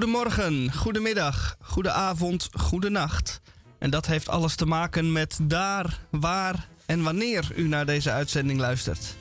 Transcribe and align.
Goedemorgen, 0.00 0.72
goedemiddag, 0.72 1.56
goedenavond, 1.60 2.48
goedenacht. 2.52 3.40
En 3.78 3.90
dat 3.90 4.06
heeft 4.06 4.28
alles 4.28 4.54
te 4.54 4.66
maken 4.66 5.12
met 5.12 5.38
daar, 5.42 5.98
waar 6.10 6.68
en 6.86 7.02
wanneer 7.02 7.52
u 7.56 7.68
naar 7.68 7.86
deze 7.86 8.10
uitzending 8.10 8.60
luistert. 8.60 9.14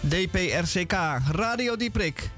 DPRCK, 0.00 0.92
Radio 1.30 1.76
Dieprik. 1.76 2.30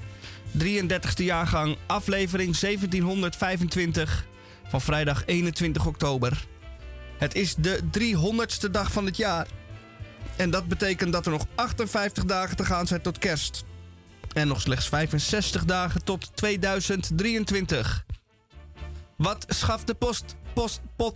33e 0.57 1.23
jaargang, 1.23 1.77
aflevering 1.85 2.57
1725 2.57 4.25
van 4.67 4.81
vrijdag 4.81 5.25
21 5.25 5.85
oktober. 5.85 6.45
Het 7.17 7.35
is 7.35 7.55
de 7.55 7.79
300ste 7.99 8.71
dag 8.71 8.91
van 8.91 9.05
het 9.05 9.17
jaar. 9.17 9.47
En 10.35 10.49
dat 10.49 10.67
betekent 10.67 11.13
dat 11.13 11.25
er 11.25 11.31
nog 11.31 11.45
58 11.55 12.25
dagen 12.25 12.55
te 12.55 12.65
gaan 12.65 12.87
zijn 12.87 13.01
tot 13.01 13.17
kerst. 13.17 13.63
En 14.37 14.47
nog 14.47 14.61
slechts 14.61 14.87
65 14.87 15.65
dagen 15.65 16.03
tot 16.03 16.35
2023. 16.35 18.05
Wat 19.15 19.45
schaft 19.47 19.87
de 19.87 19.93
post, 19.93 20.35
post, 20.53 20.81
pot, 20.95 21.15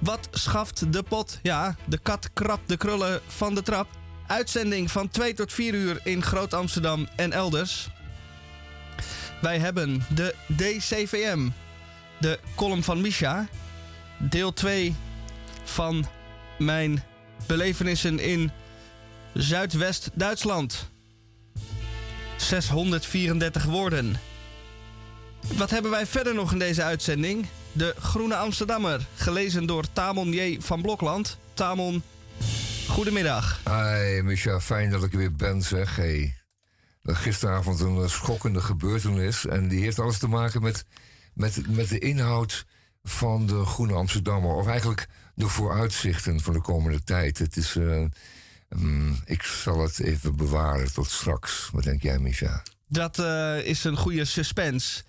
Wat 0.00 0.28
schaft 0.30 0.92
de 0.92 1.02
pot? 1.02 1.38
Ja, 1.42 1.76
de 1.86 1.98
kat 1.98 2.32
krabt 2.32 2.68
de 2.68 2.76
krullen 2.76 3.20
van 3.26 3.54
de 3.54 3.62
trap. 3.62 3.88
Uitzending 4.26 4.90
van 4.90 5.08
2 5.08 5.34
tot 5.34 5.52
4 5.52 5.74
uur 5.74 6.00
in 6.04 6.22
Groot 6.22 6.54
Amsterdam 6.54 7.08
en 7.16 7.32
elders. 7.32 7.88
Wij 9.40 9.58
hebben 9.58 10.04
de 10.14 10.34
DCVM, 10.46 11.48
de 12.20 12.38
column 12.54 12.82
van 12.82 13.00
Misha. 13.00 13.48
Deel 14.18 14.52
2 14.52 14.94
van 15.64 16.06
mijn 16.58 17.04
belevenissen 17.46 18.18
in 18.18 18.50
Zuidwest-Duitsland. 19.34 20.90
634 22.40 23.64
woorden. 23.64 24.20
Wat 25.56 25.70
hebben 25.70 25.90
wij 25.90 26.06
verder 26.06 26.34
nog 26.34 26.52
in 26.52 26.58
deze 26.58 26.82
uitzending? 26.82 27.46
De 27.72 27.94
Groene 27.98 28.36
Amsterdammer, 28.36 29.06
gelezen 29.14 29.66
door 29.66 29.84
Tamon 29.92 30.32
J. 30.32 30.60
van 30.60 30.82
Blokland. 30.82 31.38
Tamon, 31.54 32.02
goedemiddag. 32.88 33.60
Hi, 33.64 34.22
Misha, 34.22 34.60
fijn 34.60 34.90
dat 34.90 35.04
ik 35.04 35.12
er 35.12 35.18
weer 35.18 35.34
ben, 35.34 35.62
zeg. 35.62 35.96
Hey. 35.96 36.34
Gisteravond 37.02 37.80
een 37.80 38.10
schokkende 38.10 38.60
gebeurtenis. 38.60 39.46
En 39.46 39.68
die 39.68 39.80
heeft 39.82 39.98
alles 39.98 40.18
te 40.18 40.28
maken 40.28 40.62
met, 40.62 40.84
met, 41.34 41.76
met 41.76 41.88
de 41.88 41.98
inhoud 41.98 42.66
van 43.02 43.46
de 43.46 43.64
Groene 43.64 43.94
Amsterdammer. 43.94 44.54
Of 44.54 44.66
eigenlijk 44.66 45.06
de 45.34 45.48
vooruitzichten 45.48 46.40
van 46.40 46.52
de 46.52 46.60
komende 46.60 47.02
tijd. 47.02 47.38
Het 47.38 47.56
is... 47.56 47.74
Uh, 47.76 48.04
ik 49.24 49.42
zal 49.42 49.82
het 49.82 50.00
even 50.00 50.36
bewaren 50.36 50.92
tot 50.92 51.10
straks. 51.10 51.68
Wat 51.72 51.84
denk 51.84 52.02
jij, 52.02 52.18
Misha? 52.18 52.62
Dat 52.88 53.18
uh, 53.18 53.66
is 53.66 53.84
een 53.84 53.96
goede 53.96 54.24
suspense. 54.24 55.02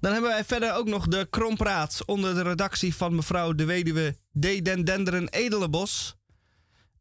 Dan 0.00 0.12
hebben 0.12 0.30
wij 0.30 0.44
verder 0.44 0.74
ook 0.74 0.86
nog 0.86 1.06
de 1.06 1.26
Krompraat 1.30 2.02
onder 2.04 2.34
de 2.34 2.42
redactie 2.42 2.94
van 2.94 3.14
mevrouw 3.14 3.52
de 3.52 3.64
weduwe 3.64 4.16
D. 4.40 4.64
Den 4.64 5.28
Edelenbos. 5.28 6.16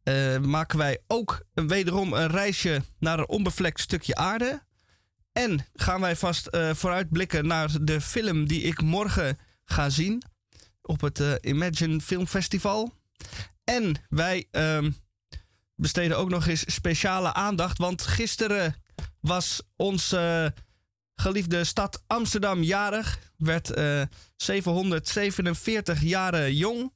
Uh, 0.04 0.38
maken 0.38 0.78
wij 0.78 1.00
ook 1.08 1.46
wederom 1.54 2.14
een 2.14 2.28
reisje 2.28 2.81
naar 3.00 3.20
een 3.20 3.28
onbevlekt 3.28 3.80
stukje 3.80 4.16
aarde. 4.16 4.66
En 5.31 5.66
gaan 5.74 6.02
wij 6.02 6.16
vast 6.16 6.48
uh, 6.52 6.74
vooruitblikken 6.74 7.47
naar 7.47 7.70
de 7.81 8.02
film 8.02 8.47
die 8.47 8.62
ik 8.62 8.81
morgen 8.81 9.38
ga 9.64 9.90
zien 9.90 10.24
op 10.81 11.02
het 11.02 11.22
Imagine 11.41 12.02
Film 12.02 12.28
Festival. 12.28 12.94
En 13.64 14.06
wij 14.09 14.47
uh, 14.52 14.88
besteden 15.78 16.18
ook 16.18 16.30
nog 16.30 16.48
eens 16.48 16.74
speciale 16.74 17.34
aandacht, 17.34 17.78
want 17.78 18.02
gisteren 18.02 18.76
was 19.20 19.62
onze 19.76 20.54
geliefde 21.16 21.64
stad 21.64 22.04
Amsterdam 22.08 22.64
jarig. 22.64 23.20
Werd 23.38 23.78
uh, 23.78 24.02
747 24.36 26.02
jaren 26.02 26.56
jong. 26.56 26.94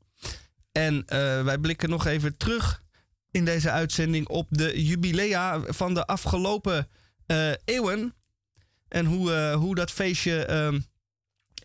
En 0.72 0.96
uh, 0.96 1.04
wij 1.44 1.58
blikken 1.58 1.90
nog 1.90 2.06
even 2.06 2.38
terug 2.38 2.84
in 3.32 3.46
deze 3.46 3.72
uitzending 3.72 4.28
op 4.28 4.48
de 4.50 4.86
jubilea 4.86 5.62
van 5.68 5.94
de 5.94 6.06
afgelopen 6.06 6.88
uh, 7.28 7.52
eeuwen. 7.66 8.16
En 8.88 9.06
hoe, 9.06 9.54
hoe 9.54 9.76
dat 9.76 9.92
feestje 9.92 10.48
uh, 10.50 10.80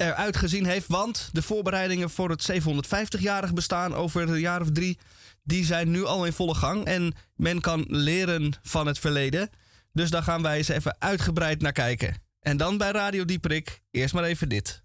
eruit 0.09 0.37
gezien 0.37 0.67
heeft. 0.67 0.87
Want 0.89 1.29
de 1.33 1.43
voorbereidingen 1.43 2.11
voor 2.11 2.31
het 2.31 2.51
750-jarig 2.53 3.53
bestaan 3.55 3.95
over 3.95 4.29
een 4.29 4.41
jaar 4.41 4.61
of 4.61 4.71
drie... 4.73 4.99
die 5.47 5.65
zijn 5.65 5.91
nu 5.91 6.05
al 6.05 6.25
in 6.25 6.33
volle 6.33 6.55
gang. 6.55 6.85
En 6.85 7.15
men 7.37 7.61
kan 7.61 7.85
leren 7.89 8.53
van 8.63 8.87
het 8.87 8.99
verleden. 8.99 9.51
Dus 9.93 10.11
daar 10.11 10.23
gaan 10.23 10.43
wij 10.43 10.57
eens 10.57 10.69
even 10.69 10.97
uitgebreid 10.99 11.61
naar 11.61 11.73
kijken. 11.73 12.15
En 12.41 12.57
dan 12.57 12.79
bij 12.79 12.91
Radio 12.91 13.25
Dieprik, 13.25 13.83
eerst 13.91 14.15
maar 14.15 14.25
even 14.25 14.49
dit. 14.49 14.83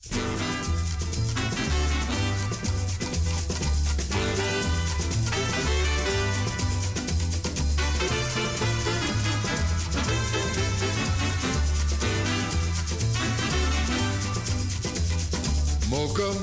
Mokum 15.90 16.36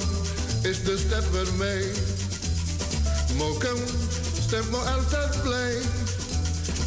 is 0.63 0.83
de 0.85 0.99
stad 0.99 1.31
waarmee. 1.31 2.18
Mokum 3.39 3.79
stemt 4.47 4.71
me 4.71 4.77
altijd 4.77 5.43
blij. 5.43 5.77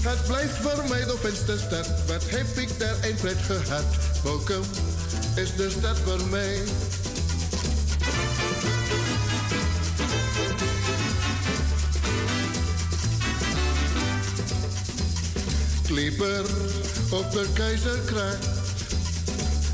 Het 0.01 0.27
blijft 0.27 0.57
voor 0.61 0.83
mij 0.89 1.05
de 1.05 1.17
fijnste 1.19 1.57
stad. 1.57 1.87
Wat 2.07 2.23
heb 2.25 2.57
ik 2.57 2.79
daar 2.79 2.95
een 3.01 3.15
pret 3.15 3.37
gehad? 3.37 3.83
Mokum 4.23 4.61
is 5.35 5.55
de 5.55 5.69
stad 5.69 5.97
voor 6.05 6.27
mij. 6.29 6.57
Klieper 15.87 16.45
op 17.11 17.31
de 17.31 17.45
keizerkracht. 17.53 18.47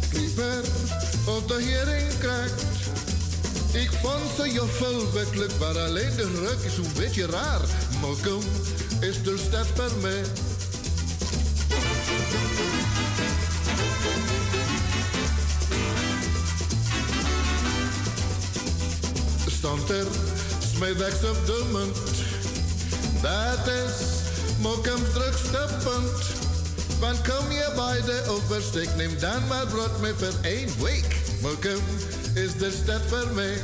Klieper 0.09 0.61
op 1.25 1.47
de 1.47 1.61
heringkracht. 1.61 2.76
Ik 3.71 3.89
vond 4.01 4.35
ze 4.37 4.51
joffel 4.51 5.11
werkelijk, 5.13 5.51
maar 5.59 5.79
alleen 5.79 6.15
de 6.15 6.31
ruk 6.39 6.59
is 6.63 6.77
een 6.77 6.93
beetje 6.95 7.25
raar. 7.25 7.61
Mokum 8.01 8.39
is 8.99 9.23
de 9.23 9.37
stad 9.47 9.67
voor 9.75 10.01
mij. 10.01 10.21
Stond 19.47 19.89
er 19.89 20.05
smiddags 20.75 21.23
op 21.29 21.45
de 21.45 21.65
munt. 21.71 21.97
Dat 23.21 23.67
is 23.67 24.17
Mokums 24.61 25.11
drukste. 25.13 25.67
Want 26.99 27.21
kom 27.21 27.51
je 27.51 27.71
bij 27.75 28.01
de 28.05 28.23
oversteek, 28.27 28.95
neem 28.95 29.19
dan 29.19 29.47
maar 29.47 29.67
brood 29.67 29.99
mee 30.01 30.13
voor 30.17 30.33
één 30.41 30.69
week. 30.83 31.15
Mokum 31.41 31.79
is 32.43 32.57
de 32.57 32.71
stad 32.71 33.01
voor 33.07 33.33
mij. 33.33 33.57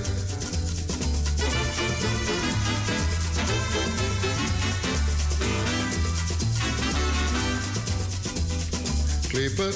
Clipper 9.27 9.74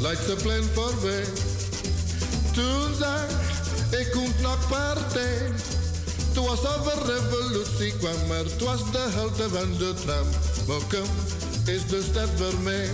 lijkt 0.00 0.26
de 0.26 0.36
plan 0.42 0.62
voorbij. 0.74 1.24
Toen 2.52 2.94
zag 2.98 3.26
ik 3.90 4.10
komt 4.10 4.40
naar 4.40 4.58
partij. 4.68 5.52
Toen 6.32 6.46
was 6.46 6.58
over 6.58 7.06
revolutie 7.06 7.92
kwam, 7.98 8.26
maar 8.28 8.44
het 8.44 8.62
was 8.62 8.92
de 8.92 9.08
helte 9.10 9.48
van 9.48 9.78
de 9.78 9.94
tram. 10.04 10.26
Mokum 10.66 11.08
is 11.64 11.86
de 11.86 12.02
stad 12.10 12.28
voor 12.36 12.60
mij. 12.62 12.88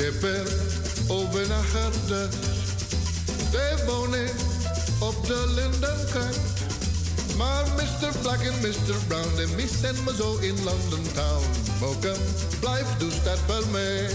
Kipper 0.00 0.46
over 1.08 1.48
naar 1.48 1.64
Garde. 1.64 2.28
De 3.50 3.82
woning 3.86 4.30
op 4.98 5.26
de 5.26 5.52
Lindenkant. 5.54 6.38
Maar 7.36 7.64
Mr. 7.76 8.18
Black 8.20 8.40
en 8.40 8.60
Mr. 8.60 8.96
Brown, 9.06 9.36
de 9.36 9.46
missen 9.56 10.04
me 10.04 10.14
zo 10.16 10.36
in 10.36 10.64
London 10.64 11.12
Town. 11.14 11.44
Mokum, 11.80 12.22
blijf 12.60 12.86
dus 12.98 13.22
dat 13.22 13.38
voor 13.46 13.66
mij. 13.70 14.10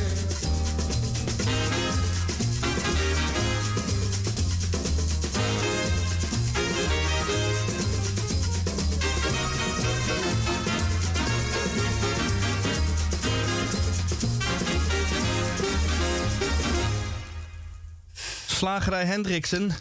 Slagerij 18.65 19.05
Hendriksen. 19.05 19.71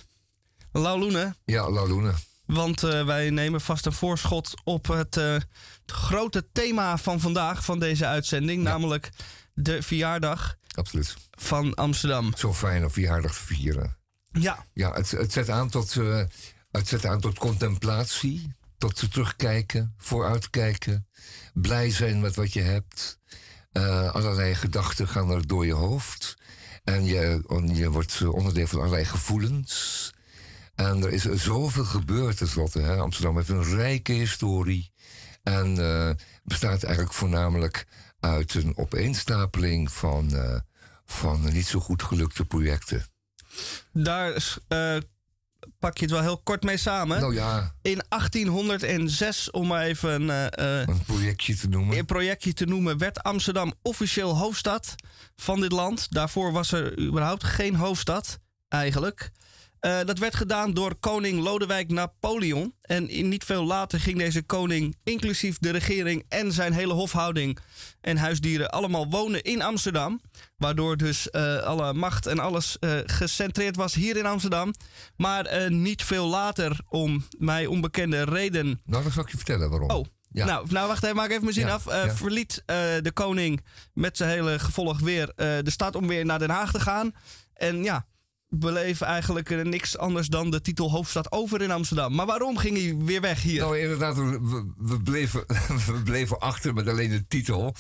Lauloene. 0.73 1.35
Ja, 1.45 1.71
Lauloene. 1.71 2.13
Want 2.47 2.83
eh, 2.83 3.07
wij 3.07 3.31
nemen 3.31 3.61
vast 3.61 3.87
een 3.87 3.93
voorschot 3.93 4.55
op 4.65 4.87
het, 4.87 5.17
eh, 5.17 5.33
het 5.33 5.45
grote 5.87 6.47
thema 6.53 6.99
van 6.99 7.21
vandaag, 7.21 7.65
van 7.65 7.79
deze 7.79 8.07
uitzending. 8.07 8.63
Namelijk 8.63 9.11
de 9.55 9.83
verjaardag 9.83 10.57
Absoluut. 10.75 11.15
van 11.31 11.75
Amsterdam. 11.75 12.33
Zo 12.37 12.55
fijn 12.55 12.85
om 12.85 12.91
verjaardag 12.91 13.35
vieren. 13.35 13.97
Ja, 14.33 14.67
Ja, 14.73 14.93
het, 14.93 15.11
het, 15.11 15.33
zet 15.33 15.51
aan 15.51 15.69
tot, 15.69 15.97
eh, 15.97 16.23
het 16.71 16.89
zet 16.89 17.07
aan 17.07 17.21
tot 17.21 17.39
contemplatie, 17.39 18.53
tot 18.79 19.13
terugkijken, 19.13 19.95
vooruitkijken, 19.99 21.09
blij 21.55 21.91
zijn 21.91 22.21
met 22.21 22.37
wat 22.37 22.53
je 22.53 22.61
hebt. 22.61 23.19
Allerlei 24.13 24.55
gedachten 24.55 25.09
gaan 25.09 25.31
er 25.31 25.47
door 25.47 25.67
je 25.67 25.75
hoofd. 25.75 26.37
En 26.85 27.05
je, 27.05 27.43
je 27.73 27.91
wordt 27.91 28.27
onderdeel 28.27 28.67
van 28.67 28.79
allerlei 28.79 29.05
gevoelens. 29.05 30.13
En 30.75 31.03
er 31.03 31.13
is 31.13 31.23
zoveel 31.23 31.85
gebeurd 31.85 32.37
tenslotte. 32.37 32.81
Hè? 32.81 32.97
Amsterdam 32.97 33.37
heeft 33.37 33.49
een 33.49 33.77
rijke 33.77 34.13
historie. 34.13 34.93
En 35.43 35.79
eh, 35.79 36.11
bestaat 36.45 36.83
eigenlijk 36.83 37.15
voornamelijk 37.15 37.87
uit 38.21 38.55
een 38.55 38.77
opeenstapeling 38.77 39.93
van, 39.93 40.37
eh, 40.37 40.59
van 41.05 41.53
niet 41.53 41.67
zo 41.67 41.81
goed 41.81 42.03
gelukte 42.03 42.45
projecten. 42.45 43.07
daar 43.93 44.59
eh, 44.69 44.97
pak 45.85 45.99
je 45.99 46.05
het 46.05 46.15
wel 46.15 46.23
heel 46.23 46.41
kort 46.45 46.63
mee 46.63 46.77
samen. 46.77 47.21
Nou 47.21 47.35
ja, 47.35 47.75
In 47.83 48.03
1806, 48.09 49.51
om 49.51 49.67
maar 49.67 49.83
even 49.83 50.31
eh, 50.31 50.81
eh, 50.81 50.89
een 50.89 51.05
projectje 51.07 51.57
te 51.57 51.69
noemen. 51.69 51.99
een 51.99 52.05
projectje 52.05 52.53
te 52.53 52.65
noemen, 52.65 52.99
werd 52.99 53.23
Amsterdam 53.23 53.73
officieel 53.83 54.37
hoofdstad 54.37 54.95
van 55.37 55.61
dit 55.61 55.73
land. 55.73 56.07
Daarvoor 56.11 56.53
was 56.53 56.73
er 56.73 56.99
überhaupt 56.99 57.45
geen 57.45 57.75
hoofdstad, 57.75 58.39
eigenlijk. 58.69 59.31
Eh, 59.85 59.99
dat 60.05 60.19
werd 60.19 60.35
gedaan 60.35 60.75
door 60.75 60.95
koning 60.95 61.41
Lodewijk 61.43 61.91
Napoleon. 61.91 62.75
En 62.83 63.09
in 63.09 63.29
niet 63.29 63.45
veel 63.45 63.65
later 63.65 64.01
ging 64.01 64.19
deze 64.19 64.43
koning, 64.43 64.97
inclusief 65.03 65.59
de 65.59 65.71
regering 65.71 66.25
en 66.29 66.53
zijn 66.53 66.73
hele 66.73 66.93
hofhouding 66.93 67.59
en 68.01 68.17
huisdieren, 68.17 68.71
allemaal 68.71 69.11
wonen 69.11 69.43
in 69.43 69.63
Amsterdam. 69.63 70.21
Waardoor 70.57 70.97
dus 70.97 71.31
eh, 71.31 71.57
alle 71.57 71.93
macht 71.93 72.27
en 72.27 72.39
alles 72.39 72.77
eh, 72.79 72.99
gecentreerd 73.07 73.77
was 73.77 73.95
hier 73.95 74.17
in 74.17 74.27
Amsterdam. 74.27 74.75
Maar 75.17 75.71
niet 75.73 76.03
veel 76.03 76.27
later, 76.27 76.79
om 76.89 77.27
mij 77.39 77.67
onbekende 77.67 78.23
reden, 78.23 78.81
Nou, 78.85 79.03
dat 79.05 79.13
zal 79.13 79.23
ik 79.23 79.31
je 79.31 79.37
vertellen 79.37 79.71
waarom. 79.71 79.91
Oh, 79.91 80.07
Ja. 80.31 80.45
nou, 80.47 80.67
nou 80.71 80.89
wacht 80.89 81.03
even, 81.05 81.17
maak 81.17 81.31
even 81.31 81.43
mijn 81.43 81.55
zin 81.55 81.67
Ja, 81.67 81.73
af. 81.75 81.85
Ja. 81.85 82.15
Verliet 82.15 82.63
de 83.03 83.11
koning 83.15 83.65
met 83.93 84.17
zijn 84.17 84.31
hele 84.31 84.59
gevolg 84.59 85.01
weer 85.01 85.33
de 85.37 85.71
stad 85.71 85.95
om 85.97 86.07
weer 86.07 86.25
naar 86.25 86.39
Den 86.39 86.51
Haag 86.51 86.71
te 86.73 86.81
gaan. 86.81 87.13
En 87.55 87.83
ja, 87.83 88.07
beleef 88.59 89.01
eigenlijk 89.01 89.51
eh, 89.51 89.65
niks 89.65 89.99
anders 89.99 90.29
dan 90.29 90.51
de 90.51 90.61
titel 90.61 90.91
hoofdstad 90.91 91.33
over 91.33 91.63
in 91.63 91.71
Amsterdam. 91.71 92.15
Maar 92.15 92.27
waarom 92.27 92.57
ging 92.57 92.77
hij 92.77 92.97
weer 93.05 93.21
weg 93.21 93.43
hier? 93.43 93.61
Nou, 93.61 93.79
inderdaad, 93.79 94.17
we, 94.17 95.01
bleven, 95.05 95.45
we 95.87 96.01
bleven 96.05 96.39
achter 96.39 96.75
met 96.75 96.89
alleen 96.89 97.11
de 97.11 97.27
titel. 97.27 97.75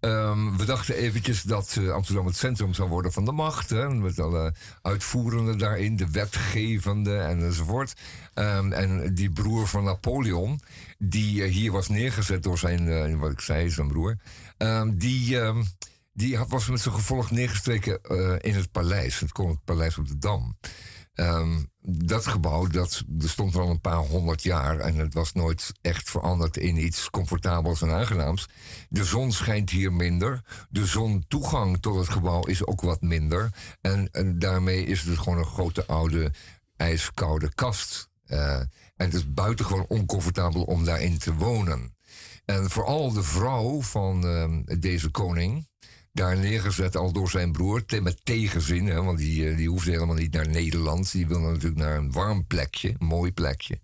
Ehm, 0.00 0.56
we 0.56 0.64
dachten 0.64 0.94
eventjes 0.94 1.42
dat 1.42 1.76
eh, 1.78 1.90
Amsterdam 1.90 2.26
het 2.26 2.36
centrum 2.36 2.74
zou 2.74 2.88
worden 2.88 3.12
van 3.12 3.24
de 3.24 3.32
macht. 3.32 3.70
Hè, 3.70 3.90
met 3.90 4.18
alle 4.18 4.54
uitvoerende 4.82 5.56
daarin, 5.56 5.96
de 5.96 6.10
wetgevende 6.10 7.16
en 7.16 7.44
enzovoort. 7.44 7.92
Ehm, 8.34 8.72
en 8.72 9.14
die 9.14 9.30
broer 9.30 9.66
van 9.66 9.84
Napoleon, 9.84 10.60
die 10.98 11.42
eh, 11.42 11.50
hier 11.52 11.72
was 11.72 11.88
neergezet 11.88 12.42
door 12.42 12.58
zijn, 12.58 13.18
wat 13.18 13.32
ik 13.32 13.40
zei, 13.40 13.70
zijn 13.70 13.88
broer. 13.88 14.16
ehm, 14.56 14.90
die, 14.96 15.38
die 16.18 16.38
was 16.48 16.68
met 16.68 16.80
zijn 16.80 16.94
gevolg 16.94 17.30
neergestreken 17.30 18.02
eh, 18.02 18.34
in 18.38 18.54
het 18.54 18.70
paleis. 18.70 19.20
Het 19.20 19.32
Koninklijk 19.32 19.64
Paleis 19.64 19.98
op 19.98 20.08
de 20.08 20.18
Dam. 20.18 20.56
Ehm, 21.14 21.62
dat 21.80 22.26
gebouw 22.26 22.66
dat, 22.66 23.02
dat 23.06 23.30
stond 23.30 23.54
er 23.54 23.60
al 23.60 23.70
een 23.70 23.80
paar 23.80 23.96
honderd 23.96 24.42
jaar 24.42 24.78
en 24.78 24.96
het 24.96 25.14
was 25.14 25.32
nooit 25.32 25.72
echt 25.80 26.10
veranderd 26.10 26.56
in 26.56 26.84
iets 26.84 27.10
comfortabels 27.10 27.82
en 27.82 27.90
aangenaams. 27.90 28.48
De 28.88 29.04
zon 29.04 29.32
schijnt 29.32 29.70
hier 29.70 29.92
minder. 29.92 30.40
De 30.70 30.86
zontoegang 30.86 31.80
tot 31.80 31.96
het 31.96 32.08
gebouw 32.08 32.42
is 32.42 32.66
ook 32.66 32.80
wat 32.80 33.00
minder. 33.00 33.50
En, 33.80 34.08
en 34.12 34.38
daarmee 34.38 34.84
is 34.84 35.02
het 35.02 35.18
gewoon 35.18 35.38
een 35.38 35.44
grote 35.44 35.86
oude 35.86 36.32
ijskoude 36.76 37.54
kast. 37.54 38.08
Eh, 38.24 38.56
en 38.56 38.70
het 38.96 39.14
is 39.14 39.32
buitengewoon 39.32 39.86
oncomfortabel 39.88 40.62
om 40.62 40.84
daarin 40.84 41.18
te 41.18 41.34
wonen. 41.34 41.96
En 42.44 42.70
vooral 42.70 43.12
de 43.12 43.22
vrouw 43.22 43.82
van 43.82 44.26
ehm, 44.26 44.80
deze 44.80 45.10
koning, 45.10 45.68
daar 46.12 46.36
neergezet 46.38 46.96
al 46.96 47.12
door 47.12 47.30
zijn 47.30 47.52
broer, 47.52 47.82
met 48.02 48.20
tegenzin, 48.24 49.04
want 49.04 49.18
die, 49.18 49.48
eh, 49.48 49.56
die 49.56 49.68
hoefde 49.68 49.90
helemaal 49.90 50.14
niet 50.14 50.32
naar 50.32 50.48
Nederland. 50.48 51.12
Die 51.12 51.26
wilde 51.26 51.46
natuurlijk 51.46 51.80
naar 51.80 51.96
een 51.96 52.12
warm 52.12 52.46
plekje, 52.46 52.88
een 52.98 53.06
mooi 53.06 53.32
plekje. 53.32 53.80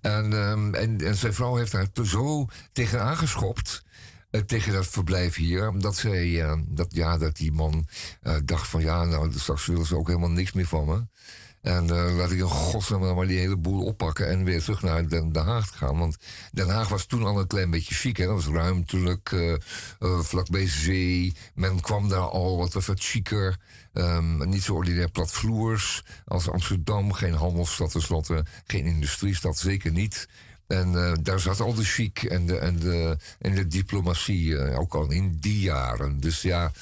En, 0.00 0.32
ehm, 0.32 0.74
en, 0.74 1.16
zijn 1.16 1.34
vrouw 1.34 1.56
heeft 1.56 1.72
daar 1.72 1.92
te- 1.92 2.06
zo 2.06 2.46
tegen 2.72 3.02
aangeschopt. 3.02 3.86
eh, 4.30 4.40
tegen 4.40 4.72
dat 4.72 4.86
verblijf 4.86 5.34
hier. 5.34 5.72
Dat, 5.78 5.96
zij, 5.96 6.42
eh, 6.42 6.58
dat, 6.66 6.94
ja, 6.94 7.18
dat 7.18 7.36
die 7.36 7.52
man 7.52 7.86
dacht 8.44 8.68
van 8.68 8.80
ja, 8.80 9.04
nou 9.04 9.32
straks 9.38 9.66
willen 9.66 9.86
ze 9.86 9.96
ook 9.96 10.06
helemaal 10.06 10.30
niks 10.30 10.52
meer 10.52 10.66
van 10.66 10.84
me. 10.86 11.06
En 11.62 11.90
eh, 11.90 12.16
laat 12.16 12.30
ik 12.30 12.38
in 12.38 12.44
godsnaam 12.44 13.14
maar 13.14 13.26
die 13.26 13.38
hele 13.38 13.56
boel 13.56 13.84
oppakken 13.84 14.28
en 14.28 14.44
weer 14.44 14.62
terug 14.62 14.82
naar 14.82 15.08
Den, 15.08 15.36
Haag 15.36 15.76
gaan. 15.76 15.98
Want 15.98 16.16
Den 16.52 16.68
Haag 16.68 16.88
was 16.88 17.06
toen 17.06 17.24
al 17.24 17.38
een 17.38 17.46
klein 17.46 17.70
beetje 17.70 17.94
chic. 17.94 18.18
Dat 18.18 18.26
was 18.26 18.46
ruimtelijk, 18.46 19.32
eh, 19.32 19.54
vlakbij 20.20 20.68
zee. 20.68 21.34
Men 21.54 21.80
kwam 21.80 22.08
daar 22.08 22.28
al, 22.28 22.56
wat 22.56 22.72
wat 22.72 23.00
chiquer. 23.00 23.56
Ehm, 23.92 24.48
niet 24.48 24.62
zo 24.62 24.74
ordinair 24.74 25.10
platvloers 25.10 26.04
als 26.24 26.50
Amsterdam. 26.50 27.12
Geen 27.12 27.34
handelsstad 27.34 27.90
tenslotte, 27.90 28.44
geen 28.66 28.84
industriestad, 28.84 29.58
zeker 29.58 29.92
niet. 29.92 30.28
En 30.66 31.18
daar 31.22 31.40
zat 31.40 31.60
al 31.60 31.74
de 31.74 31.84
chic 31.84 32.22
en 32.22 32.46
de, 32.46 32.58
en 32.58 32.78
de, 32.78 33.16
en 33.38 33.54
de 33.54 33.66
diplomatie, 33.66 34.76
ook 34.76 34.94
al 34.94 35.10
in 35.10 35.36
die 35.40 35.60
jaren. 35.60 36.20
Dus 36.20 36.42
ja, 36.42 36.72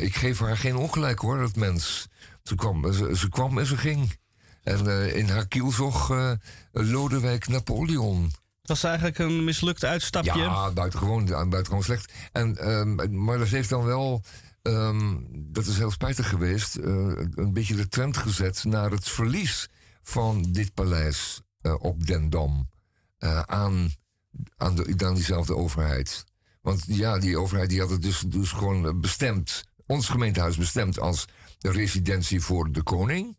ik 0.00 0.14
geef 0.14 0.38
haar 0.38 0.56
geen 0.56 0.76
ongelijk 0.76 1.18
hoor, 1.18 1.38
dat 1.38 1.56
mens. 1.56 2.08
Ze 2.44 2.54
kwam, 2.54 2.92
ze, 2.92 3.16
ze 3.16 3.28
kwam 3.28 3.58
en 3.58 3.66
ze 3.66 3.76
ging. 3.76 4.18
En 4.62 4.86
eh, 4.86 5.16
in 5.16 5.28
haar 5.28 5.48
kielzog 5.48 6.10
eh 6.10 6.32
Lodewijk 6.72 7.48
Napoleon. 7.48 8.22
Het 8.24 8.68
was 8.68 8.84
eigenlijk 8.84 9.18
een 9.18 9.44
mislukt 9.44 9.84
uitstapje. 9.84 10.38
Ja, 10.38 10.70
buitengewoon, 10.70 11.24
buitengewoon 11.26 11.82
slecht. 11.82 12.12
En, 12.32 12.56
ehm, 12.56 13.24
maar 13.24 13.38
dat 13.38 13.48
heeft 13.48 13.68
dan 13.68 13.84
wel, 13.84 14.22
ehm, 14.62 15.16
dat 15.30 15.66
is 15.66 15.76
heel 15.76 15.90
spijtig 15.90 16.28
geweest, 16.28 16.76
eh, 16.76 16.86
een 17.34 17.52
beetje 17.52 17.74
de 17.74 17.88
trend 17.88 18.16
gezet 18.16 18.64
naar 18.64 18.90
het 18.90 19.08
verlies 19.08 19.68
van 20.02 20.42
dit 20.42 20.74
paleis 20.74 21.40
eh, 21.60 21.74
op 21.78 22.06
Den 22.06 22.30
Dam 22.30 22.70
eh, 23.18 23.40
aan, 23.40 23.92
aan, 24.56 24.74
de, 24.74 24.94
aan 25.04 25.14
diezelfde 25.14 25.56
overheid. 25.56 26.24
Want 26.60 26.84
ja, 26.86 27.18
die 27.18 27.38
overheid 27.38 27.68
die 27.68 27.80
had 27.80 27.90
het 27.90 28.02
dus, 28.02 28.20
dus 28.26 28.52
gewoon 28.52 29.00
bestemd, 29.00 29.64
ons 29.86 30.08
gemeentehuis 30.08 30.56
bestemd 30.56 31.00
als 31.00 31.26
de 31.64 31.72
residentie 31.72 32.40
voor 32.40 32.72
de 32.72 32.82
koning. 32.82 33.38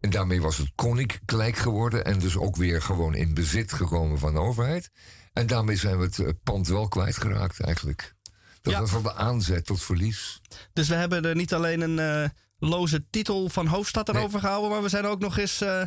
En 0.00 0.10
daarmee 0.10 0.40
was 0.40 0.56
het 0.56 0.72
koninklijk 0.74 1.56
geworden 1.56 2.04
en 2.04 2.18
dus 2.18 2.36
ook 2.36 2.56
weer 2.56 2.82
gewoon 2.82 3.14
in 3.14 3.34
bezit 3.34 3.72
gekomen 3.72 4.18
van 4.18 4.32
de 4.32 4.40
overheid. 4.40 4.90
En 5.32 5.46
daarmee 5.46 5.76
zijn 5.76 5.98
we 5.98 6.04
het 6.04 6.18
eh, 6.18 6.28
pand 6.42 6.68
wel 6.68 6.88
kwijtgeraakt 6.88 7.60
eigenlijk. 7.60 8.14
Dat 8.62 8.72
Ja. 8.72 8.80
was 8.80 8.92
al 8.94 9.02
de 9.02 9.14
aanzet 9.14 9.66
tot 9.66 9.82
verlies. 9.82 10.40
Dus 10.72 10.88
we 10.88 10.94
hebben 10.94 11.24
er 11.24 11.34
niet 11.34 11.54
alleen 11.54 11.80
een 11.80 11.98
eh, 11.98 12.30
loze 12.58 13.06
titel 13.10 13.48
van 13.48 13.66
hoofdstad 13.66 14.08
erover 14.08 14.40
gehouden, 14.40 14.70
maar 14.70 14.82
we 14.82 14.88
zijn 14.88 15.04
ook 15.06 15.20
nog 15.20 15.38
eens 15.38 15.60
eh, 15.60 15.82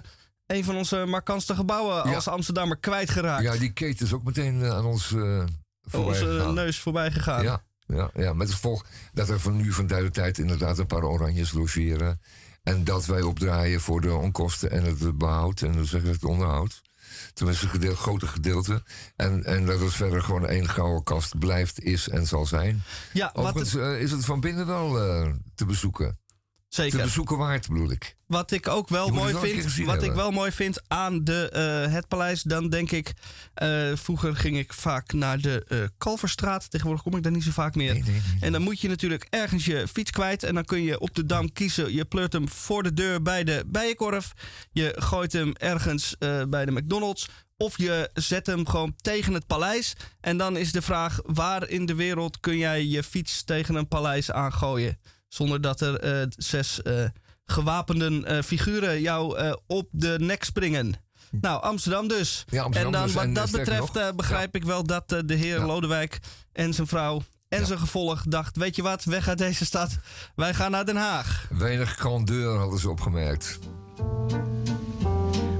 een 0.45 0.63
van 0.63 0.75
onze 0.75 1.05
markantste 1.07 1.55
gebouwen 1.55 2.09
Ja. 2.09 2.15
als 2.15 2.27
Amsterdammer 2.27 2.77
kwijtgeraakt. 2.77 3.43
Ja, 3.43 3.57
die 3.57 3.73
keten 3.73 4.05
is 4.05 4.13
ook 4.13 4.23
meteen 4.23 4.65
aan 4.65 4.85
ons 4.85 5.05
voorbij 5.07 5.47
onze 5.91 6.25
gegaan. 6.25 6.53
neus 6.53 6.79
voorbij 6.79 7.11
gegaan. 7.11 7.43
Ja, 7.43 7.63
ja, 7.95 8.09
ja, 8.13 8.33
met 8.33 8.47
het 8.47 8.55
gevolg 8.55 8.85
dat 9.13 9.29
er 9.29 9.39
van 9.39 9.55
nu 9.55 9.71
van 9.71 9.87
tijd 9.87 10.03
tot 10.03 10.13
tijd 10.13 10.37
inderdaad 10.37 10.77
een 10.77 10.85
paar 10.85 11.03
oranjes 11.03 11.51
logeren. 11.51 12.21
En 12.63 12.83
dat 12.83 13.05
wij 13.05 13.21
opdraaien 13.21 13.81
voor 13.81 14.01
de 14.01 14.13
onkosten 14.13 14.71
en 14.71 14.83
het 14.83 15.17
behoud 15.17 15.61
en 15.61 15.83
ik 15.83 16.03
het 16.05 16.23
onderhoud. 16.23 16.81
Tenminste, 17.33 17.65
een 17.65 17.71
gedeel, 17.71 17.95
grote 17.95 18.27
gedeelte. 18.27 18.83
En, 19.15 19.43
en 19.43 19.65
dat 19.65 19.79
het 19.79 19.93
verder 19.93 20.21
gewoon 20.21 20.47
één 20.47 20.69
gouden 20.69 21.03
kast 21.03 21.39
blijft, 21.39 21.83
is 21.83 22.09
en 22.09 22.27
zal 22.27 22.45
zijn. 22.45 22.81
Ja, 23.13 23.31
wat, 23.33 23.45
Overigens 23.45 23.75
eh, 23.75 24.01
is 24.01 24.11
het 24.11 24.25
van 24.25 24.39
binnen 24.39 24.65
wel 24.65 25.01
eh, 25.01 25.31
te 25.55 25.65
bezoeken. 25.65 26.19
Te 26.69 26.81
zeker. 26.81 27.01
bezoeken 27.01 27.37
waard, 27.37 27.67
bedoel 27.67 27.91
ik. 27.91 28.15
Wat 28.27 28.51
ik 28.51 28.67
ook 28.67 28.89
wel 28.89 29.09
mooi 29.09 29.35
vind, 29.35 29.85
wat 29.85 30.03
ik 30.03 30.13
wel 30.13 30.31
mooi 30.31 30.51
vind 30.51 30.81
aan 30.87 31.23
de, 31.23 31.49
eh, 31.49 31.93
het 31.93 32.07
paleis, 32.07 32.41
dan 32.43 32.69
denk 32.69 32.91
ik, 32.91 33.13
eh, 33.53 33.91
vroeger 33.95 34.35
ging 34.35 34.57
ik 34.57 34.73
vaak 34.73 35.13
naar 35.13 35.41
de 35.41 35.65
eh 35.67 35.77
Kalverstraat. 35.97 36.71
Tegenwoordig 36.71 37.03
kom 37.03 37.15
ik 37.15 37.23
daar 37.23 37.31
niet 37.31 37.43
zo 37.43 37.51
vaak 37.51 37.75
meer. 37.75 37.93
Nee, 37.93 38.03
nee, 38.03 38.11
nee. 38.11 38.21
En 38.41 38.51
dan 38.51 38.61
moet 38.61 38.81
je 38.81 38.87
natuurlijk 38.87 39.27
ergens 39.29 39.65
je 39.65 39.87
fiets 39.87 40.11
kwijt. 40.11 40.43
En 40.43 40.53
dan 40.53 40.65
kun 40.65 40.83
je 40.83 40.99
op 40.99 41.15
de 41.15 41.25
dam 41.25 41.51
kiezen. 41.53 41.93
Je 41.93 42.05
pleurt 42.05 42.33
hem 42.33 42.49
voor 42.49 42.83
de 42.83 42.93
deur 42.93 43.21
bij 43.21 43.43
de 43.43 43.63
bijenkorf. 43.67 44.33
Je 44.71 44.95
gooit 44.95 45.33
hem 45.33 45.53
ergens 45.53 46.15
bij 46.49 46.65
de 46.65 46.71
McDonald's. 46.71 47.27
Of 47.57 47.77
je 47.77 48.09
zet 48.13 48.45
hem 48.45 48.67
gewoon 48.67 48.93
tegen 48.95 49.33
het 49.33 49.47
paleis. 49.47 49.95
En 50.21 50.37
dan 50.37 50.57
is 50.57 50.71
de 50.71 50.81
vraag: 50.81 51.19
waar 51.25 51.69
in 51.69 51.85
de 51.85 51.95
wereld 51.95 52.39
kun 52.39 52.57
jij 52.57 52.85
je 52.85 53.03
fiets 53.03 53.43
tegen 53.43 53.75
een 53.75 53.87
paleis 53.87 54.31
aangooien? 54.31 54.99
Zonder 55.29 55.61
dat 55.61 55.81
er 55.81 55.99
eh, 55.99 56.27
zes 56.29 56.81
eh, 56.81 57.03
gewapenden 57.45 58.25
eh, 58.25 58.41
figuren 58.43 59.01
jou 59.01 59.37
eh, 59.37 59.53
op 59.67 59.87
de 59.91 60.15
nek 60.19 60.43
springen. 60.43 60.93
Nou, 61.31 61.61
Amsterdam 61.61 62.07
dus. 62.07 62.45
Ja, 62.49 62.63
Amsterdam 62.63 62.93
en 62.93 62.99
dan 62.99 63.07
dus. 63.07 63.15
wat 63.15 63.23
En, 63.23 63.33
dat 63.33 63.51
betreft 63.51 63.79
nog, 63.93 63.97
eh, 63.97 64.07
begrijp 64.15 64.55
ik 64.55 64.63
wel 64.63 64.83
dat 64.85 65.09
de 65.25 65.33
heer 65.33 65.59
Ja. 65.59 65.65
Lodewijk 65.65 66.19
en 66.53 66.73
zijn 66.73 66.87
vrouw 66.87 67.21
en 67.47 67.59
Ja. 67.59 67.65
zijn 67.65 67.79
gevolg 67.79 68.23
dacht... 68.27 68.57
weet 68.57 68.75
je 68.75 68.81
wat, 68.81 69.03
weg 69.03 69.27
uit 69.27 69.37
deze 69.37 69.65
stad. 69.65 69.97
Wij 70.35 70.53
gaan 70.53 70.71
naar 70.71 70.85
Den 70.85 70.95
Haag. 70.97 71.47
Weinig 71.49 71.95
grandeur 71.95 72.57
hadden 72.57 72.79
ze 72.79 72.89
opgemerkt. 72.89 73.59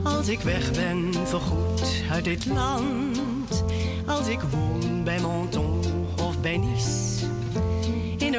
Als 0.03 0.27
ik 0.27 0.39
weg 0.39 0.71
ben 0.71 1.13
voorgoed 1.13 2.01
uit 2.11 2.23
dit 2.23 2.45
land. 2.45 3.63
Als 4.05 4.27
ik 4.27 4.39
woon 4.41 5.03
bij 5.03 5.21
Menton 5.21 5.81
of 6.19 6.41
bij 6.41 6.57
Nice. 6.57 7.25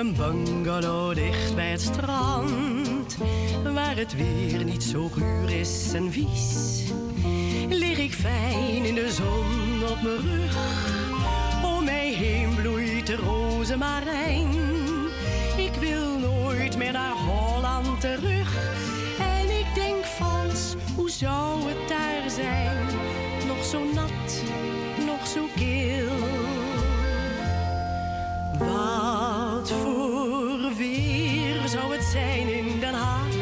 Een 0.00 0.14
bungalow 0.14 1.14
dicht 1.14 1.54
bij 1.54 1.71
het 1.71 1.80
strand. 1.80 3.16
Waar 3.75 3.97
het 3.97 4.16
weer 4.16 4.64
niet 4.64 4.83
zo 4.83 5.09
guur 5.09 5.50
is 5.50 5.92
en 5.95 6.12
vies. 6.12 6.83
Lig 7.69 7.99
ik 7.99 8.12
fijn 8.12 8.85
in 8.85 8.95
de 8.95 9.12
zon 9.12 9.90
op 9.90 10.02
mijn 10.02 10.16
rug. 10.16 10.57
Om 11.64 11.85
mij 11.85 12.12
heen 12.12 12.54
bloeit 12.54 13.07
de 13.07 13.16
rozemarijn. 13.16 14.49
Ik 15.57 15.75
wil 15.80 16.19
nooit 16.19 16.76
meer 16.76 16.92
naar 16.92 17.12
Holland 17.12 18.00
terug. 18.00 18.57
En 19.19 19.59
ik 19.59 19.66
denk 19.75 20.04
vals, 20.04 20.75
hoe 20.97 21.11
zou 21.11 21.69
het 21.69 21.88
daar 21.88 22.30
zijn? 22.30 22.87
Nog 23.47 23.64
zo 23.64 23.85
nat, 23.95 24.10
zou 31.80 31.92
het 31.92 32.04
zijn 32.04 32.49
in 32.49 32.80
Den 32.80 32.94
Haag? 32.94 33.32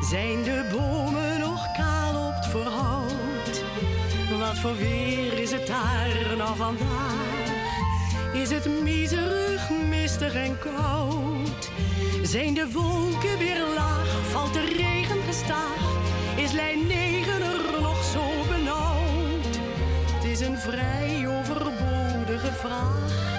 Zijn 0.00 0.42
de 0.42 0.68
bomen 0.72 1.38
nog 1.38 1.72
kaal 1.76 2.26
op 2.28 2.34
het 2.34 2.46
voorhout? 2.46 3.64
Wat 4.38 4.58
voor 4.58 4.76
weer 4.76 5.38
is 5.38 5.52
het 5.52 5.66
daar 5.66 6.36
nou 6.36 6.56
vandaag? 6.56 7.52
Is 8.32 8.50
het 8.50 8.82
miserig, 8.82 9.70
mistig 9.88 10.34
en 10.34 10.58
koud? 10.58 11.70
Zijn 12.22 12.54
de 12.54 12.66
wolken 12.72 13.38
weer 13.38 13.64
laag? 13.74 14.08
Valt 14.30 14.52
de 14.52 14.64
regen 14.64 15.22
gestaag? 15.26 15.82
Is 16.36 16.52
lijn 16.52 16.86
9 16.86 17.32
er 17.42 17.80
nog 17.80 18.04
zo 18.04 18.22
benauwd? 18.48 19.58
Het 20.14 20.24
is 20.24 20.40
een 20.40 20.58
vrij 20.58 21.28
overbodige 21.38 22.52
vraag. 22.52 23.33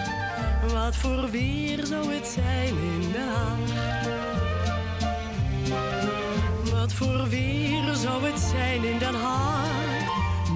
Wat 0.76 0.96
voor 0.96 1.30
weer 1.30 1.86
zou 1.86 2.14
het 2.14 2.28
zijn 2.28 2.76
in 2.78 3.12
Den 3.12 3.28
Haag? 3.28 3.60
Wat 6.72 6.94
voor 6.94 7.30
weer 7.30 7.94
zou 7.94 8.26
het 8.26 8.40
zijn 8.40 8.84
in 8.84 8.98
Den 8.98 9.16
Haag? 9.16 9.70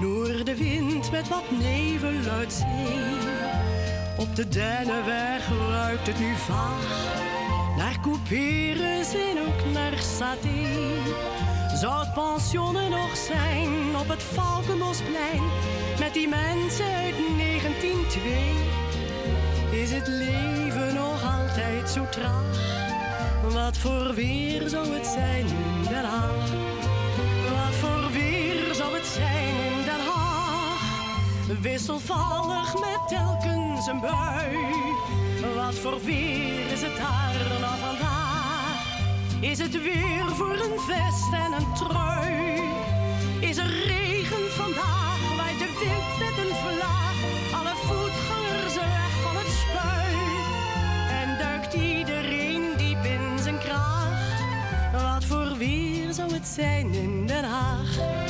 Noordenwind 0.00 1.10
met 1.10 1.28
wat 1.28 1.50
nevel 1.50 2.32
uit 2.32 2.52
zee. 2.52 3.18
Op 4.18 4.36
de 4.36 4.48
Dennenweg 4.48 5.48
ruikt 5.68 6.06
het 6.06 6.18
nu 6.18 6.34
vaag. 6.36 7.16
Naar 7.76 8.00
couperus 8.00 9.14
en 9.14 9.38
ook 9.46 9.72
naar 9.72 9.98
saté. 9.98 10.66
Zou 11.74 12.04
het 12.04 12.14
pensionen 12.14 12.90
nog 12.90 13.16
zijn 13.16 13.96
op 13.96 14.08
het 14.08 14.22
Valkenbosplein? 14.22 15.42
Met 15.98 16.14
die 16.14 16.28
mensen 16.28 16.86
uit 16.86 17.14
1902. 17.38 18.79
Is 19.70 19.90
het 19.90 20.06
leven 20.06 20.94
nog 20.94 21.22
altijd 21.22 21.90
zo 21.90 22.08
traag? 22.08 22.58
Wat 23.42 23.76
voor 23.76 24.14
weer 24.14 24.68
zou 24.68 24.94
het 24.94 25.06
zijn 25.06 25.46
in 25.46 25.82
Den 25.88 26.04
Haag? 26.04 26.50
Wat 27.50 27.74
voor 27.80 28.12
weer 28.12 28.74
zou 28.74 28.94
het 28.94 29.06
zijn 29.06 29.54
in 29.54 29.84
Den 29.84 30.00
Haag? 30.06 30.80
Wisselvallig 31.60 32.74
met 32.74 33.08
telkens 33.08 33.86
een 33.86 34.00
bui. 34.00 34.56
Wat 35.54 35.74
voor 35.74 36.04
weer 36.04 36.72
is 36.72 36.82
het 36.82 36.96
daar 36.96 37.60
nou 37.60 37.78
vandaag? 37.80 38.98
Is 39.40 39.58
het 39.58 39.82
weer 39.82 40.34
voor 40.34 40.52
een 40.52 40.80
vest 40.80 41.32
en 41.32 41.52
een 41.52 41.74
trui? 41.74 42.60
Is 43.40 43.56
er 43.56 43.70
regen 43.86 44.50
vandaag? 44.50 45.36
Waait 45.36 45.58
de 45.58 45.76
wind 45.78 46.18
met 46.18 46.44
een 46.44 46.54
vlaag? 46.54 47.09
Het 56.40 56.48
zijn 56.48 56.92
in 56.94 57.26
Den 57.26 57.44
Haag? 57.44 58.29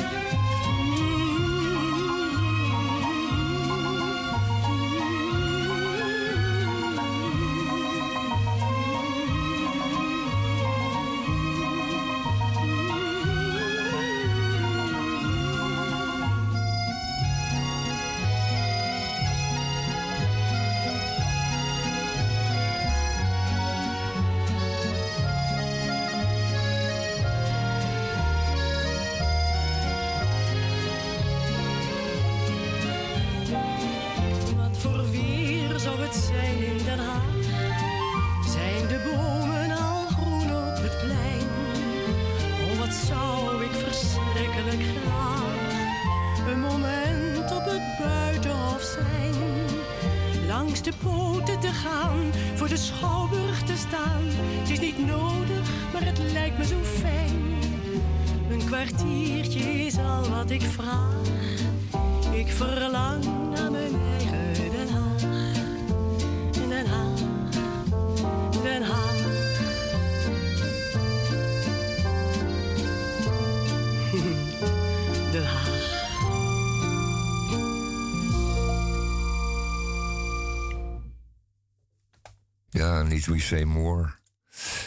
Ja, 82.81 83.03
niet 83.03 83.27
We 83.27 83.41
Say 83.41 83.63
More. 83.65 84.11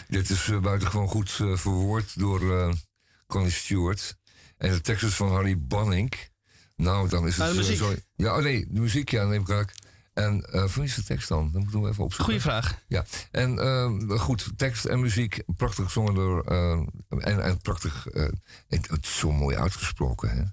Dit 0.08 0.30
is 0.30 0.50
eh, 0.50 0.60
buitengewoon 0.60 1.08
goed 1.08 1.38
eh, 1.42 1.56
verwoord 1.58 2.20
door 2.20 2.58
eh 2.60 2.74
Connie 3.28 3.52
Stewart. 3.52 4.18
En 4.58 4.72
de 4.72 4.82
tekst 4.82 5.04
is 5.04 5.14
van 5.16 5.32
Harry 5.32 5.60
Banning. 5.60 6.14
Nou, 6.76 7.10
dan 7.10 7.28
is 7.28 7.38
het... 7.38 7.48
De 7.50 7.54
muziek? 7.56 7.78
zo- 7.78 7.96
ja, 8.16 8.38
oh 8.38 8.44
nee, 8.44 8.66
de 8.70 8.80
muziek, 8.80 9.10
ja, 9.10 9.24
neem 9.26 9.42
ik 9.42 9.48
raak. 9.48 9.74
En 10.14 10.46
wie 10.76 10.84
is 10.84 10.96
de 10.96 11.04
tekst 11.04 11.28
dan? 11.28 11.50
Dan 11.52 11.62
moeten 11.62 11.82
we 11.82 11.90
even 11.90 12.04
opzoeken. 12.04 12.26
Goeie 12.26 12.42
vraag. 12.42 12.80
Ja, 12.88 13.06
en 13.32 14.20
goed, 14.20 14.50
tekst 14.56 14.86
en 14.86 15.00
muziek, 15.00 15.44
prachtig 15.58 15.86
gezongen 15.86 16.14
door. 16.14 16.44
en, 17.08 17.44
en 17.44 17.62
prachtig. 17.62 18.04
het, 18.68 18.90
het 18.90 19.04
is 19.06 19.18
zo 19.18 19.32
mooi 19.32 19.58
uitgesproken, 19.58 20.30
hè? 20.30 20.44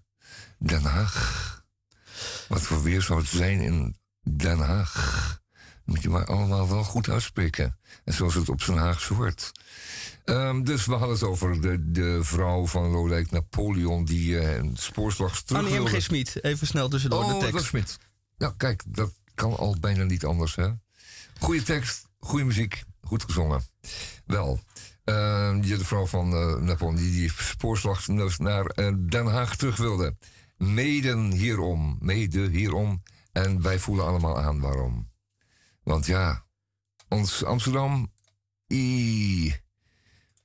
Den 0.59 0.83
Haag. 0.83 1.65
Wat 2.49 2.63
voor 2.63 2.83
weer 2.83 3.03
zou 3.03 3.21
het 3.21 3.29
zijn 3.29 3.61
in 3.61 3.97
Den 4.23 4.59
Haag? 4.59 5.39
Moet 5.91 6.03
je 6.03 6.09
maar 6.09 6.25
allemaal 6.25 6.69
wel 6.69 6.85
goed 6.85 7.09
uitspreken. 7.09 7.79
En 8.05 8.13
zoals 8.13 8.35
het 8.35 8.49
op 8.49 8.63
zijn 8.63 8.79
Haags 8.79 9.07
hoort. 9.07 9.53
Ehm, 10.25 10.63
dus 10.63 10.87
we 10.87 10.93
hadden 10.93 11.11
het 11.11 11.23
over 11.23 11.61
de, 11.61 11.91
de 11.91 12.19
vrouw 12.23 12.67
van 12.67 12.91
Lodewijk 12.91 13.31
Napoleon... 13.31 14.05
die 14.05 14.39
eh, 14.39 14.57
een 14.57 14.77
spoorslag 14.77 15.43
terug 15.43 15.63
Annie 15.63 15.75
wilde. 15.75 15.91
M.G. 15.91 16.03
Smit, 16.03 16.45
even 16.45 16.67
snel 16.67 16.89
tussendoor 16.89 17.25
Oh, 17.25 17.41
de 17.41 17.47
tekst. 17.51 17.67
Smit. 17.67 17.99
Ja, 18.37 18.55
kijk, 18.57 18.83
dat 18.87 19.13
kan 19.35 19.57
al 19.57 19.77
bijna 19.81 20.05
niet 20.05 20.25
anders, 20.25 20.55
hè? 20.55 20.69
Goeie 21.39 21.63
tekst, 21.63 22.07
goede 22.19 22.45
muziek, 22.45 22.83
goed 23.03 23.25
gezongen. 23.25 23.63
Wel, 24.27 24.61
die 25.61 25.77
de 25.77 25.85
vrouw 25.85 26.07
van 26.07 26.33
eh 26.33 26.55
Napoleon 26.57 26.97
die 26.97 27.11
die 27.11 27.33
spoorslag 27.37 28.07
naar 28.39 28.67
eh, 28.67 28.93
Den 28.99 29.27
Haag 29.27 29.57
terug 29.57 29.77
wilde. 29.77 30.17
Meden 30.57 31.31
hierom, 31.31 31.97
mede 32.01 32.49
hierom. 32.49 33.03
En 33.33 33.63
wij 33.63 33.79
voelen 33.79 34.07
allemaal 34.07 34.39
aan 34.39 34.61
waarom. 34.61 35.10
Want 35.91 36.07
ja, 36.07 36.45
ons 37.09 37.45
Amsterdam, 37.45 38.13
i, 38.73 39.55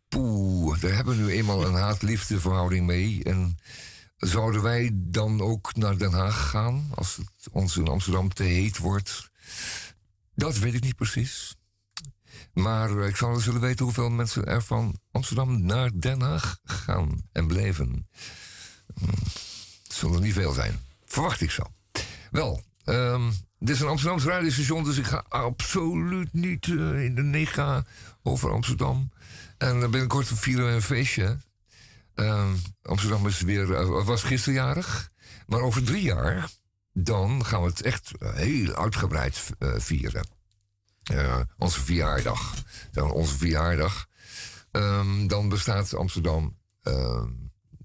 poeh, 0.08 0.82
daar 0.82 0.94
hebben 0.94 1.18
we 1.18 1.24
nu 1.24 1.32
eenmaal 1.32 1.66
een 1.66 1.74
haat-liefde 1.74 2.40
verhouding 2.40 2.86
mee. 2.86 3.24
En 3.24 3.58
Zouden 4.18 4.62
wij 4.62 4.90
dan 4.94 5.42
ook 5.42 5.76
naar 5.76 5.98
Den 5.98 6.14
Haag 6.14 6.50
gaan 6.50 6.90
als 6.96 7.16
het 7.16 7.50
ons 7.52 7.78
in 7.78 7.88
Amsterdam 7.88 8.34
te 8.34 8.44
heet 8.44 8.78
wordt? 8.78 9.30
Dat 10.36 10.58
weet 10.58 10.74
ik 10.74 10.84
niet 10.84 10.96
precies. 10.96 11.56
Maar 12.54 12.98
eh, 12.98 13.08
ik 13.08 13.16
zou 13.16 13.32
wel 13.32 13.40
zullen 13.40 13.62
weten 13.62 13.86
hoeveel 13.86 14.10
mensen 14.10 14.46
er 14.46 14.64
van 14.64 15.00
Amsterdam 15.12 15.66
naar 15.66 15.92
Den 16.00 16.22
Haag 16.22 16.60
gaan 16.64 17.22
en 17.32 17.48
bleven. 17.48 18.08
Hm, 18.96 19.06
Het 19.84 19.94
zullen 19.94 20.16
er 20.16 20.22
niet 20.22 20.34
veel 20.34 20.54
zijn. 20.54 20.80
Verwacht 21.06 21.42
ik 21.42 21.52
zo. 21.52 21.64
Wel, 22.32 22.64
ehm, 22.84 23.32
dit 23.60 23.76
is 23.76 23.82
een 23.82 23.88
Amsterdamse 23.88 24.30
radiostation, 24.30 24.84
dus 24.84 24.98
ik 24.98 25.06
ga 25.06 25.24
absoluut 25.30 26.34
niet 26.34 26.68
eh, 26.68 27.04
in 27.04 27.16
de 27.16 27.24
nega 27.24 27.86
over 28.24 28.52
Amsterdam. 28.52 29.12
En 29.58 29.76
uh, 29.76 29.90
binnenkort 29.90 30.28
vieren 30.28 30.66
we 30.66 30.72
een 30.72 30.82
feestje. 30.82 31.38
Ehm, 32.16 32.56
Amsterdam 32.82 33.28
is 33.28 33.42
weer, 33.42 33.74
eh, 33.74 34.06
was 34.06 34.24
gisterjarig. 34.24 35.12
Maar 35.48 35.62
over 35.62 35.84
drie 35.84 36.02
jaar, 36.02 36.50
dan 36.94 37.46
gaan 37.46 37.62
we 37.62 37.68
het 37.68 37.82
echt 37.82 38.12
heel 38.20 38.76
uitgebreid 38.76 39.50
eh, 39.60 39.74
vieren. 39.78 40.28
Eh, 41.04 41.40
onze 41.58 41.84
verjaardag. 41.84 42.54
Dan 42.92 43.12
onze 43.12 43.38
verjaardag. 43.38 44.08
Ehm, 44.72 45.28
dan 45.28 45.50
bestaat 45.50 45.94
Amsterdam. 45.94 46.58
ehm, 46.82 47.30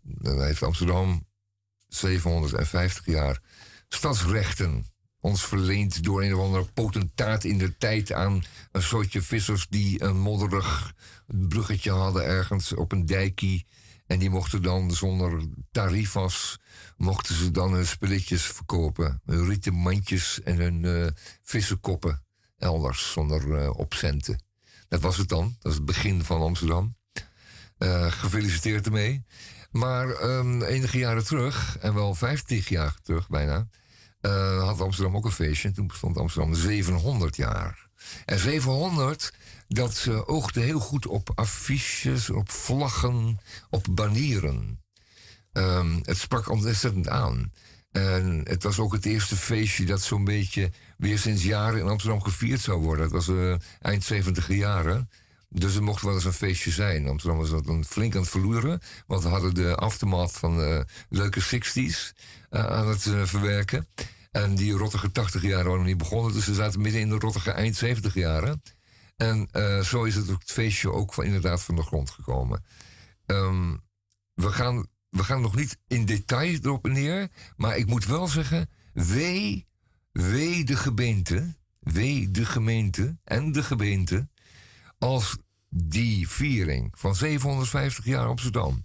dan 0.03 0.43
heeft 0.43 0.63
Amsterdam 0.63 1.27
750 1.89 3.07
jaar 3.07 3.41
stadsrechten. 3.89 4.87
Ons 5.21 5.45
verleend 5.45 6.05
door 6.05 6.23
een 6.23 6.35
of 6.35 6.45
andere 6.45 6.65
potentaat 6.75 7.45
in 7.45 7.59
de 7.59 7.77
tijd 7.77 8.13
aan 8.13 8.43
een 8.73 8.83
soortje 8.83 9.23
vissers 9.23 9.67
die 9.69 10.03
een 10.03 10.19
modderig 10.19 10.95
bruggetje 11.27 11.91
hadden 11.91 12.25
ergens 12.25 12.73
op 12.75 12.93
een 12.93 13.07
dijkie. 13.07 13.67
En 14.07 14.19
die 14.19 14.31
mochten 14.31 14.63
dan 14.63 14.91
zonder 14.91 15.49
tarifas, 15.71 16.61
mochten 16.97 17.35
ze 17.35 17.51
dan 17.51 17.73
hun 17.73 17.87
spulletjes 17.87 18.43
verkopen. 18.43 19.21
Hun 19.25 19.47
rieten 19.47 19.75
mandjes 19.75 20.43
en 20.43 20.57
hun 20.57 20.85
eh 20.85 21.07
vissenkoppen 21.43 22.23
elders 22.59 23.13
zonder 23.13 23.55
eh, 23.55 23.71
opcenten. 23.79 24.43
Dat 24.89 25.01
was 25.01 25.17
het 25.17 25.29
dan. 25.29 25.57
Dat 25.59 25.73
is 25.73 25.79
het 25.79 25.87
begin 25.87 26.25
van 26.25 26.41
Amsterdam. 26.41 26.97
Eh, 27.79 28.13
gefeliciteerd 28.13 28.87
ermee. 28.87 29.25
Maar 29.71 30.09
ehm, 30.09 30.63
enige 30.63 30.99
jaren 30.99 31.25
terug, 31.25 31.79
en 31.79 31.95
wel 31.95 32.15
50 32.15 32.69
jaar 32.69 32.97
terug 33.03 33.29
bijna, 33.29 33.69
eh, 34.21 34.65
had 34.65 34.81
Amsterdam 34.81 35.17
ook 35.17 35.25
een 35.25 35.31
feestje. 35.31 35.69
En 35.69 35.75
toen 35.75 35.87
bestond 35.87 36.17
Amsterdam 36.17 36.55
700 36.55 37.37
jaar. 37.37 37.89
En 38.25 38.39
700, 38.39 39.33
dat 39.69 40.05
eh, 40.09 40.29
oogde 40.29 40.61
heel 40.61 40.81
goed 40.81 41.07
op 41.07 41.31
affiches, 41.35 42.31
op 42.31 42.51
vlaggen, 42.51 43.41
op 43.71 43.87
banieren. 43.91 44.83
Ehm, 45.53 45.99
het 46.03 46.17
sprak 46.17 46.49
ontzettend 46.49 47.09
aan. 47.09 47.53
En 47.93 48.41
het 48.45 48.63
was 48.63 48.79
ook 48.79 48.93
het 48.93 49.05
eerste 49.05 49.37
feestje 49.37 49.87
dat 49.87 50.03
zo'n 50.03 50.25
beetje 50.25 50.71
weer 50.97 51.19
sinds 51.19 51.43
jaren 51.43 51.81
in 51.81 51.89
Amsterdam 51.89 52.23
gevierd 52.23 52.61
zou 52.61 52.81
worden. 52.81 53.05
Het 53.05 53.13
was 53.13 53.29
eh, 53.29 53.55
eind 53.81 54.05
70 54.05 54.49
jaren. 54.49 55.11
Dus 55.53 55.75
er 55.75 55.83
mocht 55.83 56.03
wel 56.03 56.15
eens 56.15 56.25
een 56.25 56.33
feestje 56.33 56.71
zijn. 56.71 57.09
Amsterdam 57.09 57.39
was 57.39 57.51
dat 57.51 57.67
dan 57.67 57.85
flink 57.85 58.15
aan 58.15 58.21
het 58.21 58.31
verloeren. 58.31 58.81
Want 59.07 59.23
we 59.23 59.29
hadden 59.29 59.55
de 59.55 59.75
aftermath 59.75 60.33
van 60.33 60.57
de 60.57 60.87
leuke 61.09 61.43
60s 61.43 62.19
eh, 62.51 62.67
aan 62.67 62.89
het 62.89 63.07
eh, 63.07 63.25
verwerken. 63.25 63.87
En 64.31 64.55
die 64.55 64.73
rottige 64.73 65.13
80 65.13 65.43
jaren 65.43 65.65
waren 65.65 65.79
nog 65.79 65.87
niet 65.87 65.99
begonnen. 65.99 66.33
Dus 66.33 66.45
ze 66.45 66.55
zaten 66.55 66.81
midden 66.81 67.01
in 67.01 67.09
de 67.09 67.19
rottige 67.19 67.51
eind 67.51 67.77
70 67.77 68.15
jaren. 68.15 68.63
En 69.17 69.49
eh, 69.51 69.81
zo 69.81 70.05
is 70.05 70.15
het, 70.15 70.27
het 70.27 70.51
feestje 70.53 70.93
ook 70.93 71.15
van, 71.15 71.25
inderdaad 71.25 71.63
van 71.63 71.75
de 71.75 71.83
grond 71.83 72.11
gekomen. 72.11 72.65
Ehm, 73.27 73.77
we, 74.35 74.53
gaan, 74.53 74.87
we 75.09 75.25
gaan 75.25 75.41
nog 75.41 75.57
niet 75.57 75.77
in 75.87 76.05
detail 76.05 76.59
erop 76.63 76.89
neer. 76.89 77.29
Maar 77.57 77.77
ik 77.77 77.87
moet 77.87 78.07
wel 78.07 78.29
zeggen, 78.29 78.71
wee, 78.93 79.67
wee 80.13 80.65
de 80.65 80.77
gemeente. 80.77 81.59
Wee 81.81 82.31
de 82.31 82.47
gemeente 82.47 83.19
en 83.25 83.53
de 83.53 83.63
gemeente 83.63 84.29
als 85.01 85.37
die 85.69 86.29
viering 86.29 86.93
van 86.97 87.15
750 87.15 88.05
jaar 88.05 88.27
Amsterdam 88.27 88.85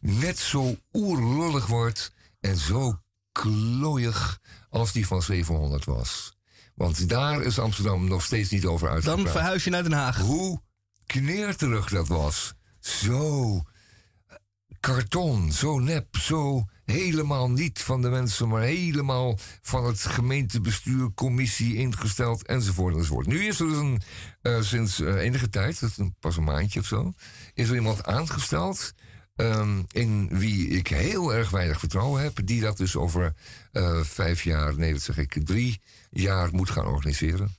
net 0.00 0.38
zo 0.38 0.76
oerlullig 0.92 1.66
wordt 1.66 2.12
en 2.40 2.56
zo 2.56 3.00
klooiig 3.32 4.40
als 4.70 4.92
die 4.92 5.06
van 5.06 5.22
700 5.22 5.84
was. 5.84 6.36
Want 6.74 7.08
daar 7.08 7.42
is 7.42 7.58
Amsterdam 7.58 8.08
nog 8.08 8.22
steeds 8.22 8.50
niet 8.50 8.64
over 8.64 8.88
uitgepraat. 8.88 9.24
Dan 9.24 9.32
verhuis 9.32 9.64
je 9.64 9.70
naar 9.70 9.82
Den 9.82 9.92
Haag. 9.92 10.18
Hoe 10.18 10.60
kneerterig 11.06 11.88
dat 11.88 12.08
was. 12.08 12.54
Zo 12.80 13.62
karton, 14.80 15.52
zo 15.52 15.78
nep, 15.78 16.16
zo 16.16 16.64
helemaal 16.86 17.50
niet 17.50 17.82
van 17.82 18.02
de 18.02 18.08
mensen, 18.08 18.48
maar 18.48 18.62
helemaal 18.62 19.38
van 19.62 19.86
het 19.86 20.00
gemeentebestuur, 20.00 21.10
commissie 21.14 21.74
ingesteld 21.74 22.46
enzovoort 22.46 22.94
enzovoort. 22.94 23.26
Nu 23.26 23.46
is 23.46 23.60
er 23.60 23.66
dus 23.66 23.76
een, 23.76 24.02
eh, 24.42 24.60
sinds 24.60 25.00
eh, 25.00 25.14
enige 25.14 25.48
tijd, 25.48 25.80
dat 25.80 25.90
is 25.90 25.96
een, 25.96 26.14
pas 26.20 26.36
een 26.36 26.44
maandje 26.44 26.80
of 26.80 26.86
zo, 26.86 27.12
is 27.54 27.68
er 27.68 27.74
iemand 27.74 28.04
aangesteld 28.04 28.92
ehm, 29.36 29.82
in 29.88 30.28
wie 30.38 30.68
ik 30.68 30.88
heel 30.88 31.34
erg 31.34 31.50
weinig 31.50 31.78
vertrouwen 31.78 32.22
heb, 32.22 32.46
die 32.46 32.60
dat 32.60 32.76
dus 32.76 32.96
over 32.96 33.34
eh, 33.72 34.00
vijf 34.00 34.42
jaar, 34.42 34.76
nee 34.78 34.92
dat 34.92 35.02
zeg 35.02 35.18
ik, 35.18 35.44
drie 35.44 35.80
jaar 36.10 36.48
moet 36.52 36.70
gaan 36.70 36.86
organiseren. 36.86 37.56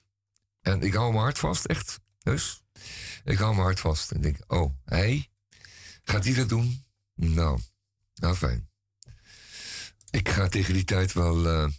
En 0.61 0.81
ik 0.81 0.93
hou 0.93 1.11
mijn 1.11 1.23
hart 1.23 1.39
vast, 1.39 1.65
echt. 1.65 1.99
Dus 2.23 2.63
ik 3.23 3.37
hou 3.37 3.51
mijn 3.51 3.65
hart 3.65 3.79
vast 3.79 4.11
en 4.11 4.21
denk, 4.21 4.37
oh, 4.47 4.71
hij, 4.85 5.29
gaat 6.03 6.25
hij 6.25 6.33
dat 6.33 6.49
doen? 6.49 6.83
Nou, 7.15 7.59
nou 8.13 8.35
fijn. 8.35 8.69
Ik 10.09 10.29
ga 10.29 10.47
tegen 10.47 10.73
die 10.73 10.83
tijd 10.83 11.13
wel 11.13 11.47
eh, 11.47 11.69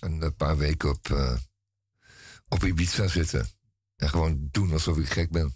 een, 0.00 0.22
eh, 0.22 0.28
paar 0.36 0.56
weken 0.56 0.90
op, 0.90 1.10
eh, 1.10 1.36
op 2.48 2.64
Ibiza 2.64 3.08
zitten. 3.08 3.48
En 3.96 4.08
gewoon 4.08 4.48
doen 4.50 4.72
alsof 4.72 4.96
ik 4.98 5.08
gek 5.08 5.30
ben. 5.30 5.54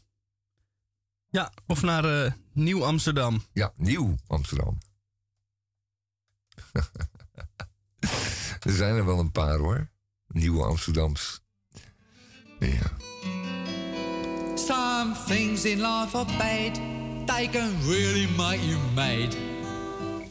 Ja, 1.28 1.52
of 1.66 1.82
naar 1.82 2.24
eh, 2.24 2.32
Nieuw 2.52 2.84
Amsterdam. 2.84 3.42
Ja, 3.52 3.72
nieuw 3.76 4.16
Amsterdam. 4.26 4.78
er 8.66 8.72
zijn 8.72 8.94
er 8.94 9.04
wel 9.04 9.18
een 9.18 9.32
paar 9.32 9.58
hoor. 9.58 9.90
Nieuwe 10.26 10.64
Amsterdams. 10.64 11.40
Ja. 12.58 12.96
Some 14.56 15.14
things 15.26 15.64
in 15.64 15.76
life 15.76 16.16
are 16.16 16.36
bad, 16.38 16.74
they 17.26 17.48
can 17.48 17.82
really 17.82 18.28
make 18.36 18.66
you 18.66 18.78
mad. 18.94 19.55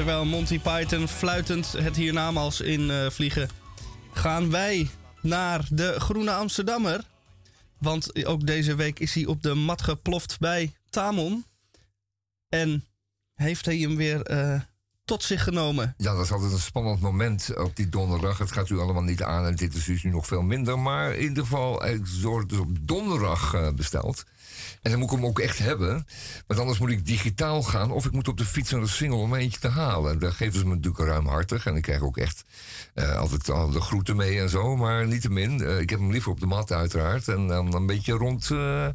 terwijl 0.00 0.24
Monty 0.24 0.58
Python 0.58 1.08
fluitend 1.08 1.72
het 1.72 1.96
hiernamaals 1.96 2.60
in 2.60 2.90
eh, 2.90 3.10
vliegen, 3.10 3.48
gaan 4.12 4.50
wij 4.50 4.90
naar 5.22 5.66
de 5.68 6.00
Groene 6.00 6.32
Amsterdammer. 6.32 7.04
Want 7.78 8.26
ook 8.26 8.46
deze 8.46 8.74
week 8.74 8.98
is 8.98 9.14
hij 9.14 9.26
op 9.26 9.42
de 9.42 9.54
mat 9.54 9.82
geploft 9.82 10.38
bij 10.38 10.72
Tamon. 10.90 11.44
En 12.48 12.86
heeft 13.34 13.64
hij 13.64 13.76
hem 13.76 13.96
weer 13.96 14.22
eh, 14.22 14.60
tot 15.10 15.22
zich 15.22 15.42
genomen. 15.42 15.94
Ja, 15.96 16.14
dat 16.14 16.24
is 16.24 16.32
altijd 16.32 16.52
een 16.52 16.58
spannend 16.58 17.00
moment 17.00 17.56
op 17.56 17.76
die 17.76 17.88
donderdag. 17.88 18.38
Het 18.38 18.52
gaat 18.52 18.68
u 18.68 18.78
allemaal 18.78 19.02
niet 19.02 19.22
aan 19.22 19.46
en 19.46 19.54
dit 19.54 19.74
is 19.74 19.84
dus 19.84 20.02
nu 20.02 20.10
nog 20.10 20.26
veel 20.26 20.42
minder. 20.42 20.78
Maar 20.78 21.14
in 21.14 21.28
ieder 21.28 21.42
geval, 21.42 21.86
ik 21.86 22.00
zorg 22.04 22.46
dus 22.46 22.58
op 22.58 22.68
donderdag 22.80 23.54
eh, 23.54 23.68
besteld. 23.70 24.24
En 24.82 24.90
dan 24.90 25.00
moet 25.00 25.10
ik 25.10 25.16
hem 25.16 25.26
ook 25.26 25.38
echt 25.38 25.58
hebben. 25.58 26.06
Want 26.46 26.60
anders 26.60 26.78
moet 26.78 26.90
ik 26.90 27.06
digitaal 27.06 27.62
gaan 27.62 27.90
of 27.90 28.06
ik 28.06 28.12
moet 28.12 28.28
op 28.28 28.36
de 28.36 28.44
fiets 28.44 28.70
naar 28.70 28.80
de 28.80 28.86
single 28.86 29.18
om 29.18 29.34
eentje 29.34 29.60
te 29.60 29.68
halen. 29.68 30.18
Daar 30.18 30.32
geven 30.32 30.58
ze 30.58 30.66
me 30.66 30.74
natuurlijk 30.74 31.04
ruimhartig. 31.04 31.66
En 31.66 31.76
ik 31.76 31.82
krijg 31.82 32.00
ook 32.00 32.16
echt 32.16 32.44
eh, 32.94 33.16
altijd 33.16 33.50
al 33.50 33.70
de 33.70 33.80
groeten 33.80 34.16
mee 34.16 34.40
en 34.40 34.48
zo. 34.48 34.76
Maar 34.76 35.06
niettemin, 35.06 35.60
uh, 35.60 35.80
ik 35.80 35.90
heb 35.90 35.98
hem 35.98 36.10
liever 36.10 36.30
op 36.30 36.40
de 36.40 36.46
mat 36.46 36.72
uiteraard. 36.72 37.28
En 37.28 37.48
dan 37.48 37.74
een 37.74 37.86
beetje 37.86 38.12
rond, 38.12 38.50
uh, 38.50 38.88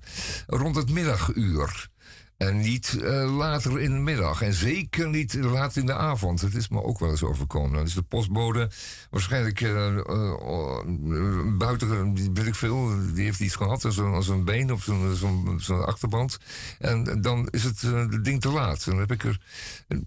rond 0.47 0.75
het 0.75 0.89
middaguur. 0.89 1.89
En 2.37 2.59
niet 2.59 2.97
uh, 3.01 3.35
later 3.37 3.79
in 3.79 3.91
de 3.91 3.99
middag. 3.99 4.41
En 4.41 4.53
zeker 4.53 5.09
niet 5.09 5.33
laat 5.33 5.75
in 5.75 5.85
de 5.85 5.93
avond. 5.93 6.41
Het 6.41 6.55
is 6.55 6.67
me 6.67 6.83
ook 6.83 6.99
wel 6.99 7.09
eens 7.09 7.23
overkomen. 7.23 7.73
Dan 7.73 7.85
is 7.85 7.93
de 7.93 8.01
postbode 8.01 8.69
waarschijnlijk 9.09 9.61
uh, 9.61 9.95
uh, 9.95 11.57
buiten, 11.57 12.13
weet 12.33 12.45
ik 12.45 12.55
veel. 12.55 12.89
Die 13.13 13.23
heeft 13.23 13.39
iets 13.39 13.55
gehad 13.55 13.85
als 13.85 13.97
een, 13.97 14.13
een 14.29 14.43
been 14.43 14.71
of 14.71 14.83
zo'n 14.83 15.15
zo 15.15 15.57
zo 15.59 15.79
achterband. 15.79 16.37
En 16.79 17.21
dan 17.21 17.47
is 17.49 17.63
het 17.63 17.81
het 17.81 18.25
ding 18.25 18.41
te 18.41 18.49
laat. 18.49 18.85
Dan 18.85 18.99
heb 18.99 19.11
ik 19.11 19.23
er 19.23 19.39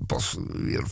pas 0.06 0.36
weer 0.52 0.84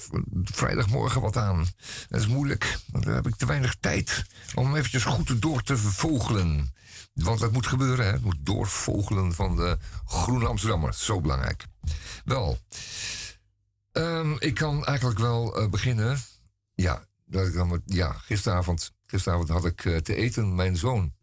vrijdagmorgen 0.44 1.20
wat 1.20 1.36
aan. 1.36 1.66
Dat 2.08 2.20
is 2.20 2.26
moeilijk. 2.26 2.78
Dan 2.86 3.14
heb 3.14 3.26
ik 3.26 3.36
te 3.36 3.46
weinig 3.46 3.76
tijd 3.80 4.24
om 4.54 4.76
eventjes 4.76 5.04
goed 5.04 5.42
door 5.42 5.62
te 5.62 5.76
vogelen. 5.76 6.74
Want 7.16 7.40
dat 7.40 7.52
moet 7.52 7.66
gebeuren, 7.66 8.06
hè? 8.06 8.12
Het 8.12 8.24
moet 8.24 8.38
doorvogelen 8.40 9.34
van 9.34 9.56
de 9.56 9.78
Groene 10.04 10.46
Amsterdammer. 10.46 10.94
Zo 10.94 11.20
belangrijk. 11.20 11.66
Wel, 12.24 12.58
um, 13.92 14.36
ik 14.38 14.54
kan 14.54 14.84
eigenlijk 14.84 15.18
wel 15.18 15.62
uh, 15.62 15.68
beginnen. 15.68 16.18
Ja, 16.74 17.06
dat 17.24 17.46
ik 17.46 17.54
dan 17.54 17.82
ja 17.84 18.12
gisteravond, 18.12 18.92
gisteravond 19.06 19.48
had 19.48 19.64
ik 19.64 19.84
uh, 19.84 19.96
te 19.96 20.14
eten 20.14 20.54
mijn 20.54 20.76
zoon. 20.76 21.14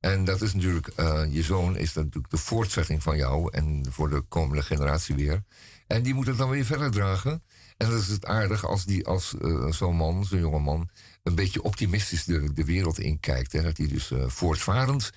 En 0.00 0.24
dat 0.24 0.42
is 0.42 0.54
natuurlijk, 0.54 0.92
uh, 0.96 1.22
je 1.30 1.42
zoon 1.42 1.76
is 1.76 1.94
natuurlijk 1.94 2.30
de 2.30 2.36
voortzetting 2.36 3.02
van 3.02 3.16
jou 3.16 3.52
en 3.52 3.86
voor 3.90 4.10
de 4.10 4.20
komende 4.20 4.62
generatie 4.62 5.14
weer. 5.14 5.44
En 5.86 6.02
die 6.02 6.14
moet 6.14 6.26
het 6.26 6.38
dan 6.38 6.50
weer 6.50 6.64
verder 6.64 6.90
dragen. 6.90 7.42
En 7.76 7.90
dat 7.90 8.00
is 8.00 8.08
het 8.08 8.26
aardig 8.26 8.64
als, 8.64 8.84
die, 8.84 9.06
als 9.06 9.34
zo'n 9.70 9.96
man, 9.96 10.24
zo'n 10.24 10.38
jonge 10.38 10.58
man, 10.58 10.88
een 11.22 11.34
beetje 11.34 11.62
optimistisch 11.62 12.24
de, 12.24 12.52
de 12.52 12.64
wereld 12.64 12.98
inkijkt. 12.98 13.52
Hè? 13.52 13.62
Dat 13.62 13.76
hij 13.76 13.88
dus 13.88 14.10
uh, 14.10 14.28
voortvarend 14.28 15.10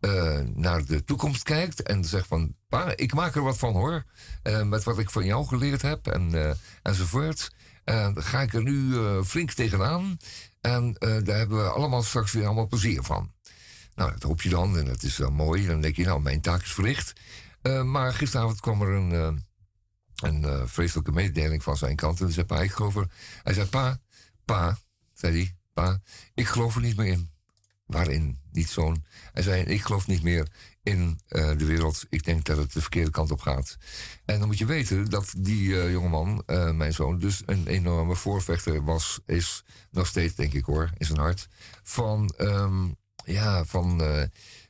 uh, 0.00 0.40
naar 0.54 0.84
de 0.84 1.04
toekomst 1.04 1.42
kijkt 1.42 1.82
en 1.82 2.04
zegt 2.04 2.26
van... 2.26 2.54
Pa, 2.68 2.96
ik 2.96 3.14
maak 3.14 3.34
er 3.34 3.42
wat 3.42 3.58
van 3.58 3.72
hoor, 3.72 4.04
uh, 4.42 4.62
met 4.62 4.84
wat 4.84 4.98
ik 4.98 5.10
van 5.10 5.24
jou 5.24 5.46
geleerd 5.46 5.82
heb 5.82 6.06
en, 6.06 6.56
enzovoort. 6.82 7.50
En 7.84 8.22
ga 8.22 8.40
ik 8.40 8.54
er 8.54 8.62
nu 8.62 8.94
flink 9.24 9.50
tegenaan 9.50 10.16
en 10.60 10.92
daar 10.98 11.36
hebben 11.36 11.56
we 11.56 11.68
allemaal 11.68 12.02
straks 12.02 12.32
weer 12.32 12.44
allemaal 12.44 12.66
plezier 12.66 13.02
van. 13.02 13.32
Nou, 13.94 14.10
dat 14.12 14.22
hoop 14.22 14.42
je 14.42 14.48
dan 14.48 14.78
en 14.78 14.84
dat 14.84 15.02
is 15.02 15.16
wel 15.16 15.30
mooi. 15.30 15.66
Dan 15.66 15.80
denk 15.80 15.96
je, 15.96 16.04
nou, 16.04 16.20
mijn 16.20 16.40
taak 16.40 16.62
is 16.62 16.72
verricht. 16.72 17.12
maar 17.84 18.12
gisteravond 18.12 18.60
kwam 18.60 18.82
er 18.82 18.88
een, 18.88 19.44
een 20.16 20.68
vreselijke 20.68 21.12
mededeling 21.12 21.62
van 21.62 21.76
zijn 21.76 21.96
kant. 21.96 22.20
En 22.20 22.32
zei 22.32 22.46
pa, 22.46 22.60
ik 22.60 22.72
geloof 22.72 22.96
er... 22.96 23.10
Hij 23.42 23.54
zei, 23.54 23.66
pa, 23.66 23.98
pa, 24.44 24.78
zei 25.16 25.32
hij, 25.32 25.56
pa, 25.72 26.00
ik 26.34 26.46
geloof 26.46 26.74
er 26.74 26.80
niet 26.80 26.96
meer 26.96 27.06
in. 27.06 27.30
Waarin? 27.86 28.38
Niet 28.52 28.68
zo'n. 28.68 29.04
Hij 29.32 29.42
zei, 29.42 29.62
ik 29.62 29.82
geloof 29.82 30.06
niet 30.06 30.22
meer 30.22 30.48
in 30.82 31.20
uh, 31.28 31.58
de 31.58 31.64
wereld. 31.64 32.04
Ik 32.10 32.24
denk 32.24 32.44
dat 32.44 32.56
het 32.56 32.72
de 32.72 32.80
verkeerde 32.80 33.10
kant 33.10 33.30
op 33.30 33.40
gaat. 33.40 33.76
En 34.24 34.38
dan 34.38 34.48
moet 34.48 34.58
je 34.58 34.66
weten 34.66 35.10
dat 35.10 35.34
die 35.36 35.68
uh, 35.68 35.90
jongeman, 35.90 36.42
uh, 36.46 36.70
mijn 36.70 36.92
zoon, 36.92 37.18
dus 37.18 37.42
een 37.46 37.66
enorme 37.66 38.16
voorvechter 38.16 38.84
was, 38.84 39.20
is 39.26 39.64
nog 39.90 40.06
steeds, 40.06 40.34
denk 40.34 40.52
ik 40.52 40.64
hoor, 40.64 40.90
in 40.96 41.06
zijn 41.06 41.18
hart, 41.18 41.48
van, 41.82 42.34
um, 42.38 42.96
ja, 43.24 43.64
van, 43.64 44.02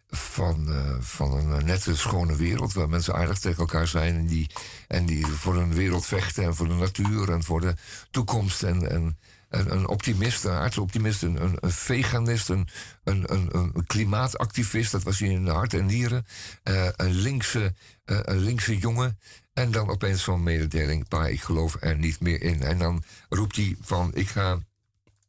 van, 0.09 0.69
van 1.01 1.33
een 1.33 1.65
nette, 1.65 1.97
schone 1.97 2.37
wereld 2.37 2.73
waar 2.73 2.89
mensen 2.89 3.15
aardig 3.15 3.39
tegen 3.39 3.59
elkaar 3.59 3.89
zijn 3.89 4.17
en 4.17 4.27
die, 4.27 4.51
en 4.89 5.07
die 5.07 5.27
voor 5.27 5.57
een 5.57 5.75
wereld 5.75 6.07
vechten 6.07 6.45
en 6.45 6.55
voor 6.55 6.69
de 6.69 6.75
natuur 6.75 7.31
en 7.31 7.43
voor 7.43 7.61
de 7.61 7.75
toekomst 8.11 8.63
en, 8.63 8.91
en 8.91 9.19
een, 9.49 9.73
een 9.73 9.89
optimist, 9.89 10.45
een 10.45 10.51
aardsoptimist, 10.51 11.23
een, 11.23 11.43
een, 11.43 11.57
een 11.61 11.71
veganist, 11.71 12.49
een, 12.49 12.69
een, 13.05 13.33
een, 13.33 13.49
een, 13.53 13.87
klimaatactivist, 13.87 14.93
dat 14.93 15.03
was 15.03 15.19
hij 15.19 15.29
in 15.29 15.45
de 15.45 15.51
hart 15.51 15.75
en 15.75 15.87
nieren, 15.87 16.27
uh, 16.65 16.89
een, 16.97 17.15
linkse, 17.15 17.75
uh, 18.05 18.19
een 18.23 18.39
linkse 18.39 18.79
jongen. 18.79 19.19
En 19.53 19.71
dan 19.71 19.89
opeens 19.89 20.23
zo'n 20.23 20.43
mededeling, 20.43 21.09
pa, 21.09 21.27
ik 21.27 21.41
geloof 21.41 21.77
er 21.81 21.99
niet 21.99 22.21
meer 22.21 22.43
in. 22.43 22.63
En 22.63 22.79
dan 22.79 23.03
roept 23.29 23.57
hij 23.57 23.77
van, 23.81 24.11
ik 24.15 24.29
ga 24.29 24.59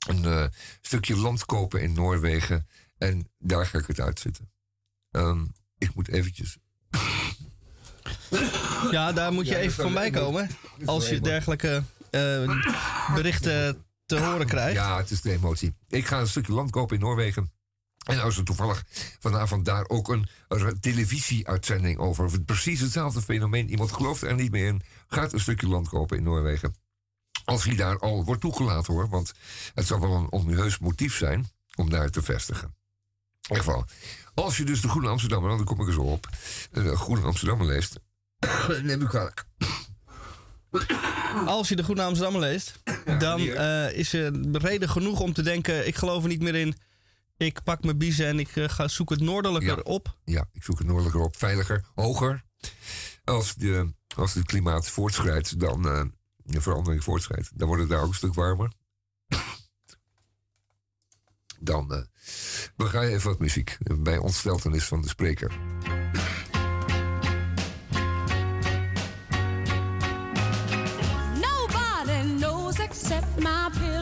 een 0.08 0.24
uh, 0.24 0.46
stukje 0.82 1.16
land 1.16 1.46
kopen 1.46 1.82
in 1.82 1.94
Noorwegen 1.94 2.68
en 2.98 3.30
daar 3.40 3.66
ga 3.66 3.78
ik 3.78 3.88
het 3.88 4.00
uitzetten. 4.00 4.52
Um, 5.12 5.54
ik 5.78 5.96
moet 5.96 6.08
eventjes... 6.08 6.58
Ja, 8.92 9.12
daar 9.12 9.34
moet 9.34 9.48
je 9.48 9.54
ja, 9.54 9.60
even 9.60 9.84
van 9.84 9.94
bij 9.94 10.10
komen. 10.10 10.50
Als 10.86 11.10
je 11.10 11.20
dergelijke 11.20 11.84
berichten 13.14 13.87
te 14.08 14.20
horen 14.20 14.48
krijgt. 14.48 14.76
Ja, 14.76 14.98
het 14.98 15.12
is 15.12 15.22
de 15.22 15.32
emotie. 15.32 15.76
Ik 15.88 16.06
ga 16.06 16.20
een 16.20 16.28
stukje 16.28 16.54
land 16.54 16.72
kopen 16.72 16.96
in 16.96 17.02
Noorwegen. 17.02 17.52
En 18.06 18.22
als 18.22 18.38
er 18.38 18.44
toevallig 18.44 18.84
vanavond 19.20 19.66
daar 19.66 19.88
ook 19.88 20.10
een, 20.10 20.30
televisieuitzending 20.80 21.98
over. 22.00 22.42
Precies 22.42 22.80
hetzelfde 22.80 23.22
fenomeen. 23.22 23.70
Iemand 23.70 23.92
gelooft 23.92 24.22
er 24.22 24.36
niet 24.36 24.52
meer 24.52 24.68
in. 24.68 24.82
Gaat 25.08 25.34
een 25.34 25.40
stukje 25.40 25.68
land 25.68 25.90
kopen 25.90 26.18
in 26.18 26.24
Noorwegen. 26.24 26.76
Als 27.46 27.64
hij 27.64 27.76
daar 27.76 28.00
al 28.00 28.24
wordt 28.24 28.42
toegelaten 28.42 28.94
hoor. 28.94 29.10
Want 29.10 29.34
het 29.74 29.88
zou 29.88 30.02
wel 30.02 30.14
een 30.14 30.32
onheus 30.32 30.78
motief 30.78 31.16
zijn 31.16 31.50
om 31.76 31.90
daar 31.90 32.10
te 32.10 32.22
vestigen. 32.22 32.68
In 32.68 33.56
ieder 33.56 33.64
geval. 33.64 33.86
Als 34.34 34.58
je 34.58 34.64
dus 34.64 34.82
de 34.82 34.90
Groene 34.90 35.10
Amsterdammer, 35.10 35.50
dan 35.50 35.66
kom 35.66 35.82
ik 35.82 35.88
er 35.88 35.94
zo 35.94 36.02
op. 36.02 36.30
De 36.72 36.96
Groene 36.96 37.26
Amsterdammer 37.26 37.68
leest. 37.68 38.00
neem 38.84 39.02
u 39.02 39.08
kwalijk. 39.08 39.46
Als 41.46 41.70
je 41.70 41.76
de 41.76 41.84
Groene 41.84 42.02
Amsterdammer 42.04 42.42
leest, 42.42 42.80
dan 43.20 43.40
uh, 43.42 43.92
is 43.98 44.14
er 44.14 44.32
reden 44.52 44.90
genoeg 44.90 45.20
om 45.20 45.34
te 45.34 45.42
denken: 45.42 45.88
ik 45.88 45.96
geloof 45.96 46.24
er 46.24 46.30
niet 46.30 46.42
meer 46.42 46.56
in. 46.56 46.76
Ik 47.38 47.64
pak 47.64 47.84
mijn 47.84 47.98
biezen 47.98 48.28
en 48.28 48.40
ik 48.40 48.56
eh, 48.56 48.70
ga 48.70 48.88
zoek 48.88 49.10
het 49.10 49.20
noordelijker 49.20 49.76
Ja. 49.76 49.82
op. 49.84 50.18
Ja, 50.26 50.46
ik 50.54 50.64
zoek 50.64 50.78
het 50.78 50.88
noordelijker 50.88 51.22
op. 51.22 51.38
Veiliger, 51.38 51.86
hoger. 51.96 52.44
Als, 53.24 53.56
de, 53.56 53.94
als 54.16 54.34
het 54.34 54.46
klimaat 54.46 54.88
voortschrijdt, 54.90 55.60
dan 55.60 55.88
eh, 55.90 56.04
de 56.38 56.62
verandering 56.62 57.04
voortschrijdt, 57.04 57.50
dan 57.60 57.68
wordt 57.68 57.82
het 57.82 57.92
daar 57.92 58.02
ook 58.02 58.08
een 58.08 58.14
stuk 58.14 58.34
warmer. 58.34 58.72
Dan 61.60 61.94
eh 61.94 62.02
we 62.76 62.86
gaan 62.86 63.04
even 63.04 63.30
wat 63.30 63.40
muziek 63.40 63.78
eh, 63.80 63.98
bij 64.00 64.18
ontsteltenis 64.18 64.84
van 64.86 65.02
de 65.02 65.08
spreker. 65.08 65.52
my 73.40 73.70
pills. 73.74 73.97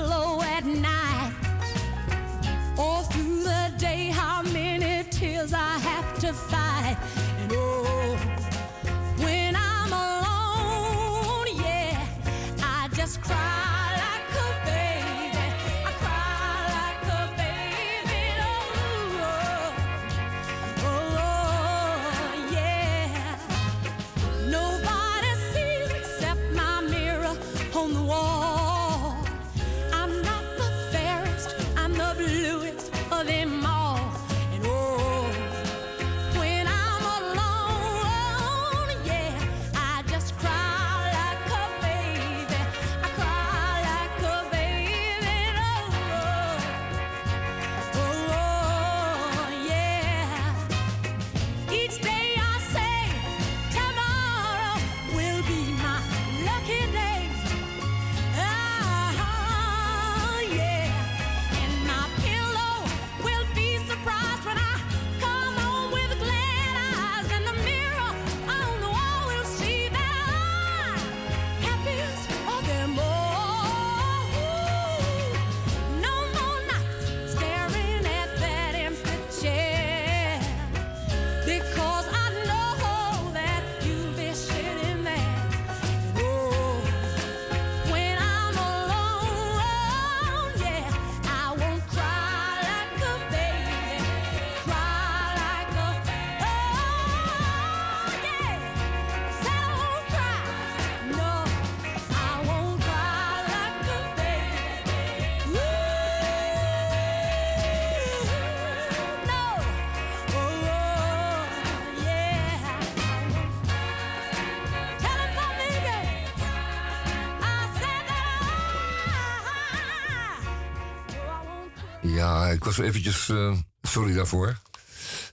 Was 122.76 122.86
eventjes, 122.86 123.30
eh, 123.30 123.58
sorry 123.82 124.14
daarvoor. 124.14 124.58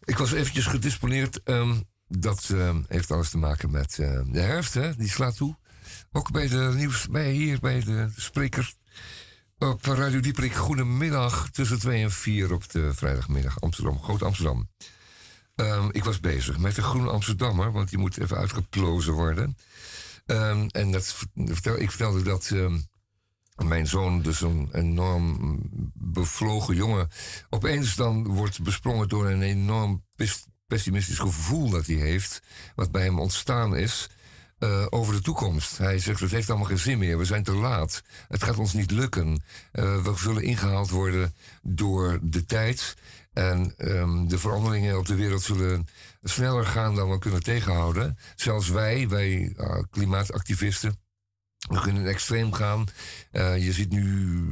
Ik 0.05 0.19
was 0.19 0.33
eventjes 0.33 0.67
gedisponeerd. 0.67 1.43
ehm, 1.43 1.75
dat 2.09 2.49
ehm, 2.53 2.83
heeft 2.89 3.11
alles 3.11 3.31
te 3.31 3.39
maken 3.39 3.71
met 3.71 3.99
eh, 3.99 4.21
de 4.27 4.41
herfst, 4.41 4.75
hè? 4.75 4.97
Die 4.97 5.09
slaat 5.09 5.37
toe. 5.37 5.57
Ook 6.13 6.31
bij 6.31 6.49
de 6.49 6.73
nieuws, 6.75 7.09
bij 7.09 7.31
hier, 7.31 7.59
bij 7.61 7.81
de 7.81 8.09
spreker. 8.17 8.73
Op 9.59 9.85
Radio 9.85 10.21
Dieperik, 10.21 10.55
goedemiddag 10.55 11.51
tussen 11.51 11.79
2 11.79 12.03
en 12.03 12.11
4 12.11 12.53
op 12.53 12.71
de 12.71 12.95
vrijdagmiddag 12.95 13.61
Amsterdam, 13.61 14.03
Groot 14.03 14.23
Amsterdam. 14.23 14.69
Ehm, 15.55 15.89
ik 15.91 16.05
was 16.05 16.21
bezig 16.21 16.59
met 16.59 16.75
de 16.75 16.83
Groene 16.83 17.11
Amsterdammer, 17.11 17.73
want 17.73 17.89
die 17.89 17.99
moet 17.99 18.19
even 18.19 18.37
uitgeplozen 18.37 19.13
worden. 19.13 19.57
Ehm, 20.27 20.67
en 20.67 20.93
dat, 20.93 21.17
ik 21.79 21.91
vertelde 21.91 22.23
dat 22.23 22.51
ehm, 22.53 22.79
mijn 23.69 23.87
zoon, 23.87 24.23
dus 24.23 24.41
een 24.41 24.69
enorm 24.73 25.59
bevlogen 25.95 26.75
jongen, 26.77 27.09
opeens 27.51 27.95
dan 27.95 28.27
wordt 28.27 28.63
besprongen 28.63 29.09
door 29.09 29.27
een 29.31 29.43
enorm 29.43 30.05
pes- 30.17 30.47
pessimistisch 30.67 31.19
gevoel 31.19 31.71
dat 31.71 31.87
hij 31.87 31.97
heeft, 31.97 32.43
wat 32.75 32.91
bij 32.93 33.03
hem 33.05 33.19
ontstaan 33.19 33.77
is. 33.77 34.09
eh, 34.59 34.87
over 34.91 35.15
de 35.15 35.21
toekomst. 35.21 35.79
Hij 35.79 35.99
zegt: 35.99 36.21
Het 36.21 36.31
heeft 36.31 36.49
allemaal 36.49 36.67
geen 36.69 36.79
zin 36.79 36.99
meer. 36.99 37.19
We 37.19 37.25
zijn 37.25 37.43
te 37.43 37.55
laat. 37.55 38.03
Het 38.29 38.43
gaat 38.43 38.59
ons 38.59 38.73
niet 38.73 38.91
lukken. 38.91 39.43
Eh, 39.73 40.03
we 40.03 40.13
zullen 40.17 40.43
ingehaald 40.43 40.91
worden 40.91 41.35
door 41.63 42.19
de 42.23 42.45
tijd. 42.45 42.95
En 43.33 43.75
ehm, 43.77 44.27
de 44.27 44.39
veranderingen 44.39 44.99
op 44.99 45.07
de 45.07 45.15
wereld 45.15 45.43
zullen 45.43 45.87
sneller 46.23 46.65
gaan 46.67 46.95
dan 46.95 47.11
we 47.11 47.19
kunnen 47.19 47.43
tegenhouden. 47.43 48.19
Zelfs 48.35 48.69
wij, 48.69 49.09
wij 49.09 49.55
eh, 49.57 49.79
klimaatactivisten. 49.91 51.02
We 51.69 51.81
kunnen 51.81 52.07
extreem 52.07 52.53
gaan. 52.53 52.87
Eh, 53.31 53.65
je 53.65 53.73
ziet 53.73 53.91
nu 53.91 54.45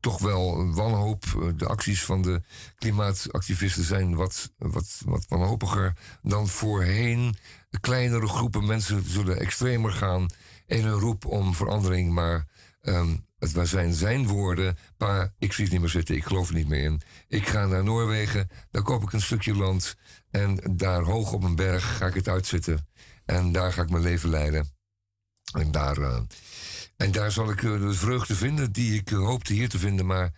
toch 0.00 0.18
wel 0.18 0.58
een 0.58 0.74
wanhoop. 0.74 1.24
De 1.56 1.66
acties 1.66 2.04
van 2.04 2.22
de 2.22 2.42
klimaatactivisten 2.78 3.84
zijn 3.84 4.14
wat, 4.14 4.52
wat, 4.58 5.00
wat 5.04 5.26
wanhopiger 5.28 5.96
dan 6.22 6.48
voorheen. 6.48 7.36
Kleinere 7.80 8.28
groepen 8.28 8.66
mensen 8.66 9.04
zullen 9.10 9.40
extremer 9.40 9.92
gaan 9.92 10.26
in 10.66 10.84
hun 10.84 10.98
roep 10.98 11.24
om 11.24 11.54
verandering. 11.54 12.12
Maar 12.12 12.46
ehm, 12.80 13.16
het 13.38 13.68
zijn 13.68 13.92
zijn 13.92 14.26
woorden. 14.26 14.76
Pa, 14.96 15.32
ik 15.38 15.52
zie 15.52 15.64
het 15.64 15.72
niet 15.72 15.82
meer 15.82 15.90
zitten, 15.90 16.16
ik 16.16 16.24
geloof 16.24 16.48
er 16.48 16.54
niet 16.54 16.68
meer 16.68 16.84
in. 16.84 17.00
Ik 17.28 17.48
ga 17.48 17.66
naar 17.66 17.84
Noorwegen, 17.84 18.50
daar 18.70 18.82
koop 18.82 19.02
ik 19.02 19.12
een 19.12 19.20
stukje 19.20 19.54
land. 19.54 19.96
En 20.30 20.60
daar 20.76 21.02
hoog 21.02 21.32
op 21.32 21.42
een 21.42 21.56
berg 21.56 21.96
ga 21.96 22.06
ik 22.06 22.14
het 22.14 22.28
uitzitten. 22.28 22.88
En 23.24 23.52
daar 23.52 23.72
ga 23.72 23.82
ik 23.82 23.90
mijn 23.90 24.02
leven 24.02 24.28
leiden. 24.28 24.75
En 25.52 25.70
daar, 25.70 25.98
eh, 25.98 26.18
en 26.96 27.12
daar 27.12 27.32
zal 27.32 27.50
ik 27.50 27.62
eh, 27.62 27.80
de 27.80 27.92
vreugde 27.92 28.34
vinden 28.34 28.72
die 28.72 28.94
ik 28.94 29.10
eh, 29.10 29.18
hoopte 29.18 29.52
hier 29.52 29.68
te 29.68 29.78
vinden, 29.78 30.06
maar 30.06 30.32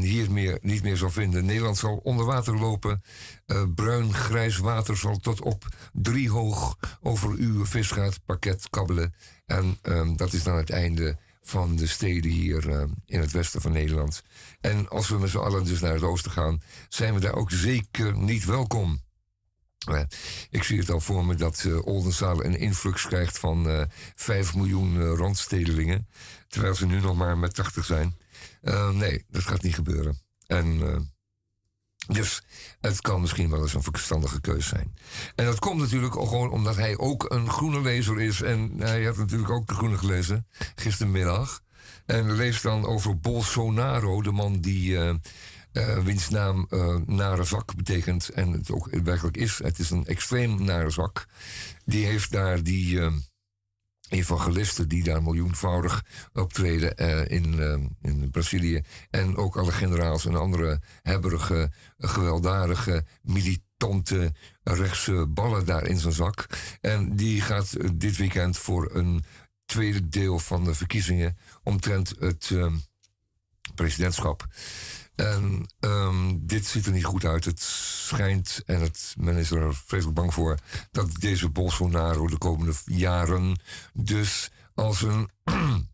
hier 0.00 0.30
meer, 0.30 0.58
niet 0.62 0.82
meer 0.82 0.96
zal 0.96 1.10
vinden. 1.10 1.44
Nederland 1.44 1.78
zal 1.78 2.00
onder 2.02 2.26
water 2.26 2.58
lopen. 2.58 3.02
Eh, 3.46 3.62
bruin, 3.74 4.14
grijs 4.14 4.56
water 4.56 4.96
zal 4.96 5.16
tot 5.16 5.40
op 5.40 5.66
drie 5.92 6.30
hoog 6.30 6.78
over 7.02 7.30
uw 7.30 7.66
visgaatpakket 7.66 8.70
kabbelen. 8.70 9.14
En 9.46 9.78
ehm, 9.82 10.16
dat 10.16 10.32
is 10.32 10.42
dan 10.42 10.56
het 10.56 10.70
einde 10.70 11.16
van 11.42 11.76
de 11.76 11.86
steden 11.86 12.30
hier 12.30 12.88
in 13.06 13.20
het 13.20 13.32
westen 13.32 13.60
van 13.60 13.72
Nederland. 13.72 14.22
En 14.60 14.88
als 14.88 15.08
we 15.08 15.18
met 15.18 15.30
z'n 15.30 15.38
allen 15.38 15.64
dus 15.64 15.80
naar 15.80 15.94
het 15.94 16.02
oosten 16.02 16.30
gaan, 16.30 16.62
zijn 16.88 17.14
we 17.14 17.20
daar 17.20 17.34
ook 17.34 17.50
zeker 17.50 18.16
niet 18.18 18.44
welkom. 18.44 19.00
Eh, 19.84 20.00
ik 20.50 20.62
zie 20.62 20.78
het 20.78 20.90
al 20.90 21.00
voor 21.00 21.26
me 21.26 21.34
dat 21.34 21.64
eh 21.66 21.86
Oldenzaal 21.86 22.44
een 22.44 22.58
influx 22.58 23.06
krijgt 23.06 23.38
van 23.38 23.68
eh 23.68 23.82
5 24.14 24.54
miljoen 24.54 25.00
eh, 25.00 25.12
randstedelingen. 25.16 26.08
Terwijl 26.48 26.74
ze 26.74 26.86
nu 26.86 27.00
nog 27.00 27.16
maar 27.16 27.38
met 27.38 27.54
80 27.54 27.84
zijn. 27.84 28.16
Nee, 28.92 29.24
dat 29.28 29.42
gaat 29.42 29.62
niet 29.62 29.74
gebeuren. 29.74 30.18
En 30.46 30.78
dus 32.06 32.42
het 32.80 33.00
kan 33.00 33.20
misschien 33.20 33.50
wel 33.50 33.62
eens 33.62 33.74
een 33.74 33.82
verstandige 33.82 34.40
keus 34.40 34.68
zijn. 34.68 34.94
En 35.34 35.44
dat 35.44 35.58
komt 35.58 35.80
natuurlijk 35.80 36.16
ook 36.16 36.28
gewoon 36.28 36.50
omdat 36.50 36.76
hij 36.76 36.98
ook 36.98 37.30
een 37.32 37.50
groene 37.50 37.80
lezer 37.80 38.20
is. 38.20 38.42
En 38.42 38.72
hij 38.78 39.04
had 39.04 39.16
natuurlijk 39.16 39.50
ook 39.50 39.66
de 39.66 39.74
groene 39.74 39.98
gelezen 39.98 40.46
gistermiddag. 40.74 41.62
En 42.06 42.32
leest 42.32 42.62
dan 42.62 42.86
over 42.86 43.18
Bolsonaro, 43.18 44.22
de 44.22 44.32
man 44.32 44.60
die. 44.60 44.98
Eh, 45.74 45.98
wiens 45.98 46.28
naam 46.28 46.66
eh, 46.70 46.96
nare 47.06 47.44
zak 47.44 47.74
betekent. 47.74 48.28
En 48.28 48.52
het 48.52 48.70
ook 48.70 48.88
werkelijk 49.02 49.36
is. 49.36 49.58
Het 49.58 49.78
is 49.78 49.90
een 49.90 50.06
extreem 50.06 50.64
nare 50.64 50.90
zak. 50.90 51.26
Die 51.84 52.06
heeft 52.06 52.30
daar 52.32 52.62
die. 52.62 53.00
eh, 53.00 53.12
evangelisten 54.08 54.88
die 54.88 55.02
daar 55.02 55.22
miljoenvoudig 55.22 56.04
optreden 56.32 56.96
eh, 56.96 57.36
in, 57.36 57.58
in 58.02 58.30
Brazilië. 58.30 58.82
En 59.10 59.36
ook 59.36 59.56
alle 59.56 59.72
generaals 59.72 60.26
en 60.26 60.36
andere 60.36 60.80
hebberige, 61.02 61.72
gewelddadige, 61.98 63.04
militante 63.22 64.32
rechtse 64.62 65.26
ballen 65.28 65.66
daar 65.66 65.86
in 65.86 65.98
zijn 65.98 66.12
zak. 66.12 66.46
En 66.80 67.16
die 67.16 67.40
gaat 67.40 67.98
dit 68.00 68.16
weekend 68.16 68.58
voor 68.58 68.90
een 68.94 69.24
tweede 69.64 70.08
deel 70.08 70.38
van 70.38 70.64
de 70.64 70.74
verkiezingen 70.74 71.38
omtrent 71.62 72.14
het 72.18 72.50
eh, 72.52 72.72
presidentschap. 73.74 74.46
En 75.14 75.66
ehm, 75.80 76.36
dit 76.40 76.66
ziet 76.66 76.86
er 76.86 76.92
niet 76.92 77.04
goed 77.04 77.24
uit. 77.24 77.44
Het 77.44 77.60
schijnt, 77.60 78.62
en 78.66 78.80
het, 78.80 79.14
men 79.18 79.36
is 79.36 79.50
er 79.50 79.74
vreselijk 79.74 80.16
bang 80.16 80.34
voor, 80.34 80.58
dat 80.90 81.14
deze 81.14 81.48
Bolsonaro 81.48 82.26
de 82.28 82.38
komende 82.38 82.72
jaren 82.84 83.60
dus 83.92 84.50
als 84.74 85.02
een 85.02 85.30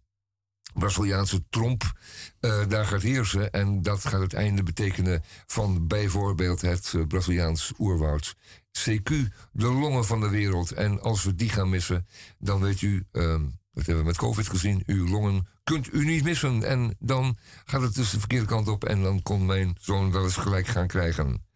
Braziliaanse 0.75 1.45
tromp 1.49 1.93
eh, 2.41 2.69
daar 2.69 2.87
gaat 2.87 3.03
heersen. 3.03 3.51
En 3.51 3.83
dat 3.83 4.05
gaat 4.05 4.21
het 4.21 4.35
einde 4.35 4.63
betekenen 4.63 5.23
van 5.47 5.87
bijvoorbeeld 5.87 6.61
het 6.61 6.93
eh, 6.95 7.07
Braziliaans 7.07 7.73
oerwoud. 7.79 8.37
CQ, 8.79 9.13
de 9.53 9.67
longen 9.67 10.05
van 10.05 10.21
de 10.21 10.29
wereld. 10.29 10.73
En 10.73 11.01
als 11.01 11.25
we 11.25 11.35
die 11.35 11.49
gaan 11.49 11.69
missen, 11.69 12.07
dan 12.39 12.61
weet 12.61 12.81
u, 12.81 13.07
ehm, 13.13 13.43
dat 13.73 13.87
hebben 13.87 14.05
we 14.05 14.11
met 14.11 14.17
COVID 14.17 14.49
gezien, 14.49 14.83
uw 14.87 15.09
longen 15.09 15.47
kunt 15.65 15.93
u 15.93 16.05
niet 16.05 16.25
missen. 16.25 16.63
En 16.63 16.97
dan 16.99 17.37
gaat 17.65 17.83
het 17.83 17.95
dus 17.95 18.11
de 18.11 18.19
verkeerde 18.19 18.47
kant 18.47 18.69
op 18.69 18.85
en 18.85 19.03
dan 19.03 19.23
kon 19.23 19.47
mijn 19.47 19.77
zoon 19.81 20.13
wel 20.13 20.23
eens 20.23 20.37
gelijk 20.37 20.67
gaan 20.67 20.87
krijgen. 20.87 21.49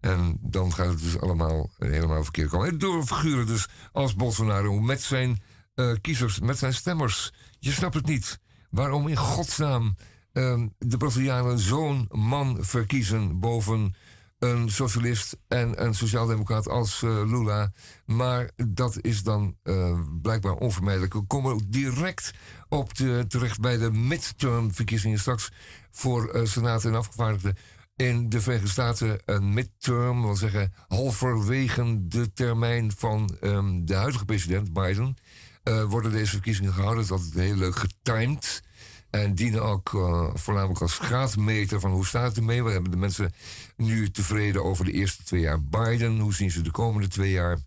En 0.00 0.38
dan 0.40 0.72
gaat 0.72 0.88
het 0.88 1.02
dus 1.02 1.20
allemaal 1.20 1.70
helemaal 1.78 2.22
verkeerd 2.22 2.50
komen. 2.50 2.68
En 2.68 2.78
door 2.78 3.06
figuren 3.06 3.46
dus 3.46 3.68
als 3.92 4.14
Bolsonaro 4.14 4.80
met 4.80 5.02
zijn 5.02 5.42
eh, 5.74 5.92
kiezers, 6.00 6.40
met 6.40 6.58
zijn 6.58 6.74
stemmers. 6.74 7.32
Je 7.58 7.72
snapt 7.72 7.94
het 7.94 8.06
niet. 8.06 8.38
Waarom 8.70 9.08
in 9.08 9.16
godsnaam 9.16 9.96
ehm, 10.32 10.68
de 10.78 10.96
Brazilianen 10.96 11.58
zo'n 11.58 12.08
man 12.10 12.58
verkiezen 12.60 13.40
boven 13.40 13.94
een 14.38 14.70
socialist 14.70 15.36
en 15.48 15.84
een 15.84 15.94
sociaaldemocraat 15.94 16.68
als 16.68 17.02
eh, 17.02 17.10
Lula. 17.10 17.72
Maar 18.04 18.50
dat 18.66 18.98
is 19.00 19.22
dan 19.22 19.56
eh, 19.62 20.00
blijkbaar 20.22 20.54
onvermijdelijk. 20.54 21.12
We 21.12 21.26
komen 21.26 21.52
ook 21.52 21.72
direct 21.72 22.32
op 22.68 22.94
de, 22.94 23.24
terecht 23.28 23.60
bij 23.60 23.76
de 23.76 23.90
midterm 23.90 24.74
verkiezingen 24.74 25.18
straks 25.18 25.50
voor 25.90 26.28
eh, 26.28 26.44
Senaat 26.44 26.84
en 26.84 26.94
afgevaardigden. 26.94 27.56
In 27.96 28.28
de 28.28 28.40
Verenigde 28.40 28.70
Staten 28.70 29.20
een 29.24 29.54
midterm, 29.54 30.22
wil 30.22 30.36
zeggen 30.36 30.72
halverwege 30.88 32.08
de 32.08 32.32
termijn 32.32 32.92
van 32.96 33.36
ehm, 33.40 33.84
de 33.84 33.94
huidige 33.94 34.24
president 34.24 34.72
Biden, 34.72 35.16
eh, 35.62 35.84
worden 35.84 36.12
deze 36.12 36.30
verkiezingen 36.30 36.72
gehouden. 36.72 37.06
Dat 37.06 37.18
is 37.18 37.24
altijd 37.24 37.44
heel 37.44 37.56
leuk 37.56 37.76
getimed. 37.76 38.62
En 39.10 39.34
dienen 39.34 39.62
ook 39.62 39.94
eh, 39.94 40.30
voornamelijk 40.34 40.80
als 40.80 40.98
graadmeter 40.98 41.80
van 41.80 41.90
hoe 41.90 42.06
staat 42.06 42.28
het 42.28 42.36
ermee. 42.36 42.64
We 42.64 42.70
hebben 42.70 42.90
de 42.90 42.96
mensen 42.96 43.32
nu 43.76 44.10
tevreden 44.10 44.64
over 44.64 44.84
de 44.84 44.92
eerste 44.92 45.22
twee 45.22 45.40
jaar 45.40 45.62
Biden. 45.62 46.18
Hoe 46.18 46.34
zien 46.34 46.50
ze 46.50 46.62
de 46.62 46.70
komende 46.70 47.08
twee 47.08 47.30
jaar? 47.30 47.58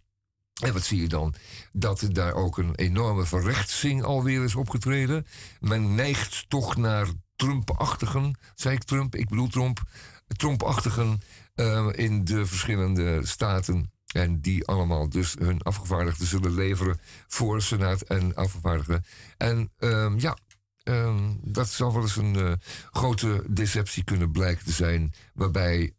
En 0.59 0.73
wat 0.73 0.83
zie 0.83 1.01
je 1.01 1.07
dan? 1.07 1.33
Dat 1.71 2.05
daar 2.11 2.33
ook 2.33 2.57
een 2.57 2.75
enorme 2.75 3.25
verrechtsing 3.25 4.03
alweer 4.03 4.43
is 4.43 4.55
opgetreden. 4.55 5.25
Men 5.59 5.95
neigt 5.95 6.49
toch 6.49 6.77
naar 6.77 7.07
Trump-achtigen. 7.35 8.39
Zei 8.55 8.75
ik 8.75 8.83
Trump? 8.83 9.15
Ik 9.15 9.29
bedoel 9.29 9.47
Trump. 9.47 9.81
Trump-achtigen 10.27 11.21
eh, 11.55 11.87
in 11.91 12.23
de 12.23 12.45
verschillende 12.45 13.25
staten. 13.25 13.91
En 14.13 14.41
die 14.41 14.67
allemaal 14.67 15.09
dus 15.09 15.35
hun 15.39 15.61
afgevaardigden 15.61 16.27
zullen 16.27 16.53
leveren 16.53 16.99
voor 17.27 17.61
Senaat 17.61 18.01
en 18.01 18.35
afgevaardigden. 18.35 19.05
En 19.37 19.71
ehm, 19.77 20.19
ja, 20.19 20.37
ehm, 20.83 21.33
dat 21.41 21.69
zal 21.69 21.93
wel 21.93 22.01
eens 22.01 22.15
een 22.15 22.35
eh, 22.35 22.51
grote 22.91 23.43
deceptie 23.47 24.03
kunnen 24.03 24.31
blijken 24.31 24.65
te 24.65 24.71
zijn. 24.71 25.13
Waarbij 25.33 25.93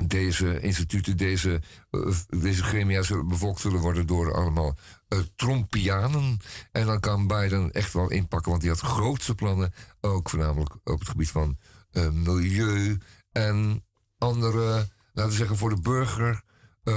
deze 0.00 0.60
instituten, 0.60 1.16
deze, 1.16 1.60
eh, 1.90 2.00
deze 2.28 2.62
gremia 2.62 3.02
bevolkt 3.24 3.60
zullen 3.60 3.80
worden 3.80 4.06
door 4.06 4.34
allemaal 4.34 4.76
eh, 5.08 5.18
Trumpianen. 5.36 6.38
En 6.72 6.86
dan 6.86 7.00
kan 7.00 7.26
Biden 7.26 7.72
echt 7.72 7.92
wel 7.92 8.10
inpakken, 8.10 8.50
want 8.50 8.62
hij 8.62 8.70
had 8.70 8.80
grootste 8.80 9.34
plannen. 9.34 9.72
Ook 10.00 10.30
voornamelijk 10.30 10.74
op 10.84 10.98
het 10.98 11.08
gebied 11.08 11.30
van 11.30 11.58
eh, 11.90 12.10
milieu 12.10 12.98
en 13.32 13.84
andere, 14.18 14.88
laten 15.12 15.30
we 15.30 15.36
zeggen, 15.36 15.56
voor 15.56 15.74
de 15.74 15.80
burger 15.80 16.42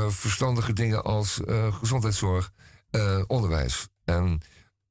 verstandige 0.08 0.73
dingen 0.73 1.03
als 1.03 1.41
gezondheidszorg, 1.71 2.51
onderwijs. 3.27 3.88
En 4.03 4.41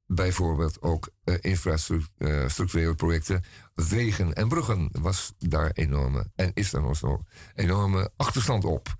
bijvoorbeeld 0.07 0.81
ook 0.81 1.09
eh, 1.23 1.35
infrastructurele 1.39 2.95
projecten, 2.95 3.43
wegen 3.73 4.33
en 4.33 4.47
bruggen 4.47 4.89
was 4.91 5.33
daar 5.37 5.71
enorme 5.71 6.27
en 6.35 6.51
is 6.53 6.69
daar 6.69 6.81
nog 6.81 6.97
zo 6.97 7.21
enorme 7.55 8.09
achterstand 8.15 8.65
op. 8.65 8.95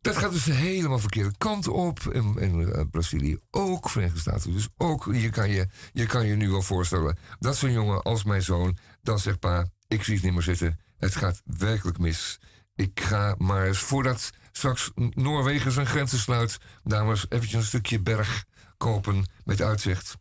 Dat 0.00 0.16
gaat 0.16 0.32
dus 0.32 0.44
helemaal 0.44 0.98
verkeerde 0.98 1.32
kant 1.38 1.68
op. 1.68 2.00
In, 2.00 2.36
in 2.38 2.72
eh, 2.72 2.84
Brazilië 2.90 3.38
ook, 3.50 3.90
Verenigde 3.90 4.20
Staten 4.20 4.52
dus 4.52 4.68
ook. 4.76 5.08
Je 5.12 5.30
kan 5.30 5.50
je, 5.50 5.68
je 5.92 6.06
kan 6.06 6.26
je 6.26 6.36
nu 6.36 6.50
wel 6.50 6.62
voorstellen 6.62 7.18
dat 7.38 7.56
zo'n 7.56 7.72
jongen 7.72 8.02
als 8.02 8.24
mijn 8.24 8.42
zoon 8.42 8.78
dan 9.02 9.18
zegt: 9.18 9.38
Pa, 9.38 9.66
ik 9.88 10.02
zie 10.02 10.14
het 10.14 10.22
niet 10.22 10.32
meer 10.32 10.42
zitten. 10.42 10.80
Het 10.96 11.16
gaat 11.16 11.42
werkelijk 11.44 11.98
mis. 11.98 12.40
Ik 12.74 13.00
ga 13.00 13.34
maar 13.38 13.66
eens 13.66 13.78
voordat 13.78 14.30
straks 14.52 14.90
Noorwegen 14.94 15.72
zijn 15.72 15.86
grenzen 15.86 16.18
sluit, 16.18 16.58
dames, 16.82 17.26
eventjes 17.28 17.60
een 17.60 17.66
stukje 17.66 18.00
berg 18.00 18.44
kopen 18.80 19.24
met 19.44 19.60
uitzicht. 19.60 20.16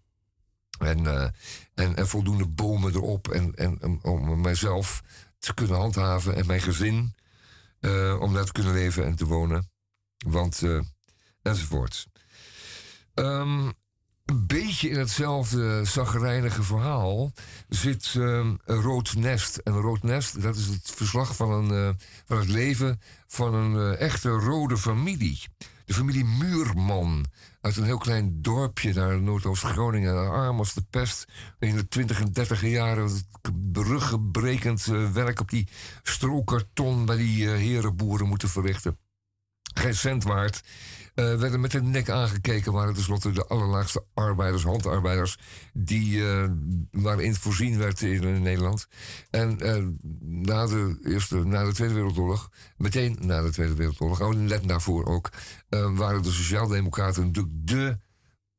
En, 0.80 1.08
eh, 1.08 1.30
en, 1.74 1.95
en 1.95 2.08
voldoende 2.08 2.48
bomen 2.48 2.93
erop. 2.93 3.28
En, 3.28 3.56
en, 3.56 4.00
om 4.04 4.41
mijzelf 4.41 5.02
te 5.39 5.54
kunnen 5.54 5.78
handhaven 5.78 6.36
en 6.36 6.45
mijn 6.45 6.62
gezin. 6.62 7.15
eh, 7.80 8.17
om 8.19 8.34
daar 8.34 8.45
te 8.45 8.52
kunnen 8.52 8.74
leven 8.74 9.06
en 9.06 9.15
te 9.15 9.26
wonen. 9.26 9.69
Want, 10.17 10.62
eh, 10.63 10.80
enzovoort. 11.41 12.08
Ehm, 13.13 13.72
een 14.26 14.48
beetje 14.48 14.89
in 14.89 15.00
hetzelfde 15.00 15.86
zagrijnige 15.86 16.63
verhaal 16.63 17.32
zit 17.69 18.13
een 18.15 18.60
rood 18.65 19.15
nest. 19.15 19.58
En 19.58 19.74
een 19.74 19.82
rood 19.82 20.04
nest, 20.04 20.41
dat 20.41 20.56
is 20.56 20.65
het 20.65 20.91
verslag 20.95 21.36
van, 21.36 21.52
een, 21.52 22.00
van 22.26 22.38
het 22.38 22.48
leven 22.48 23.02
van 23.28 23.54
een 23.54 23.95
echte 23.95 24.30
rode 24.30 24.78
familie. 24.78 25.39
De 25.89 25.95
familie 25.95 26.25
Muurman. 26.25 27.25
Uit 27.62 27.78
een 27.78 27.84
heel 27.84 27.97
klein 27.97 28.41
dorpje 28.41 28.93
daar 28.93 29.13
in 29.13 29.23
Noordoost-Groningen. 29.23 30.30
Arm 30.30 30.58
als 30.58 30.73
de 30.73 30.84
pest. 30.89 31.25
In 31.60 31.75
de 31.75 31.88
twintig 31.88 32.19
en 32.21 32.32
dertiger 32.32 32.69
jaren. 32.69 33.12
Bruggenbrekend 33.71 34.88
eh, 34.88 35.12
werk 35.12 35.39
op 35.39 35.49
die 35.49 35.67
strookkarton 36.04 37.06
bij 37.06 37.17
die 37.17 37.52
eh, 37.52 37.58
herenboeren 37.58 38.28
moeten 38.28 38.49
verrichten. 38.49 38.97
Geen 39.73 39.95
cent 39.95 40.23
waard. 40.23 40.63
Eh, 41.15 41.36
werden 41.36 41.60
met 41.60 41.71
de 41.71 41.82
nek 41.82 42.10
aangekeken. 42.10 42.73
Waren 42.73 42.93
tenslotte 42.93 43.32
de 43.32 43.45
allerlaagste 43.45 44.06
arbeiders, 44.13 44.63
handarbeiders. 44.63 45.38
Die, 45.73 46.23
waarin 46.91 47.36
voorzien 47.36 47.78
werd 47.78 48.02
in, 48.02 48.41
Nederland. 48.41 48.88
En 49.30 49.49
na, 50.21 50.67
de 50.67 50.99
eerste, 51.04 51.45
na 51.45 51.63
de 51.63 51.73
Tweede 51.73 51.93
Wereldoorlog. 51.93 52.49
Meteen 52.78 53.17
na 53.21 53.41
de 53.41 53.52
Tweede 53.52 53.76
Wereldoorlog. 53.76 54.22
Oh, 54.22 54.34
net 54.34 54.68
daarvoor 54.68 55.05
ook. 55.05 55.30
Eh, 55.70 55.97
waren 55.97 56.24
de 56.24 56.32
Sociaaldemocraten 56.32 57.26
natuurlijk 57.26 57.55
de 57.67 57.97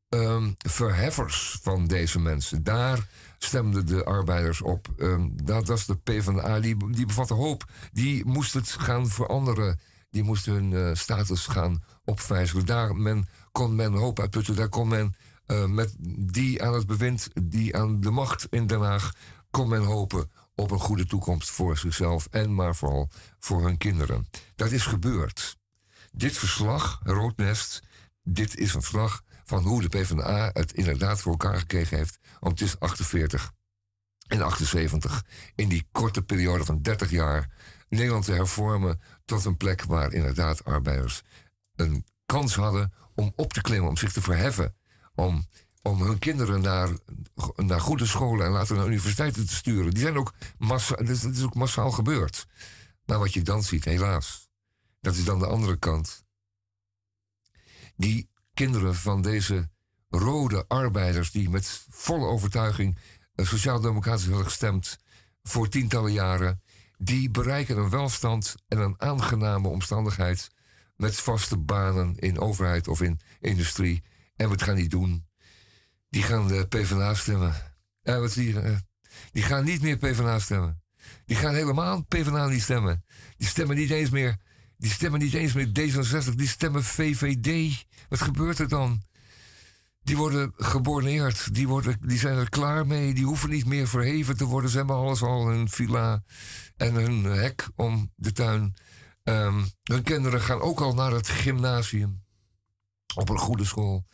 ehm, 0.09 0.51
verheffers 0.59 1.59
van 1.63 1.87
deze 1.87 2.21
mensen. 2.21 2.63
Daar 2.63 3.09
stemden 3.39 3.87
de 3.87 4.05
arbeiders 4.05 4.63
op. 4.63 4.89
Ehm, 4.97 5.29
dat 5.33 5.67
was 5.69 5.87
de 5.87 5.97
PvdA, 5.97 6.61
die, 6.61 6.93
die 6.93 7.07
bevatte 7.07 7.35
hoop. 7.35 7.65
Die 7.93 8.27
moest 8.27 8.55
het 8.55 8.71
gaan 8.71 9.09
veranderen. 9.09 9.81
Die 10.11 10.23
moest 10.23 10.47
hun 10.47 10.73
eh, 10.73 10.95
status 10.95 11.47
gaan 11.47 11.83
opvijzelen. 12.05 12.67
Daar 12.67 12.97
men, 12.97 13.29
kon 13.53 13.75
men 13.75 13.93
hoop 13.93 14.21
uitputten. 14.21 14.57
Daar 14.57 14.69
kon 14.69 14.89
men 14.89 15.15
eh, 15.47 15.65
met 15.65 15.95
die 16.33 16.63
aan 16.63 16.75
het 16.75 16.87
bewind, 16.87 17.29
die 17.43 17.77
aan 17.77 18.01
de 18.01 18.11
macht 18.11 18.47
in 18.51 18.67
Den 18.67 18.81
Haag... 18.81 19.13
kon 19.51 19.69
men 19.69 19.83
hopen 19.83 20.31
op 20.55 20.71
een 20.71 20.79
goede 20.79 21.07
toekomst 21.07 21.51
voor 21.51 21.79
zichzelf... 21.79 22.27
en 22.31 22.55
maar 22.55 22.77
vooral 22.77 23.09
voor 23.39 23.65
hun 23.65 23.77
kinderen. 23.77 24.29
Dat 24.57 24.71
is 24.71 24.87
gebeurd. 24.87 25.59
Dit 26.11 26.39
verslag, 26.39 27.01
Roodnest, 27.03 27.83
dit 28.23 28.57
is 28.57 28.75
een 28.75 28.81
verslag 28.81 29.23
van 29.45 29.63
hoe 29.63 29.83
de 29.83 29.89
PvdA 29.89 30.51
het 30.53 30.73
inderdaad 30.73 31.21
voor 31.21 31.33
elkaar 31.33 31.59
gekregen 31.59 31.97
heeft 31.97 32.19
om 32.41 32.55
tussen 32.55 32.79
48 32.79 33.53
en 34.27 34.43
78 34.43 35.25
in 35.55 35.69
die 35.69 35.87
korte 35.93 36.23
periode 36.23 36.65
van 36.65 36.83
30 36.83 37.11
jaar 37.11 37.51
Nederland 37.89 38.25
te 38.25 38.33
hervormen 38.33 39.01
tot 39.25 39.45
een 39.45 39.57
plek 39.57 39.85
waar 39.85 40.13
inderdaad 40.13 40.65
arbeiders 40.65 41.23
een 41.77 42.05
kans 42.27 42.55
hadden 42.55 42.93
om 43.15 43.33
op 43.37 43.53
te 43.53 43.61
klimmen, 43.61 43.89
om 43.89 43.97
zich 43.97 44.13
te 44.13 44.21
verheffen, 44.21 44.75
om, 45.15 45.47
om 45.83 46.03
hun 46.03 46.19
kinderen 46.19 46.61
naar, 46.61 46.89
naar 47.57 47.81
goede 47.81 48.07
scholen 48.07 48.47
en 48.47 48.53
later 48.53 48.77
naar 48.77 48.87
universiteiten 48.87 49.47
te 49.47 49.55
sturen. 49.55 49.91
Die 49.91 50.03
zijn 50.03 50.17
ook 50.17 50.35
massa, 50.59 50.97
dat 50.97 51.09
is, 51.09 51.21
dat 51.21 51.35
is 51.35 51.43
ook 51.43 51.55
massaal 51.55 51.91
gebeurd. 51.91 52.47
Maar 53.07 53.19
wat 53.19 53.33
je 53.33 53.43
dan 53.43 53.63
ziet, 53.63 53.85
helaas, 53.85 54.50
dat 55.01 55.15
is 55.15 55.25
dan 55.25 55.39
de 55.39 55.47
andere 55.47 55.77
kant. 55.77 56.25
Die 57.97 58.31
kinderen 58.55 58.95
van 58.95 59.23
deze 59.23 59.71
rode 60.09 60.65
arbeiders 60.69 61.31
die 61.31 61.51
met 61.51 61.85
volle 61.89 62.27
overtuiging 62.27 62.99
sociaal-democratisch 63.37 64.27
hadden 64.27 64.45
gestemd 64.45 64.99
voor 65.43 65.69
tientallen 65.69 66.13
jaren, 66.13 66.63
die 66.99 67.31
bereiken 67.31 67.77
een 67.77 67.91
welstand 67.91 68.55
en 68.69 68.79
een 68.79 69.01
aangename 69.01 69.69
omstandigheid 69.69 70.51
met 70.97 71.17
vaste 71.17 71.59
banen 71.59 72.17
in 72.17 72.39
overheid 72.39 72.89
of 72.89 73.01
in 73.01 73.21
industrie. 73.41 74.03
En 74.37 74.49
wat 74.49 74.63
gaan 74.63 74.75
die 74.75 74.89
doen? 74.89 75.27
Die 76.09 76.23
gaan 76.23 76.47
de 76.47 76.67
PvdA 76.69 77.15
stemmen. 77.15 77.55
Eh, 78.03 78.19
wat 78.19 78.35
je? 78.35 78.61
eh, 78.61 78.77
die 79.33 79.43
gaan 79.43 79.65
niet 79.65 79.83
meer 79.83 79.97
PvdA 79.97 80.39
stemmen. 80.39 80.83
Die 81.25 81.37
gaan 81.37 81.55
helemaal 81.55 82.05
PvdA 82.05 82.47
niet 82.47 82.63
stemmen. 82.63 83.05
Die 83.37 83.49
stemmen 83.49 83.77
niet 83.77 83.91
eens 83.91 84.11
meer. 84.11 84.39
Die 84.81 84.91
stemmen 84.91 85.21
niet 85.21 85.35
eens 85.35 85.53
meer 85.53 85.67
D66. 85.67 86.35
Die 86.35 86.49
stemmen 86.49 86.85
VVD. 86.85 87.85
Wat 88.09 88.21
gebeurt 88.21 88.59
er 88.59 88.69
dan? 88.69 89.03
Die 90.03 90.17
worden 90.17 90.53
geborneerd. 90.57 91.55
Die, 91.55 91.69
worden, 91.69 91.97
die 92.01 92.19
zijn 92.19 92.39
er 92.39 92.49
klaar 92.49 92.87
mee. 92.87 93.15
Die 93.15 93.25
hoeven 93.25 93.51
niet 93.51 93.67
meer 93.67 93.89
verheven 93.89 94.37
te 94.37 94.45
worden. 94.45 94.71
Ze 94.71 94.77
hebben 94.77 94.97
alles 94.97 95.23
al. 95.23 95.47
Hun 95.47 95.69
villa 95.69 96.23
en 96.77 96.95
hun 96.95 97.25
hek 97.25 97.69
om 97.77 98.13
de 98.17 98.33
tuin. 98.33 98.75
Ehm, 99.23 99.65
hun 99.83 100.03
kinderen 100.03 100.41
gaan 100.41 100.61
ook 100.61 100.81
al 100.81 100.95
naar 100.95 101.13
het 101.13 101.29
gymnasium. 101.29 102.23
Op 103.15 103.29
een 103.29 103.39
goede 103.39 103.65
school. 103.65 104.07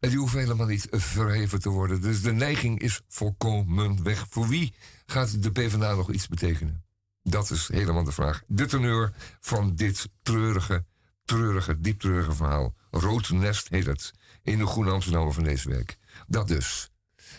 En 0.00 0.08
die 0.08 0.18
hoeven 0.18 0.38
helemaal 0.38 0.66
niet 0.66 0.86
verheven 0.90 1.60
te 1.60 1.68
worden. 1.68 2.00
Dus 2.00 2.22
de 2.22 2.32
neiging 2.32 2.80
is 2.80 3.00
volkomen 3.08 4.02
weg. 4.02 4.26
Voor 4.30 4.48
wie 4.48 4.74
gaat 5.06 5.42
de 5.42 5.52
PvdA 5.52 5.94
nog 5.94 6.12
iets 6.12 6.28
betekenen? 6.28 6.85
Dat 7.28 7.50
is 7.50 7.68
helemaal 7.68 8.04
de 8.04 8.12
vraag. 8.12 8.42
De 8.46 8.66
teneur 8.66 9.12
van 9.40 9.76
dit 9.76 10.08
treurige, 10.22 10.84
treurige, 11.24 11.80
diep 11.80 12.00
treurige 12.00 12.32
verhaal. 12.32 12.74
Rood 12.90 13.30
Nest 13.30 13.68
heet 13.68 13.86
het. 13.86 14.12
In 14.42 14.58
de 14.58 14.66
Groene 14.66 14.90
Amsterdammer 14.90 15.32
van 15.32 15.44
deze 15.44 15.68
week. 15.68 15.96
Dat 16.26 16.48
dus. 16.48 16.90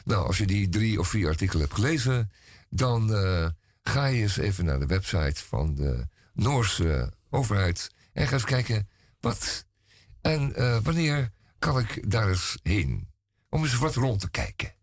Nou, 0.04 0.26
als 0.26 0.38
je 0.38 0.48
die 0.48 0.70
drie 0.70 1.00
of 1.00 1.08
vier 1.08 1.28
artikelen 1.28 1.62
hebt 1.62 1.74
gelezen, 1.74 2.32
dan 2.70 3.14
eh, 3.14 3.48
ga 3.84 4.06
je 4.06 4.22
eens 4.22 4.38
even 4.38 4.66
naar 4.66 4.80
de 4.80 4.86
website 4.86 5.44
van 5.44 5.76
de 5.76 6.08
Noorse 6.34 7.14
overheid 7.30 7.92
en 8.14 8.28
ga 8.28 8.34
eens 8.34 8.44
kijken 8.44 8.90
wat 9.20 9.66
en 10.22 10.56
eh, 10.56 10.78
wanneer 10.84 11.32
kan 11.60 11.80
ik 11.80 12.12
daar 12.12 12.30
eens 12.30 12.58
heen. 12.64 13.10
Om 13.50 13.64
eens 13.64 13.78
wat 13.78 13.96
rond 13.96 14.20
te 14.20 14.30
kijken. 14.30 14.74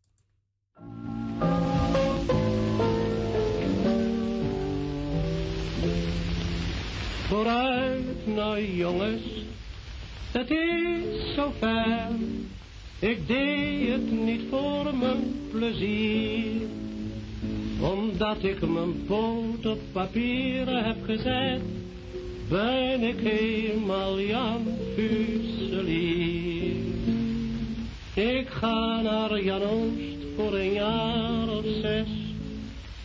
Vooruit 7.35 8.27
nou 8.27 8.77
jongens, 8.77 9.23
het 10.31 10.51
is 10.51 11.35
zo 11.35 11.53
ver. 11.59 12.09
Ik 12.99 13.27
deed 13.27 13.89
het 13.89 14.11
niet 14.11 14.41
voor 14.51 14.95
mijn 14.95 15.35
plezier. 15.51 16.67
Omdat 17.81 18.45
ik 18.45 18.69
mijn 18.69 19.05
poot 19.07 19.67
op 19.67 19.79
papieren 19.93 20.85
heb 20.85 20.97
gezet, 21.05 21.61
ben 22.49 23.03
ik 23.03 23.25
eenmaal 23.25 24.21
Jan 24.21 24.67
Fuselier. 24.95 26.77
Ik 28.15 28.49
ga 28.49 29.01
naar 29.01 29.43
Jan 29.43 29.63
Oost 29.63 30.25
voor 30.37 30.55
een 30.55 30.73
jaar 30.73 31.49
of 31.49 31.65
zes. 31.83 32.09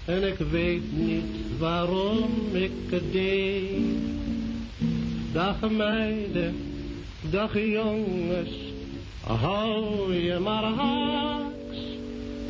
En 0.05 0.27
ik 0.27 0.37
weet 0.51 0.91
niet 0.91 1.57
waarom 1.57 2.29
ik 2.53 2.71
het 2.89 3.11
deed. 3.11 4.18
Dag 5.33 5.69
meiden, 5.69 6.55
dag 7.21 7.53
jongens, 7.53 8.49
hou 9.23 10.13
je 10.13 10.39
maar 10.39 10.63
haaks. 10.63 11.77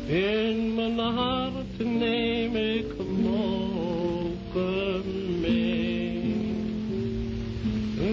In 0.06 0.74
mijn 0.74 0.98
hart 0.98 1.78
neem 1.78 2.56
ik 2.56 2.86
mogen 3.22 5.02
mee. 5.40 6.34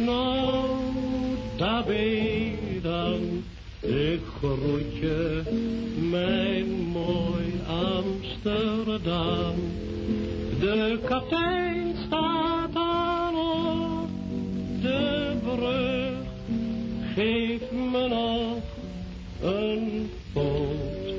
Nou, 0.05 0.69
daar 1.57 1.85
dan, 2.81 3.43
ik 3.79 4.21
groet 4.39 4.95
je, 4.99 5.41
mijn 6.09 6.69
mooi 6.91 7.53
Amsterdam. 7.67 9.55
De 10.59 10.99
kapitein 11.05 11.95
staat 12.05 12.75
op 12.75 13.26
de 14.87 15.33
brug, 15.43 16.13
geef 17.15 17.71
me 17.71 18.07
nog 18.07 18.63
een 19.41 20.09
poot. 20.33 21.13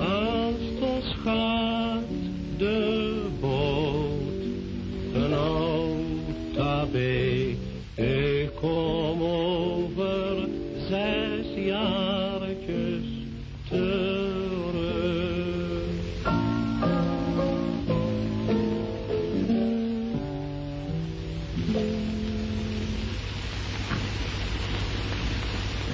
Aanstonds 0.00 1.14
gaat 1.24 2.12
de 2.56 3.26
boot, 3.40 4.42
een 5.14 5.34
OTB. 5.34 6.96
Ik 7.94 8.50
kom 8.60 9.22
over 9.22 10.48
zes 10.88 11.64
jaartjes 11.64 12.31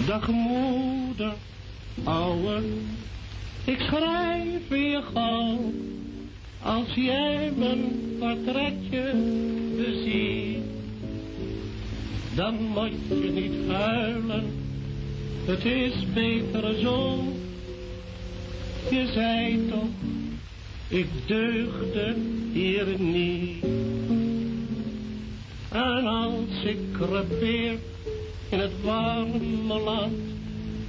Dag 0.08 0.28
moeder, 0.28 1.34
ouwe, 2.04 2.62
ik 3.64 3.80
schrijf 3.80 4.68
weer 4.68 5.02
gauw. 5.14 5.72
Als 6.62 6.94
jij 6.94 7.52
mijn 7.56 8.16
portretje 8.18 9.14
beziet, 9.76 10.62
dan 12.34 12.54
moet 12.54 13.22
je 13.22 13.30
niet 13.30 13.70
huilen. 13.70 14.52
Het 15.44 15.64
is 15.64 16.12
beter 16.14 16.78
zo. 16.78 17.22
Je 18.90 19.10
zei 19.12 19.68
toch, 19.70 19.88
ik 20.88 21.08
deugde 21.26 22.16
hier 22.52 22.86
niet. 22.98 23.64
En 25.72 26.06
als 26.06 26.64
ik 26.64 26.78
crepeer 26.92 27.78
in 28.48 28.58
het 28.58 28.82
warme 28.82 29.80
land, 29.80 30.12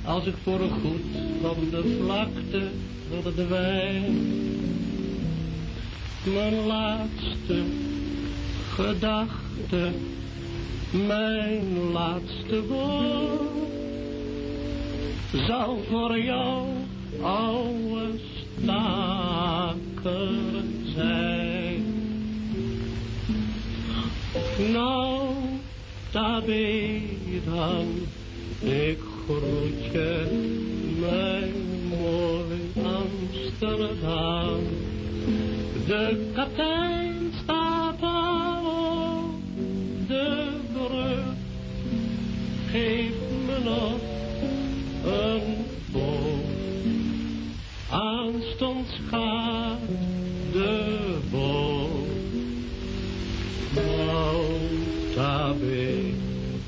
als 0.05 0.26
ik 0.26 0.34
voor 0.43 0.60
een 0.60 0.70
goed 0.82 1.01
van 1.41 1.55
de 1.70 1.97
vlakte 2.03 2.68
verdwijn. 3.22 4.18
Mijn 6.24 6.66
laatste 6.66 7.64
gedachte, 8.74 9.91
mijn 11.07 11.91
laatste 11.91 12.64
woord, 12.68 13.49
zal 15.47 15.80
voor 15.89 16.20
jou, 16.20 16.68
oude 17.22 18.20
staker, 18.62 20.30
zijn. 20.95 21.84
Nou, 24.72 25.38
ik 28.60 28.99
groet 29.26 29.91
je, 29.91 30.26
mijn 30.99 31.53
mooi 31.89 32.72
Amsterdam. 32.76 34.60
De 35.88 36.32
kapitein 36.34 37.32
staat 37.43 38.01
al 38.01 38.66
op 38.66 39.41
de 40.07 40.47
brug, 40.74 41.24
geef 42.72 43.14
me 43.45 43.60
nog 43.64 43.99
een 45.14 45.66
boot. 45.91 46.45
Aanstonds 47.89 48.99
gaat 49.10 49.80
de 50.51 50.88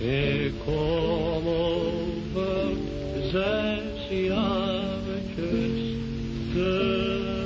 ik 0.01 0.59
kom 0.59 1.47
over 1.47 2.77
zes 3.31 4.07
jaartjes 4.09 5.95
terug. 6.53 7.41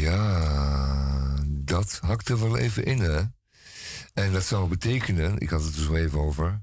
Ja, 0.00 1.44
dat 1.48 1.98
hakte 2.02 2.38
wel 2.38 2.56
even 2.56 2.84
in, 2.84 2.98
hè? 3.00 3.20
En 4.14 4.32
dat 4.32 4.44
zou 4.44 4.68
betekenen, 4.68 5.38
ik 5.38 5.50
had 5.50 5.64
het 5.64 5.76
er 5.76 5.82
zo 5.82 5.94
even 5.94 6.18
over, 6.18 6.62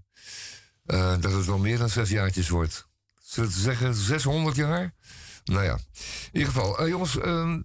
eh, 0.85 1.21
dat 1.21 1.31
het 1.31 1.45
wel 1.45 1.57
meer 1.57 1.77
dan 1.77 1.89
zes 1.89 2.09
jaartjes 2.09 2.49
wordt. 2.49 2.87
Zullen 3.21 3.49
we 3.49 3.59
zeggen 3.59 3.95
600 3.95 4.55
jaar? 4.55 4.93
Nou 5.45 5.63
ja, 5.63 5.73
in 6.31 6.39
ieder 6.39 6.47
geval, 6.47 6.79
eh, 6.79 6.87
jongens, 6.87 7.17
ehm, 7.17 7.61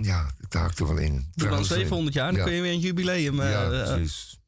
ja, 0.00 0.30
het 0.40 0.54
hakte 0.54 0.86
wel 0.86 0.96
in. 0.96 1.12
Doe 1.12 1.20
dan 1.20 1.32
Trouwens, 1.34 1.70
eh, 1.70 1.76
700 1.76 2.14
jaar, 2.14 2.32
dan 2.32 2.42
kun 2.44 2.52
je 2.52 2.62
weer 2.62 2.72
een 2.72 2.78
jubileum. 2.80 3.40
eh, 3.40 3.50
ja, 3.50 3.70
eh, 3.70 3.94
precies. 3.94 4.38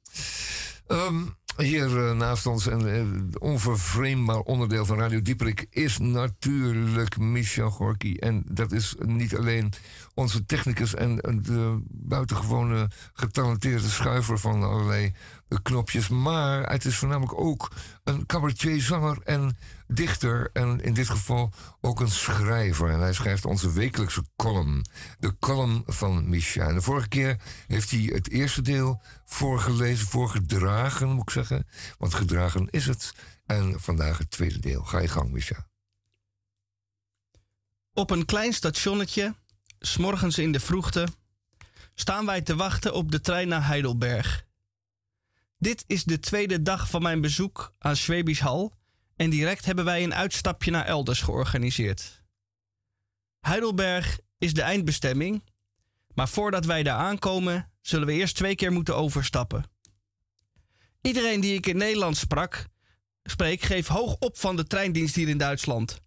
Ehm, 0.87 1.23
hier 1.57 2.07
eh, 2.09 2.13
naast 2.17 2.47
ons 2.47 2.67
en 2.67 2.95
eh, 2.95 3.05
onvervreemdbaar 3.43 4.39
onderdeel 4.41 4.85
van 4.87 4.99
Radio 4.99 5.23
Dieperik 5.23 5.67
is 5.71 5.99
natuurlijk 5.99 7.19
Michel 7.19 7.71
Gorky. 7.71 8.15
En 8.19 8.43
dat 8.47 8.73
is 8.73 8.95
niet 8.99 9.37
alleen 9.37 9.73
onze 10.15 10.45
technicus 10.47 10.95
en 10.95 11.21
eh, 11.21 11.35
de 11.43 11.81
buitengewone 11.89 12.91
getalenteerde 13.13 13.89
schuiver 13.89 14.39
van 14.39 14.63
allerlei 14.63 15.05
eh, 15.05 15.13
knopjes. 15.59 16.09
Maar 16.09 16.71
het 16.71 16.85
is 16.85 16.97
voornamelijk 16.97 17.41
ook 17.41 17.71
een 18.05 18.27
cabaretier, 18.27 18.81
zanger 18.81 19.19
en 19.25 19.57
dichter. 19.87 20.51
En 20.53 20.81
in 20.81 20.95
dit 20.95 21.09
geval 21.09 21.53
ook 21.81 22.01
een 22.01 22.11
schrijver. 22.11 22.91
En 22.91 23.01
hij 23.01 23.13
schrijft 23.13 23.45
onze 23.45 23.73
wekelijkse 23.73 24.25
column. 24.37 24.85
De 25.19 25.39
column 25.39 25.83
van 25.87 26.29
Micha. 26.29 26.69
En 26.69 26.75
de 26.75 26.83
vorige 26.83 27.09
keer 27.09 27.41
heeft 27.67 27.91
hij 27.91 28.01
het 28.01 28.31
eerste 28.31 28.63
deel 28.63 29.03
voorgelezen, 29.25 30.07
voorgedragen, 30.07 31.09
moet 31.09 31.23
ik 31.23 31.31
zeggen. 31.31 31.67
Want 31.99 32.15
gedragen 32.15 32.69
is 32.71 32.87
het. 32.87 33.15
En 33.47 33.81
vandaag 33.81 34.19
het 34.19 34.31
tweede 34.31 34.59
deel. 34.59 34.83
Ga 34.85 34.99
je 34.99 35.09
gang, 35.09 35.31
Micha. 35.31 35.69
Op 37.93 38.11
een 38.11 38.25
klein 38.25 38.53
stationnetje, 38.53 39.35
s'morgens 39.79 40.39
in 40.39 40.53
de 40.53 40.61
vroegte, 40.61 41.09
staan 41.95 42.27
wij 42.27 42.41
te 42.41 42.57
wachten 42.57 42.95
op 42.95 43.11
de 43.11 43.21
trein 43.21 43.49
naar 43.49 43.67
Heidelberg. 43.67 44.49
Dit 45.61 45.85
is 45.87 46.05
de 46.05 46.21
tweede 46.21 46.63
dag 46.63 46.91
van 46.91 47.03
mijn 47.03 47.21
bezoek 47.21 47.75
aan 47.79 47.97
Schwäbisch 47.97 48.39
Hal 48.39 48.73
en 49.17 49.31
direct 49.31 49.65
hebben 49.65 49.85
wij 49.85 50.03
een 50.03 50.15
uitstapje 50.15 50.71
naar 50.71 50.85
elders 50.85 51.21
georganiseerd. 51.21 52.23
Heidelberg 53.41 54.19
is 54.39 54.55
de 54.55 54.63
eindbestemming, 54.63 55.45
maar 56.15 56.29
voordat 56.29 56.65
wij 56.65 56.83
daar 56.83 56.99
aankomen, 56.99 57.73
zullen 57.81 58.07
we 58.07 58.13
eerst 58.13 58.37
twee 58.37 58.55
keer 58.55 58.73
moeten 58.73 58.97
overstappen. 58.97 59.65
Iedereen 61.01 61.41
die 61.41 61.55
ik 61.55 61.67
in 61.67 61.77
Nederland 61.77 62.17
sprak, 62.17 62.67
spreek, 63.23 63.63
geeft 63.63 63.89
hoog 63.89 64.17
op 64.19 64.39
van 64.39 64.57
de 64.57 64.65
treindienst 64.65 65.15
hier 65.15 65.29
in 65.29 65.39
Duitsland. 65.39 66.01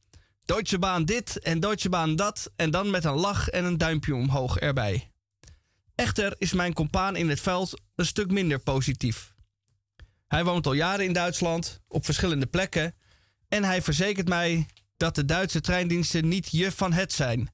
Deutsche 0.45 0.80
Bahn 0.80 1.04
dit 1.04 1.39
en 1.39 1.60
Deutsche 1.60 1.89
Bahn 1.89 2.16
dat 2.16 2.51
en 2.56 2.72
dan 2.72 2.89
met 2.89 3.04
een 3.04 3.20
lach 3.20 3.49
en 3.49 3.66
een 3.66 3.78
duimpje 3.78 4.16
omhoog 4.16 4.58
erbij. 4.58 5.12
Echter 5.95 6.36
is 6.38 6.54
mijn 6.54 6.74
compaan 6.74 7.16
in 7.16 7.30
het 7.30 7.39
veld 7.39 7.82
een 7.95 8.06
stuk 8.06 8.32
minder 8.32 8.60
positief. 8.60 9.32
Hij 10.34 10.43
woont 10.43 10.65
al 10.65 10.73
jaren 10.73 11.05
in 11.05 11.13
Duitsland, 11.13 11.81
op 11.88 12.05
verschillende 12.05 12.45
plekken, 12.45 12.95
en 13.47 13.63
hij 13.63 13.81
verzekert 13.81 14.27
mij 14.27 14.65
dat 14.97 15.15
de 15.15 15.25
Duitse 15.25 15.61
treindiensten 15.61 16.27
niet 16.27 16.51
je 16.51 16.71
van 16.71 16.93
het 16.93 17.13
zijn. 17.13 17.49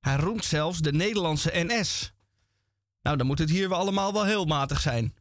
Hij 0.00 0.16
roemt 0.16 0.44
zelfs 0.44 0.78
de 0.78 0.92
Nederlandse 0.92 1.50
NS. 1.54 2.12
Nou, 3.02 3.16
dan 3.16 3.26
moet 3.26 3.38
het 3.38 3.50
hier 3.50 3.68
wel 3.68 3.78
allemaal 3.78 4.12
wel 4.12 4.24
heel 4.24 4.44
matig 4.44 4.80
zijn. 4.80 5.14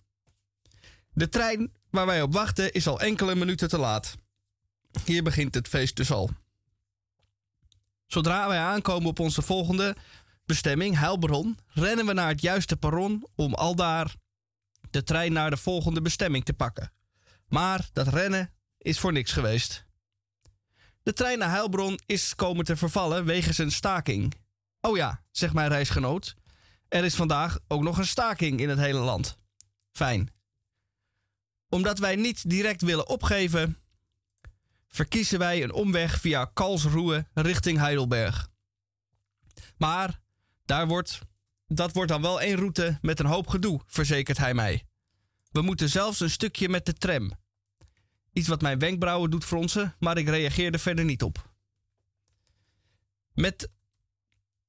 De 1.13 1.29
trein 1.29 1.71
waar 1.89 2.05
wij 2.05 2.21
op 2.21 2.33
wachten 2.33 2.71
is 2.71 2.87
al 2.87 2.99
enkele 2.99 3.35
minuten 3.35 3.69
te 3.69 3.77
laat. 3.77 4.15
Hier 5.05 5.23
begint 5.23 5.55
het 5.55 5.67
feest 5.67 5.95
dus 5.95 6.11
al. 6.11 6.29
Zodra 8.07 8.47
wij 8.47 8.59
aankomen 8.59 9.09
op 9.09 9.19
onze 9.19 9.41
volgende 9.41 9.95
bestemming, 10.45 10.97
Heilbronn, 10.97 11.57
rennen 11.67 12.05
we 12.05 12.13
naar 12.13 12.29
het 12.29 12.41
juiste 12.41 12.77
perron 12.77 13.27
om 13.35 13.53
aldaar 13.53 14.15
de 14.95 15.03
trein 15.03 15.33
naar 15.33 15.49
de 15.49 15.57
volgende 15.57 16.01
bestemming 16.01 16.45
te 16.45 16.53
pakken. 16.53 16.91
Maar 17.47 17.89
dat 17.93 18.07
rennen 18.07 18.53
is 18.77 18.99
voor 18.99 19.11
niks 19.11 19.31
geweest. 19.31 19.85
De 21.03 21.13
trein 21.13 21.39
naar 21.39 21.49
Heilbronn 21.49 21.99
is 22.05 22.35
komen 22.35 22.65
te 22.65 22.75
vervallen 22.75 23.25
wegens 23.25 23.57
een 23.57 23.71
staking. 23.71 24.33
Oh 24.81 24.97
ja, 24.97 25.23
zegt 25.31 25.53
mijn 25.53 25.69
reisgenoot. 25.69 26.35
Er 26.87 27.03
is 27.03 27.15
vandaag 27.15 27.59
ook 27.67 27.81
nog 27.81 27.97
een 27.97 28.05
staking 28.05 28.59
in 28.59 28.69
het 28.69 28.79
hele 28.79 28.99
land. 28.99 29.37
Fijn. 29.91 30.33
Omdat 31.69 31.99
wij 31.99 32.15
niet 32.15 32.49
direct 32.49 32.81
willen 32.81 33.07
opgeven, 33.07 33.77
verkiezen 34.87 35.39
wij 35.39 35.63
een 35.63 35.73
omweg 35.73 36.19
via 36.19 36.45
Karlsruhe 36.45 37.27
richting 37.33 37.77
Heidelberg. 37.77 38.47
Maar 39.77 40.21
daar 40.65 40.87
wordt, 40.87 41.19
dat 41.67 41.93
wordt 41.93 42.11
dan 42.11 42.21
wel 42.21 42.41
één 42.41 42.55
route 42.55 42.97
met 43.01 43.19
een 43.19 43.25
hoop 43.25 43.47
gedoe, 43.47 43.81
verzekert 43.87 44.37
hij 44.37 44.53
mij. 44.53 44.85
We 45.51 45.61
moeten 45.61 45.89
zelfs 45.89 46.19
een 46.19 46.29
stukje 46.29 46.69
met 46.69 46.85
de 46.85 46.93
tram. 46.93 47.31
Iets 48.33 48.47
wat 48.47 48.61
mijn 48.61 48.79
wenkbrauwen 48.79 49.29
doet 49.29 49.45
fronsen, 49.45 49.95
maar 49.99 50.17
ik 50.17 50.27
reageer 50.27 50.73
er 50.73 50.79
verder 50.79 51.05
niet 51.05 51.23
op. 51.23 51.53
Met, 53.33 53.69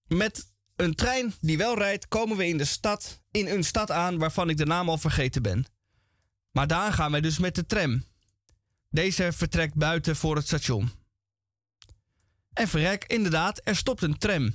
met 0.07 0.53
een 0.77 0.95
trein 0.95 1.35
die 1.41 1.59
wel 1.59 1.79
rijdt, 1.79 2.09
komen 2.09 2.37
we 2.37 2.47
in 2.47 2.59
de 2.59 2.65
stad, 2.65 3.23
in 3.31 3.47
een 3.47 3.65
stad 3.65 3.91
aan 3.91 4.19
waarvan 4.19 4.49
ik 4.49 4.57
de 4.57 4.67
naam 4.67 4.89
al 4.89 4.99
vergeten 4.99 5.43
ben. 5.43 5.65
Maar 6.51 6.67
daar 6.67 6.93
gaan 6.93 7.11
wij 7.11 7.21
dus 7.21 7.39
met 7.39 7.55
de 7.55 7.67
tram. 7.67 8.05
Deze 8.91 9.33
vertrekt 9.33 9.75
buiten 9.75 10.17
voor 10.17 10.37
het 10.37 10.47
station. 10.47 10.91
En 12.53 12.69
verrek, 12.69 13.05
inderdaad, 13.05 13.61
er 13.65 13.77
stopt 13.77 14.03
een 14.03 14.19
tram. 14.19 14.55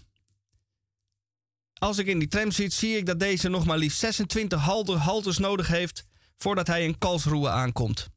Als 1.83 1.97
ik 1.97 2.07
in 2.07 2.19
die 2.19 2.27
tram 2.27 2.51
zit, 2.51 2.73
zie 2.73 2.97
ik 2.97 3.05
dat 3.05 3.19
deze 3.19 3.49
nog 3.49 3.65
maar 3.65 3.77
liefst 3.77 3.99
26 3.99 4.59
halte- 4.59 4.91
haltes 4.91 5.37
nodig 5.37 5.67
heeft 5.67 6.03
voordat 6.37 6.67
hij 6.67 6.83
in 6.83 6.97
Karlsruhe 6.97 7.49
aankomt. 7.49 8.07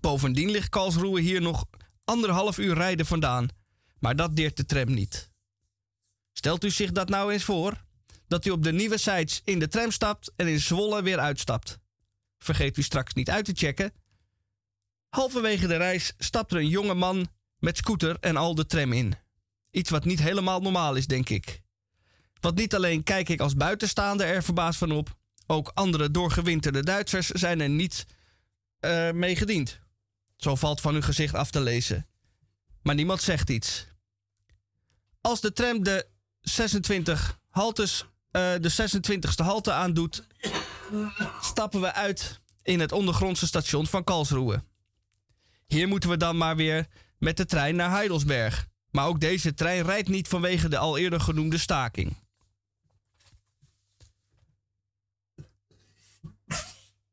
Bovendien 0.00 0.50
ligt 0.50 0.68
Karlsruhe 0.68 1.20
hier 1.20 1.40
nog 1.40 1.64
anderhalf 2.04 2.58
uur 2.58 2.74
rijden 2.74 3.06
vandaan, 3.06 3.48
maar 3.98 4.16
dat 4.16 4.36
deert 4.36 4.56
de 4.56 4.64
tram 4.64 4.94
niet. 4.94 5.30
Stelt 6.32 6.64
u 6.64 6.70
zich 6.70 6.92
dat 6.92 7.08
nou 7.08 7.32
eens 7.32 7.44
voor, 7.44 7.84
dat 8.28 8.44
u 8.44 8.50
op 8.50 8.62
de 8.62 8.72
nieuwe 8.72 8.98
sites 8.98 9.40
in 9.44 9.58
de 9.58 9.68
tram 9.68 9.90
stapt 9.90 10.32
en 10.36 10.46
in 10.46 10.60
Zwolle 10.60 11.02
weer 11.02 11.18
uitstapt. 11.18 11.78
Vergeet 12.38 12.76
u 12.76 12.82
straks 12.82 13.14
niet 13.14 13.30
uit 13.30 13.44
te 13.44 13.52
checken. 13.54 13.92
Halverwege 15.08 15.66
de 15.66 15.76
reis 15.76 16.14
stapt 16.18 16.52
er 16.52 16.58
een 16.58 16.68
jonge 16.68 16.94
man 16.94 17.28
met 17.58 17.76
scooter 17.76 18.16
en 18.20 18.36
al 18.36 18.54
de 18.54 18.66
tram 18.66 18.92
in. 18.92 19.14
Iets 19.70 19.90
wat 19.90 20.04
niet 20.04 20.20
helemaal 20.20 20.60
normaal 20.60 20.94
is, 20.94 21.06
denk 21.06 21.28
ik. 21.28 21.64
Want 22.40 22.54
niet 22.54 22.74
alleen 22.74 23.02
kijk 23.02 23.28
ik 23.28 23.40
als 23.40 23.54
buitenstaander 23.54 24.26
er 24.26 24.42
verbaasd 24.42 24.78
van 24.78 24.92
op, 24.92 25.16
ook 25.46 25.70
andere 25.74 26.10
doorgewinterde 26.10 26.82
Duitsers 26.82 27.28
zijn 27.28 27.60
er 27.60 27.68
niet 27.68 28.06
eh, 28.80 29.10
mee 29.10 29.36
gediend. 29.36 29.80
Zo 30.36 30.54
valt 30.54 30.80
van 30.80 30.94
uw 30.94 31.02
gezicht 31.02 31.34
af 31.34 31.50
te 31.50 31.60
lezen. 31.60 32.06
Maar 32.82 32.94
niemand 32.94 33.22
zegt 33.22 33.50
iets. 33.50 33.86
Als 35.20 35.40
de 35.40 35.52
tram 35.52 35.82
de 35.82 36.06
26 36.40 37.38
haltes, 37.50 38.04
eh, 38.30 38.52
de 38.60 38.70
26e 38.70 39.44
halte 39.44 39.72
aandoet, 39.72 40.26
stappen 41.40 41.80
we 41.80 41.92
uit 41.92 42.40
in 42.62 42.80
het 42.80 42.92
ondergrondse 42.92 43.46
station 43.46 43.86
van 43.86 44.04
Karlsruhe. 44.04 44.62
Hier 45.66 45.88
moeten 45.88 46.08
we 46.08 46.16
dan 46.16 46.36
maar 46.36 46.56
weer 46.56 46.86
met 47.18 47.36
de 47.36 47.46
trein 47.46 47.76
naar 47.76 47.90
Heidelsberg. 47.90 48.66
Maar 48.90 49.06
ook 49.06 49.20
deze 49.20 49.54
trein 49.54 49.84
rijdt 49.84 50.08
niet 50.08 50.28
vanwege 50.28 50.68
de 50.68 50.78
al 50.78 50.98
eerder 50.98 51.20
genoemde 51.20 51.58
staking. 51.58 52.16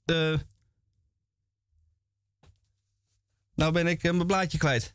Eh, 0.06 0.40
nou 3.56 3.72
ben 3.72 3.88
ik 3.88 4.04
eh, 4.04 4.12
mijn 4.12 4.28
blaadje 4.28 4.58
kwijt. 4.58 4.92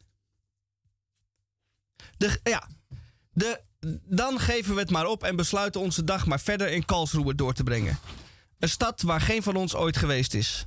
De, 2.16 2.40
ja, 2.42 2.68
de, 3.32 3.61
dan 4.04 4.40
geven 4.40 4.74
we 4.74 4.80
het 4.80 4.90
maar 4.90 5.06
op 5.06 5.22
en 5.22 5.36
besluiten 5.36 5.80
onze 5.80 6.04
dag 6.04 6.26
maar 6.26 6.40
verder 6.40 6.70
in 6.70 6.84
Karlsruhe 6.84 7.34
door 7.34 7.52
te 7.52 7.62
brengen. 7.62 7.98
Een 8.59 8.68
stad 8.68 9.02
waar 9.02 9.20
geen 9.20 9.42
van 9.42 9.56
ons 9.56 9.74
ooit 9.74 9.96
geweest 9.96 10.34
is. 10.34 10.66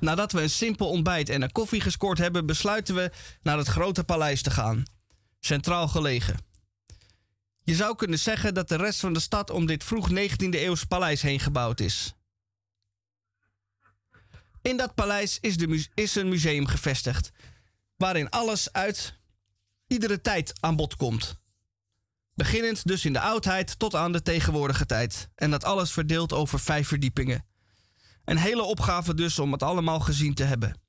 Nadat 0.00 0.32
we 0.32 0.42
een 0.42 0.50
simpel 0.50 0.88
ontbijt 0.88 1.28
en 1.28 1.42
een 1.42 1.52
koffie 1.52 1.80
gescoord 1.80 2.18
hebben, 2.18 2.46
besluiten 2.46 2.94
we 2.94 3.10
naar 3.42 3.58
het 3.58 3.66
grote 3.66 4.04
paleis 4.04 4.42
te 4.42 4.50
gaan. 4.50 4.82
Centraal 5.40 5.88
gelegen. 5.88 6.36
Je 7.62 7.74
zou 7.74 7.96
kunnen 7.96 8.18
zeggen 8.18 8.54
dat 8.54 8.68
de 8.68 8.76
rest 8.76 9.00
van 9.00 9.12
de 9.12 9.20
stad 9.20 9.50
om 9.50 9.66
dit 9.66 9.84
vroeg 9.84 10.10
19e 10.10 10.48
eeuws 10.50 10.84
paleis 10.84 11.22
heen 11.22 11.40
gebouwd 11.40 11.80
is. 11.80 12.14
In 14.62 14.76
dat 14.76 14.94
paleis 14.94 15.38
is, 15.40 15.56
de 15.56 15.86
is 15.94 16.14
een 16.14 16.28
museum 16.28 16.66
gevestigd, 16.66 17.30
waarin 17.96 18.30
alles 18.30 18.72
uit 18.72 19.14
iedere 19.86 20.20
tijd 20.20 20.52
aan 20.60 20.76
bod 20.76 20.96
komt. 20.96 21.38
Beginnend 22.34 22.86
dus 22.86 23.04
in 23.04 23.12
de 23.12 23.20
oudheid 23.20 23.78
tot 23.78 23.94
aan 23.94 24.12
de 24.12 24.22
tegenwoordige 24.22 24.86
tijd. 24.86 25.28
En 25.34 25.50
dat 25.50 25.64
alles 25.64 25.92
verdeeld 25.92 26.32
over 26.32 26.60
vijf 26.60 26.88
verdiepingen. 26.88 27.44
Een 28.24 28.36
hele 28.36 28.62
opgave 28.62 29.14
dus 29.14 29.38
om 29.38 29.52
het 29.52 29.62
allemaal 29.62 30.00
gezien 30.00 30.34
te 30.34 30.44
hebben. 30.44 30.80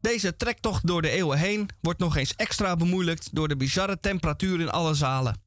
Deze 0.00 0.36
trektocht 0.36 0.86
door 0.86 1.02
de 1.02 1.10
eeuwen 1.10 1.38
heen 1.38 1.68
wordt 1.80 1.98
nog 1.98 2.16
eens 2.16 2.34
extra 2.36 2.76
bemoeilijkt 2.76 3.34
door 3.34 3.48
de 3.48 3.56
bizarre 3.56 4.00
temperatuur 4.00 4.60
in 4.60 4.70
alle 4.70 4.94
zalen. 4.94 5.42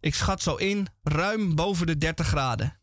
Ik 0.00 0.14
schat 0.14 0.42
zo 0.42 0.54
in 0.54 0.86
ruim 1.02 1.54
boven 1.54 1.86
de 1.86 1.98
30 1.98 2.26
graden. 2.26 2.78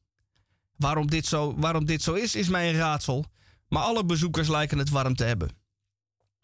Waarom 0.82 1.10
dit, 1.10 1.26
zo, 1.26 1.56
waarom 1.56 1.86
dit 1.86 2.02
zo 2.02 2.14
is, 2.14 2.36
is 2.36 2.50
mij 2.50 2.70
een 2.70 2.76
raadsel, 2.76 3.26
maar 3.68 3.84
alle 3.84 4.06
bezoekers 4.06 4.48
lijken 4.48 4.78
het 4.78 4.90
warm 4.90 5.16
te 5.16 5.24
hebben. 5.24 5.50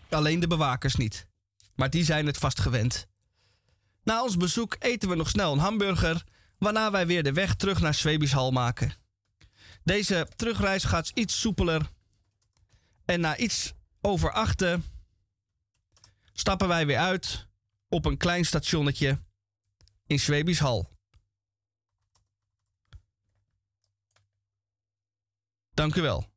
Alleen 0.09 0.39
de 0.39 0.47
bewakers 0.47 0.95
niet, 0.95 1.27
maar 1.75 1.89
die 1.89 2.03
zijn 2.03 2.25
het 2.25 2.37
vast 2.37 2.59
gewend. 2.59 3.07
Na 4.03 4.23
ons 4.23 4.37
bezoek 4.37 4.75
eten 4.79 5.09
we 5.09 5.15
nog 5.15 5.29
snel 5.29 5.53
een 5.53 5.59
hamburger, 5.59 6.23
waarna 6.57 6.91
wij 6.91 7.07
weer 7.07 7.23
de 7.23 7.33
weg 7.33 7.55
terug 7.55 7.81
naar 7.81 7.95
Schwäbisch 7.95 8.31
Hal 8.31 8.51
maken. 8.51 8.93
Deze 9.83 10.27
terugreis 10.35 10.83
gaat 10.83 11.11
iets 11.13 11.39
soepeler. 11.39 11.89
En 13.05 13.19
na 13.19 13.37
iets 13.37 13.73
over 14.01 14.31
achten 14.31 14.83
stappen 16.33 16.67
wij 16.67 16.85
weer 16.85 16.97
uit 16.97 17.47
op 17.89 18.05
een 18.05 18.17
klein 18.17 18.45
stationnetje 18.45 19.19
in 20.07 20.19
Zwebisch 20.19 20.59
Dank 25.77 25.95
u 25.95 26.01
wel. 26.01 26.36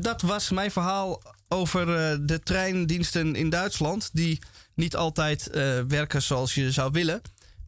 Dat 0.00 0.22
was 0.22 0.50
mijn 0.50 0.70
verhaal 0.70 1.22
over 1.48 1.96
eh, 1.96 2.18
de 2.20 2.40
treindiensten 2.40 3.34
in 3.34 3.50
Duitsland. 3.50 4.10
Die 4.12 4.38
niet 4.74 4.96
altijd 4.96 5.50
eh, 5.50 5.80
werken 5.88 6.22
zoals 6.22 6.54
je 6.54 6.72
zou 6.72 6.92
willen. 6.92 7.20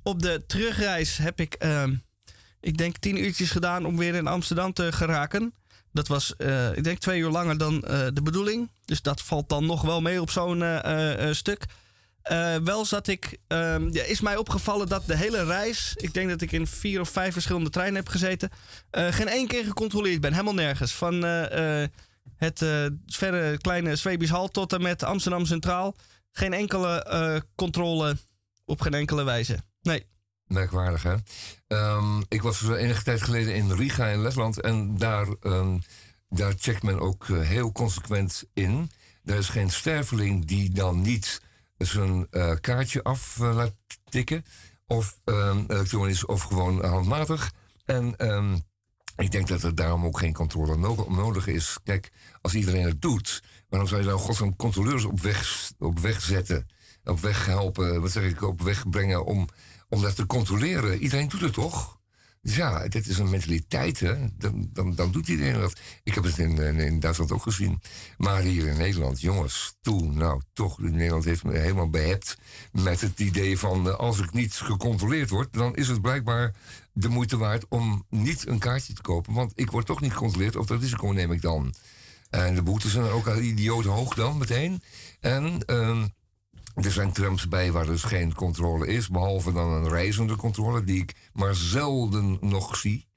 Op 0.02 0.22
de 0.22 0.44
terugreis 0.46 1.16
heb 1.16 1.40
ik, 1.40 1.54
ehm, 1.54 1.94
ik 2.60 2.78
denk, 2.78 2.96
tien 2.96 3.24
uurtjes 3.24 3.50
gedaan 3.50 3.84
om 3.84 3.96
weer 3.96 4.14
in 4.14 4.26
Amsterdam 4.26 4.72
te 4.72 4.92
geraken. 4.92 5.54
Dat 5.92 6.08
was, 6.08 6.36
eh, 6.36 6.76
ik 6.76 6.84
denk, 6.84 6.98
twee 6.98 7.20
uur 7.20 7.30
langer 7.30 7.58
dan 7.58 7.80
de 8.14 8.22
bedoeling. 8.22 8.70
Dus 8.84 9.02
dat 9.02 9.22
valt 9.22 9.48
dan 9.48 9.66
nog 9.66 9.82
wel 9.82 10.00
mee 10.00 10.20
op 10.20 10.30
zo'n 10.30 10.64
stuk. 11.34 11.64
Wel 12.62 12.84
zat 12.84 13.06
ik, 13.06 13.38
ehm, 13.46 13.88
ja, 13.92 14.02
is 14.02 14.20
mij 14.20 14.36
opgevallen 14.36 14.88
dat 14.88 15.06
de 15.06 15.16
hele 15.16 15.44
reis, 15.44 15.92
ik 15.96 16.14
denk 16.14 16.28
dat 16.28 16.40
ik 16.40 16.52
in 16.52 16.66
vier 16.66 17.00
of 17.00 17.08
vijf 17.08 17.32
verschillende 17.32 17.70
treinen 17.70 17.96
heb 17.96 18.08
gezeten, 18.08 18.50
geen 18.90 19.28
één 19.28 19.46
keer 19.46 19.64
gecontroleerd 19.64 20.20
ben. 20.20 20.32
Helemaal 20.32 20.54
nergens. 20.54 20.92
Van 20.92 21.24
het 22.36 22.62
eh, 22.62 22.86
verre 23.06 23.58
kleine 23.58 23.96
Zwebisch 23.96 24.30
Hal 24.30 24.48
tot 24.48 24.72
en 24.72 24.82
met 24.82 25.02
Amsterdam 25.02 25.46
Centraal. 25.46 25.96
Geen 26.32 26.52
enkele 26.52 27.02
eh, 27.02 27.40
controle 27.54 28.16
op 28.64 28.80
geen 28.80 28.94
enkele 28.94 29.24
wijze. 29.24 29.58
Nee. 29.82 30.06
Merkwaardig, 30.46 31.02
hè? 31.02 31.14
Ehm, 31.66 32.20
ik 32.28 32.42
was 32.42 32.62
eh, 32.62 32.82
enige 32.82 33.02
tijd 33.02 33.22
geleden 33.22 33.54
in 33.54 33.72
Riga 33.72 34.06
in 34.06 34.22
Letland 34.22 34.60
en 34.60 34.98
daar, 34.98 35.26
ehm, 35.42 35.78
daar 36.28 36.54
checkt 36.58 36.82
men 36.82 37.00
ook 37.00 37.26
heel 37.28 37.72
consequent 37.72 38.44
in. 38.54 38.90
Er 39.24 39.36
is 39.36 39.48
geen 39.48 39.70
sterveling 39.70 40.46
die 40.46 40.70
dan 40.70 41.00
niet 41.00 41.42
zijn 41.78 42.28
kaartje 42.60 43.02
af 43.02 43.38
laat 43.38 43.74
tikken, 44.08 44.44
of 44.86 45.18
ehm, 45.24 45.64
elektronisch 45.68 46.26
of 46.26 46.42
gewoon 46.42 46.84
handmatig. 46.84 47.52
En 47.84 48.16
ik 49.18 49.30
denk 49.30 49.48
dat 49.48 49.62
er 49.62 49.74
daarom 49.74 50.04
ook 50.04 50.18
geen 50.18 50.32
controle 50.32 50.76
no- 50.76 51.06
nodig 51.08 51.46
is. 51.46 51.78
Kijk, 51.84 52.10
als 52.40 52.54
iedereen 52.54 52.84
het 52.84 53.02
doet, 53.02 53.42
waarom 53.68 53.88
zou 53.88 54.00
je 54.00 54.06
dan 54.06 54.18
godsnaam 54.18 54.56
controleurs 54.56 55.04
op 55.04 55.20
weg, 55.20 55.70
op 55.78 55.98
weg 55.98 56.20
zetten? 56.22 56.66
Op 57.04 57.20
weg 57.20 57.46
helpen, 57.46 58.00
wat 58.00 58.10
zeg 58.10 58.24
ik, 58.24 58.42
op 58.42 58.62
weg 58.62 58.88
brengen 58.88 59.24
om, 59.24 59.48
om 59.88 60.02
dat 60.02 60.16
te 60.16 60.26
controleren? 60.26 60.98
Iedereen 60.98 61.28
doet 61.28 61.40
het 61.40 61.52
toch? 61.52 61.97
Ja, 62.54 62.88
dit 62.88 63.06
is 63.06 63.18
een 63.18 63.30
mentaliteit, 63.30 64.00
hè? 64.00 64.14
Dan, 64.38 64.68
dan, 64.72 64.94
dan 64.94 65.12
doet 65.12 65.28
iedereen 65.28 65.60
dat. 65.60 65.80
Ik 66.02 66.14
heb 66.14 66.24
het 66.24 66.38
in, 66.38 66.58
in, 66.58 66.78
in 66.78 67.00
Duitsland 67.00 67.32
ook 67.32 67.42
gezien. 67.42 67.80
Maar 68.16 68.40
hier 68.42 68.66
in 68.66 68.76
Nederland, 68.76 69.20
jongens, 69.20 69.76
toe, 69.80 70.12
nou 70.12 70.42
toch, 70.52 70.78
Nederland 70.78 71.24
heeft 71.24 71.44
me 71.44 71.58
helemaal 71.58 71.90
behept 71.90 72.36
met 72.72 73.00
het 73.00 73.20
idee 73.20 73.58
van... 73.58 73.88
eh, 73.88 73.94
als 73.94 74.18
ik 74.18 74.32
niet 74.32 74.54
gecontroleerd 74.54 75.30
word, 75.30 75.52
dan 75.52 75.76
is 75.76 75.88
het 75.88 76.02
blijkbaar 76.02 76.54
de 76.92 77.08
moeite 77.08 77.36
waard 77.36 77.64
om 77.68 78.06
niet 78.10 78.46
een 78.46 78.58
kaartje 78.58 78.92
te 78.92 79.02
kopen. 79.02 79.32
Want 79.34 79.52
ik 79.54 79.70
word 79.70 79.86
toch 79.86 80.00
niet 80.00 80.12
gecontroleerd, 80.12 80.56
of 80.56 80.66
dat 80.66 80.80
risico 80.80 81.06
neem 81.06 81.32
ik 81.32 81.42
dan. 81.42 81.74
En 82.30 82.54
de 82.54 82.62
boetes 82.62 82.92
zijn 82.92 83.04
ook 83.04 83.26
al 83.26 83.38
idioot 83.40 83.84
hoog 83.84 84.14
dan, 84.14 84.38
meteen. 84.38 84.82
En... 85.20 85.64
ehm, 85.66 86.06
er 86.74 86.92
zijn 86.92 87.12
trams 87.12 87.48
bij 87.48 87.72
waar 87.72 87.86
dus 87.86 88.02
geen 88.02 88.34
controle 88.34 88.86
is, 88.86 89.08
behalve 89.08 89.52
dan 89.52 89.72
een 89.72 89.88
reizende 89.88 90.36
controle, 90.36 90.84
die 90.84 91.02
ik 91.02 91.14
maar 91.32 91.54
zelden 91.54 92.38
nog 92.40 92.76
zie. 92.76 93.08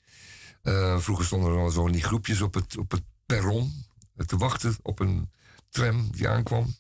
Eh, 0.62 1.00
vroeger 1.00 1.26
stonden 1.26 1.52
er 1.52 1.58
al 1.58 1.70
zo 1.70 1.90
die 1.90 2.04
groepjes 2.04 2.42
op 2.42 2.54
het, 2.54 2.78
op 2.78 2.92
het 2.92 3.04
perron 3.26 3.86
eh, 4.16 4.26
te 4.26 4.38
wachten 4.38 4.76
op 4.82 5.00
een 5.00 5.32
tram 5.70 6.12
die 6.12 6.28
aankwam. 6.28 6.76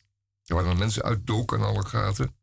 Er 0.46 0.56
waren 0.56 0.70
dan 0.70 0.80
mensen 0.80 1.04
uitdoken 1.04 1.60
aan 1.60 1.66
alle 1.66 1.86
gaten. 1.86 2.36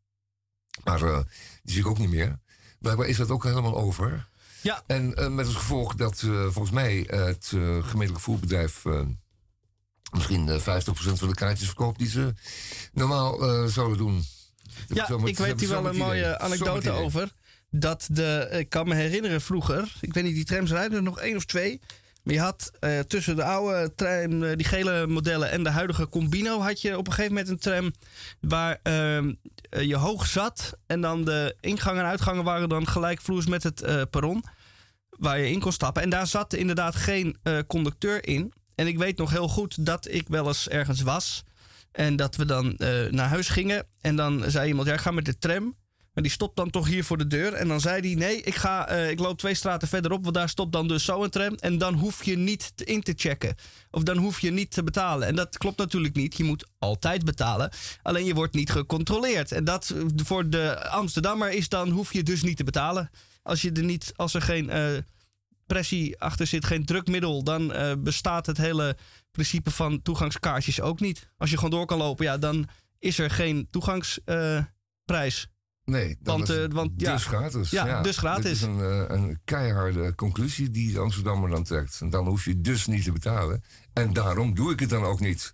Maar 0.83 1.03
eh, 1.03 1.19
die 1.63 1.73
zie 1.73 1.79
ik 1.79 1.87
ook 1.87 1.97
niet 1.97 2.09
meer. 2.09 2.39
Blijkbaar 2.79 3.07
is 3.07 3.17
dat 3.17 3.29
ook 3.29 3.43
helemaal 3.43 3.77
over. 3.77 4.29
Ja. 4.61 4.83
En 4.87 5.35
met 5.35 5.47
het 5.47 5.55
gevolg 5.55 5.95
dat 5.95 6.19
volgens 6.19 6.71
mij 6.71 7.05
het 7.07 7.47
gemeentelijk 7.81 8.19
voerbedrijf 8.19 8.83
misschien 10.11 10.49
eh, 10.49 10.59
50% 10.59 10.61
van 10.93 11.27
de 11.27 11.33
kaartjes 11.35 11.67
verkoopt 11.67 11.99
die 11.99 12.09
ze 12.09 12.33
normaal 12.93 13.41
eh, 13.43 13.65
zouden 13.65 13.97
doen. 13.97 14.23
Ja, 14.87 15.05
Zo 15.05 15.19
met- 15.19 15.29
ik 15.29 15.37
weet 15.37 15.59
hier 15.59 15.69
wel 15.69 15.85
een 15.87 15.95
mooie 15.97 16.39
anekdote 16.39 16.91
over. 16.91 17.31
Dat 17.71 18.07
de, 18.11 18.47
ik 18.51 18.69
kan 18.69 18.87
me 18.87 18.95
herinneren 18.95 19.41
vroeger, 19.41 19.95
ik 20.01 20.13
weet 20.13 20.23
niet, 20.23 20.35
die 20.35 20.45
trams 20.45 20.71
rijden 20.71 20.97
er 20.97 21.03
nog 21.03 21.19
één 21.19 21.35
of 21.35 21.45
twee. 21.45 21.81
Maar 22.23 22.33
je 22.33 22.39
had 22.39 22.71
eh, 22.79 22.99
tussen 22.99 23.35
de 23.35 23.43
oude 23.43 23.93
tram, 23.95 24.43
eh, 24.43 24.55
die 24.55 24.65
gele 24.65 25.07
modellen 25.07 25.51
en 25.51 25.63
de 25.63 25.69
huidige 25.69 26.09
Combino... 26.09 26.59
had 26.61 26.81
je 26.81 26.97
op 26.97 27.07
een 27.07 27.13
gegeven 27.13 27.33
moment 27.35 27.51
een 27.51 27.59
tram 27.59 27.93
waar 28.41 28.79
ehm, 28.83 29.33
eh, 29.69 29.81
je 29.81 29.95
hoog 29.95 30.27
zat... 30.27 30.77
en 30.87 31.01
dan 31.01 31.23
de 31.25 31.55
ingangen 31.61 32.03
en 32.03 32.09
uitgangen 32.09 32.43
waren 32.43 32.69
dan 32.69 32.87
gelijkvloers 32.87 33.45
met 33.45 33.63
het 33.63 33.81
eh, 33.81 34.01
perron... 34.09 34.43
waar 35.09 35.39
je 35.39 35.49
in 35.51 35.59
kon 35.59 35.71
stappen. 35.71 36.01
En 36.03 36.09
daar 36.09 36.27
zat 36.27 36.53
inderdaad 36.53 36.95
geen 36.95 37.37
eh, 37.43 37.57
conducteur 37.67 38.27
in. 38.27 38.53
En 38.79 38.87
ik 38.87 38.97
weet 38.97 39.17
nog 39.17 39.31
heel 39.31 39.47
goed 39.47 39.85
dat 39.85 40.07
ik 40.09 40.27
wel 40.27 40.47
eens 40.47 40.69
ergens 40.69 41.01
was... 41.01 41.43
en 41.91 42.15
dat 42.15 42.35
we 42.35 42.45
dan 42.45 42.75
eh, 42.75 43.05
naar 43.09 43.27
huis 43.27 43.49
gingen. 43.49 43.85
En 44.01 44.15
dan 44.15 44.43
zei 44.47 44.67
iemand, 44.67 44.87
ja, 44.87 44.97
ga 44.97 45.11
met 45.11 45.25
de 45.25 45.37
tram... 45.37 45.73
Maar 46.13 46.23
die 46.23 46.31
stopt 46.31 46.55
dan 46.55 46.69
toch 46.69 46.87
hier 46.87 47.03
voor 47.03 47.17
de 47.17 47.27
deur. 47.27 47.53
En 47.53 47.67
dan 47.67 47.79
zei 47.79 48.01
hij: 48.01 48.15
Nee, 48.15 48.41
ik, 48.41 48.55
ga, 48.55 48.87
eh, 48.87 49.09
ik 49.09 49.19
loop 49.19 49.37
twee 49.37 49.53
straten 49.53 49.87
verderop. 49.87 50.23
Want 50.23 50.35
daar 50.35 50.49
stopt 50.49 50.71
dan 50.71 50.87
dus 50.87 51.05
zo 51.05 51.23
een 51.23 51.29
tram. 51.29 51.55
En 51.55 51.77
dan 51.77 51.93
hoef 51.93 52.23
je 52.23 52.37
niet 52.37 52.73
in 52.75 53.01
te 53.01 53.13
checken. 53.15 53.55
Of 53.91 54.03
dan 54.03 54.17
hoef 54.17 54.39
je 54.39 54.51
niet 54.51 54.71
te 54.71 54.83
betalen. 54.83 55.27
En 55.27 55.35
dat 55.35 55.57
klopt 55.57 55.77
natuurlijk 55.77 56.15
niet. 56.15 56.37
Je 56.37 56.43
moet 56.43 56.67
altijd 56.79 57.25
betalen. 57.25 57.71
Alleen 58.01 58.25
je 58.25 58.33
wordt 58.33 58.53
niet 58.53 58.71
gecontroleerd. 58.71 59.51
En 59.51 59.63
dat 59.63 59.89
eh, 59.89 60.03
voor 60.15 60.49
de 60.49 60.89
Amsterdammer 60.89 61.51
is 61.51 61.69
dan 61.69 61.89
hoef 61.89 62.13
je 62.13 62.23
dus 62.23 62.41
niet 62.41 62.57
te 62.57 62.63
betalen. 62.63 63.09
Als, 63.43 63.61
je 63.61 63.71
er, 63.71 63.83
niet, 63.83 64.13
als 64.15 64.33
er 64.33 64.41
geen 64.41 64.69
pressie 65.73 66.19
achter 66.19 66.47
zit, 66.47 66.65
geen 66.65 66.85
drukmiddel. 66.85 67.43
dan 67.43 67.73
eh, 67.73 67.93
bestaat 67.99 68.45
het 68.45 68.57
hele 68.57 68.97
principe 69.31 69.71
van 69.71 70.01
toegangskaartjes 70.01 70.81
ook 70.81 70.99
niet. 70.99 71.29
Als 71.37 71.49
je 71.49 71.55
gewoon 71.55 71.71
door 71.71 71.85
kan 71.85 71.97
lopen, 71.97 72.25
ja, 72.25 72.37
dan 72.37 72.67
is 72.99 73.19
er 73.19 73.29
geen 73.29 73.67
toegangsprijs. 73.71 75.47
Nee, 75.89 76.17
dan 76.19 76.37
Want, 76.37 76.49
is 76.49 76.55
eh, 76.55 76.61
het 76.61 76.73
want, 76.73 76.91
ja. 76.95 77.13
dus 77.13 77.25
gratis. 77.25 77.69
Ja, 77.69 78.01
dus 78.01 78.17
gratis. 78.17 78.43
Dit 78.43 78.51
is 78.51 78.61
een, 78.61 78.79
eh, 78.79 79.03
een 79.07 79.39
keiharde 79.45 80.15
conclusie 80.15 80.71
die 80.71 80.93
de 80.93 80.99
Amsterdammer 80.99 81.49
dan 81.49 81.63
trekt. 81.63 81.97
En 82.01 82.09
dan 82.09 82.27
hoef 82.27 82.45
je 82.45 82.61
dus 82.61 82.87
niet 82.87 83.03
te 83.03 83.11
betalen. 83.11 83.63
En 83.93 84.13
daarom 84.13 84.55
doe 84.55 84.71
ik 84.71 84.79
het 84.79 84.89
dan 84.89 85.03
ook 85.03 85.19
niet. 85.19 85.53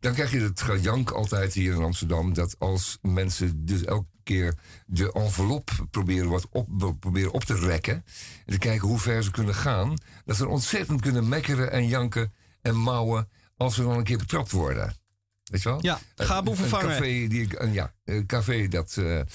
Dan 0.00 0.12
krijg 0.12 0.32
je 0.32 0.40
het 0.40 0.60
gejank 0.60 1.10
altijd 1.10 1.54
hier 1.54 1.74
in 1.74 1.82
Amsterdam... 1.82 2.34
dat 2.34 2.54
als 2.58 2.98
mensen 3.02 3.64
dus 3.64 3.84
elke 3.84 4.11
keer 4.22 4.54
de 4.86 5.12
envelop 5.12 5.70
proberen, 5.90 6.28
wat 6.28 6.48
op, 6.50 6.96
proberen 7.00 7.32
op 7.32 7.44
te 7.44 7.54
rekken... 7.54 8.04
en 8.46 8.52
te 8.52 8.58
kijken 8.58 8.88
hoe 8.88 8.98
ver 8.98 9.22
ze 9.22 9.30
kunnen 9.30 9.54
gaan... 9.54 9.98
dat 10.24 10.36
ze 10.36 10.48
ontzettend 10.48 11.00
kunnen 11.00 11.28
mekkeren 11.28 11.70
en 11.70 11.88
janken 11.88 12.32
en 12.62 12.76
mouwen... 12.76 13.28
als 13.56 13.74
ze 13.74 13.82
dan 13.82 13.96
een 13.96 14.04
keer 14.04 14.18
betrapt 14.18 14.50
worden. 14.50 15.00
Weet 15.44 15.62
je 15.62 15.68
wel? 15.68 15.78
Ja, 15.82 16.00
Een- 16.16 16.56
vervangen. 16.56 16.86
Een 16.86 16.92
café, 16.92 17.26
die 17.26 17.60
een, 17.60 17.72
ja, 17.72 17.92
een 18.04 18.26
café 18.26 18.68
dat 18.68 18.96
eh, 18.96 19.20
eh, 19.20 19.26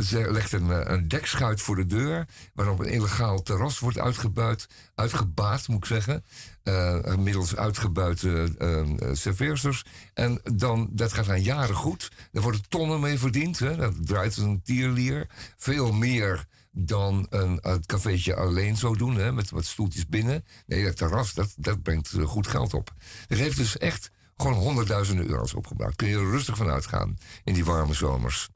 ze 0.00 0.32
legt 0.32 0.52
een, 0.52 0.70
eh, 0.70 0.92
een 0.92 1.08
dekschuit 1.08 1.60
voor 1.60 1.76
de 1.76 1.86
deur... 1.86 2.26
waarop 2.54 2.78
een 2.78 2.90
illegaal 2.90 3.42
terras 3.42 3.78
wordt 3.78 3.98
uitgebuit, 3.98 4.66
uitgebaat, 4.94 5.68
moet 5.68 5.78
ik 5.78 5.84
zeggen... 5.84 6.24
eh, 6.64 7.14
middels 7.14 7.56
uitgebuite 7.56 8.54
eh, 8.58 8.80
eh, 8.80 8.86
serveersters. 9.12 9.84
En 10.14 10.40
dan, 10.54 10.88
dat 10.92 11.12
gaat 11.12 11.26
dan 11.26 11.42
jaren 11.42 11.74
goed. 11.74 12.10
Daar 12.32 12.42
worden 12.42 12.68
tonnen 12.68 13.00
mee 13.00 13.18
verdiend. 13.18 13.58
Hè. 13.58 13.76
Dat 13.76 14.06
draait 14.06 14.36
een 14.36 14.62
tierlier. 14.62 15.26
Veel 15.56 15.92
meer 15.92 16.46
dan 16.70 17.26
een, 17.30 17.58
het 17.62 17.86
cafeetje 17.86 18.36
alleen 18.36 18.76
zou 18.76 18.96
doen, 18.96 19.16
hè, 19.16 19.32
met 19.32 19.50
wat 19.50 19.64
stoeltjes 19.64 20.06
binnen. 20.06 20.44
Nee, 20.66 20.84
dat 20.84 20.96
terras, 20.96 21.34
dat, 21.34 21.54
dat 21.56 21.82
brengt 21.82 22.12
goed 22.24 22.46
geld 22.46 22.74
op. 22.74 22.94
Er 23.28 23.36
heeft 23.36 23.56
dus 23.56 23.78
echt 23.78 24.10
gewoon 24.36 24.54
honderdduizenden 24.54 25.28
euro's 25.28 25.54
opgebracht. 25.54 25.96
Kun 25.96 26.08
je 26.08 26.16
er 26.16 26.30
rustig 26.30 26.56
van 26.56 26.68
uitgaan 26.68 27.18
in 27.44 27.54
die 27.54 27.64
warme 27.64 27.94
zomers. 27.94 28.48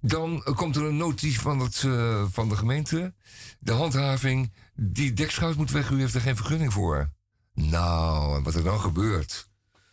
Dan 0.00 0.42
komt 0.54 0.76
er 0.76 0.84
een 0.84 0.96
notitie 0.96 1.40
van, 1.40 1.58
het, 1.58 1.86
van 2.32 2.48
de 2.48 2.56
gemeente. 2.56 3.14
De 3.58 3.72
handhaving, 3.72 4.52
die 4.82 5.12
dekschuit 5.12 5.56
moet 5.56 5.70
weg, 5.70 5.90
u 5.90 5.98
heeft 6.00 6.14
er 6.14 6.20
geen 6.20 6.36
vergunning 6.36 6.72
voor. 6.72 7.10
Nou, 7.54 8.36
en 8.36 8.42
wat 8.42 8.54
er 8.54 8.62
dan 8.62 8.80
gebeurt. 8.80 9.48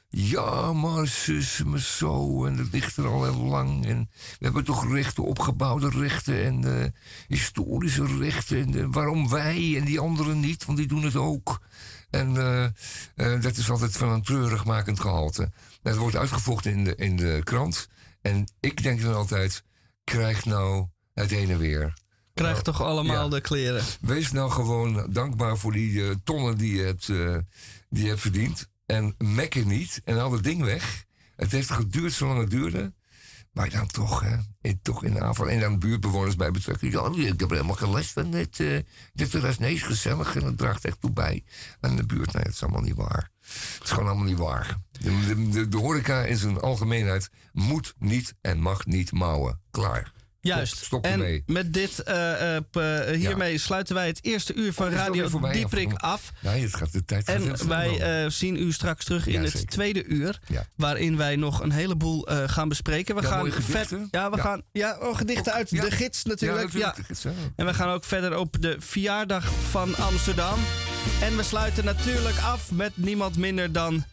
Ja, 0.09 0.73
maar 0.73 1.07
zus, 1.07 1.63
me 1.63 1.79
zo. 1.79 2.45
En 2.45 2.57
dat 2.57 2.67
ligt 2.71 2.97
er 2.97 3.07
al 3.07 3.23
heel 3.23 3.43
lang. 3.43 3.85
En 3.85 4.09
we 4.11 4.45
hebben 4.45 4.63
toch 4.63 4.91
rechten, 4.93 5.23
opgebouwde 5.23 5.89
rechten 5.89 6.43
en 6.45 6.81
eh, 6.81 6.89
historische 7.27 8.17
rechten. 8.17 8.57
En, 8.57 8.79
eh, 8.79 8.85
waarom 8.89 9.29
wij 9.29 9.77
en 9.77 9.85
die 9.85 9.99
anderen 9.99 10.39
niet? 10.39 10.65
Want 10.65 10.77
die 10.77 10.87
doen 10.87 11.03
het 11.03 11.15
ook. 11.15 11.61
En 12.09 12.37
eh, 13.15 13.41
dat 13.41 13.57
is 13.57 13.69
altijd 13.69 13.97
van 13.97 14.09
een 14.09 14.23
treurigmakend 14.23 14.99
gehalte. 14.99 15.51
Dat 15.81 15.95
wordt 15.95 16.15
uitgevochten 16.15 16.71
in 16.71 16.83
de, 16.83 16.95
in 16.95 17.15
de 17.15 17.41
krant. 17.43 17.89
En 18.21 18.51
ik 18.59 18.83
denk 18.83 19.01
dan 19.01 19.15
altijd, 19.15 19.63
krijg 20.03 20.45
nou 20.45 20.87
het 21.13 21.31
ene 21.31 21.57
weer. 21.57 21.93
Krijg 22.37 22.53
Nou, 22.53 22.63
toch 22.63 22.81
allemaal 22.81 23.23
ja. 23.23 23.29
de 23.29 23.41
kleren. 23.41 23.83
Wees 24.01 24.31
nou 24.31 24.51
gewoon 24.51 25.07
dankbaar 25.09 25.57
voor 25.57 25.71
die 25.71 26.03
eh, 26.03 26.15
tonnen 26.23 26.57
die 26.57 26.75
je, 26.75 26.83
hebt, 26.83 27.09
eh, 27.09 27.37
die 27.89 28.03
je 28.03 28.09
hebt 28.09 28.21
verdiend. 28.21 28.67
En 28.85 29.15
mekker 29.17 29.65
niet 29.65 30.01
en 30.03 30.17
haal 30.17 30.31
het 30.31 30.43
ding 30.43 30.63
weg. 30.63 31.05
Het 31.35 31.51
heeft 31.51 31.69
geduurd 31.69 32.13
zolang 32.13 32.39
het 32.39 32.49
duurde. 32.49 32.93
Maar 33.51 33.69
dan 33.69 33.87
toch, 33.87 34.21
hè, 34.21 34.35
in, 34.61 34.79
toch 34.81 35.03
in 35.03 35.13
de 35.13 35.21
aanval. 35.21 35.49
En 35.49 35.59
dan 35.59 35.79
buurtbewoners 35.79 36.35
bij 36.35 36.51
betrekken. 36.51 36.91
Ja, 36.91 37.11
ik 37.15 37.39
heb 37.39 37.41
er 37.41 37.55
helemaal 37.55 37.75
geen 37.75 37.91
les 37.91 38.11
van 38.11 38.31
dit, 38.31 38.59
eh 38.59 38.79
dit 39.13 39.31
terras. 39.31 39.57
Nee, 39.57 39.73
is 39.73 39.83
gezellig 39.83 40.35
en 40.35 40.43
het 40.43 40.57
draagt 40.57 40.85
echt 40.85 41.01
toe 41.01 41.11
bij. 41.11 41.43
En 41.79 41.95
de 41.95 42.05
buurt, 42.05 42.33
nee, 42.33 42.43
het 42.43 42.53
is 42.53 42.63
allemaal 42.63 42.81
niet 42.81 42.95
waar. 42.95 43.29
Het 43.41 43.83
is 43.83 43.89
gewoon 43.89 44.07
allemaal 44.07 44.25
niet 44.25 44.37
waar. 44.37 44.77
De, 44.91 45.25
de, 45.25 45.49
de, 45.49 45.67
de 45.67 45.77
horeca 45.77 46.23
in 46.25 46.37
zijn 46.37 46.59
algemeenheid 46.59 47.29
moet 47.51 47.93
niet 47.99 48.35
en 48.41 48.59
mag 48.59 48.85
niet 48.85 49.11
mouwen. 49.11 49.61
Klaar. 49.71 50.11
Juist. 50.41 50.87
En 51.01 51.43
met 51.45 51.73
dit, 51.73 51.99
eh, 52.03 52.55
eh, 52.57 52.63
eh, 52.71 53.15
hiermee 53.19 53.57
sluiten 53.57 53.95
wij 53.95 54.07
het 54.07 54.19
eerste 54.21 54.53
uur 54.53 54.73
van 54.73 54.87
Oh, 54.87 54.93
Radio? 54.93 55.49
Dieprik 55.51 55.93
af. 55.93 56.31
Nee, 56.41 56.61
het 56.63 56.75
gaat 56.75 56.91
de 56.91 57.05
tijd 57.05 57.27
En 57.27 57.67
wij 57.67 58.29
zien 58.29 58.55
u 58.55 58.71
straks 58.71 59.05
terug 59.05 59.27
in 59.27 59.41
het 59.41 59.51
zeker. 59.51 59.67
tweede 59.67 60.03
uur. 60.05 60.39
Ja. 60.47 60.65
Waarin 60.75 61.17
wij 61.17 61.35
nog 61.35 61.61
een 61.61 61.71
heleboel 61.71 62.27
gaan 62.45 62.69
bespreken. 62.69 63.15
We 63.15 63.21
Ja, 63.21 63.27
gaan 63.27 63.51
vet. 63.51 63.95
Ja, 64.11 64.29
we 64.31 64.39
gaan. 64.41 64.61
Ja, 64.71 64.97
oh, 64.99 65.17
gedichten 65.17 65.53
uit 65.53 65.69
de 65.69 65.91
gids 65.91 66.23
natuurlijk. 66.23 66.71
Ja, 66.71 66.79
Ja, 66.79 66.85
natuurlijk. 66.85 66.95
de 66.95 67.03
gids, 67.03 67.21
ja. 67.23 67.51
En 67.55 67.65
we 67.65 67.73
gaan 67.73 67.89
ook 67.89 68.03
verder 68.03 68.37
op 68.37 68.55
de 68.61 68.75
verjaardag 68.79 69.51
van 69.69 69.95
Amsterdam. 69.95 70.59
En 71.21 71.37
we 71.37 71.43
sluiten 71.43 71.85
natuurlijk 71.85 72.37
af 72.37 72.71
met 72.71 72.91
niemand 72.95 73.37
minder 73.37 73.71
dan 73.71 74.03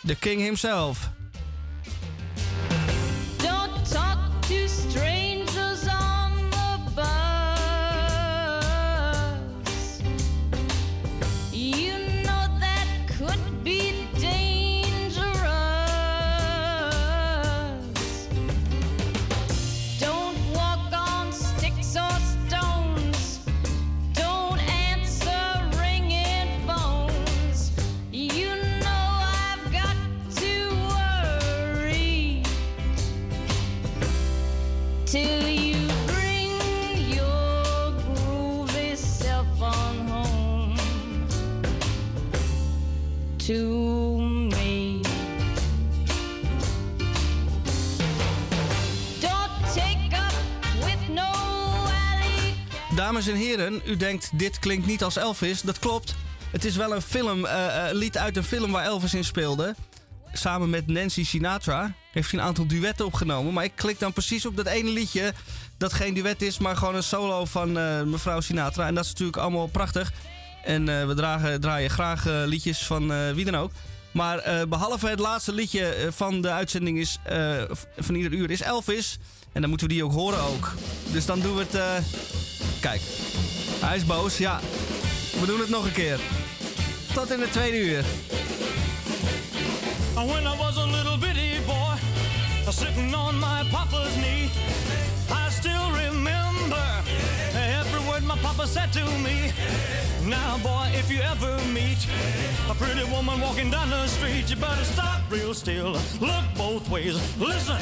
de 0.00 0.14
King 0.14 0.40
himself. 0.40 1.10
Dames 53.12 53.28
en 53.28 53.36
heren, 53.36 53.82
u 53.86 53.96
denkt 53.96 54.30
dit 54.32 54.58
klinkt 54.58 54.86
niet 54.86 55.02
als 55.02 55.16
Elvis. 55.16 55.60
Dat 55.60 55.78
klopt. 55.78 56.14
Het 56.50 56.64
is 56.64 56.76
wel 56.76 56.94
een 56.94 57.02
film, 57.02 57.46
eh, 57.46 57.88
eh, 57.88 57.94
lied 57.94 58.18
uit 58.18 58.36
een 58.36 58.44
film 58.44 58.72
waar 58.72 58.84
Elvis 58.84 59.14
in 59.14 59.24
speelde. 59.24 59.74
Samen 60.32 60.70
met 60.70 60.86
Nancy 60.86 61.24
Sinatra 61.24 61.94
heeft 62.12 62.30
hij 62.30 62.40
een 62.40 62.46
aantal 62.46 62.66
duetten 62.66 63.06
opgenomen. 63.06 63.52
Maar 63.52 63.64
ik 63.64 63.72
klik 63.74 63.98
dan 63.98 64.12
precies 64.12 64.46
op 64.46 64.56
dat 64.56 64.66
ene 64.66 64.90
liedje 64.90 65.32
dat 65.78 65.92
geen 65.92 66.14
duet 66.14 66.42
is, 66.42 66.58
maar 66.58 66.76
gewoon 66.76 66.94
een 66.94 67.02
solo 67.02 67.44
van 67.44 67.78
eh, 67.78 68.02
mevrouw 68.02 68.40
Sinatra. 68.40 68.86
En 68.86 68.94
dat 68.94 69.04
is 69.04 69.10
natuurlijk 69.10 69.38
allemaal 69.38 69.66
prachtig. 69.66 70.12
En 70.64 71.06
we 71.06 71.14
dragen, 71.14 71.60
draaien 71.60 71.90
graag 71.90 72.24
liedjes 72.24 72.86
van 72.86 73.34
wie 73.34 73.44
dan 73.44 73.56
ook. 73.56 73.70
Maar 74.12 74.38
eh, 74.38 74.66
behalve 74.68 75.08
het 75.08 75.18
laatste 75.18 75.52
liedje 75.52 76.08
van 76.10 76.40
de 76.40 76.50
uitzending 76.50 76.98
is, 76.98 77.18
van 77.96 78.14
ieder 78.14 78.32
uur 78.32 78.50
is 78.50 78.60
Elvis. 78.60 79.18
En 79.52 79.60
dan 79.60 79.70
moeten 79.70 79.88
we 79.88 79.94
die 79.94 80.04
ook 80.04 80.12
horen 80.12 80.40
ook. 80.40 80.74
Dus 81.12 81.26
dan 81.26 81.40
doen 81.40 81.56
we 81.56 81.66
het... 81.70 82.02
Kijk, 82.82 83.00
hij 83.80 83.96
is 83.96 84.06
boos. 84.06 84.38
Ja, 84.38 84.60
we 85.40 85.46
doen 85.46 85.60
het 85.60 85.68
nog 85.68 85.84
een 85.84 85.92
keer. 85.92 86.18
Tot 87.14 87.30
in 87.30 87.40
het 87.40 87.52
tweede 87.52 87.76
uur. 87.76 88.04
When 90.14 90.46
I 90.46 90.56
was 90.58 90.76
a 90.76 90.86
little 90.86 91.18
bitty 91.18 91.60
boy, 91.66 91.96
sitting 92.72 93.14
on 93.14 93.38
my 93.38 93.68
papa's 93.70 94.14
knee, 94.14 94.50
I 95.30 95.50
still 95.50 95.90
remember 96.06 96.86
every 97.54 98.00
word 98.08 98.22
my 98.24 98.36
papa 98.42 98.66
said 98.66 98.92
to 98.92 99.04
me, 99.18 99.52
Now, 100.24 100.58
boy, 100.62 100.90
if 100.98 101.10
you 101.10 101.20
ever 101.22 101.58
meet 101.72 102.06
a 102.68 102.74
pretty 102.74 103.04
woman 103.10 103.40
walking 103.40 103.70
down 103.70 103.90
the 103.90 104.06
street, 104.08 104.50
you 104.50 104.56
better 104.56 104.84
stop 104.84 105.20
real 105.30 105.54
still. 105.54 105.92
Look 106.20 106.44
both 106.56 106.88
ways. 106.90 107.14
Listen, 107.38 107.78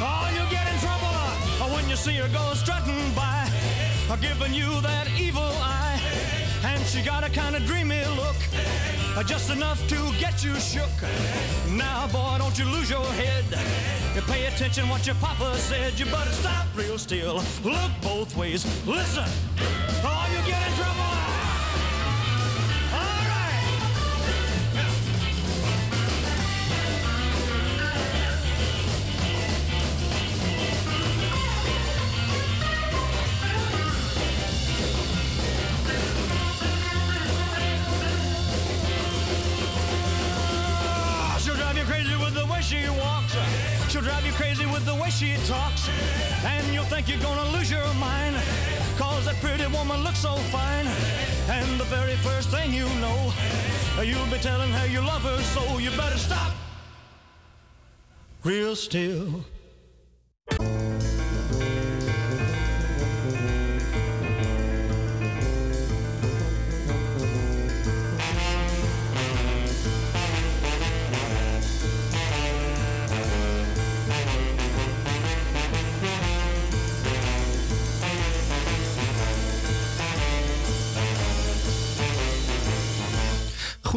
oh, 0.00 0.28
you 0.34 0.42
get 0.50 0.66
in 0.72 0.78
trouble 0.78 1.10
when 1.74 1.88
you 1.88 1.96
see 1.96 2.16
her 2.16 2.28
go 2.28 2.54
strutting 2.54 3.14
by, 3.14 3.48
uh, 4.10 4.16
giving 4.16 4.52
you 4.52 4.80
that 4.80 5.08
evil 5.18 5.42
eye. 5.42 6.00
And 6.64 6.84
she 6.86 7.02
got 7.02 7.24
a 7.24 7.30
kind 7.30 7.54
of 7.54 7.64
dreamy 7.64 8.04
look, 8.16 8.36
just 9.26 9.50
enough 9.50 9.86
to 9.88 9.96
get 10.18 10.44
you 10.44 10.54
shook. 10.56 10.90
Now, 11.70 12.08
boy, 12.08 12.36
don't 12.38 12.58
you 12.58 12.64
lose 12.66 12.90
your 12.90 13.04
head. 13.04 13.44
You 14.14 14.22
pay 14.22 14.46
attention 14.46 14.88
what 14.88 15.06
your 15.06 15.16
papa 15.16 15.56
said. 15.56 15.98
You 15.98 16.06
better 16.06 16.32
stop 16.32 16.66
real 16.74 16.98
still. 16.98 17.42
Look 17.64 17.92
both 18.02 18.36
ways. 18.36 18.64
Listen, 18.86 19.28
or 20.04 20.24
you 20.34 20.46
get 20.46 20.66
in 20.66 20.76
trouble. 20.76 21.29
She 42.70 42.88
walks. 42.90 43.34
She'll 43.88 44.00
drive 44.00 44.24
you 44.24 44.30
crazy 44.32 44.64
with 44.64 44.86
the 44.86 44.94
way 44.94 45.10
she 45.10 45.34
talks. 45.44 45.88
And 46.44 46.64
you'll 46.72 46.84
think 46.84 47.08
you're 47.08 47.18
gonna 47.18 47.50
lose 47.50 47.68
your 47.68 47.92
mind. 47.94 48.36
Cause 48.96 49.24
that 49.24 49.34
pretty 49.40 49.66
woman 49.66 50.04
looks 50.04 50.20
so 50.20 50.36
fine. 50.54 50.86
And 51.48 51.80
the 51.80 51.88
very 51.96 52.14
first 52.28 52.48
thing 52.50 52.72
you 52.72 52.88
know, 53.04 53.32
you'll 54.04 54.30
be 54.30 54.38
telling 54.38 54.70
her 54.70 54.86
you 54.86 55.00
love 55.00 55.22
her, 55.22 55.38
so 55.54 55.78
you 55.78 55.90
better 55.90 56.18
stop. 56.18 56.52
Real 58.44 58.76
still. 58.76 59.44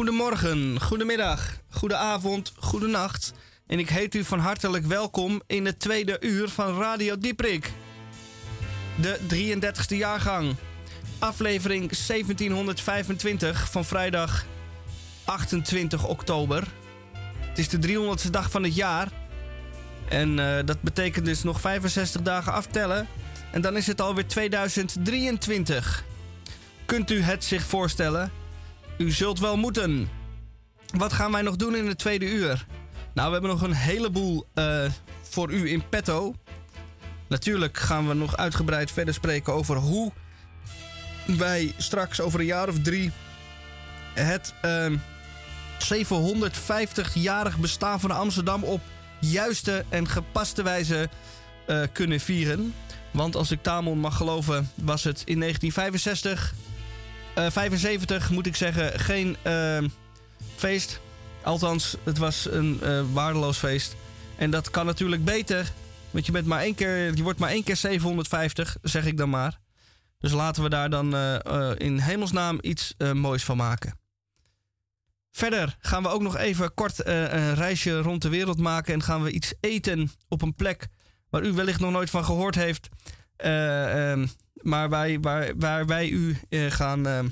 Goedemorgen, 0.04 0.80
goedemiddag, 0.80 1.58
goedenavond, 1.70 2.52
goedenacht. 2.58 3.32
En 3.66 3.78
ik 3.78 3.88
heet 3.88 4.14
u 4.14 4.24
van 4.24 4.38
hartelijk 4.38 4.86
welkom 4.86 5.42
in 5.46 5.66
het 5.66 5.80
tweede 5.80 6.16
uur 6.20 6.48
van 6.48 6.80
Radio 6.80 7.18
Dieprik. 7.18 7.72
De 9.00 9.18
33ste 9.18 9.96
jaargang. 9.96 10.56
Aflevering 11.18 11.96
1725 12.06 13.70
van 13.70 13.84
vrijdag 13.84 14.44
28 15.24 16.06
oktober. 16.06 16.66
Het 17.40 17.58
is 17.58 17.68
de 17.68 17.78
300ste 17.88 18.30
dag 18.30 18.50
van 18.50 18.62
het 18.62 18.74
jaar. 18.74 19.08
En 20.08 20.38
eh, 20.38 20.66
dat 20.66 20.80
betekent 20.80 21.24
dus 21.24 21.42
nog 21.42 21.60
65 21.60 22.22
dagen 22.22 22.52
aftellen. 22.52 23.08
En 23.52 23.60
dan 23.60 23.76
is 23.76 23.86
het 23.86 24.00
alweer 24.00 24.26
2023. 24.26 26.04
Kunt 26.84 27.10
u 27.10 27.20
het 27.20 27.44
zich 27.44 27.62
voorstellen? 27.62 28.43
U 28.98 29.10
zult 29.10 29.38
wel 29.38 29.56
moeten. 29.56 30.08
Wat 30.96 31.12
gaan 31.12 31.32
wij 31.32 31.42
nog 31.42 31.56
doen 31.56 31.76
in 31.76 31.86
het 31.86 31.98
tweede 31.98 32.30
uur? 32.30 32.66
Nou, 33.14 33.26
we 33.26 33.32
hebben 33.32 33.50
nog 33.50 33.62
een 33.62 33.72
heleboel 33.72 34.46
eh, 34.54 34.84
voor 35.22 35.52
u 35.52 35.70
in 35.70 35.88
petto. 35.88 36.34
Natuurlijk 37.28 37.78
gaan 37.78 38.08
we 38.08 38.14
nog 38.14 38.36
uitgebreid 38.36 38.90
verder 38.90 39.14
spreken 39.14 39.52
over 39.52 39.76
hoe 39.76 40.12
wij 41.26 41.72
straks 41.76 42.20
over 42.20 42.40
een 42.40 42.46
jaar 42.46 42.68
of 42.68 42.78
drie 42.78 43.12
het 44.14 44.54
ehm 44.62 44.96
750-jarig 45.78 47.58
bestaan 47.58 48.00
van 48.00 48.10
Amsterdam 48.10 48.64
op 48.64 48.80
juiste 49.20 49.84
en 49.88 50.08
gepaste 50.08 50.62
wijze 50.62 51.08
eh, 51.66 51.82
kunnen 51.92 52.20
vieren. 52.20 52.74
Want 53.10 53.36
als 53.36 53.50
ik 53.50 53.62
Tamon 53.62 53.98
mag 53.98 54.16
geloven, 54.16 54.70
was 54.74 55.04
het 55.04 55.22
in 55.24 55.40
1965 55.40 56.54
eh, 57.34 57.50
75 57.50 58.30
moet 58.30 58.46
ik 58.46 58.56
zeggen, 58.56 59.00
geen 59.00 59.36
eh, 59.42 59.78
feest. 60.56 61.00
Althans, 61.42 61.96
het 62.02 62.18
was 62.18 62.48
een 62.50 62.78
eh, 62.82 63.02
waardeloos 63.12 63.58
feest. 63.58 63.96
En 64.36 64.50
dat 64.50 64.70
kan 64.70 64.86
natuurlijk 64.86 65.24
beter. 65.24 65.72
Want 66.10 66.26
je, 66.26 66.32
bent 66.32 66.46
maar 66.46 66.60
één 66.60 66.74
keer, 66.74 67.16
je 67.16 67.22
wordt 67.22 67.38
maar 67.38 67.50
één 67.50 67.62
keer 67.62 67.76
750, 67.76 68.76
zeg 68.82 69.06
ik 69.06 69.16
dan 69.16 69.30
maar. 69.30 69.58
Dus 70.18 70.32
laten 70.32 70.62
we 70.62 70.68
daar 70.68 70.90
dan 70.90 71.14
eh, 71.14 71.44
eh, 71.44 71.72
in 71.78 71.98
hemelsnaam 71.98 72.58
iets 72.60 72.94
eh, 72.98 73.12
moois 73.12 73.44
van 73.44 73.56
maken. 73.56 73.98
Verder 75.30 75.76
gaan 75.80 76.02
we 76.02 76.08
ook 76.08 76.22
nog 76.22 76.36
even 76.36 76.74
kort 76.74 77.00
eh, 77.02 77.20
een 77.22 77.54
reisje 77.54 77.98
rond 78.00 78.22
de 78.22 78.28
wereld 78.28 78.58
maken. 78.58 78.94
En 78.94 79.02
gaan 79.02 79.22
we 79.22 79.30
iets 79.30 79.54
eten 79.60 80.10
op 80.28 80.42
een 80.42 80.54
plek 80.54 80.88
waar 81.30 81.44
u 81.44 81.52
wellicht 81.52 81.80
nog 81.80 81.90
nooit 81.90 82.10
van 82.10 82.24
gehoord 82.24 82.54
heeft. 82.54 82.88
Eh, 83.36 84.10
ehm, 84.10 84.26
maar 84.54 84.88
wij, 84.88 85.20
waar, 85.20 85.56
waar 85.56 85.86
wij 85.86 86.08
u 86.08 86.38
eh, 86.48 86.70
gaan 86.70 87.06
ehm, 87.06 87.28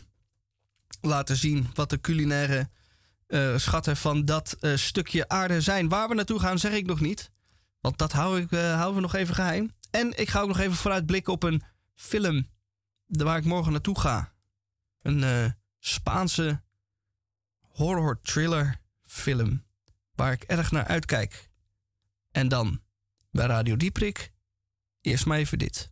laten 1.00 1.36
zien 1.36 1.66
wat 1.74 1.90
de 1.90 2.00
culinaire 2.00 2.70
eh, 3.26 3.56
schatten 3.56 3.96
van 3.96 4.24
dat 4.24 4.56
stukje 4.74 5.28
aarde 5.28 5.60
zijn. 5.60 5.88
Waar 5.88 6.08
we 6.08 6.14
naartoe 6.14 6.40
gaan, 6.40 6.58
zeg 6.58 6.72
ik 6.72 6.86
nog 6.86 7.00
niet. 7.00 7.30
Want 7.80 7.98
dat 7.98 8.12
hou 8.12 8.40
ik, 8.40 8.50
houden 8.50 8.94
we 8.94 9.00
nog 9.00 9.14
even 9.14 9.34
geheim. 9.34 9.72
En 9.90 10.18
ik 10.18 10.28
ga 10.28 10.40
ook 10.40 10.48
nog 10.48 10.58
even 10.58 10.76
vooruitblikken 10.76 11.32
op 11.32 11.42
een 11.42 11.62
film 11.94 12.48
waar 13.06 13.36
ik 13.36 13.44
morgen 13.44 13.72
naartoe 13.72 14.00
ga. 14.00 14.32
Een 15.02 15.54
Spaanse 15.78 16.62
horror 17.60 18.20
thriller 18.22 18.80
film 19.02 19.64
waar 20.14 20.32
ik 20.32 20.42
erg 20.42 20.70
naar 20.70 20.86
uitkijk. 20.86 21.50
En 22.30 22.48
dan 22.48 22.80
bij 23.30 23.46
Radio 23.46 23.76
Dieprik. 23.76 24.32
Eerst 25.00 25.26
maar 25.26 25.38
even 25.38 25.58
dit. 25.58 25.91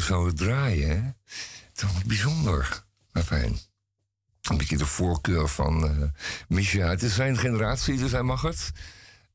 Zouden 0.00 0.34
draaien, 0.34 0.88
hè? 0.88 1.10
Toch 1.72 2.04
bijzonder. 2.04 2.84
Maar 3.12 3.22
fijn. 3.22 3.58
Een 4.42 4.56
beetje 4.56 4.76
de 4.76 4.86
voorkeur 4.86 5.48
van 5.48 6.10
Misha. 6.48 6.88
Het 6.88 7.02
is 7.02 7.14
zijn 7.14 7.38
generatie, 7.38 7.96
dus 7.96 8.12
hij 8.12 8.22
mag 8.22 8.42
het. 8.42 8.70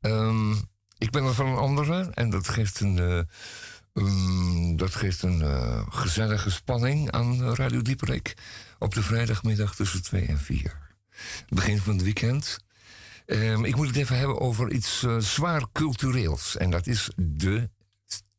Ehm, 0.02 0.52
ik 0.98 1.12
ben 1.12 1.24
er 1.24 1.34
van 1.34 1.46
een 1.46 1.58
andere 1.58 2.12
en 2.14 2.30
dat 2.30 2.48
geeft 2.48 2.80
een, 2.80 3.00
eh, 3.00 4.78
dat 4.78 4.96
geeft 4.96 5.24
een 5.24 5.42
eh, 5.42 5.82
gezellige 5.90 6.52
spanning 6.52 7.12
aan 7.12 7.56
Radio 7.56 7.82
Dieperik. 7.82 8.34
Op 8.80 8.94
de 8.94 9.04
vrijdagmiddag 9.04 9.76
tussen 9.76 10.04
2 10.04 10.26
en 10.26 10.40
4. 10.40 10.78
Begin 11.50 11.80
van 11.80 11.94
het 11.94 12.04
weekend. 12.04 12.58
Ehm, 13.26 13.64
ik 13.64 13.76
moet 13.76 13.88
het 13.88 13.96
even 13.96 14.18
hebben 14.18 14.40
over 14.40 14.72
iets 14.72 15.06
zwaar 15.20 15.64
cultureels. 15.72 16.58
En 16.58 16.70
dat 16.70 16.88
is 16.88 17.12
de 17.16 17.70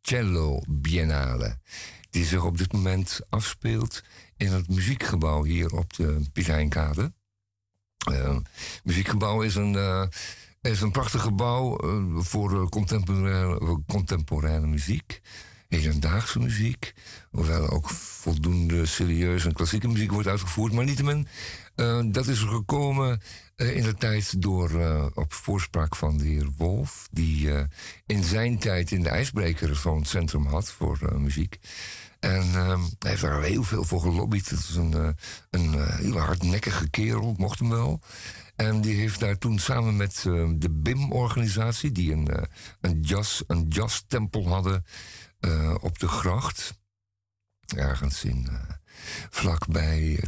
Cello 0.02 0.62
Biennale. 0.68 1.58
Die 2.18 2.26
zich 2.26 2.44
op 2.44 2.58
dit 2.58 2.72
moment 2.72 3.20
afspeelt 3.28 4.02
in 4.36 4.52
het 4.52 4.68
muziekgebouw 4.68 5.44
hier 5.44 5.74
op 5.74 5.92
de 5.96 6.20
Piet 6.32 6.46
Heinkade. 6.46 7.12
Eh, 8.12 8.36
muziekgebouw 8.84 9.42
is 9.42 9.54
een, 9.54 9.76
eh, 9.76 10.02
is 10.60 10.80
een 10.80 10.90
prachtig 10.90 11.22
gebouw 11.22 11.76
eh, 11.76 12.22
voor 12.22 12.68
contemporaire, 12.68 13.80
contemporaire 13.86 14.66
muziek. 14.66 15.20
Hedendaagse 15.68 16.38
muziek. 16.38 16.94
Hoewel 17.30 17.68
ook 17.68 17.90
voldoende 17.90 18.86
serieuze 18.86 19.48
en 19.48 19.54
klassieke 19.54 19.88
muziek 19.88 20.12
wordt 20.12 20.28
uitgevoerd. 20.28 20.72
Maar 20.72 20.84
niettemin, 20.84 21.28
dat 22.12 22.26
is 22.26 22.38
gekomen 22.38 23.20
in 23.56 23.82
de 23.82 23.94
tijd 23.94 24.42
door, 24.42 24.70
op 25.14 25.32
voorspraak 25.32 25.96
van 25.96 26.16
de 26.16 26.24
heer 26.24 26.48
Wolf. 26.56 27.08
Die 27.10 27.50
in 28.06 28.24
zijn 28.24 28.58
tijd 28.58 28.90
in 28.90 29.02
de 29.02 29.08
IJsbreker 29.08 29.76
zo'n 29.76 30.04
centrum 30.04 30.46
had 30.46 30.70
voor 30.70 30.98
muziek. 31.20 31.58
En 32.20 32.54
ehm, 32.54 32.80
hij 32.98 33.10
heeft 33.10 33.22
daar 33.22 33.42
heel 33.42 33.62
veel 33.62 33.84
voor 33.84 34.00
gelobbyd. 34.00 34.50
Het 34.50 34.58
is 34.58 34.74
een, 34.74 34.94
eh, 34.94 35.08
een 35.50 35.74
eh, 35.74 35.96
hele 35.96 36.18
hardnekkige 36.18 36.90
kerel, 36.90 37.34
mocht 37.36 37.58
hem 37.58 37.68
wel. 37.68 38.00
En 38.56 38.80
die 38.80 38.94
heeft 38.94 39.20
daar 39.20 39.38
toen 39.38 39.58
samen 39.58 39.96
met 39.96 40.24
eh, 40.26 40.48
de 40.54 40.70
BIM-organisatie... 40.70 41.92
die 41.92 42.12
een, 42.12 42.28
eh, 42.28 42.42
een, 42.80 43.00
jazz, 43.00 43.42
een 43.46 43.66
jazztempel 43.68 44.48
hadden 44.48 44.84
op 45.80 45.98
de 45.98 46.08
gracht... 46.08 46.78
ergens 47.76 48.24
in, 48.24 48.48
vlakbij... 49.30 50.24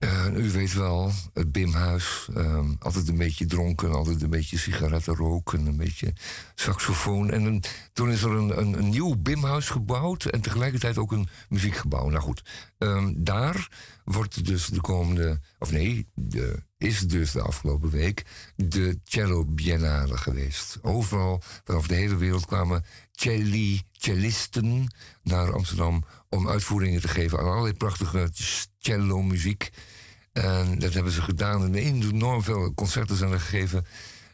eh, 0.00 0.26
u 0.36 0.50
weet 0.50 0.72
wel, 0.72 1.12
het 1.34 1.52
Bimhuis. 1.52 2.28
ehm, 2.34 2.72
altijd 2.78 3.08
een 3.08 3.16
beetje 3.16 3.46
dronken, 3.46 3.92
altijd 3.92 4.22
een 4.22 4.30
beetje 4.30 4.58
sigaretten 4.58 5.14
roken, 5.16 5.66
een 5.66 5.76
beetje 5.76 6.12
saxofoon. 6.54 7.30
En 7.30 7.44
een- 7.44 7.62
toen 7.92 8.10
is 8.10 8.22
er 8.22 8.30
een 8.58 8.88
nieuw 8.88 9.16
Bimhuis 9.16 9.68
gebouwd 9.68 10.24
en 10.24 10.40
tegelijkertijd 10.40 10.98
ook 10.98 11.12
een 11.12 11.28
muziekgebouw. 11.48 12.08
Nou 12.08 12.22
goed, 12.22 12.42
ehm, 12.78 13.12
daar 13.16 13.68
wordt 14.04 14.44
dus 14.46 14.66
de 14.66 14.80
komende, 14.80 15.40
of 15.58 15.70
nee, 15.70 16.06
de, 16.14 16.62
is 16.78 17.00
dus 17.00 17.32
de 17.32 17.42
afgelopen 17.42 17.90
week 17.90 18.24
de 18.56 18.98
Cello 19.04 19.44
Biennale 19.44 20.16
geweest. 20.16 20.78
Overal, 20.82 21.42
vanaf 21.64 21.86
de 21.86 21.94
hele 21.94 22.16
wereld 22.16 22.46
kwamen 22.46 22.84
celli, 23.12 23.82
cellisten 23.92 24.94
naar 25.22 25.52
Amsterdam 25.54 26.04
om 26.28 26.48
uitvoeringen 26.48 27.00
te 27.00 27.08
geven 27.08 27.38
aan 27.38 27.44
allerlei 27.46 27.74
prachtige 27.74 28.28
cello-muziek. 28.78 29.70
En 30.32 30.78
dat 30.78 30.94
hebben 30.94 31.12
ze 31.12 31.22
gedaan 31.22 31.62
en 31.64 31.74
enorm 31.74 32.42
veel 32.42 32.74
concerten 32.74 33.16
zijn 33.16 33.32
er 33.32 33.40
gegeven. 33.40 33.86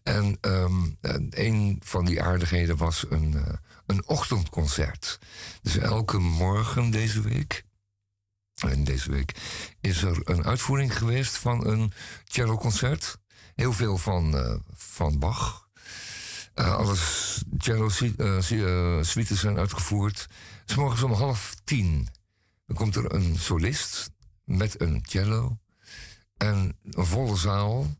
En 0.03 0.39
ehm, 0.41 0.87
en 1.01 1.27
een 1.31 1.81
van 1.85 2.05
die 2.05 2.23
aardigheden 2.23 2.77
was 2.77 3.05
een, 3.09 3.35
eh, 3.35 3.55
een 3.87 4.09
ochtendconcert. 4.09 5.19
Dus 5.63 5.77
elke 5.77 6.19
morgen 6.19 6.91
deze 6.91 7.21
week. 7.21 7.65
En 8.55 8.85
deze 8.85 9.11
week 9.11 9.35
is 9.81 10.03
er 10.03 10.21
een 10.25 10.45
uitvoering 10.45 10.99
geweest 10.99 11.37
van 11.37 11.67
een 11.67 11.93
celloconcert. 12.25 13.19
Heel 13.55 13.73
veel 13.73 13.97
van, 13.97 14.37
eh, 14.37 14.55
van 14.75 15.19
Bach. 15.19 15.69
Eh, 16.55 16.75
alles 16.75 17.43
cello 17.59 17.89
suites 19.03 19.41
zijn 19.41 19.59
uitgevoerd. 19.59 20.27
S 20.65 20.75
morgens 20.75 21.03
om 21.03 21.13
half 21.13 21.55
tien. 21.65 22.09
Dan 22.67 22.77
komt 22.77 22.97
er 22.97 23.15
een 23.15 23.39
solist 23.39 24.11
met 24.45 24.81
een 24.81 25.05
cello. 25.09 25.59
En 26.37 26.77
een 26.91 27.07
volle 27.07 27.37
zaal. 27.37 27.97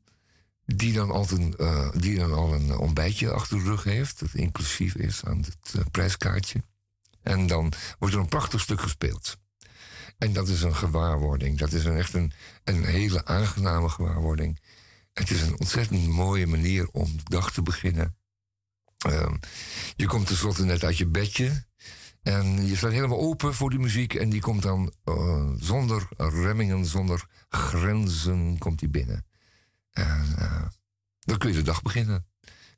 Die 0.65 0.93
dan, 0.93 1.11
altijd, 1.11 1.57
eh, 1.57 1.91
die 1.95 2.19
dan 2.19 2.33
al 2.33 2.55
een 2.55 2.77
ontbijtje 2.77 3.33
achter 3.33 3.59
de 3.59 3.65
rug 3.65 3.85
heeft. 3.85 4.21
Dat 4.21 4.35
inclusief 4.35 4.95
is 4.95 5.25
aan 5.25 5.39
het 5.39 5.75
eh, 5.75 5.81
prijskaartje. 5.91 6.63
En 7.23 7.47
dan 7.47 7.73
wordt 7.99 8.15
er 8.15 8.21
een 8.21 8.29
prachtig 8.29 8.61
stuk 8.61 8.81
gespeeld. 8.81 9.37
En 10.19 10.33
dat 10.33 10.49
is 10.49 10.63
een 10.63 10.75
gewaarwording. 10.75 11.59
Dat 11.59 11.73
is 11.73 11.85
een, 11.85 11.97
echt 11.97 12.15
een, 12.15 12.33
een 12.65 12.85
hele 12.85 13.25
aangename 13.25 13.89
gewaarwording. 13.89 14.61
Het 15.13 15.31
is 15.31 15.43
een 15.43 15.59
ontzettend 15.59 16.07
mooie 16.07 16.47
manier 16.47 16.89
om 16.89 17.17
de 17.17 17.23
dag 17.25 17.53
te 17.53 17.63
beginnen. 17.63 18.17
Ehm, 18.99 19.35
je 19.97 20.07
komt 20.07 20.27
tenslotte 20.27 20.65
net 20.65 20.85
uit 20.85 20.97
je 20.97 21.07
bedje. 21.07 21.65
En 22.27 22.67
je 22.67 22.77
staat 22.77 22.93
helemaal 22.93 23.21
open 23.21 23.55
voor 23.55 23.71
die 23.71 23.79
muziek. 23.79 24.15
En 24.15 24.29
die 24.31 24.41
komt 24.41 24.63
dan 24.63 24.93
eh, 25.05 25.51
zonder 25.59 26.09
remmingen, 26.17 26.87
zonder 26.87 27.27
grenzen, 27.49 28.59
komt 28.59 28.79
die 28.79 28.89
binnen. 28.89 29.27
En 29.91 30.35
eh, 30.39 30.67
dan 31.21 31.39
kun 31.39 31.51
je 31.51 31.57
de 31.57 31.63
dag 31.63 31.83
beginnen. 31.83 32.27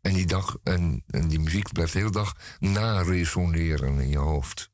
En 0.00 0.14
die, 0.14 0.26
dag, 0.26 0.58
en, 0.62 1.04
en 1.06 1.28
die 1.28 1.38
muziek 1.38 1.72
blijft 1.72 1.92
de 1.92 1.98
hele 1.98 2.10
dag 2.10 2.36
na-resoneren 2.58 3.98
in 3.98 4.08
je 4.08 4.18
hoofd. 4.18 4.70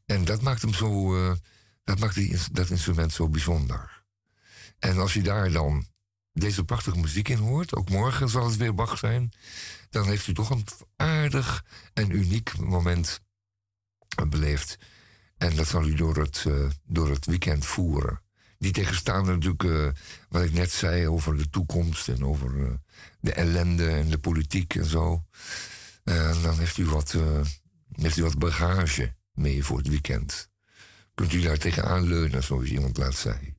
En 0.06 0.26
dat 0.26 0.42
maakt 0.42 0.62
hem 0.62 0.74
zo, 0.74 1.18
eh, 1.18 1.36
dat 1.84 2.00
maakt 2.00 2.16
die, 2.16 2.38
dat 2.52 2.70
instrument 2.70 3.14
zo 3.14 3.30
bijzonder. 3.30 4.04
En 4.80 4.98
als 4.98 5.14
je 5.14 5.22
daar 5.22 5.52
dan 5.52 5.88
deze 6.34 6.64
prachtige 6.64 6.98
muziek 7.00 7.30
in 7.30 7.38
hoort, 7.38 7.76
ook 7.76 7.90
morgen 7.90 8.30
zal 8.30 8.46
het 8.46 8.58
weer 8.58 8.76
Bach 8.76 8.98
zijn, 8.98 9.32
dan 9.90 10.06
heeft 10.06 10.28
u 10.28 10.34
toch 10.34 10.50
een 10.50 10.66
aardig 10.96 11.66
en 11.94 12.12
uniek 12.12 12.58
moment 12.58 13.22
beleefd. 14.30 14.78
En 15.38 15.56
dat 15.56 15.68
zal 15.68 15.86
u 15.86 15.94
door 15.94 16.18
het, 16.18 16.44
eh, 16.48 16.70
door 16.84 17.10
het 17.10 17.26
weekend 17.26 17.66
voeren. 17.66 18.23
Die 18.64 18.72
tegenstaande 18.72 19.32
natuurlijk, 19.32 19.64
eh, 19.64 19.88
wat 20.30 20.44
ik 20.44 20.54
net 20.54 20.72
zei 20.72 21.08
over 21.08 21.38
de 21.38 21.50
toekomst 21.50 22.08
en 22.08 22.26
over 22.26 22.66
eh, 22.66 22.72
de 23.20 23.34
ellende 23.34 23.90
en 23.90 24.10
de 24.10 24.18
politiek 24.18 24.76
en 24.76 24.86
zo. 24.86 25.26
En 26.04 26.42
dan 26.42 26.58
heeft 26.58 26.78
u, 26.78 26.86
wat, 26.86 27.14
eh, 27.14 27.42
heeft 27.92 28.18
u 28.18 28.24
wat 28.24 28.38
bagage 28.38 29.16
mee 29.34 29.64
voor 29.64 29.78
het 29.78 29.88
weekend. 29.88 30.50
Kunt 31.14 31.34
u 31.34 31.42
daar 31.42 31.58
tegenaan 31.58 32.04
leunen, 32.04 32.44
zoals 32.44 32.70
iemand 32.70 32.98
laatst 32.98 33.20
zei. 33.20 33.56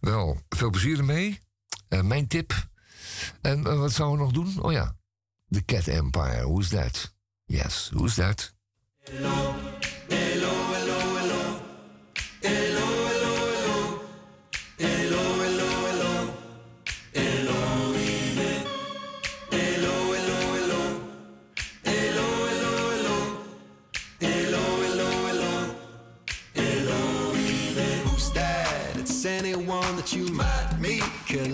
Wel, 0.00 0.42
veel 0.48 0.70
plezier 0.70 0.98
ermee. 0.98 1.38
Eh, 1.88 2.02
mijn 2.02 2.26
tip. 2.26 2.68
En 3.40 3.66
eh, 3.66 3.78
wat 3.78 3.92
zouden 3.92 4.18
we 4.18 4.24
nog 4.24 4.44
doen? 4.44 4.62
Oh 4.62 4.72
ja, 4.72 4.96
The 5.48 5.64
Cat 5.64 5.86
Empire. 5.86 6.42
Who's 6.42 6.68
that? 6.68 7.14
Yes, 7.44 7.90
who's 7.92 8.14
that? 8.14 8.54
Hello. 9.04 9.54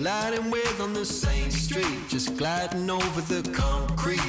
Colliding 0.05 0.51
with 0.51 0.79
on 0.81 0.93
the 0.93 1.03
same 1.03 1.49
street, 1.49 2.07
just 2.07 2.37
gliding 2.37 2.87
over 2.91 3.21
the 3.21 3.41
concrete. 3.53 4.19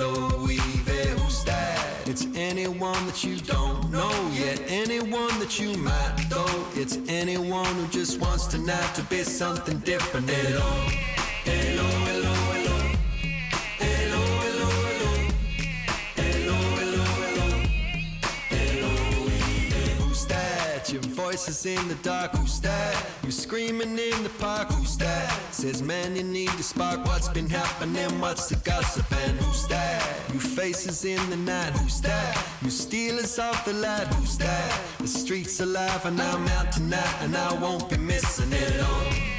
L-O-E-V, 0.00 0.90
who's 1.20 1.44
that? 1.44 1.86
It's 2.06 2.26
anyone 2.34 3.04
that 3.04 3.22
you 3.22 3.36
don't 3.36 3.90
know 3.90 4.30
yet, 4.32 4.58
anyone 4.68 5.38
that 5.38 5.60
you 5.60 5.76
might 5.76 6.16
know. 6.30 6.46
It's 6.72 6.96
anyone 7.08 7.66
who 7.74 7.86
just 7.88 8.18
wants 8.18 8.46
tonight 8.46 8.94
to 8.94 9.02
be 9.02 9.22
something 9.22 9.76
different. 9.80 10.30
Hello, 10.30 10.60
hello, 10.60 11.17
that? 21.18 21.22
Your 21.22 21.30
voice 21.30 21.48
is 21.48 21.66
in 21.66 21.88
the 21.88 21.94
dark, 21.96 22.32
who's 22.36 22.60
that? 22.60 23.06
You 23.24 23.30
screaming 23.30 23.98
in 23.98 24.22
the 24.22 24.30
park, 24.38 24.68
who's 24.72 24.96
that? 24.98 25.30
Says, 25.52 25.82
man, 25.82 26.16
you 26.16 26.22
need 26.22 26.50
to 26.50 26.62
spark. 26.62 27.04
What's 27.06 27.28
been 27.28 27.48
happening? 27.48 28.20
What's 28.20 28.48
the 28.48 28.56
gossip? 28.56 29.06
And 29.26 29.38
who's 29.38 29.66
that? 29.68 30.02
You 30.32 30.40
faces 30.40 31.04
in 31.04 31.30
the 31.30 31.36
night, 31.36 31.72
who's 31.76 32.00
that? 32.02 32.46
You 32.62 32.70
stealers 32.70 33.38
of 33.38 33.64
the 33.64 33.74
light, 33.74 34.06
who's 34.14 34.38
that? 34.38 34.80
The 34.98 35.08
streets 35.08 35.60
alive, 35.60 36.04
and 36.06 36.20
I'm 36.20 36.46
out 36.48 36.72
tonight, 36.72 37.16
and 37.20 37.36
I 37.36 37.52
won't 37.54 37.88
be 37.90 37.96
missing 37.96 38.52
it. 38.52 38.58
Hello, 38.58 39.37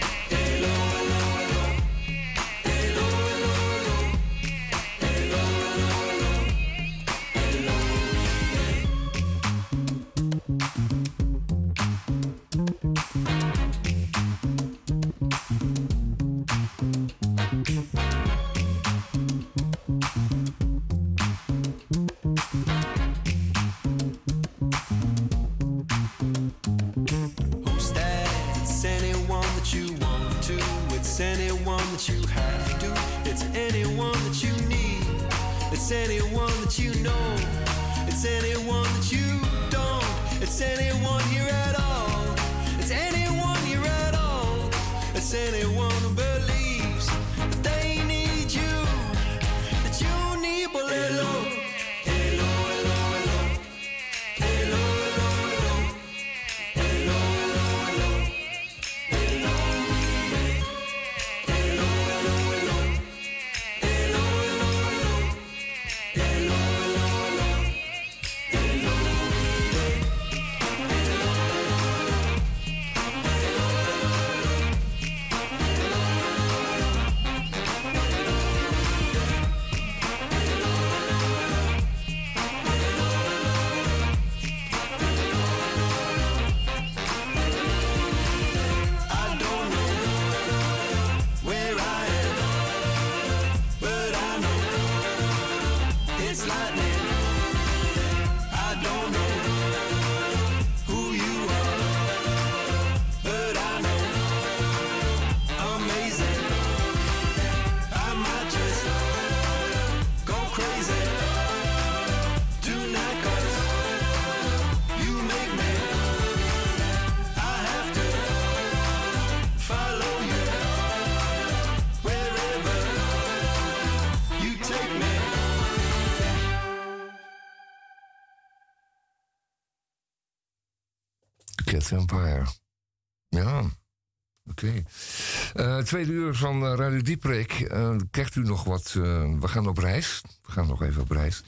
Eh, 135.79 135.85
tweede 135.85 136.11
uur 136.11 136.35
van 136.35 136.65
eh, 136.65 136.73
Radio 136.75 137.01
Diepreek. 137.01 137.51
Eh, 137.51 137.95
krijgt 138.11 138.35
u 138.35 138.43
nog 138.43 138.63
wat? 138.63 138.91
we 138.93 139.47
gaan 139.47 139.67
op 139.67 139.77
reis. 139.77 140.21
We 140.41 140.51
gaan 140.51 140.67
nog 140.67 140.83
even 140.83 141.01
op 141.01 141.11
reis. 141.11 141.43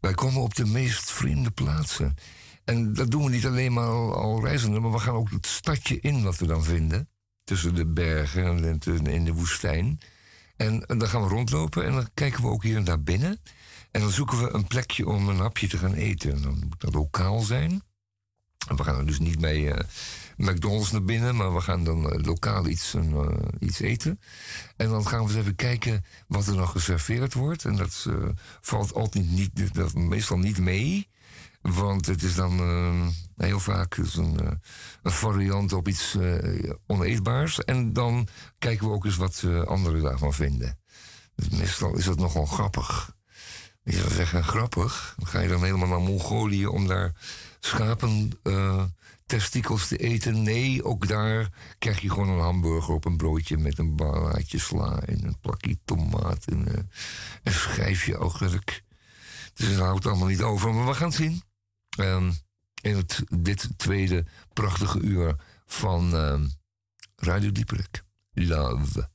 Wij 0.00 0.14
komen 0.14 0.42
op 0.42 0.54
de 0.54 0.66
meest 0.66 1.10
vreemde 1.10 1.50
plaatsen. 1.50 2.14
En 2.64 2.92
dat 2.92 3.10
doen 3.10 3.24
we 3.24 3.30
niet 3.30 3.46
alleen 3.46 3.72
maar 3.72 3.86
al, 3.86 4.14
al 4.14 4.44
reizende, 4.44 4.80
maar 4.80 4.92
we 4.92 4.98
gaan 4.98 5.14
ook 5.14 5.30
het 5.30 5.46
stadje 5.46 6.00
in 6.00 6.22
wat 6.22 6.38
we 6.38 6.46
dan 6.46 6.64
vinden. 6.64 7.08
Tussen 7.44 7.74
de 7.74 7.86
bergen 7.86 8.44
en 8.44 9.04
in 9.04 9.24
de 9.24 9.32
woestijn. 9.32 10.00
En, 10.56 10.86
en 10.86 10.98
dan 10.98 11.08
gaan 11.08 11.22
we 11.22 11.28
rondlopen 11.28 11.84
en 11.84 11.92
dan 11.92 12.08
kijken 12.14 12.42
we 12.42 12.48
ook 12.48 12.62
hier 12.62 12.82
naar 12.82 13.02
binnen. 13.02 13.40
En 13.90 14.00
dan 14.00 14.10
zoeken 14.10 14.42
we 14.42 14.54
een 14.54 14.66
plekje 14.66 15.06
om 15.06 15.28
een 15.28 15.38
hapje 15.38 15.68
te 15.68 15.78
gaan 15.78 15.94
eten. 15.94 16.32
En 16.32 16.42
dan 16.42 16.62
moet 16.68 16.80
dat 16.80 16.94
lokaal 16.94 17.40
zijn. 17.40 17.82
En 18.68 18.76
we 18.76 18.84
gaan 18.84 18.98
er 18.98 19.06
dus 19.06 19.18
niet 19.18 19.40
mee 19.40 19.72
McDonald's 20.40 20.90
naar 20.90 21.04
binnen, 21.04 21.36
maar 21.36 21.54
we 21.54 21.60
gaan 21.60 21.84
dan 21.84 22.10
eh, 22.10 22.24
lokaal 22.24 22.66
iets, 22.66 22.94
eh, 22.94 23.28
iets 23.58 23.80
eten. 23.80 24.20
En 24.76 24.88
dan 24.88 25.06
gaan 25.06 25.22
we 25.22 25.28
eens 25.28 25.40
even 25.40 25.54
kijken 25.54 26.04
wat 26.26 26.46
er 26.46 26.54
nog 26.54 26.70
geserveerd 26.70 27.34
wordt. 27.34 27.64
En 27.64 27.76
dat 27.76 28.06
eh, 28.08 28.14
valt 28.60 28.94
altijd 28.94 29.30
niet, 29.30 29.74
dat, 29.74 29.94
meestal 29.94 30.38
niet 30.38 30.58
mee. 30.58 31.08
Want 31.60 32.06
het 32.06 32.22
is 32.22 32.34
dan 32.34 32.60
heel 33.36 33.60
vaak 33.60 33.96
een, 33.96 34.60
een 35.02 35.12
variant 35.12 35.72
op 35.72 35.88
iets 35.88 36.16
oneetbaars. 36.86 37.64
En 37.64 37.92
dan 37.92 38.28
kijken 38.58 38.86
we 38.86 38.92
ook 38.92 39.04
eens 39.04 39.16
wat 39.16 39.44
anderen 39.64 40.02
daarvan 40.02 40.34
vinden. 40.34 40.78
Dus 41.34 41.48
meestal 41.48 41.96
is 41.96 42.04
dat 42.04 42.18
nogal 42.18 42.46
grappig. 42.46 43.14
Ik 43.84 43.94
zou 43.94 44.10
zeggen, 44.10 44.44
grappig. 44.44 45.14
Dan 45.16 45.26
ga 45.26 45.40
je 45.40 45.48
dan 45.48 45.64
helemaal 45.64 45.88
naar 45.88 46.00
Mongolië 46.00 46.66
om 46.66 46.86
daar 46.86 47.12
schapen 47.60 48.30
testikels 49.30 49.88
te 49.88 49.96
eten. 49.96 50.42
Nee, 50.42 50.84
ook 50.84 51.08
daar 51.08 51.48
krijg 51.78 52.00
je 52.00 52.10
gewoon 52.10 52.28
een 52.28 52.40
hamburger 52.40 52.94
op 52.94 53.04
een 53.04 53.16
broodje 53.16 53.56
met 53.56 53.78
een 53.78 53.96
balaatje 53.96 54.58
sla 54.58 55.00
en 55.00 55.24
een 55.24 55.40
plakje 55.40 55.78
tomaat 55.84 56.44
en 56.44 56.68
eh, 56.68 56.82
een 57.42 57.52
schijfje 57.52 58.14
augurk. 58.14 58.82
Dus 59.54 59.66
het 59.66 59.78
houdt 59.78 60.06
allemaal 60.06 60.28
niet 60.28 60.42
over, 60.42 60.74
maar 60.74 60.86
we 60.86 60.94
gaan 60.94 61.12
zien. 61.12 61.42
Ehm, 61.98 62.32
in 62.82 62.96
het, 62.96 63.22
dit 63.28 63.68
tweede 63.76 64.26
prachtige 64.52 65.00
uur 65.00 65.36
van 65.66 66.14
ehm, 66.14 66.46
Radio 67.16 67.52
Dieperik. 67.52 68.04
Love. 68.32 69.08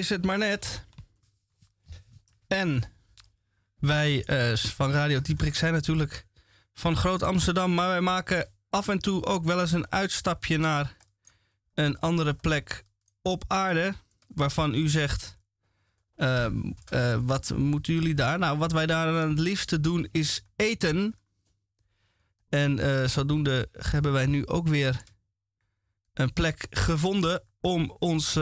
Is 0.00 0.08
het 0.08 0.24
maar 0.24 0.38
net. 0.38 0.86
En 2.46 2.82
wij 3.78 4.24
eh, 4.24 4.56
van 4.56 4.90
Radio 4.90 5.20
Dieprik 5.20 5.54
zijn 5.54 5.72
natuurlijk 5.72 6.26
van 6.72 6.96
Groot 6.96 7.22
Amsterdam, 7.22 7.74
maar 7.74 7.88
wij 7.88 8.00
maken 8.00 8.48
af 8.70 8.88
en 8.88 8.98
toe 8.98 9.24
ook 9.24 9.44
wel 9.44 9.60
eens 9.60 9.72
een 9.72 9.90
uitstapje 9.90 10.58
naar 10.58 10.96
een 11.74 11.98
andere 11.98 12.34
plek 12.34 12.84
op 13.22 13.44
aarde, 13.46 13.94
waarvan 14.26 14.74
u 14.74 14.88
zegt, 14.88 15.38
ehm, 16.16 16.72
eh, 16.88 17.18
wat 17.22 17.50
moeten 17.56 17.94
jullie 17.94 18.14
daar? 18.14 18.38
Nou, 18.38 18.58
wat 18.58 18.72
wij 18.72 18.86
daar 18.86 19.28
het 19.28 19.38
liefste 19.38 19.80
doen 19.80 20.08
is 20.12 20.44
eten. 20.56 21.14
En 22.48 22.78
eh, 22.78 23.08
zodoende 23.08 23.68
hebben 23.72 24.12
wij 24.12 24.26
nu 24.26 24.46
ook 24.46 24.68
weer 24.68 25.02
een 26.14 26.32
plek 26.32 26.66
gevonden 26.70 27.42
om 27.60 27.96
ons 27.98 28.38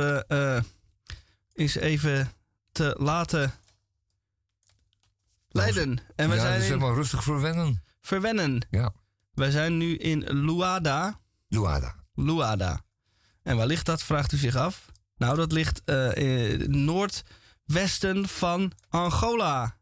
eens 1.59 1.75
even 1.75 2.33
te 2.73 2.97
laten 2.99 3.53
leiden. 5.49 5.99
En 6.17 6.29
we 6.29 6.35
ja, 6.35 6.41
zijn 6.41 6.61
dus 6.61 6.69
in 6.69 6.95
rustig 6.95 7.23
verwennen. 7.23 7.83
Verwennen. 8.01 8.67
Ja. 8.71 8.93
Wij 9.33 9.51
zijn 9.51 9.77
nu 9.77 9.97
in 9.97 10.45
Luada. 10.45 11.21
Luada. 11.49 11.95
Luada. 12.15 12.81
En 13.43 13.57
waar 13.57 13.67
ligt 13.67 13.87
dat, 13.87 14.03
vraagt 14.03 14.33
u 14.33 14.37
zich 14.37 14.57
af? 14.57 14.87
Nou, 15.17 15.37
dat 15.37 15.53
ligt 15.53 15.83
eh, 15.85 16.15
in 16.15 16.61
het 16.61 16.69
noordwesten 16.69 18.29
van 18.29 18.73
Angola. 18.89 19.77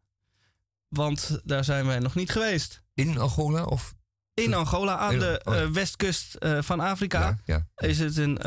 Want 0.88 1.40
daar 1.44 1.64
zijn 1.64 1.86
wij 1.86 1.98
nog 1.98 2.14
niet 2.14 2.30
geweest. 2.30 2.82
In 2.94 3.18
Angola 3.18 3.64
of? 3.64 3.94
In 4.34 4.54
Angola, 4.54 4.96
aan 4.96 5.18
de 5.18 5.38
eh, 5.38 5.66
westkust 5.66 6.34
eh, 6.34 6.62
van 6.62 6.80
Afrika, 6.80 7.38
Ja, 7.44 7.66
is 7.76 7.98
het 7.98 8.16
een, 8.16 8.38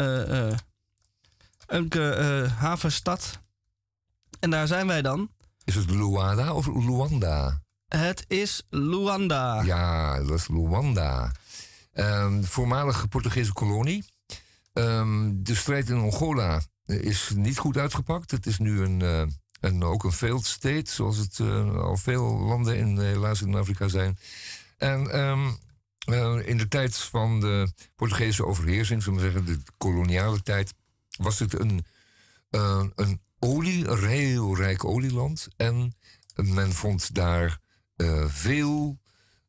een 1.69 1.89
eh, 1.89 2.51
havenstad. 2.51 3.39
En 4.39 4.49
daar 4.49 4.67
zijn 4.67 4.87
wij 4.87 5.01
dan. 5.01 5.29
Is 5.63 5.75
het 5.75 5.89
Luanda 5.89 6.53
of 6.53 6.67
Luanda? 6.67 7.61
Het 7.87 8.25
is 8.27 8.65
Luanda. 8.69 9.61
Ja, 9.61 10.23
dat 10.23 10.37
is 10.37 10.47
Luanda. 10.47 11.31
Ehm, 11.93 12.43
voormalige 12.43 13.07
Portugese 13.07 13.53
kolonie. 13.53 14.05
Ehm, 14.73 15.31
de 15.33 15.55
strijd 15.55 15.89
in 15.89 15.97
Angola 15.97 16.61
is 16.85 17.31
niet 17.35 17.57
goed 17.57 17.77
uitgepakt. 17.77 18.31
Het 18.31 18.45
is 18.45 18.59
nu 18.59 18.81
een, 18.81 19.01
eh, 19.01 19.23
een, 19.59 19.83
ook 19.83 20.03
een 20.03 20.11
failed 20.11 20.45
state, 20.45 20.91
zoals 20.91 21.17
het 21.17 21.39
eh, 21.39 21.75
al 21.75 21.97
veel 21.97 22.23
landen 22.23 22.77
in, 22.77 22.99
helaas 22.99 23.41
in 23.41 23.55
Afrika 23.55 23.87
zijn. 23.87 24.17
En 24.77 25.11
ehm, 25.11 25.49
eh, 25.99 26.47
in 26.47 26.57
de 26.57 26.67
tijd 26.67 26.97
van 26.97 27.39
de 27.39 27.71
Portugese 27.95 28.45
overheersing, 28.45 29.03
zullen 29.03 29.19
we 29.19 29.25
zeggen, 29.25 29.45
de 29.45 29.59
koloniale 29.77 30.41
tijd, 30.41 30.73
was 31.19 31.39
het 31.39 31.59
een, 31.59 31.85
eh, 32.49 32.85
een 32.95 33.21
olie, 33.39 33.87
een 33.87 34.07
heel 34.07 34.55
rijk 34.55 34.83
olieland. 34.85 35.47
En 35.57 35.93
men 36.35 36.71
vond 36.73 37.13
daar 37.15 37.59
eh, 37.95 38.25
veel 38.27 38.99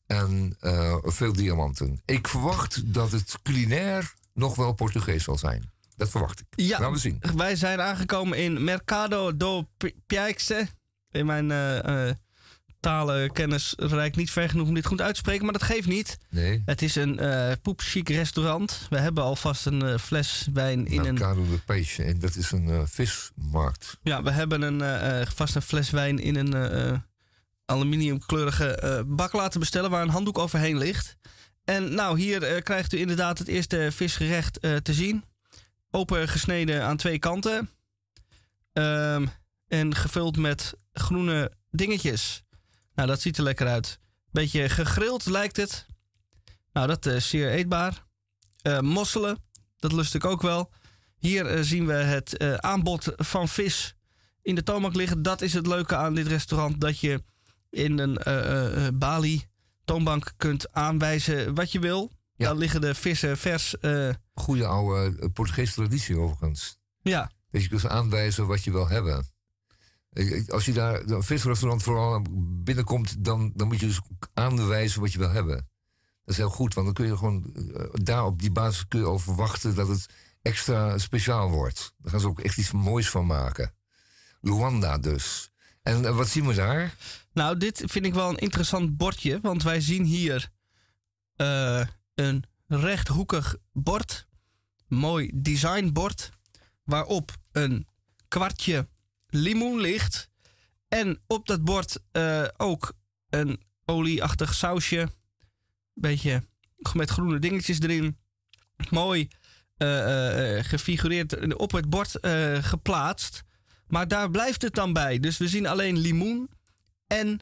en 0.06 0.56
eh, 0.60 0.96
veel 1.02 1.32
diamanten. 1.32 2.02
Ik 2.04 2.28
verwacht 2.28 2.94
dat 2.94 3.12
het 3.12 3.38
culinair 3.42 4.14
nog 4.34 4.56
wel 4.56 4.72
Portugees 4.72 5.24
zal 5.24 5.38
zijn. 5.38 5.70
Dat 5.96 6.10
verwacht 6.10 6.40
ik. 6.40 6.46
Ja, 6.50 6.78
Gaan 6.78 6.92
we 6.92 6.98
zien. 6.98 7.22
wij 7.36 7.56
zijn 7.56 7.80
aangekomen 7.80 8.38
in 8.38 8.64
Mercado 8.64 9.36
do 9.36 9.62
Pi- 9.76 9.94
Piaixe. 10.06 10.68
In 11.10 11.26
mijn 11.26 11.46
talenkennis 12.80 13.74
reikt 13.76 14.16
niet 14.16 14.30
ver 14.30 14.48
genoeg 14.48 14.68
om 14.68 14.74
dit 14.74 14.86
goed 14.86 15.00
uit 15.00 15.14
te 15.14 15.20
spreken, 15.20 15.44
maar 15.44 15.52
dat 15.52 15.62
geeft 15.62 15.86
niet. 15.86 16.18
Nee. 16.28 16.62
Het 16.64 16.82
is 16.82 16.94
een 16.94 17.18
eh 17.18 17.52
poepchic 17.62 18.08
restaurant. 18.08 18.86
We 18.90 18.98
hebben 18.98 19.24
alvast 19.24 19.66
een 19.66 19.82
eh, 19.82 19.98
fles 19.98 20.48
wijn 20.52 20.86
in 20.86 20.98
een... 20.98 21.14
Mercado 21.14 21.46
de 21.50 21.58
Peixe. 21.66 22.02
En 22.02 22.18
dat 22.18 22.36
is 22.36 22.50
een 22.50 22.68
eh, 22.68 22.82
vismarkt. 22.84 23.98
Ja, 24.02 24.22
we 24.22 24.30
hebben 24.30 24.62
een, 24.62 25.26
vast 25.26 25.54
een 25.54 25.62
fles 25.62 25.90
wijn 25.90 26.18
in 26.18 26.36
een 26.36 27.02
aluminiumkleurige 27.64 29.04
bak 29.06 29.32
laten 29.32 29.60
bestellen 29.60 29.90
waar 29.90 30.02
een 30.02 30.08
handdoek 30.08 30.38
overheen 30.38 30.78
ligt. 30.78 31.16
En 31.64 31.94
nou, 31.94 32.20
hier 32.20 32.62
krijgt 32.62 32.92
u 32.92 32.98
inderdaad 32.98 33.38
het 33.38 33.48
eerste 33.48 33.88
visgerecht 33.92 34.60
te 34.60 34.92
zien. 34.94 35.24
Open 35.90 36.28
gesneden 36.28 36.84
aan 36.84 36.96
twee 36.96 37.18
kanten. 37.18 37.70
Ehm, 38.72 39.26
en 39.68 39.94
gevuld 39.94 40.36
met 40.36 40.74
groene 40.92 41.52
dingetjes. 41.70 42.42
Nou, 42.94 43.08
dat 43.08 43.20
ziet 43.20 43.36
er 43.36 43.42
lekker 43.42 43.66
uit. 43.66 43.98
Beetje 44.30 44.68
gegrild 44.68 45.26
lijkt 45.26 45.56
het. 45.56 45.86
Nou, 46.72 46.86
dat 46.86 47.06
is 47.06 47.28
zeer 47.28 47.50
eetbaar. 47.50 48.04
Eh, 48.62 48.80
mosselen, 48.80 49.38
dat 49.78 49.92
lust 49.92 50.14
ik 50.14 50.24
ook 50.24 50.42
wel. 50.42 50.70
Hier 51.18 51.46
eh, 51.46 51.62
zien 51.62 51.86
we 51.86 51.92
het 51.92 52.36
eh, 52.36 52.54
aanbod 52.54 53.12
van 53.16 53.48
vis 53.48 53.94
in 54.42 54.54
de 54.54 54.62
toonbank 54.62 54.94
liggen. 54.94 55.22
Dat 55.22 55.40
is 55.40 55.52
het 55.52 55.66
leuke 55.66 55.96
aan 55.96 56.14
dit 56.14 56.26
restaurant. 56.26 56.80
Dat 56.80 56.98
je 56.98 57.22
in 57.70 57.98
een 57.98 58.18
eh, 58.18 58.38
eh, 58.38 58.86
eh, 58.86 58.94
Bali 58.94 59.46
toonbank 59.84 60.32
kunt 60.36 60.72
aanwijzen 60.72 61.54
wat 61.54 61.72
je 61.72 61.78
wil. 61.78 62.10
Dan 62.36 62.58
liggen 62.58 62.80
de 62.80 62.94
vissen 62.94 63.38
vers. 63.38 63.78
eh, 63.78 64.08
Goede 64.34 64.66
oude 64.66 65.18
eh, 65.20 65.28
Portugese 65.32 65.72
traditie 65.72 66.16
overigens. 66.16 66.78
ja, 67.02 67.30
Dat 67.50 67.62
je 67.62 67.68
kunt 67.68 67.86
aanwijzen 67.88 68.46
wat 68.46 68.64
je 68.64 68.70
wil 68.70 68.88
hebben. 68.88 69.29
Als 70.48 70.64
je 70.64 70.72
daar 70.72 71.00
een 71.00 71.22
visrestaurant 71.22 71.82
vooral 71.82 72.24
binnenkomt, 72.42 73.24
dan, 73.24 73.52
dan 73.54 73.66
moet 73.66 73.80
je 73.80 73.86
dus 73.86 74.00
aanwijzen 74.34 75.00
wat 75.00 75.12
je 75.12 75.18
wil 75.18 75.30
hebben. 75.30 75.56
Dat 76.24 76.34
is 76.34 76.36
heel 76.36 76.50
goed, 76.50 76.74
want 76.74 76.86
dan 76.86 76.94
kun 76.94 77.06
je 77.06 77.16
gewoon 77.16 77.54
eh, 77.54 77.84
daar 77.92 78.24
op 78.24 78.40
die 78.40 78.52
basis 78.52 78.88
kun 78.88 79.00
je 79.00 79.06
al 79.06 79.18
verwachten 79.18 79.74
dat 79.74 79.88
het 79.88 80.06
extra 80.42 80.98
speciaal 80.98 81.50
wordt. 81.50 81.94
Daar 81.98 82.10
gaan 82.10 82.20
ze 82.20 82.28
ook 82.28 82.40
echt 82.40 82.58
iets 82.58 82.72
moois 82.72 83.10
van 83.10 83.26
maken. 83.26 83.74
Luanda 84.40 84.98
dus. 84.98 85.50
En 85.82 86.04
eh, 86.04 86.16
wat 86.16 86.28
zien 86.28 86.46
we 86.46 86.54
daar? 86.54 86.94
Nou, 87.32 87.56
dit 87.56 87.82
vind 87.86 88.06
ik 88.06 88.14
wel 88.14 88.28
een 88.28 88.38
interessant 88.38 88.96
bordje. 88.96 89.38
Want 89.42 89.62
wij 89.62 89.80
zien 89.80 90.04
hier 90.04 90.50
eh, 91.36 91.86
een 92.14 92.44
rechthoekig 92.66 93.56
bord. 93.72 94.26
Mooi 94.86 95.30
designbord. 95.34 96.30
Waarop 96.84 97.36
een 97.52 97.86
kwartje 98.28 98.88
limoen 99.30 99.80
ligt. 99.80 100.28
En 100.88 101.20
op 101.26 101.46
dat 101.46 101.64
bord 101.64 101.98
eh, 102.12 102.44
ook 102.56 102.92
een 103.28 103.60
olieachtig 103.84 104.54
sausje. 104.54 105.08
Beetje 105.94 106.42
met 106.92 107.10
groene 107.10 107.38
dingetjes 107.38 107.80
erin. 107.80 108.18
Mooi 108.90 109.28
eh, 109.76 110.58
eh, 110.58 110.64
gefigureerd 110.64 111.54
op 111.56 111.72
het 111.72 111.90
bord 111.90 112.18
geplaatst. 112.60 113.42
Maar 113.86 114.08
daar 114.08 114.30
blijft 114.30 114.62
het 114.62 114.74
dan 114.74 114.92
bij. 114.92 115.18
Dus 115.18 115.38
we 115.38 115.48
zien 115.48 115.66
alleen 115.66 115.98
limoen 115.98 116.50
en 117.06 117.40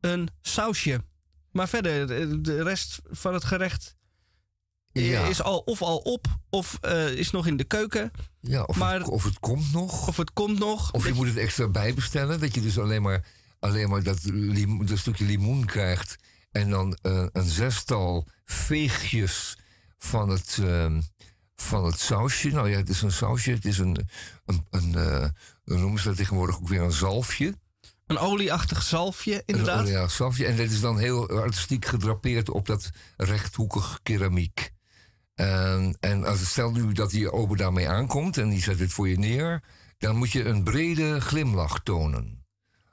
een 0.00 0.28
sausje. 0.42 1.04
Maar 1.52 1.68
verder, 1.68 2.06
de- 2.42 2.62
rest 2.62 2.98
van 3.04 3.34
het 3.34 3.44
gerecht 3.44 3.96
Ja. 5.04 5.26
is 5.26 5.42
al, 5.42 5.58
of 5.58 5.82
al 5.82 5.96
op 5.98 6.26
of 6.50 6.78
eh, 6.80 7.08
is 7.12 7.30
nog 7.30 7.46
in 7.46 7.56
de 7.56 7.64
keuken. 7.64 8.10
Ja, 8.40 8.62
of, 8.62 8.76
Maar- 8.76 8.98
het, 8.98 9.08
of 9.08 9.24
het 9.24 9.38
komt 9.38 9.72
nog. 9.72 10.08
Of 10.08 10.16
het 10.16 10.32
komt 10.32 10.58
nog. 10.58 10.92
Of 10.92 11.06
je 11.06 11.12
moet 11.14 11.26
het 11.26 11.36
extra 11.36 11.68
bijbestellen. 11.68 12.40
Dat 12.40 12.54
je 12.54 12.60
dus 12.60 12.78
alleen 12.78 13.02
maar, 13.02 13.24
alleen 13.58 13.88
maar 13.88 14.02
dat, 14.02 14.18
limo- 14.24 14.84
dat 14.84 14.98
stukje 14.98 15.24
limoen 15.24 15.64
krijgt. 15.64 16.16
En 16.50 16.70
dan 16.70 16.98
eh, 17.02 17.26
een 17.32 17.48
zestal 17.48 18.26
veegjes 18.44 19.58
van 19.98 20.28
het, 20.28 20.58
ehm, 20.60 21.00
van 21.56 21.84
het 21.84 22.00
sausje. 22.00 22.48
Nou 22.48 22.70
ja, 22.70 22.76
het 22.76 22.88
is 22.88 23.02
een 23.02 23.12
sausje. 23.12 23.50
Het 23.50 23.64
is 23.64 23.78
een, 23.78 24.08
een, 24.44 24.66
een 24.70 24.94
eh, 24.94 25.28
hoe 25.64 25.78
noemen 25.78 26.00
ze 26.00 26.08
dat 26.08 26.16
tegenwoordig 26.16 26.56
ook 26.56 26.68
weer 26.68 26.80
een 26.82 26.92
zalfje. 26.92 27.54
Een 28.06 28.18
olieachtig 28.18 28.82
zalfje, 28.82 29.42
inderdaad. 29.46 29.88
Een, 29.88 30.10
zalfje. 30.10 30.46
En 30.46 30.56
dat 30.56 30.70
is 30.70 30.80
dan 30.80 30.98
heel 30.98 31.28
artistiek 31.28 31.84
gedrapeerd 31.84 32.50
op 32.50 32.66
dat 32.66 32.90
rechthoekig 33.16 34.00
keramiek. 34.02 34.74
En, 35.36 35.96
en 36.00 36.24
als 36.24 36.50
stel 36.50 36.70
nu 36.70 36.92
dat 36.92 37.10
die 37.10 37.32
ober 37.32 37.56
daarmee 37.56 37.88
aankomt 37.88 38.36
en 38.36 38.48
die 38.48 38.62
zet 38.62 38.78
dit 38.78 38.92
voor 38.92 39.08
je 39.08 39.18
neer, 39.18 39.62
dan 39.98 40.16
moet 40.16 40.32
je 40.32 40.44
een 40.44 40.64
brede 40.64 41.20
glimlach 41.20 41.82
tonen 41.82 42.44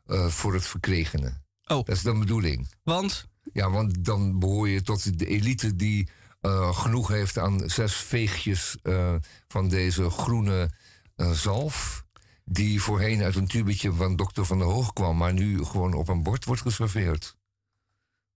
eh, 0.05 0.27
voor 0.27 0.53
het 0.53 0.67
verkregene. 0.67 1.41
Oh. 1.65 1.85
Dat 1.85 1.89
is 1.95 2.01
de 2.01 2.17
bedoeling. 2.17 2.71
Want? 2.83 3.27
Ja, 3.53 3.69
want 3.69 4.05
dan 4.05 4.39
behoor 4.39 4.69
je 4.69 4.81
tot 4.81 5.19
de 5.19 5.25
elite 5.25 5.75
die 5.75 6.09
eh, 6.41 6.75
genoeg 6.75 7.07
heeft 7.07 7.37
aan 7.37 7.69
zes 7.69 7.93
veegjes 7.93 8.77
eh, 8.81 9.15
van 9.47 9.69
deze 9.69 10.09
groene 10.09 10.71
zalf. 11.15 12.05
Die 12.45 12.81
voorheen 12.81 13.21
uit 13.21 13.35
een 13.35 13.47
tubetje 13.47 13.93
van 13.93 14.15
dokter 14.15 14.45
Van 14.45 14.57
der 14.57 14.67
Hoog 14.67 14.93
kwam, 14.93 15.17
maar 15.17 15.33
nu 15.33 15.63
gewoon 15.63 15.93
op 15.93 16.07
een 16.07 16.23
bord 16.23 16.45
wordt 16.45 16.61
geserveerd. 16.61 17.35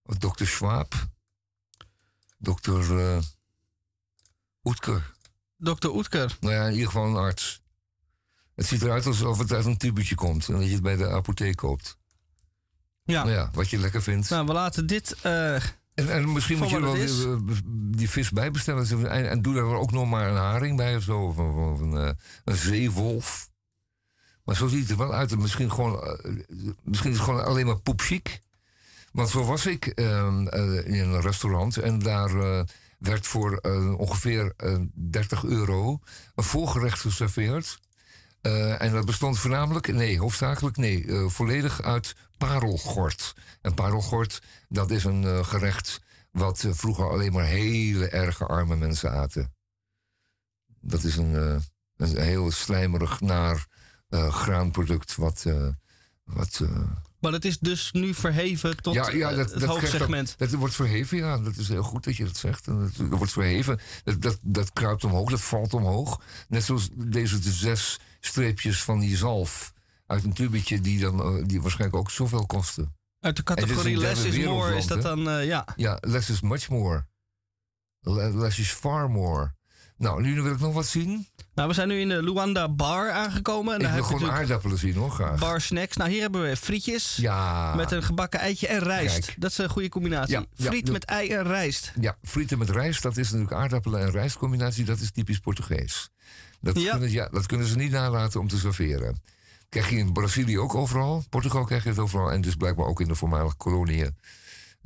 Dokter 0.04 0.48
Schwab. 0.48 1.08
Dokter 2.38 3.22
Oetker. 4.68 5.14
Dokter 5.58 5.94
Oetker. 5.96 6.38
Nou 6.40 6.54
ja, 6.54 6.66
in 6.66 6.72
ieder 6.72 6.86
geval 6.86 7.06
een 7.08 7.16
arts. 7.16 7.62
Het 8.56 8.66
ziet 8.66 8.82
eruit 8.82 9.06
alsof 9.06 9.38
het 9.38 9.52
uit 9.52 9.66
een 9.66 9.78
tubetje 9.78 10.16
komt 10.16 10.48
en 10.48 10.54
dat 10.54 10.64
je 10.66 10.72
het 10.74 10.82
bij 10.82 10.96
de 10.96 11.10
apotheek 11.10 11.56
koopt. 11.56 11.98
Ja. 13.04 13.24
Nou 13.24 13.36
ja, 13.36 13.50
wat 13.54 13.70
je 13.70 13.78
lekker 13.78 14.02
vindt. 14.04 14.30
Nou, 14.30 14.46
we 14.46 14.54
laten 14.54 14.88
dit. 14.88 15.16
eh, 15.22 15.56
En, 15.56 15.64
en 15.94 16.32
misschien 16.34 16.58
moet 16.58 16.70
je 16.70 16.82
wel 16.82 16.94
weer, 16.94 17.32
eh, 17.32 17.58
die 17.98 18.10
vis 18.10 18.32
bijbestellen. 18.32 19.10
En, 19.10 19.30
en 19.30 19.42
doe 19.42 19.54
daar 19.56 19.64
ook 19.64 19.92
nog 19.92 20.10
maar 20.10 20.30
een 20.30 20.36
haring 20.36 20.78
bij 20.78 20.96
of 20.96 21.04
zo. 21.04 21.20
Of, 21.26 21.38
of- 21.38 21.56
of 21.56 21.80
een, 21.80 21.98
eh, 21.98 22.12
een 22.44 22.56
zeewolf. 22.56 23.50
Maar 24.44 24.56
zo 24.56 24.68
ziet 24.68 24.82
het 24.82 24.90
er 24.90 24.98
wel 24.98 25.14
uit. 25.14 25.32
En 25.32 25.42
Misschien, 25.42 25.72
gewoon, 25.72 26.04
eh, 26.04 26.34
misschien 26.84 27.12
is 27.12 27.18
het 27.18 27.26
gewoon 27.26 27.46
alleen 27.46 27.66
maar 27.66 27.80
poepchic. 27.80 28.40
Want 29.12 29.30
zo 29.30 29.44
was 29.44 29.66
ik 29.66 29.86
ehm, 29.88 30.48
eh, 30.48 30.86
in 30.88 31.10
een 31.10 31.22
restaurant. 31.22 31.78
En 31.78 32.00
daar 32.00 32.30
eh, 32.40 32.64
werd 32.98 33.28
voor 33.28 33.58
eh, 33.58 33.94
ongeveer 34.00 34.54
eh, 34.58 34.78
30 34.94 35.44
euro 35.44 36.00
een 36.36 36.44
voorgerecht 36.44 37.00
geserveerd. 37.00 37.80
Eh, 38.42 38.82
en 38.82 38.92
dat 38.92 39.06
bestond 39.06 39.40
voornamelijk, 39.40 39.88
nee, 39.94 40.20
hoofdzakelijk, 40.20 40.78
nee, 40.78 41.06
eh, 41.06 41.28
volledig 41.28 41.82
uit 41.82 42.16
parelgort. 42.38 43.36
En 43.62 43.74
parelgort, 43.74 44.42
dat 44.70 44.92
is 44.92 45.04
een 45.04 45.24
eh, 45.24 45.44
gerecht 45.44 46.02
wat 46.32 46.64
eh, 46.64 46.72
vroeger 46.74 47.10
alleen 47.10 47.34
maar 47.34 47.46
hele 47.46 48.08
erge 48.10 48.46
arme 48.46 48.76
mensen 48.76 49.12
aten. 49.12 49.54
Dat 50.82 51.04
is 51.04 51.16
een, 51.16 51.36
eh, 51.36 51.56
een 51.96 52.22
heel 52.22 52.52
slijmerig, 52.52 53.22
naar 53.22 53.68
eh, 54.10 54.34
graanproduct 54.34 55.16
wat... 55.16 55.44
eh, 55.46 55.68
wat 56.24 56.60
eh, 56.64 56.92
maar 57.20 57.32
het 57.32 57.46
is 57.46 57.60
dus 57.60 57.92
nu 57.92 58.14
verheven 58.14 58.82
tot 58.82 58.94
ja, 58.94 59.10
ja, 59.10 59.30
eh, 59.30 59.36
dat, 59.38 59.52
het 59.52 59.60
dat. 59.60 60.10
Dat, 60.10 60.36
dat 60.38 60.52
wordt 60.52 60.76
verheven, 60.76 61.18
ja. 61.18 61.38
Dat 61.38 61.56
is 61.56 61.68
heel 61.68 61.84
goed 61.84 62.04
dat 62.04 62.16
je 62.16 62.24
dat 62.24 62.38
zegt. 62.38 62.66
Dat, 62.66 62.96
dat 62.96 63.18
wordt 63.18 63.32
verheven. 63.32 63.80
Dat, 64.04 64.22
dat, 64.22 64.40
dat 64.42 64.74
kruipt 64.74 65.04
omhoog, 65.04 65.30
dat 65.30 65.42
valt 65.42 65.74
omhoog. 65.74 66.22
Net 66.48 66.64
zoals 66.64 66.90
deze 66.94 67.40
de 67.40 67.52
zes 67.52 68.00
streepjes 68.20 68.84
van 68.84 69.00
die 69.00 69.18
zalf 69.18 69.74
uit 70.06 70.24
een 70.24 70.34
tubetje... 70.34 70.82
die, 70.82 71.00
dan, 71.00 71.22
eh, 71.22 71.46
die 71.46 71.62
waarschijnlijk 71.62 72.00
ook 72.00 72.12
zoveel 72.12 72.46
kosten. 72.46 72.96
Uit 73.20 73.36
de 73.36 73.44
categorie 73.44 73.98
less 73.98 74.24
is 74.24 74.46
more 74.46 74.76
is 74.76 74.88
dat 74.88 75.02
dan, 75.02 75.30
eh, 75.30 75.46
ja. 75.46 75.68
Ja, 75.76 75.98
less 76.02 76.30
is 76.30 76.42
much 76.42 76.70
more. 76.70 77.08
Le- 78.00 78.38
Less 78.38 78.60
is 78.60 78.72
far 78.72 79.10
more. 79.10 79.56
Nou, 79.98 80.22
nu 80.22 80.42
wil 80.42 80.52
ik 80.52 80.60
nog 80.60 80.74
wat 80.74 80.86
zien. 80.88 81.28
Nou, 81.58 81.70
we 81.70 81.76
zijn 81.76 81.88
nu 81.88 82.00
in 82.00 82.10
de 82.10 82.24
Luanda 82.24 82.70
Bar 82.70 83.12
aangekomen. 83.12 83.74
En 83.74 83.80
daar 83.80 83.94
heb 83.94 84.04
gewoon 84.04 84.32
aardappelen 84.32 84.78
zien, 84.78 84.96
hoor, 84.96 85.12
graag. 85.12 85.40
bar 85.40 85.62
snacks. 85.62 85.98
Nou, 85.98 86.10
hier 86.10 86.22
hebben 86.22 86.42
we 86.42 86.56
frietjes. 86.56 87.16
Ja. 87.16 87.76
Met 87.76 87.92
een 87.92 88.04
gebakken 88.04 88.40
eitje 88.40 88.68
en 88.68 88.80
rijst. 88.80 89.26
Kijk. 89.26 89.36
Dat 89.42 89.52
is 89.52 89.58
een 89.58 89.70
goede 89.70 89.90
combinatie. 89.90 90.34
Ja, 90.34 90.46
Friet 90.56 90.92
met 90.92 91.06
ei 91.06 91.30
en 91.30 91.44
rijst. 91.44 91.94
Ja, 92.00 92.18
frieten 92.24 92.58
met 92.58 92.70
rijst, 92.70 93.02
dat 93.04 93.18
is 93.18 93.32
natuurlijk 93.32 93.56
aardappelen 93.56 94.02
en 94.02 94.12
rijstcombinatie, 94.12 94.86
dat 94.86 95.00
is 95.00 95.12
typisch 95.12 95.40
Portugees. 95.40 96.10
Dat, 96.62 96.82
Ja. 96.82 96.92
Kunnen, 96.92 97.12
ja, 97.12 97.28
dat 97.32 97.46
kunnen 97.46 97.68
ze 97.68 97.76
niet 97.76 97.92
nalaten 97.92 98.40
om 98.40 98.48
te 98.48 98.58
serveren. 98.58 99.22
Krijg 99.70 99.90
je 99.90 99.98
in 99.98 100.14
Brazilië 100.14 100.60
ook 100.60 100.76
overal, 100.76 101.24
Portugal 101.30 101.64
krijg 101.64 101.84
je 101.84 101.90
het 101.90 102.00
overal 102.00 102.32
en 102.32 102.42
dus 102.42 102.56
blijkbaar 102.56 102.86
ook 102.86 103.02
in 103.02 103.08
de 103.08 103.16
voormalige 103.16 103.56
koloniën. 103.56 104.16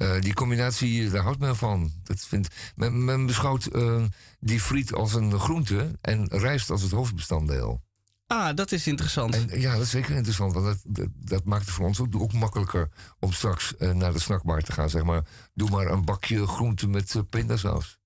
Eh, 0.01 0.21
die 0.21 0.33
combinatie, 0.33 1.09
daar 1.09 1.23
houdt 1.23 1.39
men 1.39 1.55
van. 1.55 1.91
Dat 2.03 2.25
vindt, 2.25 2.55
men, 2.75 3.05
men 3.05 3.25
beschouwt 3.25 3.65
eh, 3.65 4.03
die 4.39 4.61
friet 4.61 4.93
als 4.93 5.13
een 5.13 5.39
groente 5.39 5.97
en 6.01 6.27
rijst 6.27 6.69
als 6.69 6.81
het 6.81 6.91
hoofdbestanddeel. 6.91 7.81
Ah, 8.27 8.55
dat 8.55 8.71
is 8.71 8.87
interessant. 8.87 9.35
En 9.35 9.59
ja, 9.59 9.73
dat 9.73 9.81
is 9.81 9.89
zeker 9.89 10.15
interessant, 10.15 10.53
want 10.53 10.65
dat, 10.65 10.79
dat, 10.83 11.07
dat 11.13 11.43
maakt 11.43 11.65
het 11.65 11.73
voor 11.73 11.85
ons 11.85 11.99
ook, 11.99 12.15
ook 12.15 12.33
makkelijker 12.33 12.89
om 13.19 13.31
straks 13.31 13.75
eh, 13.77 13.91
naar 13.91 14.13
de 14.13 14.19
snackbar 14.19 14.61
te 14.61 14.71
gaan. 14.71 14.89
Zeg 14.89 15.03
maar, 15.03 15.25
doe 15.53 15.69
maar 15.69 15.87
een 15.87 16.05
bakje 16.05 16.47
groente 16.47 16.87
met 16.87 17.29
pindasaus. 17.29 17.99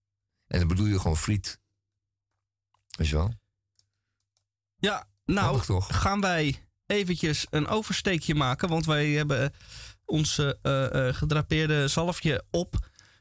En 0.48 0.60
dan 0.60 0.68
bedoel 0.68 0.88
je 0.88 1.00
gewoon 1.00 1.18
friet. 1.18 1.60
Weet 2.98 3.08
je 3.08 3.16
wel? 3.16 3.34
Ja, 4.76 5.08
nou 5.26 5.62
toch? 5.62 6.02
gaan 6.02 6.22
wij 6.22 6.68
eventjes 6.86 7.48
een 7.50 7.68
oversteekje 7.68 8.36
maken. 8.36 8.70
Want 8.70 8.86
wij 8.86 9.10
hebben 9.10 9.54
ons 10.06 10.38
eh, 10.38 11.08
eh, 11.08 11.16
gedrapeerde 11.16 11.88
zalfje 11.88 12.44
op. 12.52 12.76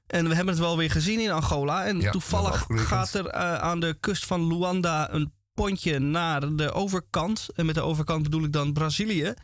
En 0.06 0.28
we 0.28 0.34
hebben 0.34 0.54
het 0.54 0.62
wel 0.62 0.76
weer 0.76 0.90
gezien 0.90 1.20
in 1.20 1.30
Angola. 1.30 1.84
En 1.84 2.00
Ja, 2.00 2.10
toevallig 2.10 2.66
gaat 2.68 3.14
er 3.14 3.26
eh, 3.26 3.54
aan 3.54 3.80
de 3.80 3.96
kust 4.00 4.26
van 4.26 4.46
Luanda 4.46 5.12
een 5.12 5.32
pontje 5.54 5.98
naar 5.98 6.56
de 6.56 6.72
overkant. 6.72 7.48
En 7.54 7.66
met 7.66 7.74
de 7.74 7.80
overkant 7.80 8.22
bedoel 8.22 8.44
ik 8.44 8.52
dan 8.52 8.72
Brazilië. 8.72 9.34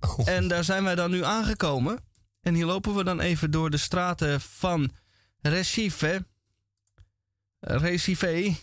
Oh. 0.00 0.28
En 0.28 0.48
daar 0.48 0.64
zijn 0.64 0.84
wij 0.84 0.94
dan 0.94 1.10
nu 1.10 1.24
aangekomen. 1.24 2.04
En 2.40 2.54
hier 2.54 2.66
lopen 2.66 2.94
we 2.94 3.04
dan 3.04 3.20
even 3.20 3.50
door 3.50 3.70
de 3.70 3.76
straten 3.76 4.40
van 4.40 4.90
Recife. 5.40 6.26
Recife. 7.60 8.54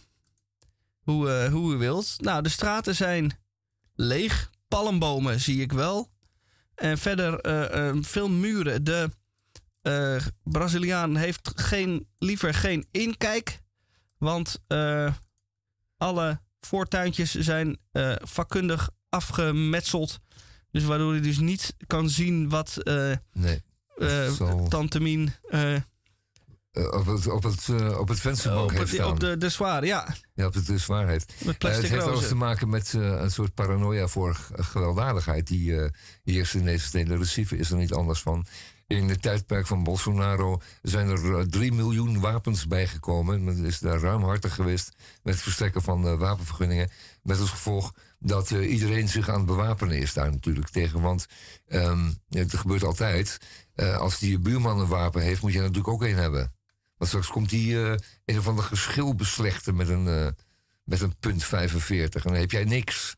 Hoe, 1.01 1.49
hoe 1.51 1.73
u 1.73 1.77
wilt. 1.77 2.15
Nou, 2.17 2.41
de 2.41 2.49
straten 2.49 2.95
zijn 2.95 3.39
leeg. 3.95 4.49
Palmbomen 4.67 5.39
zie 5.39 5.61
ik 5.61 5.71
wel. 5.71 6.09
En 6.81 6.97
verder 6.97 7.39
eh, 7.39 7.87
eh, 7.89 7.95
veel 8.01 8.29
muren. 8.29 8.83
De 8.83 9.09
eh, 9.81 10.25
Braziliaan 10.43 11.15
heeft 11.15 11.51
geen, 11.55 12.07
liever 12.19 12.53
geen 12.53 12.87
inkijk. 12.91 13.59
Want 14.17 14.59
eh, 14.67 15.13
alle 15.97 16.41
voortuintjes 16.59 17.33
zijn 17.33 17.77
vakkundig 18.23 18.89
afgemetseld. 19.09 20.19
Dus 20.71 20.83
waardoor 20.83 21.11
hij 21.11 21.21
dus 21.21 21.39
niet 21.39 21.75
kan 21.87 22.09
zien 22.09 22.49
wat 22.49 22.77
Nee. 23.33 23.61
zal- 24.35 24.67
Tante 24.67 24.99
Eh, 26.71 26.93
op, 26.93 27.05
het, 27.05 27.27
op, 27.27 27.43
het, 27.43 27.67
eh, 27.69 27.99
op 27.99 28.07
het 28.07 28.19
vensterbank 28.19 28.63
op, 28.63 28.69
heeft 28.69 28.81
het, 28.81 28.99
staan. 28.99 29.11
op 29.11 29.19
de, 29.19 29.37
de 29.37 29.49
zwaar, 29.49 29.85
ja. 29.85 30.15
Ja, 30.33 30.45
op 30.45 30.53
het 30.53 30.65
de 30.65 30.77
zwaarheid. 30.77 31.33
Met 31.45 31.63
Eh, 31.63 31.71
het 31.71 31.87
heeft 31.87 32.03
alles 32.03 32.27
te 32.27 32.35
maken 32.35 32.69
met 32.69 32.93
een 32.93 33.31
soort 33.31 33.53
paranoia 33.53 34.07
voor 34.07 34.37
gewelddadigheid. 34.53 35.47
Die 35.47 35.89
heerst 36.23 36.53
in 36.53 36.65
deze 36.65 36.85
steden. 36.85 37.17
Recife 37.17 37.57
is 37.57 37.71
er 37.71 37.77
niet 37.77 37.93
anders 37.93 38.21
van. 38.21 38.45
In 38.87 39.09
het 39.09 39.21
tijdperk 39.21 39.67
van 39.67 39.83
Bolsonaro 39.83 40.61
zijn 40.81 41.09
er 41.09 41.37
eh, 41.37 41.45
3 41.45 41.71
miljoen 41.71 42.19
wapens 42.19 42.67
bijgekomen. 42.67 43.43
Men 43.43 43.65
is 43.65 43.79
daar 43.79 43.99
ruimhartig 43.99 44.55
geweest 44.55 44.91
met 45.23 45.33
het 45.33 45.43
verstrekken 45.43 45.81
van 45.81 46.17
wapenvergunningen. 46.17 46.89
Met 47.23 47.39
als 47.39 47.49
gevolg 47.49 47.93
dat 48.19 48.49
iedereen 48.49 49.09
zich 49.09 49.29
aan 49.29 49.37
het 49.37 49.45
bewapenen 49.45 49.97
is 49.97 50.13
daar 50.13 50.31
natuurlijk 50.31 50.69
tegen. 50.69 51.01
Want 51.01 51.25
ehm, 51.67 52.11
het 52.29 52.55
gebeurt 52.55 52.83
altijd. 52.83 53.37
als 53.75 54.19
die 54.19 54.39
buurman 54.39 54.79
een 54.79 54.87
wapen 54.87 55.21
heeft, 55.21 55.41
moet 55.41 55.51
je 55.51 55.57
er 55.57 55.63
natuurlijk 55.63 55.93
ook 55.93 56.03
een 56.03 56.15
hebben. 56.15 56.51
Want 57.01 57.13
straks 57.13 57.29
komt 57.31 57.49
die 57.49 57.83
eh, 57.83 57.95
een 58.25 58.37
of 58.37 58.47
ander 58.47 58.63
geschil 58.63 59.15
beslechten 59.15 59.75
met 59.75 59.89
een, 59.89 60.07
eh, 60.07 60.27
met 60.83 61.01
een 61.01 61.15
punt 61.19 61.43
45. 61.43 62.25
En 62.25 62.31
dan 62.31 62.39
heb 62.39 62.51
jij 62.51 62.63
niks. 62.63 63.15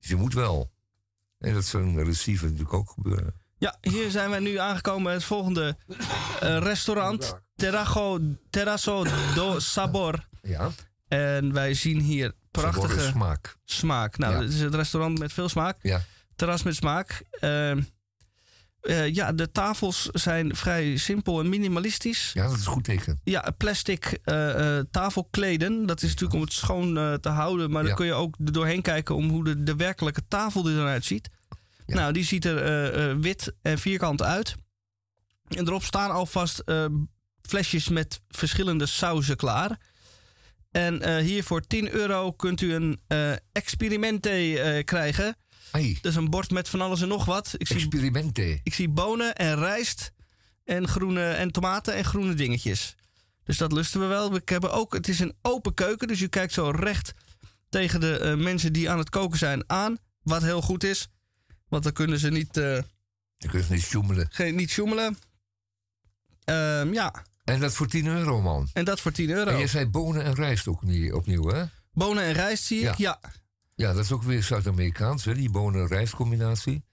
Dus 0.00 0.08
je 0.08 0.16
moet 0.16 0.34
wel. 0.34 0.70
En 1.38 1.54
dat 1.54 1.64
zou 1.64 1.82
een 1.82 2.04
receiver 2.04 2.46
natuurlijk 2.46 2.74
ook 2.74 2.90
gebeuren. 2.90 3.34
Ja, 3.58 3.76
hier 3.80 4.10
zijn 4.10 4.30
wij 4.30 4.38
nu 4.38 4.56
aangekomen 4.58 5.02
bij 5.02 5.12
het 5.12 5.24
volgende 5.24 5.76
eh, 6.40 6.58
restaurant. 6.58 7.34
Terrago, 7.56 8.20
Terrasso 8.50 9.04
do 9.34 9.58
Sabor. 9.58 10.28
Ja. 10.42 10.70
En 11.08 11.52
wij 11.52 11.74
zien 11.74 12.00
hier 12.00 12.32
prachtige... 12.50 13.00
Smaak. 13.00 13.56
Smaak. 13.64 14.18
Nou, 14.18 14.32
Ja. 14.34 14.40
dit 14.40 14.52
is 14.52 14.60
het 14.60 14.74
restaurant 14.74 15.18
met 15.18 15.32
veel 15.32 15.48
smaak. 15.48 15.78
Ja. 15.82 16.02
Terras 16.36 16.62
met 16.62 16.74
smaak. 16.74 17.22
Ehm, 17.30 17.82
eh, 18.84 19.14
ja, 19.14 19.32
de 19.32 19.50
tafels 19.50 20.08
zijn 20.12 20.56
vrij 20.56 20.96
simpel 20.96 21.40
en 21.40 21.48
minimalistisch. 21.48 22.30
Ja, 22.34 22.48
dat 22.48 22.56
is 22.56 22.66
goed 22.66 22.84
teken. 22.84 23.20
Ja, 23.24 23.54
plastic 23.56 24.18
eh, 24.24 24.78
eh, 24.78 24.84
tafelkleden. 24.90 25.86
Dat 25.86 26.02
is 26.02 26.08
natuurlijk 26.08 26.34
om 26.34 26.40
het 26.40 26.52
schoon 26.52 27.18
te 27.20 27.28
houden. 27.28 27.70
Maar 27.70 27.84
dan 27.84 27.94
kun 27.94 28.06
je 28.06 28.12
ook 28.12 28.36
er 28.44 28.52
doorheen 28.52 28.82
kijken 28.82 29.14
om 29.14 29.28
hoe 29.28 29.44
de, 29.44 29.62
de 29.62 29.76
werkelijke 29.76 30.22
tafel 30.28 30.68
er 30.68 30.74
dan 30.74 30.86
uitziet. 30.86 31.28
Nou, 31.86 32.12
die 32.12 32.24
ziet 32.24 32.44
er 32.44 33.20
wit 33.20 33.52
en 33.62 33.78
vierkant 33.78 34.22
uit. 34.22 34.54
En 35.48 35.66
erop 35.66 35.82
staan 35.82 36.10
alvast 36.10 36.62
flesjes 37.42 37.88
met 37.88 38.20
verschillende 38.28 38.86
sauzen 38.86 39.36
klaar. 39.36 39.78
En 40.70 41.18
hier 41.20 41.44
voor 41.44 41.60
10 41.60 41.90
euro 41.90 42.32
kunt 42.32 42.60
u 42.60 42.74
een 42.74 43.00
experimente 43.52 44.82
krijgen. 44.84 45.36
Hey. 45.80 45.98
Dat 46.00 46.10
is 46.12 46.18
een 46.18 46.30
bord 46.30 46.50
met 46.50 46.68
van 46.68 46.80
alles 46.80 47.00
en 47.02 47.08
nog 47.08 47.24
wat. 47.24 47.54
Ik 47.56 47.66
zie, 47.66 47.76
Experimente. 47.76 48.60
ik 48.62 48.74
zie 48.74 48.88
bonen 48.88 49.34
en 49.34 49.56
rijst 49.56 50.12
en, 50.64 50.88
groene, 50.88 51.30
en 51.30 51.50
tomaten 51.50 51.94
en 51.94 52.04
groene 52.04 52.34
dingetjes. 52.34 52.96
Dus 53.44 53.56
dat 53.56 53.72
lusten 53.72 54.00
we 54.00 54.06
wel. 54.06 54.32
We 54.32 54.42
hebben 54.44 54.72
ook, 54.72 54.92
het 54.92 55.08
is 55.08 55.18
een 55.20 55.34
open 55.42 55.74
keuken, 55.74 56.08
dus 56.08 56.20
u 56.20 56.26
kijkt 56.26 56.52
zo 56.52 56.70
recht 56.70 57.14
tegen 57.68 58.00
de 58.00 58.18
eh, 58.18 58.34
mensen 58.34 58.72
die 58.72 58.90
aan 58.90 58.98
het 58.98 59.10
koken 59.10 59.38
zijn 59.38 59.64
aan. 59.66 59.98
Wat 60.22 60.42
heel 60.42 60.62
goed 60.62 60.84
is, 60.84 61.08
want 61.68 61.82
dan 61.82 61.92
kunnen 61.92 62.18
ze 62.18 62.30
niet, 62.30 62.56
eh, 62.56 62.78
Je 63.36 63.48
kunt 63.48 63.68
niet 63.68 63.82
sjoemelen. 63.82 64.26
geen, 64.30 64.54
niet 64.54 64.70
sjoemelen. 64.70 65.18
Ehm, 66.44 66.92
ja, 66.92 67.24
En 67.44 67.60
dat 67.60 67.72
voor 67.74 67.86
10 67.86 68.06
euro, 68.06 68.40
man. 68.40 68.68
En 68.72 68.84
dat 68.84 69.00
voor 69.00 69.12
10 69.12 69.30
euro. 69.30 69.50
En 69.50 69.58
je 69.58 69.66
zei 69.66 69.86
bonen 69.86 70.24
en 70.24 70.34
rijst 70.34 70.68
ook 70.68 70.82
niet 70.82 71.12
opnieuw, 71.12 71.48
hè? 71.48 71.64
Bonen 71.92 72.24
en 72.24 72.32
rijst 72.32 72.64
zie 72.64 72.88
ik, 72.88 72.94
ja. 72.94 73.20
Ja, 73.74 73.92
dat 73.92 74.04
is 74.04 74.12
ook 74.12 74.22
weer 74.22 74.42
Zuid-Amerikaans, 74.42 75.22
die 75.24 75.50
bonen- 75.50 75.80
en 75.80 75.86
rijstcombinatie. 75.86 76.84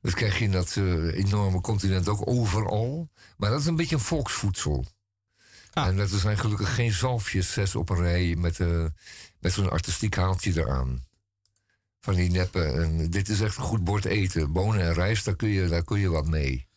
Dat 0.00 0.14
krijg 0.14 0.38
je 0.38 0.44
in 0.44 0.50
dat 0.52 0.76
eh, 0.76 1.14
enorme 1.16 1.60
continent 1.60 2.08
ook 2.08 2.28
overal. 2.28 3.10
Maar 3.36 3.50
dat 3.50 3.60
is 3.60 3.66
een 3.66 3.76
beetje 3.76 3.94
een 3.94 4.00
volksvoedsel. 4.00 4.86
Ah. 5.72 5.86
En 5.86 5.96
dat 5.96 6.10
zijn 6.10 6.38
gelukkig 6.38 6.74
geen 6.74 6.92
zalfjes, 6.92 7.52
zes 7.52 7.74
op 7.74 7.88
een 7.90 7.96
rij, 8.00 8.34
met, 8.38 8.60
eh, 8.60 8.84
met 9.40 9.52
zo'n 9.52 9.70
artistiek 9.70 10.14
haaltje 10.16 10.52
eraan. 10.60 11.06
Van 12.00 12.14
die 12.14 12.30
neppen. 12.30 12.82
En 12.82 13.10
dit 13.10 13.28
is 13.28 13.40
echt 13.40 13.56
een 13.56 13.62
goed 13.62 13.84
bord 13.84 14.04
eten. 14.04 14.52
Bonen 14.52 14.80
en 14.80 14.94
rijst, 14.94 15.24
daar 15.24 15.36
kun 15.36 15.48
je, 15.48 15.68
daar 15.68 15.84
kun 15.84 15.98
je 15.98 16.08
wat 16.08 16.26
mee. 16.26 16.68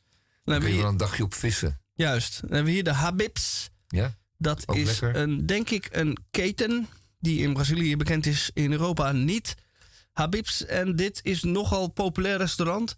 Dan 0.43 0.57
kun 0.59 0.67
je 0.67 0.73
hier, 0.73 0.81
wel 0.81 0.91
een 0.91 0.97
dagje 0.97 1.23
op 1.23 1.33
vissen. 1.33 1.81
juist. 1.93 2.41
Dan 2.41 2.49
hebben 2.49 2.65
we 2.67 2.71
hier 2.71 2.83
de 2.83 2.93
Habibs. 2.93 3.69
Ja? 3.87 4.15
Dat 4.37 4.67
Ook 4.67 4.75
is 4.75 4.85
lekker. 4.99 5.21
een, 5.21 5.45
denk 5.45 5.69
ik 5.69 5.87
een 5.91 6.17
keten 6.31 6.87
die 7.21 7.39
in 7.39 7.53
Brazilië 7.53 7.97
bekend 7.97 8.25
is, 8.25 8.51
in 8.53 8.71
Europa 8.71 9.11
niet. 9.11 9.55
Habibs. 10.11 10.65
En 10.65 10.95
dit 10.95 11.19
is 11.23 11.43
nogal 11.43 11.87
populair 11.87 12.37
restaurant. 12.37 12.95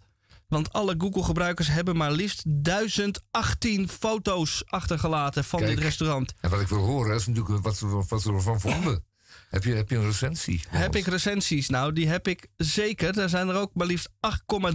Want 0.48 0.72
alle 0.72 0.94
Google-gebruikers 0.98 1.68
hebben 1.68 1.96
maar 1.96 2.12
liefst 2.12 2.42
1018 2.46 3.88
foto's 3.88 4.62
achtergelaten 4.66 5.44
van 5.44 5.58
Kijk. 5.58 5.70
dit 5.74 5.80
restaurant. 5.84 6.32
En 6.40 6.50
wat 6.50 6.60
ik 6.60 6.68
wil 6.68 6.84
horen, 6.84 7.14
is 7.14 7.26
natuurlijk 7.26 7.64
wat 7.64 7.76
ze, 7.76 7.86
wat 8.08 8.22
ze 8.22 8.32
ervan 8.32 8.60
vonden. 8.60 9.04
Heb 9.50 9.64
je, 9.64 9.74
heb 9.74 9.90
je 9.90 9.96
een 9.96 10.04
recensie? 10.04 10.62
Heb 10.68 10.96
ik 10.96 11.06
recensies? 11.06 11.68
Nou, 11.68 11.92
die 11.92 12.08
heb 12.08 12.28
ik 12.28 12.46
zeker. 12.56 13.12
Daar 13.12 13.28
zijn 13.28 13.48
er 13.48 13.54
ook 13.54 13.74
maar 13.74 13.86
liefst 13.86 14.10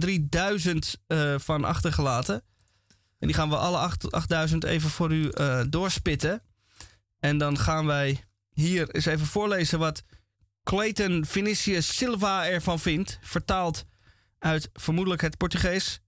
8,3 0.06 0.10
duizend 0.20 0.96
eh, 1.06 1.34
van 1.38 1.64
achtergelaten. 1.64 2.42
En 3.18 3.26
die 3.26 3.36
gaan 3.36 3.48
we 3.48 3.56
alle 3.56 3.76
8 3.76 4.12
8000 4.12 4.64
even 4.64 4.90
voor 4.90 5.12
u 5.12 5.28
eh, 5.28 5.60
doorspitten. 5.68 6.42
En 7.18 7.38
dan 7.38 7.58
gaan 7.58 7.86
wij 7.86 8.24
hier 8.52 8.90
eens 8.90 9.06
even 9.06 9.26
voorlezen 9.26 9.78
wat 9.78 10.02
Clayton 10.62 11.24
Vinicius 11.26 11.96
Silva 11.96 12.46
ervan 12.46 12.78
vindt. 12.78 13.18
Vertaald 13.22 13.84
uit 14.38 14.70
vermoedelijk 14.72 15.22
het 15.22 15.36
Portugees. 15.36 16.00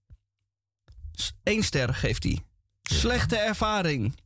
Eén 1.43 1.63
ster 1.63 1.93
geeft 1.93 2.23
hij. 2.23 2.39
Slechte 2.81 3.37
ervaring. 3.37 4.21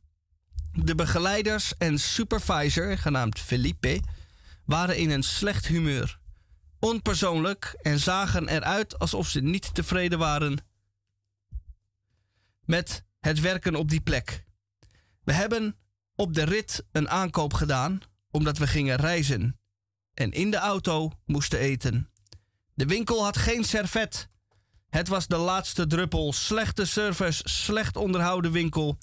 De 0.72 0.94
begeleiders 0.94 1.76
en 1.76 1.98
supervisor, 1.98 2.98
genaamd 2.98 3.38
Felipe, 3.38 4.00
waren 4.64 4.96
in 4.96 5.10
een 5.10 5.22
slecht 5.22 5.66
humeur. 5.66 6.18
Onpersoonlijk 6.78 7.78
en 7.82 7.98
zagen 7.98 8.48
eruit 8.48 8.98
alsof 8.98 9.28
ze 9.28 9.40
niet 9.40 9.74
tevreden 9.74 10.18
waren 10.18 10.66
met 12.64 13.04
het 13.20 13.40
werken 13.40 13.74
op 13.74 13.88
die 13.88 14.00
plek. 14.00 14.44
We 15.24 15.32
hebben 15.32 15.76
op 16.18 16.34
de 16.34 16.44
rit 16.44 16.84
een 16.92 17.08
aankoop 17.08 17.54
gedaan 17.54 18.00
omdat 18.30 18.58
we 18.58 18.66
gingen 18.66 18.96
reizen 18.96 19.60
en 20.14 20.30
in 20.30 20.50
de 20.50 20.56
auto 20.56 21.12
moesten 21.24 21.58
eten. 21.58 22.10
De 22.74 22.86
winkel 22.86 23.24
had 23.24 23.36
geen 23.36 23.64
servet. 23.64 24.28
Het 24.88 25.08
was 25.08 25.26
de 25.26 25.36
laatste 25.36 25.86
druppel. 25.86 26.32
Slechte 26.32 26.84
service, 26.84 27.42
slecht 27.44 27.96
onderhouden 27.96 28.52
winkel 28.52 28.98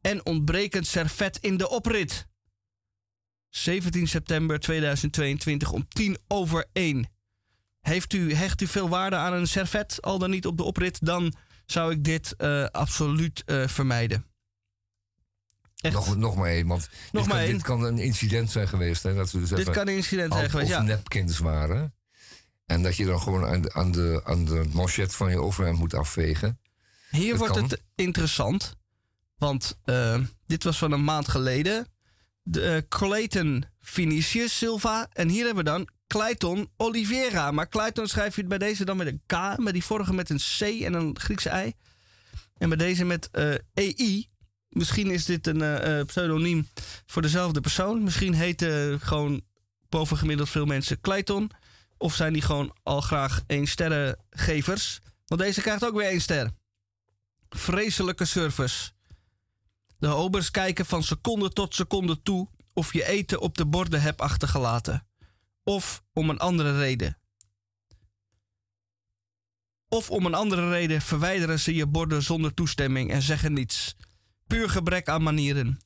en 0.00 0.26
ontbrekend 0.26 0.86
servet 0.86 1.38
in 1.38 1.56
de 1.56 1.68
oprit. 1.68 2.26
17 3.48 4.08
september 4.08 4.60
2022 4.60 5.72
om 5.72 5.88
10 5.88 6.18
over 6.28 6.66
1. 6.72 7.08
Heeft 7.80 8.12
u, 8.12 8.34
hecht 8.34 8.60
u 8.60 8.66
veel 8.66 8.88
waarde 8.88 9.16
aan 9.16 9.32
een 9.32 9.48
servet, 9.48 10.02
al 10.02 10.18
dan 10.18 10.30
niet 10.30 10.46
op 10.46 10.56
de 10.56 10.62
oprit, 10.62 11.06
dan 11.06 11.34
zou 11.66 11.92
ik 11.92 12.04
dit 12.04 12.34
eh, 12.36 12.64
absoluut 12.64 13.42
eh, 13.44 13.68
vermijden. 13.68 14.29
Echt. 15.80 15.94
Nog, 15.94 16.16
nog 16.16 16.36
maar 16.36 16.48
één, 16.50 16.66
want 16.66 16.88
Nog 17.12 17.22
dit, 17.22 17.32
maar 17.32 17.36
kan, 17.36 17.38
één. 17.38 17.52
dit 17.52 17.62
kan 17.62 17.84
een 17.84 17.98
incident 17.98 18.50
zijn 18.50 18.68
geweest. 18.68 19.02
Hè, 19.02 19.14
dat 19.14 19.28
ze 19.28 19.38
dus 19.40 19.48
Dit 19.48 19.70
kan 19.70 19.88
een 19.88 19.94
incident 19.96 20.32
zijn 20.32 20.50
geweest, 20.50 20.70
ja. 20.70 20.82
nepkins 20.82 21.38
waren. 21.38 21.94
En 22.66 22.82
dat 22.82 22.96
je 22.96 23.04
dan 23.04 23.20
gewoon 23.20 23.46
aan 23.46 23.60
de, 23.62 23.72
aan 23.72 23.92
de, 23.92 24.20
aan 24.24 24.44
de 24.44 24.64
manchet 24.72 25.14
van 25.14 25.30
je 25.30 25.40
overhemd 25.40 25.78
moet 25.78 25.94
afvegen. 25.94 26.60
Hier 27.10 27.28
Dat 27.30 27.38
wordt 27.38 27.54
kan. 27.54 27.62
het 27.62 27.82
interessant, 27.94 28.76
want 29.36 29.78
eh, 29.84 30.18
dit 30.46 30.64
was 30.64 30.78
van 30.78 30.92
een 30.92 31.04
maand 31.04 31.28
geleden. 31.28 31.86
De, 32.42 32.62
eh, 32.62 32.82
Clayton 32.88 33.64
Vinicius 33.80 34.58
Silva. 34.58 35.08
En 35.12 35.28
hier 35.28 35.44
hebben 35.44 35.64
we 35.64 35.70
dan 35.70 35.88
Clayton 36.06 36.70
Oliveira. 36.76 37.50
Maar 37.50 37.68
Clayton 37.68 38.06
schrijf 38.06 38.34
je 38.34 38.40
het 38.40 38.48
bij 38.50 38.58
deze 38.58 38.84
dan 38.84 38.96
met 38.96 39.06
een 39.06 39.22
K. 39.26 39.62
Bij 39.62 39.72
die 39.72 39.84
vorige 39.84 40.12
met 40.12 40.30
een 40.30 40.40
C 40.58 40.60
en 40.60 40.94
een 40.94 41.18
Griekse 41.18 41.64
I. 41.66 41.72
En 42.58 42.68
bij 42.68 42.78
deze 42.78 43.04
met 43.04 43.28
eh, 43.30 43.54
EI. 43.74 44.29
Misschien 44.70 45.10
is 45.10 45.24
dit 45.24 45.46
een 45.46 45.62
eh, 45.62 45.98
eh, 45.98 46.06
pseudoniem 46.06 46.68
voor 47.06 47.22
dezelfde 47.22 47.60
persoon. 47.60 48.02
Misschien 48.02 48.34
heten 48.34 49.00
gewoon 49.00 49.42
bovengemiddeld 49.88 50.48
veel 50.48 50.66
mensen 50.66 51.00
Clayton. 51.00 51.50
Of 51.98 52.14
zijn 52.14 52.32
die 52.32 52.42
gewoon 52.42 52.76
al 52.82 53.00
graag 53.00 53.42
één 53.46 53.66
sterrengevers. 53.66 55.00
Want 55.26 55.40
deze 55.40 55.60
krijgt 55.60 55.84
ook 55.84 55.94
weer 55.94 56.08
één 56.08 56.20
ster. 56.20 56.50
Vreselijke 57.48 58.24
service. 58.24 58.90
De 59.98 60.08
obers 60.08 60.50
kijken 60.50 60.86
van 60.86 61.02
seconde 61.02 61.48
tot 61.52 61.74
seconde 61.74 62.22
toe 62.22 62.48
of 62.72 62.92
je 62.92 63.06
eten 63.06 63.40
op 63.40 63.56
de 63.56 63.66
borden 63.66 64.02
hebt 64.02 64.20
achtergelaten. 64.20 65.06
Of 65.62 66.02
om 66.12 66.30
een 66.30 66.38
andere 66.38 66.78
reden. 66.78 67.18
Of 69.88 70.10
om 70.10 70.26
een 70.26 70.34
andere 70.34 70.70
reden 70.70 71.00
verwijderen 71.00 71.60
ze 71.60 71.74
je 71.74 71.86
borden 71.86 72.22
zonder 72.22 72.54
toestemming 72.54 73.10
en 73.10 73.22
zeggen 73.22 73.52
niets. 73.52 73.96
Puur 74.50 74.70
gebrek 74.70 75.08
aan 75.08 75.22
manieren. 75.22 75.78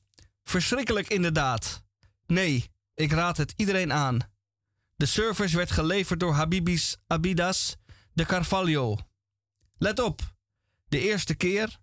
Verschrikkelijk 0.43 1.07
inderdaad. 1.07 1.83
Nee, 2.27 2.71
ik 2.95 3.11
raad 3.11 3.37
het 3.37 3.53
iedereen 3.55 3.93
aan. 3.93 4.19
De 4.95 5.05
service 5.05 5.57
werd 5.57 5.71
geleverd 5.71 6.19
door 6.19 6.33
Habibis 6.33 6.97
Abidas 7.07 7.75
de 8.13 8.25
Carvalho. 8.25 8.97
Let 9.77 9.99
op, 9.99 10.35
de 10.87 10.99
eerste 10.99 11.35
keer 11.35 11.79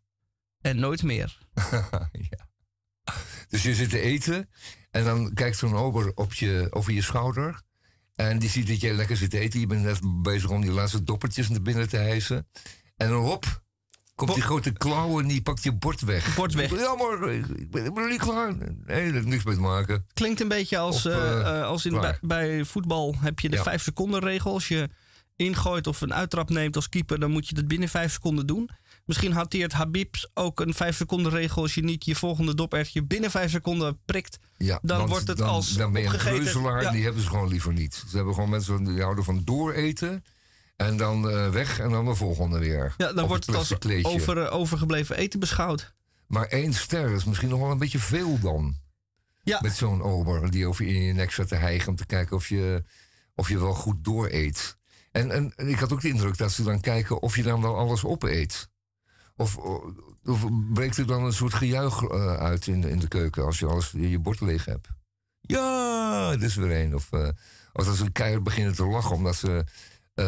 en 0.60 0.78
nooit 0.78 1.02
meer. 1.02 1.38
ja. 2.30 2.48
Dus 3.48 3.62
je 3.62 3.74
zit 3.74 3.90
te 3.90 4.00
eten 4.00 4.50
en 4.90 5.04
dan 5.04 5.34
kijkt 5.34 5.56
zo'n 5.56 5.76
ober 5.76 6.12
op 6.14 6.32
je, 6.32 6.66
over 6.70 6.92
je 6.92 7.02
schouder. 7.02 7.62
En 8.14 8.38
die 8.38 8.50
ziet 8.50 8.66
dat 8.66 8.80
jij 8.80 8.94
lekker 8.94 9.16
zit 9.16 9.30
te 9.30 9.38
eten. 9.38 9.60
Je 9.60 9.66
bent 9.66 9.82
net 9.82 10.22
bezig 10.22 10.50
om 10.50 10.60
die 10.60 10.70
laatste 10.70 11.02
doppertjes 11.02 11.48
naar 11.48 11.62
binnen 11.62 11.88
te 11.88 11.96
hijsen. 11.96 12.48
En 12.96 13.08
dan 13.08 13.24
hop, 13.24 13.61
komt 14.24 14.34
die 14.34 14.42
grote 14.42 14.72
klauw 14.72 15.20
en 15.20 15.26
die 15.28 15.42
pakt 15.42 15.62
je 15.62 15.72
bord 15.72 16.00
weg. 16.00 16.34
Bord 16.34 16.54
weg. 16.54 16.70
Jammer, 16.80 17.30
ik 17.32 17.70
ben, 17.70 17.84
ik 17.84 17.94
ben 17.94 18.08
niet 18.08 18.20
klaar. 18.20 18.54
Nee, 18.56 19.04
dat 19.04 19.12
heeft 19.14 19.26
niks 19.26 19.44
mee 19.44 19.54
te 19.54 19.60
maken. 19.60 20.06
Klinkt 20.14 20.40
een 20.40 20.48
beetje 20.48 20.78
als, 20.78 20.96
Of, 21.06 21.12
eh, 21.12 21.40
eh, 21.40 21.58
eh, 21.60 21.66
als 21.66 21.86
in, 21.86 22.00
bij, 22.00 22.18
bij 22.20 22.64
voetbal 22.64 23.14
heb 23.18 23.40
je 23.40 23.48
de 23.48 23.56
Ja. 23.56 23.62
vijf 23.62 23.82
seconden 23.82 24.20
regel. 24.20 24.52
Als 24.52 24.68
je 24.68 24.88
ingooit 25.36 25.86
of 25.86 26.00
een 26.00 26.14
uittrap 26.14 26.50
neemt 26.50 26.76
als 26.76 26.88
keeper, 26.88 27.20
dan 27.20 27.30
moet 27.30 27.48
je 27.48 27.54
dat 27.54 27.68
binnen 27.68 27.88
vijf 27.88 28.12
seconden 28.12 28.46
doen. 28.46 28.70
Misschien 29.04 29.32
hanteert 29.32 29.72
Habibs 29.72 30.30
ook 30.34 30.60
een 30.60 30.74
vijf 30.74 30.96
seconden 30.96 31.32
regel. 31.32 31.62
Als 31.62 31.74
je 31.74 31.82
niet 31.82 32.04
je 32.04 32.14
volgende 32.14 32.54
dopertje 32.54 33.04
binnen 33.04 33.30
vijf 33.30 33.50
seconden 33.50 33.98
prikt, 34.04 34.38
Ja, 34.56 34.78
dan 34.82 35.06
wordt 35.06 35.28
het 35.28 35.36
dan, 35.38 35.48
als 35.48 35.72
Dan 35.72 35.92
ben 35.92 36.02
je 36.02 36.08
een 36.08 36.82
Ja. 36.82 36.90
die 36.90 37.04
hebben 37.04 37.22
ze 37.22 37.28
gewoon 37.28 37.48
liever 37.48 37.72
niet. 37.72 38.04
Ze 38.08 38.16
hebben 38.16 38.34
gewoon 38.34 38.50
mensen 38.50 38.84
die 38.84 39.02
houden 39.02 39.24
van 39.24 39.42
dooreten. 39.44 40.24
En 40.76 40.96
dan 40.96 41.30
eh, 41.30 41.50
weg 41.50 41.78
en 41.78 41.90
dan 41.90 42.04
de 42.04 42.14
volgende 42.14 42.58
weer. 42.58 42.94
Ja, 42.96 43.12
dan 43.12 43.28
wordt 43.28 43.46
het 43.46 43.56
als 43.56 43.74
over, 44.02 44.38
eh, 44.38 44.54
overgebleven 44.54 45.16
eten 45.16 45.40
beschouwd. 45.40 45.94
Maar 46.26 46.46
één 46.46 46.72
ster 46.74 47.10
is 47.10 47.24
misschien 47.24 47.48
nog 47.48 47.60
wel 47.60 47.70
een 47.70 47.78
beetje 47.78 47.98
veel 47.98 48.38
dan. 48.40 48.76
Ja. 49.42 49.58
Met 49.62 49.76
zo'n 49.76 50.02
ober 50.02 50.50
die 50.50 50.66
over 50.66 50.84
je 50.84 50.94
in 50.94 51.02
je 51.02 51.12
nek 51.12 51.32
zat 51.32 51.48
te 51.48 51.54
hijgen 51.54 51.88
om 51.88 51.96
te 51.96 52.06
kijken 52.06 52.36
of 52.36 52.48
je, 52.48 52.84
of 53.34 53.48
je 53.48 53.58
wel 53.58 53.74
goed 53.74 54.04
dooreet. 54.04 54.76
En, 55.12 55.30
en, 55.30 55.52
en 55.56 55.68
ik 55.68 55.78
had 55.78 55.92
ook 55.92 56.00
de 56.00 56.08
indruk 56.08 56.36
dat 56.36 56.52
ze 56.52 56.62
dan 56.62 56.80
kijken 56.80 57.22
of 57.22 57.36
je 57.36 57.42
dan 57.42 57.62
wel 57.62 57.76
alles 57.76 58.04
opeet. 58.04 58.70
Of, 59.36 59.56
of 60.24 60.46
breekt 60.72 60.96
er 60.96 61.06
dan 61.06 61.24
een 61.24 61.32
soort 61.32 61.54
gejuich 61.54 62.02
eh, 62.02 62.34
uit 62.34 62.66
in, 62.66 62.84
in 62.84 62.98
de 62.98 63.08
keuken 63.08 63.44
als 63.44 63.58
je 63.58 63.66
alles 63.66 63.94
in 63.94 64.08
je 64.08 64.18
bord 64.18 64.40
leeg 64.40 64.64
hebt? 64.64 64.88
Ja, 65.40 66.30
dit 66.30 66.42
is 66.42 66.54
weer 66.54 66.72
één. 66.72 66.94
Of, 66.94 67.12
eh, 67.12 67.28
of 67.72 67.84
dat 67.84 67.96
ze 67.96 68.10
keihard 68.10 68.42
beginnen 68.42 68.74
te 68.74 68.86
lachen 68.86 69.16
omdat 69.16 69.36
ze 69.36 69.64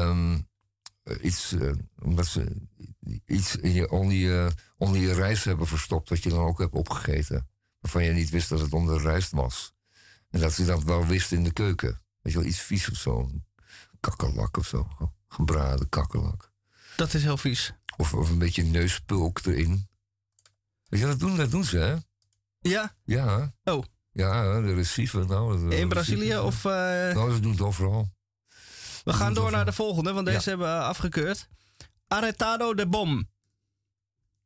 eh, 0.00 1.14
iets, 1.22 1.52
eh, 1.52 1.72
omdat 2.02 2.26
ze 2.26 2.56
iets 3.26 3.56
in 3.56 3.72
je, 3.72 3.90
onder, 3.90 4.16
je, 4.16 4.50
onder 4.76 5.00
je 5.00 5.12
rijst 5.14 5.44
hebben 5.44 5.66
verstopt, 5.66 6.08
wat 6.08 6.22
je 6.22 6.28
dan 6.30 6.44
ook 6.44 6.58
hebt 6.58 6.74
opgegeten. 6.74 7.48
Waarvan 7.80 8.04
je 8.04 8.12
niet 8.12 8.30
wist 8.30 8.48
dat 8.48 8.60
het 8.60 8.72
onder 8.72 8.96
de 8.96 9.02
rijst 9.08 9.30
was. 9.30 9.72
En 10.30 10.40
dat 10.40 10.52
ze 10.52 10.64
dat 10.64 10.82
wel 10.82 11.06
wist 11.06 11.32
in 11.32 11.44
de 11.44 11.52
keuken. 11.52 12.02
Weet 12.20 12.32
je 12.32 12.38
wel, 12.38 12.48
iets 12.48 12.60
vies 12.60 12.90
of 12.90 12.96
zo. 12.96 13.30
Kakkerlak 14.00 14.56
of 14.56 14.66
zo. 14.66 14.88
Gebraden 15.28 15.88
kakkerlak. 15.88 16.52
Dat 16.96 17.14
is 17.14 17.22
heel 17.22 17.36
vies. 17.36 17.72
Of, 17.96 18.14
of 18.14 18.30
een 18.30 18.38
beetje 18.38 18.62
neuspulk 18.62 19.40
erin. 19.44 19.88
Weet 20.84 21.00
je, 21.00 21.06
dat 21.06 21.18
doen, 21.18 21.36
dat 21.36 21.50
doen 21.50 21.64
ze, 21.64 21.78
hè? 21.78 21.96
Ja? 22.70 22.96
Ja. 23.04 23.54
Oh. 23.64 23.84
Ja, 24.12 24.60
de 24.60 24.74
recieven. 24.74 25.26
Nou, 25.26 25.68
de 25.68 25.76
In 25.76 25.88
Brazilië 25.88 26.36
of... 26.38 26.64
eh, 26.64 26.70
Nou, 27.14 27.32
ze 27.34 27.40
doen 27.40 27.50
het 27.52 27.60
overal. 27.60 28.14
We 29.05 29.12
gaan 29.12 29.35
door 29.35 29.51
naar 29.51 29.64
de 29.64 29.72
volgende, 29.72 30.12
want 30.12 30.26
deze 30.26 30.39
Ja. 30.39 30.56
hebben 30.56 30.66
we 30.78 30.82
afgekeurd. 30.85 31.48
Arretado 32.09 32.74
de 32.74 32.86
Bom. 32.89 33.31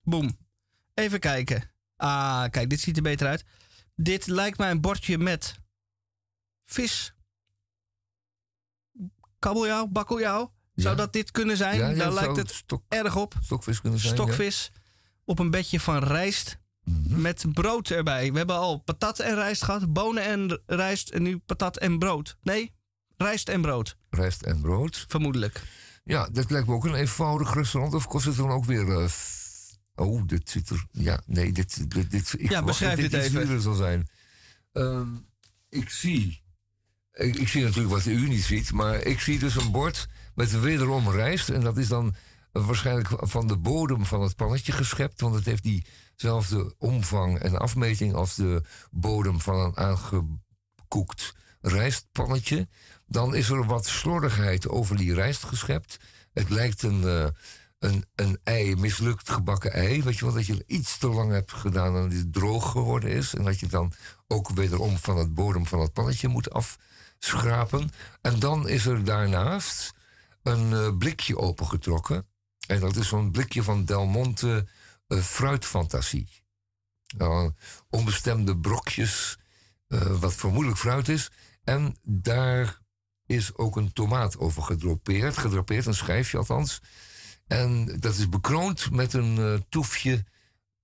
Boom. 0.03 0.39
Even 0.95 1.21
kijken. 1.21 1.71
Ah, 1.97 2.45
kijk, 2.51 2.71
dit 2.71 2.81
ziet 2.81 2.97
er 2.97 3.03
beter 3.03 3.27
uit. 3.27 3.45
Dit 3.95 4.27
lijkt 4.27 4.59
mij 4.59 4.71
een 4.71 4.81
bordje 4.81 5.19
met 5.19 5.55
vis. 6.65 7.13
Kabeljauw, 9.39 9.87
bakkeljauw. 9.87 10.53
Zou 10.75 10.97
Ja. 10.97 11.03
dat 11.03 11.13
dit 11.13 11.31
kunnen 11.31 11.57
zijn? 11.57 11.79
Ja, 11.79 11.89
ja, 11.89 11.97
Daar 11.97 12.13
lijkt 12.13 12.37
het 12.37 12.51
stok- 12.51 12.85
erg 12.89 13.17
op. 13.17 13.35
Stokvis 13.41 13.81
kunnen 13.81 13.99
zijn. 13.99 14.15
Mhm. 14.15 14.23
Stokvis 14.23 14.71
op 15.25 15.39
een 15.39 15.51
bedje 15.51 15.81
van 15.81 16.05
rijst 16.05 16.59
met 17.09 17.45
brood 17.53 17.89
erbij. 17.91 18.33
We 18.33 18.39
hebben 18.39 18.57
al 18.57 18.79
patat 18.79 19.19
en 19.19 19.35
rijst 19.35 19.65
gehad, 19.65 19.93
bonen 19.93 20.23
en 20.25 20.63
rijst 20.67 21.09
en 21.11 21.23
nu 21.23 21.39
patat 21.39 21.77
en 21.77 21.99
brood. 21.99 22.37
Nee, 22.43 22.75
rijst 23.17 23.49
en 23.49 23.61
brood, 23.61 23.97
Rijst 24.11 24.43
en 24.43 24.61
brood. 24.61 25.05
vermoedelijk. 25.09 25.63
Ja, 26.05 26.29
dat 26.33 26.51
lijkt 26.51 26.67
me 26.67 26.75
ook 26.75 26.85
een 26.85 26.95
eenvoudig 26.95 27.55
restaurant. 27.55 27.95
Of 27.95 28.07
kost 28.07 28.27
het 28.27 28.37
dan 28.37 28.51
ook 28.51 28.65
weer... 28.65 28.91
eh, 29.03 29.11
oh, 29.95 30.23
dit 30.27 30.51
ziet 30.51 30.71
er... 30.71 30.85
Ja, 30.93 31.21
nee, 31.27 31.53
dit... 31.53 31.91
dit, 31.91 32.11
dit 32.11 32.35
ik 32.39 32.51
Ja, 32.51 32.63
beschrijf 32.63 32.97
dit 32.99 33.11
dit 33.11 33.21
iets 33.21 33.29
even. 33.29 33.41
duurder 33.41 33.61
zal 33.61 33.75
zijn. 33.75 34.09
Ehm, 34.73 35.09
ik 35.69 35.91
zie... 35.91 36.43
Ik, 37.13 37.37
ik 37.37 37.49
zie 37.49 37.63
natuurlijk 37.63 37.95
wat 37.95 38.07
u 38.07 38.29
niet 38.29 38.43
ziet, 38.45 38.73
maar 38.73 39.03
ik 39.03 39.21
zie 39.21 39.39
dus 39.39 39.55
een 39.57 39.71
bord 39.71 40.07
met 40.35 40.61
wederom 40.61 41.11
rijst. 41.11 41.49
En 41.49 41.61
dat 41.61 41.77
is 41.77 41.89
dan 41.89 42.15
waarschijnlijk 42.53 43.09
van 43.21 43.47
de 43.47 43.57
bodem 43.57 44.07
van 44.07 44.23
het 44.23 44.37
pannetje 44.37 44.73
geschept. 44.73 45.21
Want 45.21 45.35
het 45.35 45.45
heeft 45.45 45.63
diezelfde 45.63 46.75
omvang 46.79 47.39
en 47.39 47.59
afmeting 47.59 48.15
als 48.15 48.35
de 48.35 48.63
bodem 48.91 49.41
van 49.41 49.59
een 49.59 49.77
aangekoekt 49.77 51.35
rijstpannetje. 51.61 52.69
Dan 53.09 53.35
is 53.35 53.49
er 53.49 53.65
wat 53.65 53.87
slordigheid 53.87 54.69
over 54.69 54.97
die 54.97 55.15
rijst 55.15 55.45
geschept. 55.45 55.97
Het 56.33 56.51
lijkt 56.51 56.83
een, 56.83 57.05
eh, 57.05 57.27
een, 57.79 58.05
een 58.15 58.39
ei, 58.45 58.77
mislukt 58.77 59.31
gebakken 59.31 59.73
ei. 59.73 60.03
Weet 60.03 60.19
je 60.19 60.25
wel, 60.25 60.35
dat 60.35 60.47
je 60.47 60.65
iets 60.67 60.99
te 60.99 61.09
lang 61.09 61.31
hebt 61.31 61.53
gedaan 61.53 61.97
en 61.97 62.11
het 62.11 62.33
droog 62.33 62.71
geworden 62.71 63.11
is. 63.11 63.35
En 63.35 63.45
dat 63.45 63.61
je 63.61 63.67
dan 63.67 63.93
ook 64.27 64.51
wederom 64.51 64.99
van 64.99 65.17
het 65.17 65.35
bodem 65.35 65.67
van 65.67 65.81
het 65.81 65.93
pannetje 65.93 66.29
moet 66.29 66.51
afschrapen. 66.51 67.91
En 68.21 68.39
dan 68.39 68.69
is 68.69 68.87
er 68.87 69.05
daarnaast 69.05 69.95
een 70.43 70.73
eh, 70.73 70.97
blikje 70.97 71.39
opengetrokken. 71.39 72.27
En 72.67 72.81
dat 72.81 72.97
is 72.97 73.09
zo'n 73.09 73.31
blikje 73.31 73.63
van 73.63 73.85
Del 73.85 74.07
Monte 74.07 74.67
eh, 75.07 75.19
fruitfantasie. 75.19 76.29
Nou, 77.17 77.53
onbestemde 77.91 78.59
brokjes, 78.59 79.39
eh, 79.87 80.21
wat 80.21 80.35
vermoedelijk 80.35 80.81
fruit 80.81 81.09
is. 81.09 81.31
En 81.65 81.97
daar 82.03 82.81
is 83.29 83.57
ook 83.57 83.77
een 83.77 83.93
tomaat 83.93 84.39
over 84.39 84.63
gedropeerd. 84.63 85.39
Gedropeerd, 85.39 85.87
een 85.87 85.95
schijfje 85.95 86.39
althans. 86.39 86.81
En 87.47 87.97
dat 88.01 88.17
is 88.17 88.29
bekroond 88.29 88.91
met 88.91 89.13
een 89.13 89.39
eh, 89.39 89.55
toefje 89.69 90.25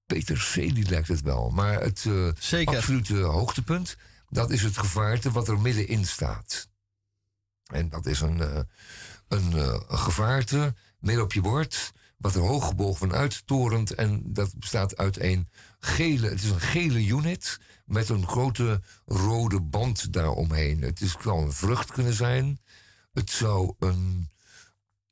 peterselie 0.07 0.89
lijkt 0.89 1.09
het 1.09 1.21
wel. 1.21 1.51
Maar 1.51 1.81
het 1.81 2.07
Zeker. 2.39 2.77
absolute 2.77 3.17
hoogtepunt, 3.17 3.97
dat 4.29 4.51
is 4.51 4.63
het 4.63 4.79
gevaarte 4.79 5.31
wat 5.31 5.49
er 5.49 5.59
middenin 5.59 6.07
staat. 6.07 6.69
En 7.65 7.89
dat 7.89 8.07
is 8.07 8.21
een, 8.21 8.41
eh, 8.41 8.61
een, 9.29 9.53
gevaarte 9.89 10.75
midden 10.99 11.25
op 11.25 11.33
je 11.33 11.41
bord, 11.41 11.93
wat 12.17 12.35
er 12.35 12.41
hooggebogen 12.41 12.99
van 12.99 13.13
uittorent. 13.13 13.95
En 13.95 14.23
dat 14.25 14.59
bestaat 14.59 14.97
uit 14.97 15.21
een 15.21 15.49
gele, 15.79 16.29
het 16.29 16.43
is 16.43 16.51
een 16.51 16.61
gele 16.61 17.07
unit 17.07 17.59
met 17.85 18.09
een 18.09 18.27
grote 18.27 18.81
rode 19.07 19.61
band 19.61 20.13
daaromheen. 20.13 20.83
Het 20.83 21.01
is, 21.01 21.17
zou 21.23 21.43
een 21.45 21.53
vrucht 21.53 21.93
kunnen 21.93 22.13
zijn. 22.13 22.61
Het 23.13 23.31
zou 23.31 23.75
een, 23.79 24.31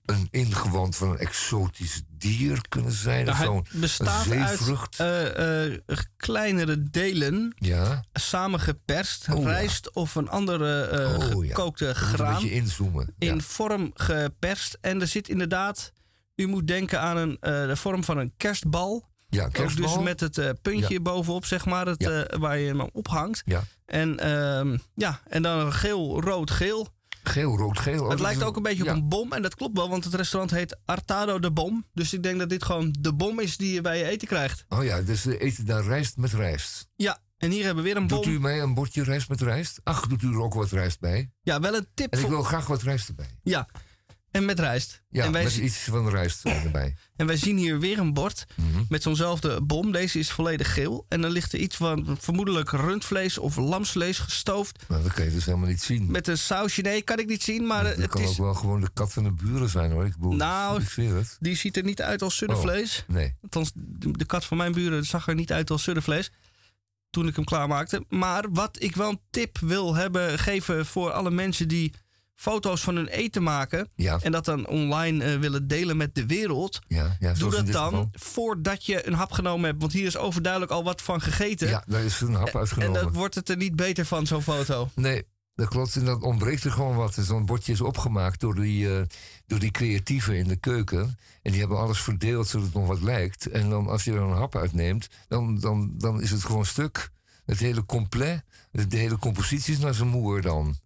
een 0.04 0.28
ingewand 0.30 0.96
van 0.96 1.10
een 1.10 1.18
exotisch 1.18 2.02
dier 2.08 2.68
kunnen 2.68 2.92
zijn. 2.92 3.24
Nou, 3.24 3.38
of 3.38 3.44
zo'n 3.70 3.80
bestaat 3.80 4.30
uit 4.30 4.96
eh, 4.96 5.66
eh, 5.66 5.80
kleinere 6.16 6.82
delen, 6.90 7.52
ja. 7.56 8.04
samengeperst, 8.12 9.28
Oh, 9.30 9.42
ja. 9.42 9.48
rijst 9.48 9.92
of 9.92 10.14
een 10.14 10.28
andere 10.28 10.82
eh, 10.82 11.14
Oh, 11.36 11.44
ja. 11.44 11.48
gekookte 11.48 11.86
Een 11.86 11.94
graan. 11.94 12.34
beetje 12.34 12.50
inzoomen. 12.52 13.14
in 13.18 13.34
Ja. 13.34 13.40
vorm 13.40 13.90
geperst. 13.94 14.78
En 14.80 15.00
er 15.00 15.06
zit 15.06 15.28
inderdaad, 15.28 15.92
u 16.34 16.46
moet 16.46 16.66
denken 16.66 17.00
aan 17.00 17.16
een, 17.16 17.36
de 17.40 17.76
vorm 17.76 18.04
van 18.04 18.18
een 18.18 18.32
kerstbal. 18.36 19.10
Ja, 19.32 19.44
Ook 19.44 19.76
dus 19.76 19.98
met 19.98 20.20
het 20.20 20.38
eh, 20.38 20.50
puntje 20.62 20.94
Ja. 20.94 21.00
bovenop, 21.00 21.44
zeg 21.44 21.64
maar, 21.64 21.86
het, 21.86 22.02
Ja. 22.02 22.22
eh, 22.24 22.38
waar 22.38 22.58
je 22.58 22.66
hem 22.66 22.80
ophangt. 22.80 23.42
Ja. 23.44 23.62
En, 23.86 24.18
ehm, 24.18 24.76
ja, 24.94 25.20
en 25.28 25.42
dan 25.42 25.72
geel, 25.72 26.20
rood, 26.20 26.50
geel. 26.50 26.88
Geel, 27.22 27.56
rood, 27.56 27.78
geel. 27.78 28.02
Oh, 28.04 28.10
het 28.10 28.20
lijkt 28.20 28.42
ook 28.42 28.56
een 28.56 28.62
beetje 28.62 28.82
op 28.82 28.88
een 28.88 29.08
bom. 29.08 29.32
En 29.32 29.42
dat 29.42 29.54
klopt 29.54 29.76
wel, 29.76 29.88
want 29.88 30.04
het 30.04 30.14
restaurant 30.14 30.50
heet 30.50 30.76
Artado 30.84 31.38
de 31.38 31.50
Bom. 31.50 31.86
Dus 31.92 32.12
ik 32.12 32.22
denk 32.22 32.38
dat 32.38 32.48
dit 32.48 32.64
gewoon 32.64 32.94
de 33.00 33.12
bom 33.14 33.40
is 33.40 33.56
die 33.56 33.72
je 33.74 33.80
bij 33.80 33.98
je 33.98 34.04
eten 34.04 34.28
krijgt. 34.28 34.64
Oh 34.68 34.84
ja, 34.84 35.00
dus 35.00 35.24
we 35.24 35.38
eten 35.38 35.66
daar 35.66 35.84
rijst 35.84 36.16
met 36.16 36.32
rijst. 36.32 36.88
Ja, 36.96 37.18
en 37.38 37.50
hier 37.50 37.64
hebben 37.64 37.82
we 37.84 37.90
weer 37.90 37.98
een 38.00 38.06
Doet 38.06 38.24
bom. 38.24 38.32
u 38.34 38.40
mij 38.40 38.60
een 38.60 38.74
bordje 38.74 39.02
rijst 39.02 39.28
met 39.28 39.40
rijst? 39.40 39.80
Ach, 39.84 40.06
doet 40.06 40.22
u 40.22 40.28
er 40.28 40.40
ook 40.40 40.54
wat 40.54 40.70
rijst 40.70 41.00
bij? 41.00 41.30
Ja, 41.42 41.60
wel 41.60 41.74
een 41.74 41.86
tip 41.94 42.12
En 42.12 42.20
ik 42.20 42.26
wil 42.26 42.42
graag 42.42 42.66
wat 42.66 42.82
rijst 42.82 43.08
erbij. 43.08 43.38
Ja, 43.42 43.68
en 44.32 44.44
met 44.44 44.58
rijst. 44.60 45.02
Ja, 45.08 45.24
en, 45.24 45.32
wij 45.32 45.44
met 45.44 45.56
iets 45.56 45.76
van 45.78 46.08
rijst 46.08 46.44
erbij. 46.64 46.96
en 47.16 47.26
wij 47.26 47.36
zien 47.36 47.56
hier 47.56 47.78
weer 47.80 47.98
een 47.98 48.12
bord 48.12 48.44
Mhm. 48.56 48.82
met 48.88 49.02
zo'nzelfde 49.02 49.60
bom. 49.60 49.92
Deze 49.92 50.18
is 50.18 50.30
volledig 50.30 50.74
geel. 50.74 51.06
En 51.08 51.20
dan 51.20 51.30
ligt 51.30 51.52
er 51.52 51.58
iets 51.58 51.76
van 51.76 52.16
vermoedelijk 52.20 52.70
rundvlees 52.70 53.38
of 53.38 53.56
lamsvlees 53.56 54.18
gestoofd. 54.18 54.84
Nou, 54.88 55.02
dat 55.02 55.12
kan 55.12 55.24
je 55.24 55.30
dus 55.30 55.44
helemaal 55.44 55.68
niet 55.68 55.82
zien. 55.82 56.10
Met 56.10 56.28
een 56.28 56.38
sausje. 56.38 56.82
Nee, 56.82 57.02
kan 57.02 57.18
ik 57.18 57.26
niet 57.26 57.42
zien, 57.42 57.66
maar 57.66 57.84
dat 57.84 57.96
het 57.96 58.10
kan 58.10 58.22
is... 58.22 58.28
ook 58.30 58.36
wel 58.36 58.54
gewoon 58.54 58.80
de 58.80 58.90
kat 58.94 59.12
van 59.12 59.22
de 59.24 59.32
buren 59.32 59.68
zijn 59.68 59.90
hoor. 59.90 60.06
Ik 60.06 60.16
bedoel, 60.16 60.32
Nou, 60.32 60.82
ik. 60.96 61.36
Die 61.40 61.56
ziet 61.56 61.76
er 61.76 61.84
niet 61.84 62.02
uit 62.02 62.22
als 62.22 62.36
suddevlees. 62.36 63.04
Nee. 63.08 63.34
Althans, 63.42 63.70
de 63.74 64.24
kat 64.24 64.44
van 64.44 64.56
mijn 64.56 64.72
buren 64.72 65.04
zag 65.04 65.28
er 65.28 65.34
niet 65.34 65.52
uit 65.52 65.70
als 65.70 65.82
suddevlees. 65.82 66.30
Toen 67.10 67.26
ik 67.26 67.36
hem 67.36 67.44
klaarmaakte. 67.44 68.04
Maar 68.08 68.44
wat 68.50 68.76
ik 68.82 68.96
wel 68.96 69.10
een 69.10 69.20
tip 69.30 69.58
wil 69.58 69.94
hebben, 69.94 70.38
geven 70.38 70.86
voor 70.86 71.10
alle 71.10 71.30
mensen 71.30 71.68
die 71.68 71.92
foto's 72.42 72.80
van 72.80 72.96
hun 72.96 73.08
eten 73.08 73.42
maken. 73.42 73.88
Ja. 73.94 74.18
En 74.22 74.32
dat 74.32 74.44
dan 74.44 74.66
online 74.66 75.24
eh, 75.24 75.38
willen 75.38 75.66
delen 75.68 75.96
met 75.96 76.14
de 76.14 76.26
wereld. 76.26 76.78
Ja, 76.88 77.16
ja, 77.20 77.32
Doe 77.32 77.50
dat 77.50 77.66
dan 77.66 77.84
geval. 77.90 78.10
voordat 78.12 78.86
je 78.86 79.06
een 79.06 79.12
hap 79.12 79.32
genomen 79.32 79.64
hebt. 79.68 79.80
Want 79.80 79.92
hier 79.92 80.06
is 80.06 80.16
overduidelijk 80.16 80.72
al 80.72 80.84
wat 80.84 81.02
van 81.02 81.20
gegeten. 81.20 81.68
Ja, 81.68 81.84
daar 81.86 82.02
is 82.02 82.20
een 82.20 82.34
hap 82.34 82.48
en 82.48 82.58
uitgenomen. 82.58 83.02
dan 83.02 83.12
wordt 83.12 83.34
het 83.34 83.48
er 83.48 83.56
niet 83.56 83.76
beter 83.76 84.04
van, 84.06 84.26
zo'n 84.26 84.42
foto. 84.42 84.88
Nee, 84.94 85.22
dat 85.54 85.68
klopt. 85.68 85.96
En 85.96 86.04
dan 86.04 86.22
ontbreekt 86.22 86.64
er 86.64 86.70
gewoon 86.70 86.96
wat. 86.96 87.16
En 87.16 87.24
Zo'n 87.24 87.46
bordje 87.46 87.72
is 87.72 87.80
opgemaakt 87.80 88.40
door 88.40 88.54
die, 88.54 88.96
eh, 88.96 89.02
door 89.46 89.58
die 89.58 89.70
creatieven 89.70 90.36
in 90.36 90.48
de 90.48 90.56
keuken. 90.56 91.18
En 91.42 91.50
die 91.50 91.60
hebben 91.60 91.78
alles 91.78 92.00
verdeeld 92.00 92.48
zodat 92.48 92.66
het 92.66 92.74
nog 92.74 92.86
wat 92.86 93.02
lijkt. 93.02 93.46
En 93.50 93.70
dan 93.70 93.88
als 93.88 94.04
je 94.04 94.12
er 94.12 94.20
een 94.20 94.36
hap 94.36 94.56
uitneemt, 94.56 95.08
dan, 95.28 95.58
dan, 95.60 95.94
dan 95.98 96.22
is 96.22 96.30
het 96.30 96.44
gewoon 96.44 96.66
stuk. 96.66 97.10
Het 97.44 97.58
hele 97.58 97.84
complet, 97.84 98.44
de 98.70 98.96
hele 98.96 99.18
compositie 99.18 99.74
is 99.74 99.80
naar 99.80 99.94
zijn 99.94 100.08
moer 100.08 100.42
dan. 100.42 100.76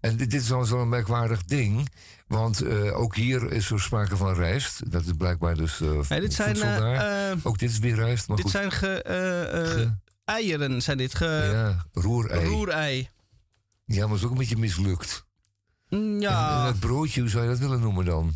En 0.00 0.16
dit, 0.16 0.30
dit 0.30 0.40
is 0.42 0.48
wel 0.48 0.64
zo'n 0.64 0.88
merkwaardig 0.88 1.44
ding. 1.44 1.88
Want 2.26 2.60
eh, 2.60 2.98
ook 3.00 3.14
hier 3.16 3.52
is 3.52 3.70
er 3.70 3.80
sprake 3.80 4.16
van 4.16 4.34
rijst. 4.34 4.90
Dat 4.92 5.04
is 5.04 5.12
blijkbaar 5.18 5.54
dus 5.54 5.78
Nee, 6.08 6.20
dit 6.20 6.34
zijn, 6.34 6.54
daar. 6.54 7.30
eh, 7.30 7.36
ook 7.42 7.58
dit 7.58 7.70
is 7.70 7.78
weer 7.78 7.94
rijst, 7.94 8.28
maar 8.28 8.36
dit 8.36 8.44
goed. 8.44 8.54
zijn 8.54 8.72
ge, 8.72 9.00
Ge- 9.04 9.94
eieren, 10.24 10.82
zijn 10.82 10.96
dit. 10.98 11.14
Ge, 11.14 11.50
ja, 11.52 11.84
roerei. 12.02 12.46
Roerei. 12.46 13.08
Ja, 13.84 14.00
maar 14.00 14.08
het 14.08 14.18
is 14.18 14.24
ook 14.24 14.30
een 14.30 14.38
beetje 14.38 14.56
mislukt. 14.56 15.24
Mm, 15.88 15.98
En, 16.14 16.20
Ja. 16.20 16.60
en 16.60 16.66
het 16.66 16.80
broodje, 16.80 17.20
hoe 17.20 17.30
zou 17.30 17.42
je 17.42 17.48
dat 17.50 17.58
willen 17.58 17.80
noemen 17.80 18.04
dan? 18.04 18.34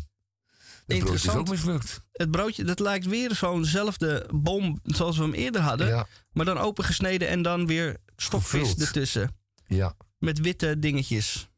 Het 0.87 0.99
broodje 0.99 1.29
is 1.29 1.35
ook 1.35 1.49
mislukt. 1.49 2.01
Het 2.11 2.31
broodje, 2.31 2.63
dat 2.63 2.79
lijkt 2.79 3.05
weer 3.05 3.35
zo'nzelfde 3.35 4.29
bom 4.33 4.79
zoals 4.83 5.17
we 5.17 5.23
hem 5.23 5.33
eerder 5.33 5.61
hadden. 5.61 5.87
Ja. 5.87 6.07
Maar 6.31 6.45
dan 6.45 6.57
opengesneden 6.57 7.27
en 7.27 7.41
dan 7.41 7.67
weer 7.67 7.97
stokvis 8.15 8.75
ertussen. 8.75 9.35
Ja. 9.67 9.93
Met 10.19 10.39
witte 10.39 10.79
dingetjes. 10.79 11.49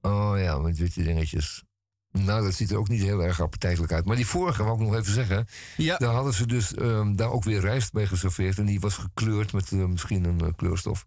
Oh 0.00 0.32
ja, 0.36 0.58
met 0.58 0.78
witte 0.78 1.02
dingetjes. 1.02 1.64
Nou, 2.22 2.44
dat 2.44 2.54
ziet 2.54 2.70
er 2.70 2.76
ook 2.76 2.88
niet 2.88 3.02
heel 3.02 3.22
erg 3.22 3.40
appetijtelijk 3.40 3.92
uit. 3.92 4.04
Maar 4.04 4.16
die 4.16 4.26
vorige, 4.26 4.62
wou 4.62 4.74
ik 4.80 4.86
nog 4.86 4.94
even 4.94 5.12
zeggen. 5.12 5.46
Ja. 5.76 5.96
Daar 5.96 6.14
hadden 6.14 6.34
ze 6.34 6.46
dus 6.46 6.74
ehm, 6.74 7.14
daar 7.14 7.30
ook 7.30 7.44
weer 7.44 7.60
rijst 7.60 7.92
bij 7.92 8.06
geserveerd. 8.06 8.58
En 8.58 8.66
die 8.66 8.80
was 8.80 8.94
gekleurd 8.94 9.52
met 9.52 9.72
eh, 9.72 9.84
misschien 9.84 10.24
een 10.24 10.40
eh, 10.40 10.52
kleurstof. 10.56 11.06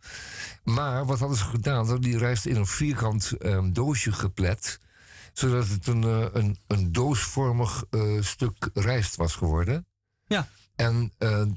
Maar 0.64 1.06
wat 1.06 1.20
hadden 1.20 1.38
ze 1.38 1.44
gedaan? 1.44 1.86
Ze 1.86 1.92
hadden 1.92 2.10
die 2.10 2.20
rijst 2.20 2.46
in 2.46 2.56
een 2.56 2.68
vierkant 2.68 3.32
ehm, 3.32 3.72
doosje 3.72 4.12
geplet. 4.12 4.80
Zodat 5.34 5.68
het 5.68 5.88
een, 5.88 6.04
eh, 6.04 6.26
een, 6.32 6.58
een 6.68 6.92
doosvormig 6.92 7.84
stuk 8.20 8.70
rijst 8.74 9.16
was 9.16 9.36
geworden. 9.36 9.86
Ja. 10.26 10.48
En 10.76 11.12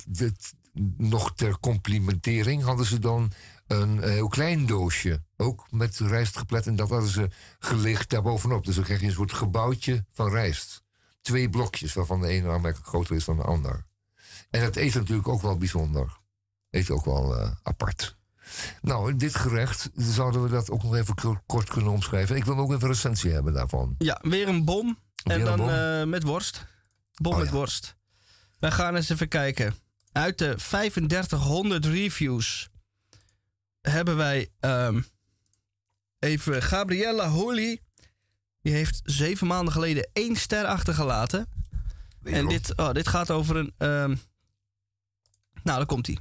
dit, 0.08 0.54
nog 0.96 1.34
ter 1.34 1.58
complimentering 1.60 2.62
hadden 2.62 2.86
ze 2.86 2.98
dan 2.98 3.32
een 3.70 4.02
heel 4.02 4.28
klein 4.28 4.66
doosje. 4.66 5.22
Ook 5.36 5.66
met 5.70 5.98
rijst 5.98 6.36
geplet. 6.36 6.66
En 6.66 6.76
dat 6.76 6.88
hadden 6.88 7.08
ze 7.10 7.28
gelicht 7.58 8.10
daarbovenop. 8.10 8.64
Dus 8.64 8.74
dan 8.74 8.84
krijg 8.84 9.00
je 9.00 9.06
een 9.06 9.12
soort 9.12 9.32
gebouwtje 9.32 10.04
van 10.12 10.30
rijst. 10.30 10.82
Twee 11.20 11.48
blokjes, 11.50 11.92
waarvan 11.92 12.20
de 12.20 12.28
ene 12.28 12.48
aanmerkelijk 12.50 12.88
groter 12.88 13.16
is 13.16 13.24
dan 13.24 13.36
de 13.36 13.42
ander. 13.42 13.86
En 14.50 14.60
dat 14.60 14.76
eet 14.76 14.94
natuurlijk 14.94 15.28
ook 15.28 15.42
wel 15.42 15.56
bijzonder. 15.58 16.18
Eet 16.70 16.90
ook 16.90 17.04
wel 17.04 17.36
eh, 17.38 17.50
apart. 17.62 18.16
Nou, 18.82 19.10
in 19.10 19.18
dit 19.18 19.34
gerecht 19.36 19.90
zouden 19.94 20.42
we 20.42 20.48
dat 20.48 20.70
ook 20.70 20.82
nog 20.82 20.94
even 20.94 21.14
kort 21.46 21.68
kunnen 21.68 21.92
omschrijven. 21.92 22.36
Ik 22.36 22.44
wil 22.44 22.56
ook 22.58 22.70
even 22.70 22.82
een 22.82 22.88
recensie 22.88 23.30
hebben 23.32 23.52
daarvan. 23.52 23.94
Ja, 23.98 24.18
weer 24.22 24.48
een 24.48 24.64
bom. 24.64 24.98
Weer 25.22 25.38
en 25.38 25.44
dan 25.44 25.56
bom? 25.56 25.68
eh, 25.68 26.04
met 26.04 26.22
worst. 26.22 26.66
Bom 27.14 27.32
Oh, 27.32 27.38
met 27.38 27.48
ja. 27.48 27.52
worst. 27.52 27.96
Wij 28.58 28.70
gaan 28.70 28.96
eens 28.96 29.08
even 29.08 29.28
kijken. 29.28 29.74
Uit 30.12 30.38
de 30.38 30.54
3500 30.56 31.84
reviews 31.86 32.69
hebben 33.80 34.16
wij 34.16 34.48
ehm, 34.60 35.00
even 36.18 36.62
Gabriella 36.62 37.28
Holly. 37.28 37.80
Die 38.62 38.72
heeft 38.72 39.00
zeven 39.04 39.46
maanden 39.46 39.72
geleden 39.72 40.08
één 40.12 40.36
ster 40.36 40.64
achtergelaten. 40.64 41.48
En 42.22 42.48
dit, 42.48 42.76
oh, 42.76 42.92
dit 42.92 43.08
gaat 43.08 43.30
over 43.30 43.56
een. 43.56 43.74
ehm, 43.78 44.16
nou, 45.62 45.78
daar 45.78 45.86
komt 45.86 46.06
hij. 46.06 46.18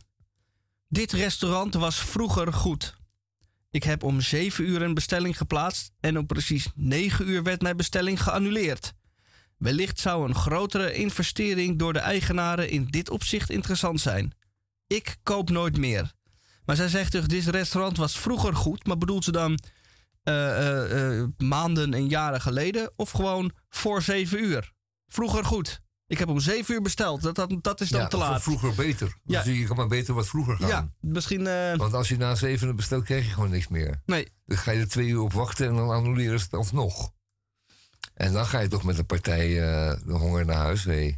Dit 0.88 1.12
restaurant 1.12 1.74
was 1.74 2.00
vroeger 2.00 2.54
goed. 2.54 2.98
Ik 3.72 3.84
heb 3.84 4.04
om 4.04 4.22
7 4.22 4.70
uur 4.70 4.82
een 4.82 4.94
bestelling 4.94 5.38
geplaatst 5.38 5.92
en 6.00 6.18
om 6.18 6.26
precies 6.26 6.68
9 6.76 7.30
uur 7.30 7.44
werd 7.44 7.62
mijn 7.62 7.78
bestelling 7.78 8.24
geannuleerd. 8.24 8.94
Wellicht 9.58 10.00
zou 10.00 10.28
een 10.28 10.36
grotere 10.36 10.94
investering 10.94 11.80
door 11.80 11.94
de 11.94 12.00
eigenaren 12.00 12.70
in 12.70 12.86
dit 12.86 13.10
opzicht 13.10 13.50
interessant 13.50 14.00
zijn. 14.00 14.34
Ik 14.88 15.18
koop 15.24 15.50
nooit 15.50 15.78
meer. 15.78 16.14
Maar 16.70 16.78
zij 16.78 16.88
zegt 16.88 17.12
dus, 17.12 17.28
dit 17.28 17.46
restaurant 17.46 17.98
was 17.98 18.20
vroeger 18.20 18.56
goed, 18.56 18.88
maar 18.88 18.98
bedoelt 18.98 19.24
ze 19.24 19.32
dan 19.32 19.60
eh, 20.24 20.58
eh, 20.58 21.20
eh, 21.20 21.28
maanden 21.38 21.94
en 21.94 22.10
jaren 22.10 22.42
geleden 22.42 22.92
of 22.96 23.12
gewoon 23.12 23.52
voor 23.70 24.02
7 24.02 24.44
uur? 24.44 24.74
Vroeger 25.08 25.46
goed. 25.46 25.82
Ik 26.08 26.18
heb 26.18 26.28
om 26.28 26.40
7 26.40 26.74
uur 26.74 26.82
besteld. 26.82 27.22
Dat, 27.22 27.36
dat, 27.36 27.54
dat 27.62 27.82
is 27.82 27.90
dan 27.90 28.02
ja, 28.02 28.08
te 28.08 28.18
laat. 28.18 28.42
vroeger 28.42 28.76
beter. 28.76 29.16
Ja. 29.24 29.44
Dus 29.44 29.58
je 29.58 29.66
kan 29.66 29.76
maar 29.76 29.88
beter 29.88 30.14
wat 30.14 30.28
vroeger 30.28 30.58
gaan. 30.58 30.68
Ja, 30.68 30.90
misschien. 31.00 31.44
Want 31.78 31.94
als 31.94 32.10
je 32.10 32.18
na 32.18 32.36
zevenen 32.36 32.76
bestelt, 32.76 33.04
krijg 33.04 33.26
je 33.26 33.32
gewoon 33.32 33.50
niks 33.50 33.68
meer. 33.68 34.02
Nee. 34.06 34.28
Dan 34.46 34.58
ga 34.58 34.72
je 34.72 34.80
er 34.80 34.88
twee 34.88 35.08
uur 35.08 35.22
op 35.22 35.34
wachten 35.34 35.68
en 35.68 35.76
dan 35.76 35.90
annuleren 35.90 36.40
ze 36.40 36.46
het 36.46 36.54
alsnog. 36.54 37.12
En 38.14 38.34
dan 38.34 38.46
ga 38.46 38.60
je 38.60 38.68
toch 38.68 38.84
met 38.84 38.98
een 38.98 39.06
partij 39.06 39.48
de 40.06 40.14
honger 40.14 40.46
naar 40.46 40.58
huis. 40.58 40.84
Hé. 40.84 41.16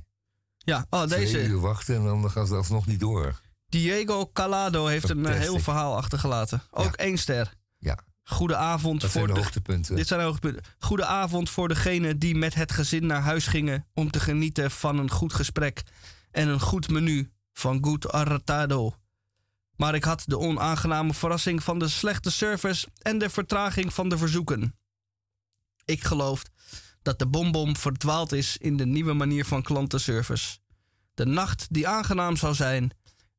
Ja, 0.57 0.85
oh, 0.89 1.03
Twee 1.03 1.19
deze. 1.19 1.43
uur 1.43 1.59
wachten 1.59 1.95
en 1.95 2.03
dan 2.03 2.31
gaat 2.31 2.47
het 2.47 2.57
alsnog 2.57 2.87
niet 2.87 2.99
door. 2.99 3.41
Diego 3.71 4.29
Calado 4.33 4.85
heeft 4.85 5.09
een 5.09 5.25
eh, 5.25 5.39
heel 5.39 5.59
verhaal 5.59 5.95
achtergelaten. 5.95 6.61
Ook 6.71 6.95
één 6.95 7.17
ster. 7.17 7.53
Ja. 7.77 7.97
Goedenavond 8.23 9.05
voor 9.05 9.27
de 9.27 9.33
de 9.33 9.39
hoogtepunten. 9.39 9.95
Dit 9.95 10.07
zijn 10.07 10.19
de 10.19 10.25
hoogtepunten. 10.25 10.63
Goedenavond 10.79 11.49
voor 11.49 11.67
degenen 11.67 12.19
die 12.19 12.35
met 12.35 12.53
het 12.53 12.71
gezin 12.71 13.05
naar 13.05 13.21
huis 13.21 13.47
gingen 13.47 13.87
om 13.93 14.11
te 14.11 14.19
genieten 14.19 14.71
van 14.71 14.97
een 14.97 15.09
goed 15.09 15.33
gesprek 15.33 15.83
en 16.31 16.47
een 16.47 16.59
goed 16.59 16.89
menu 16.89 17.31
van 17.53 17.83
Good 17.83 18.11
Arratado. 18.11 18.95
Maar 19.75 19.95
ik 19.95 20.03
had 20.03 20.23
de 20.25 20.37
onaangename 20.39 21.13
verrassing 21.13 21.63
van 21.63 21.79
de 21.79 21.87
slechte 21.87 22.31
service 22.31 22.87
en 22.97 23.17
de 23.17 23.29
vertraging 23.29 23.93
van 23.93 24.09
de 24.09 24.17
verzoeken. 24.17 24.75
Ik 25.85 26.03
geloof 26.03 26.43
dat 27.01 27.19
de 27.19 27.27
bonbon 27.27 27.75
verdwaald 27.75 28.31
is 28.31 28.57
in 28.57 28.77
de 28.77 28.85
nieuwe 28.85 29.13
manier 29.13 29.45
van 29.45 29.61
klantenservice. 29.61 30.57
De 31.13 31.25
nacht 31.25 31.67
die 31.69 31.87
aangenaam 31.87 32.35
zou 32.35 32.53
zijn, 32.53 32.91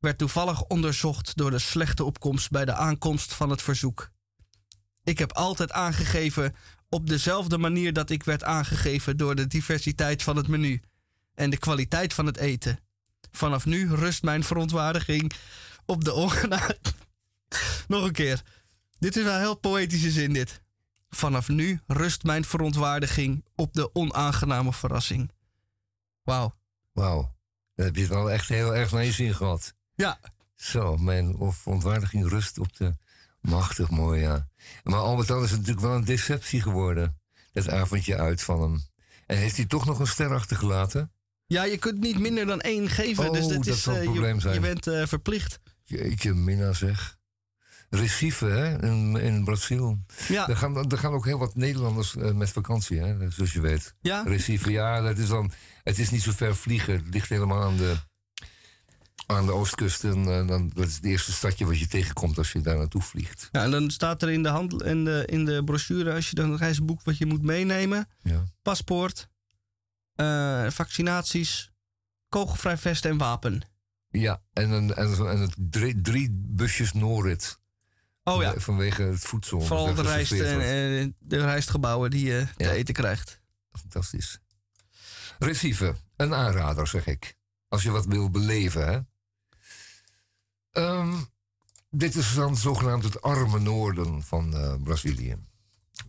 werd 0.03 0.17
toevallig 0.17 0.63
onderzocht 0.63 1.37
door 1.37 1.51
de 1.51 1.59
slechte 1.59 2.03
opkomst 2.03 2.49
bij 2.49 2.65
de 2.65 2.73
aankomst 2.73 3.33
van 3.33 3.49
het 3.49 3.61
verzoek. 3.61 4.09
Ik 5.03 5.17
heb 5.17 5.31
altijd 5.31 5.71
aangegeven 5.71 6.55
op 6.89 7.09
dezelfde 7.09 7.57
manier 7.57 7.93
dat 7.93 8.09
ik 8.09 8.23
werd 8.23 8.43
aangegeven 8.43 9.17
door 9.17 9.35
de 9.35 9.47
diversiteit 9.47 10.23
van 10.23 10.35
het 10.35 10.47
menu 10.47 10.81
en 11.35 11.49
de 11.49 11.57
kwaliteit 11.57 12.13
van 12.13 12.25
het 12.25 12.37
eten. 12.37 12.79
Vanaf 13.31 13.65
nu 13.65 13.95
rust 13.95 14.23
mijn 14.23 14.43
verontwaardiging 14.43 15.33
op 15.85 16.03
de 16.03 16.13
ongena... 16.13 16.67
Nog 17.87 18.03
een 18.03 18.11
keer. 18.11 18.41
Dit 18.99 19.15
is 19.15 19.23
wel 19.23 19.33
een 19.33 19.39
heel 19.39 19.59
poëtische 19.59 20.11
zin 20.11 20.33
dit. 20.33 20.61
Vanaf 21.09 21.47
nu 21.47 21.81
rust 21.87 22.23
mijn 22.23 22.45
verontwaardiging 22.45 23.45
op 23.55 23.73
de 23.73 23.95
onaangename 23.95 24.73
verrassing. 24.73 25.31
Wauw. 26.23 26.53
Wauw. 26.91 27.35
Dat 27.75 27.85
heb 27.85 27.95
je 27.95 28.07
wel 28.07 28.31
echt 28.31 28.49
heel 28.49 28.75
erg 28.75 28.91
naar 28.91 29.05
je 29.05 29.11
zin 29.11 29.35
gehad. 29.35 29.73
Ja. 29.95 30.19
Zo, 30.55 30.97
mijn 30.97 31.35
verontwaardiging 31.39 32.29
rust 32.29 32.59
op 32.59 32.77
de... 32.77 32.93
Machtig 33.43 33.89
mooi, 33.89 34.21
ja. 34.21 34.47
Maar 34.83 34.99
al 34.99 35.15
met 35.15 35.31
al 35.31 35.43
is 35.43 35.49
het 35.49 35.59
natuurlijk 35.59 35.85
wel 35.85 35.95
een 35.95 36.05
deceptie 36.05 36.61
geworden. 36.61 37.21
Dat 37.51 37.69
avondje 37.69 38.17
uit 38.17 38.41
van 38.41 38.61
hem. 38.61 38.81
En 39.25 39.37
heeft 39.37 39.55
hij 39.55 39.65
toch 39.65 39.85
nog 39.85 39.99
een 39.99 40.07
ster 40.07 40.33
achtergelaten? 40.33 41.11
Ja, 41.45 41.63
je 41.63 41.77
kunt 41.77 41.99
niet 41.99 42.19
minder 42.19 42.45
dan 42.45 42.61
één 42.61 42.89
geven. 42.89 43.25
Oh, 43.27 43.33
dus 43.33 43.47
dit 43.47 43.65
dat 43.65 43.75
is, 43.75 43.83
zal 43.83 43.95
eh, 43.95 44.03
probleem 44.03 44.35
je, 44.35 44.41
zijn. 44.41 44.53
je 44.53 44.59
bent 44.59 44.87
eh, 44.87 45.05
verplicht. 45.05 45.59
Jeetje, 45.83 46.33
Minna 46.33 46.73
zeg. 46.73 47.17
Recife, 47.89 48.45
hè, 48.45 48.83
in, 48.85 49.15
in 49.15 49.43
Brazil. 49.43 49.99
Ja. 50.27 50.45
Daar 50.45 50.57
gaan, 50.57 50.87
daar 50.87 50.99
gaan 50.99 51.13
ook 51.13 51.25
heel 51.25 51.39
wat 51.39 51.55
Nederlanders 51.55 52.15
eh, 52.15 52.31
met 52.31 52.49
vakantie, 52.49 52.99
hè, 52.99 53.31
zoals 53.31 53.53
je 53.53 53.61
weet. 53.61 53.95
Ja? 54.01 54.23
Recife, 54.23 54.71
ja, 54.71 55.01
dat 55.01 55.17
is 55.17 55.27
dan, 55.27 55.51
het 55.83 55.99
is 55.99 56.09
niet 56.09 56.21
zo 56.21 56.31
ver 56.31 56.55
vliegen. 56.55 56.93
Het 56.93 57.13
ligt 57.13 57.29
helemaal 57.29 57.63
aan 57.63 57.77
de, 57.77 57.95
aan 59.25 59.45
de 59.45 59.51
oostkust. 59.51 60.03
En 60.03 60.27
eh, 60.27 60.47
dan, 60.47 60.71
dat 60.73 60.87
is 60.87 60.95
het 60.95 61.05
eerste 61.05 61.31
stadje 61.31 61.65
wat 61.65 61.79
je 61.79 61.87
tegenkomt 61.87 62.37
als 62.37 62.51
je 62.51 62.61
daar 62.61 62.77
naartoe 62.77 63.01
vliegt. 63.01 63.49
Ja, 63.51 63.63
en 63.63 63.71
dan 63.71 63.91
staat 63.91 64.21
er 64.21 64.29
in 64.29 64.43
de, 64.43 64.49
hand, 64.49 64.83
in 64.83 65.05
de, 65.05 65.23
in 65.25 65.45
de 65.45 65.63
brochure, 65.63 66.13
als 66.13 66.29
je 66.29 66.35
dan 66.35 66.55
reisboek, 66.55 67.03
wat 67.03 67.17
je 67.17 67.25
moet 67.25 67.41
meenemen. 67.41 68.07
Ja. 68.21 68.43
Paspoort, 68.61 69.27
eh, 70.15 70.69
vaccinaties, 70.69 71.71
kogelvrij 72.29 72.77
vest 72.77 73.05
en 73.05 73.17
wapen. 73.17 73.61
Ja, 74.09 74.41
en, 74.53 74.69
een, 74.69 74.93
en, 74.93 75.39
het 75.39 75.55
drie, 75.57 76.01
drie 76.01 76.29
busjes 76.31 76.93
Norit. 76.93 77.61
Oh 78.23 78.41
ja. 78.41 78.53
Vanwege 78.57 79.03
het 79.03 79.19
voedsel. 79.19 79.61
Vooral 79.61 79.93
de, 79.93 80.01
rijst 80.01 80.31
en, 80.31 80.59
eh, 80.59 81.07
de 81.19 81.37
rijstgebouwen 81.37 82.09
die 82.09 82.25
je 82.25 82.47
te 82.57 82.69
eten 82.69 82.93
krijgt. 82.93 83.41
Fantastisch. 83.71 84.39
Recife, 85.39 85.95
een 86.15 86.33
aanrader 86.33 86.87
zeg 86.87 87.07
ik. 87.07 87.37
Als 87.67 87.83
je 87.83 87.91
wat 87.91 88.05
wil 88.05 88.29
beleven, 88.29 88.87
hè. 88.87 88.99
Ehm, 90.73 91.13
dit 91.89 92.15
is 92.15 92.33
dan 92.33 92.57
zogenaamd 92.57 93.03
het 93.03 93.21
arme 93.21 93.59
noorden 93.59 94.23
van 94.23 94.55
eh, 94.55 94.73
Brazilië. 94.83 95.35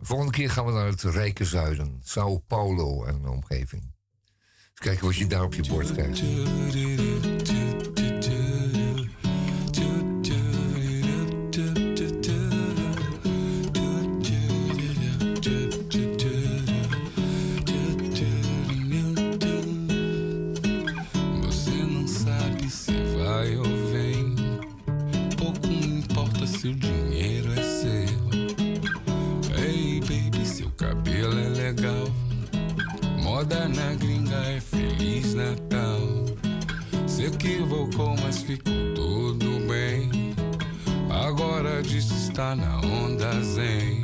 Volgende 0.01 0.31
keer 0.31 0.49
gaan 0.49 0.65
we 0.65 0.71
naar 0.71 0.87
het 0.87 1.01
rijke 1.01 1.45
zuiden. 1.45 2.01
Sao 2.03 2.37
Paulo 2.37 3.03
en 3.03 3.21
de 3.21 3.29
omgeving. 3.29 3.81
Eens 3.81 4.79
kijken 4.79 5.05
wat 5.05 5.15
je 5.15 5.27
daar 5.27 5.43
op 5.43 5.53
je 5.53 5.67
bord 5.67 5.91
krijgt. 5.91 6.21
Está 42.35 42.53
na 42.53 42.81
onda 42.81 43.31
zen. 43.41 44.01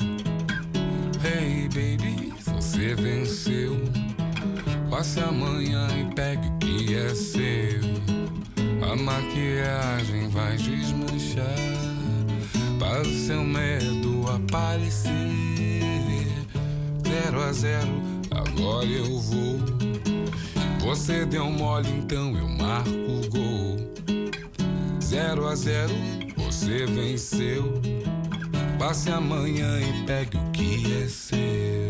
Hey, 1.22 1.68
baby, 1.68 2.34
você 2.46 2.96
venceu. 2.96 3.78
Passe 4.90 5.20
amanhã 5.20 5.86
e 6.00 6.16
pegue 6.16 6.48
o 6.48 6.58
que 6.60 6.96
é 6.96 7.10
seu. 7.14 7.82
A 8.90 8.96
maquiagem 8.96 10.30
vai 10.30 10.56
desmanchar. 10.56 11.44
Para 12.80 13.02
o 13.02 13.14
seu 13.14 13.44
medo 13.44 14.26
aparecer. 14.30 15.12
Zero 17.06 17.42
a 17.42 17.52
zero, 17.52 18.02
agora 18.32 18.86
eu 18.86 19.20
vou. 19.20 19.60
Você 20.80 21.26
deu 21.26 21.52
mole, 21.52 21.90
então 21.90 22.38
eu 22.38 22.48
marco 22.48 22.90
o 22.92 23.30
gol. 23.30 23.92
Zero 25.04 25.50
a 25.50 25.54
zero, 25.54 25.94
você 26.38 26.86
venceu. 26.86 28.01
Passe 28.82 29.12
amanhã 29.12 29.80
e 29.80 30.04
pegue 30.08 30.38
o 30.38 30.52
que 30.52 31.04
é 31.04 31.08
seu. 31.08 31.81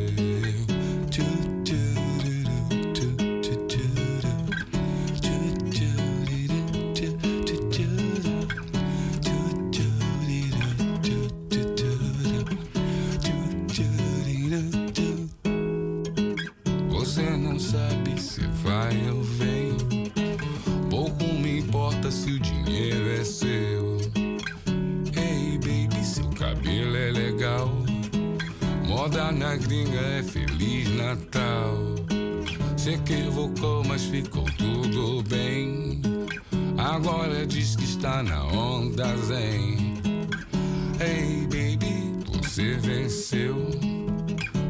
Na 29.38 29.56
gringa 29.56 30.00
é 30.00 30.24
Feliz 30.24 30.90
Natal. 30.96 31.78
Se 32.78 32.92
equivocou, 32.92 33.84
mas 33.86 34.04
ficou 34.04 34.44
tudo 34.58 35.24
bem. 35.24 36.02
Agora 36.78 37.46
diz 37.48 37.76
que 37.76 37.84
está 37.84 38.22
na 38.22 38.46
onda 38.48 39.16
zen. 39.18 39.96
Ei, 41.00 41.44
baby, 41.44 42.18
você 42.32 42.74
venceu. 42.76 43.56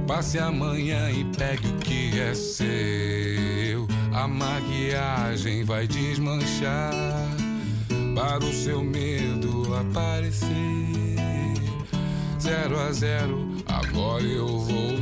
Passe 0.08 0.38
amanhã 0.38 1.10
e 1.10 1.26
pegue 1.36 1.68
o 1.68 1.78
que 1.78 2.20
é 2.20 2.34
seu. 2.36 3.88
A 4.14 4.28
maquiagem 4.28 5.64
vai 5.64 5.88
desmanchar 5.88 6.94
para 8.14 8.46
o 8.46 8.54
seu 8.54 8.84
medo 8.84 9.74
aparecer. 9.76 11.11
Zero 12.42 12.80
a 12.80 12.92
zero, 12.92 13.48
agora 13.68 14.24
eu 14.24 14.48
vou. 14.48 14.98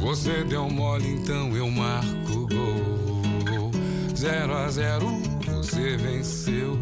Você 0.00 0.44
deu 0.44 0.68
mole, 0.68 1.14
então 1.14 1.56
eu 1.56 1.70
marco 1.70 2.46
gol. 2.46 3.70
Zero 4.14 4.54
a 4.54 4.68
zero, 4.68 5.08
você 5.46 5.96
venceu. 5.96 6.78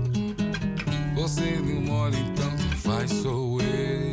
Você 1.14 1.42
deu 1.42 1.80
mole, 1.80 2.16
então 2.18 2.50
quem 2.56 2.70
faz 2.78 3.12
sou 3.12 3.60
eu. 3.60 4.07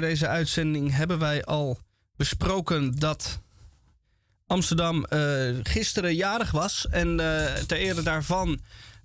Deze 0.00 0.28
uitzending 0.28 0.96
hebben 0.96 1.18
wij 1.18 1.44
al 1.44 1.78
besproken 2.16 2.98
dat 2.98 3.40
Amsterdam 4.46 5.04
eh, 5.04 5.20
gisteren 5.62 6.14
jarig 6.14 6.50
was. 6.50 6.86
En 6.90 7.20
eh, 7.20 7.54
ter 7.54 7.76
ere 7.76 8.02
daarvan 8.02 8.60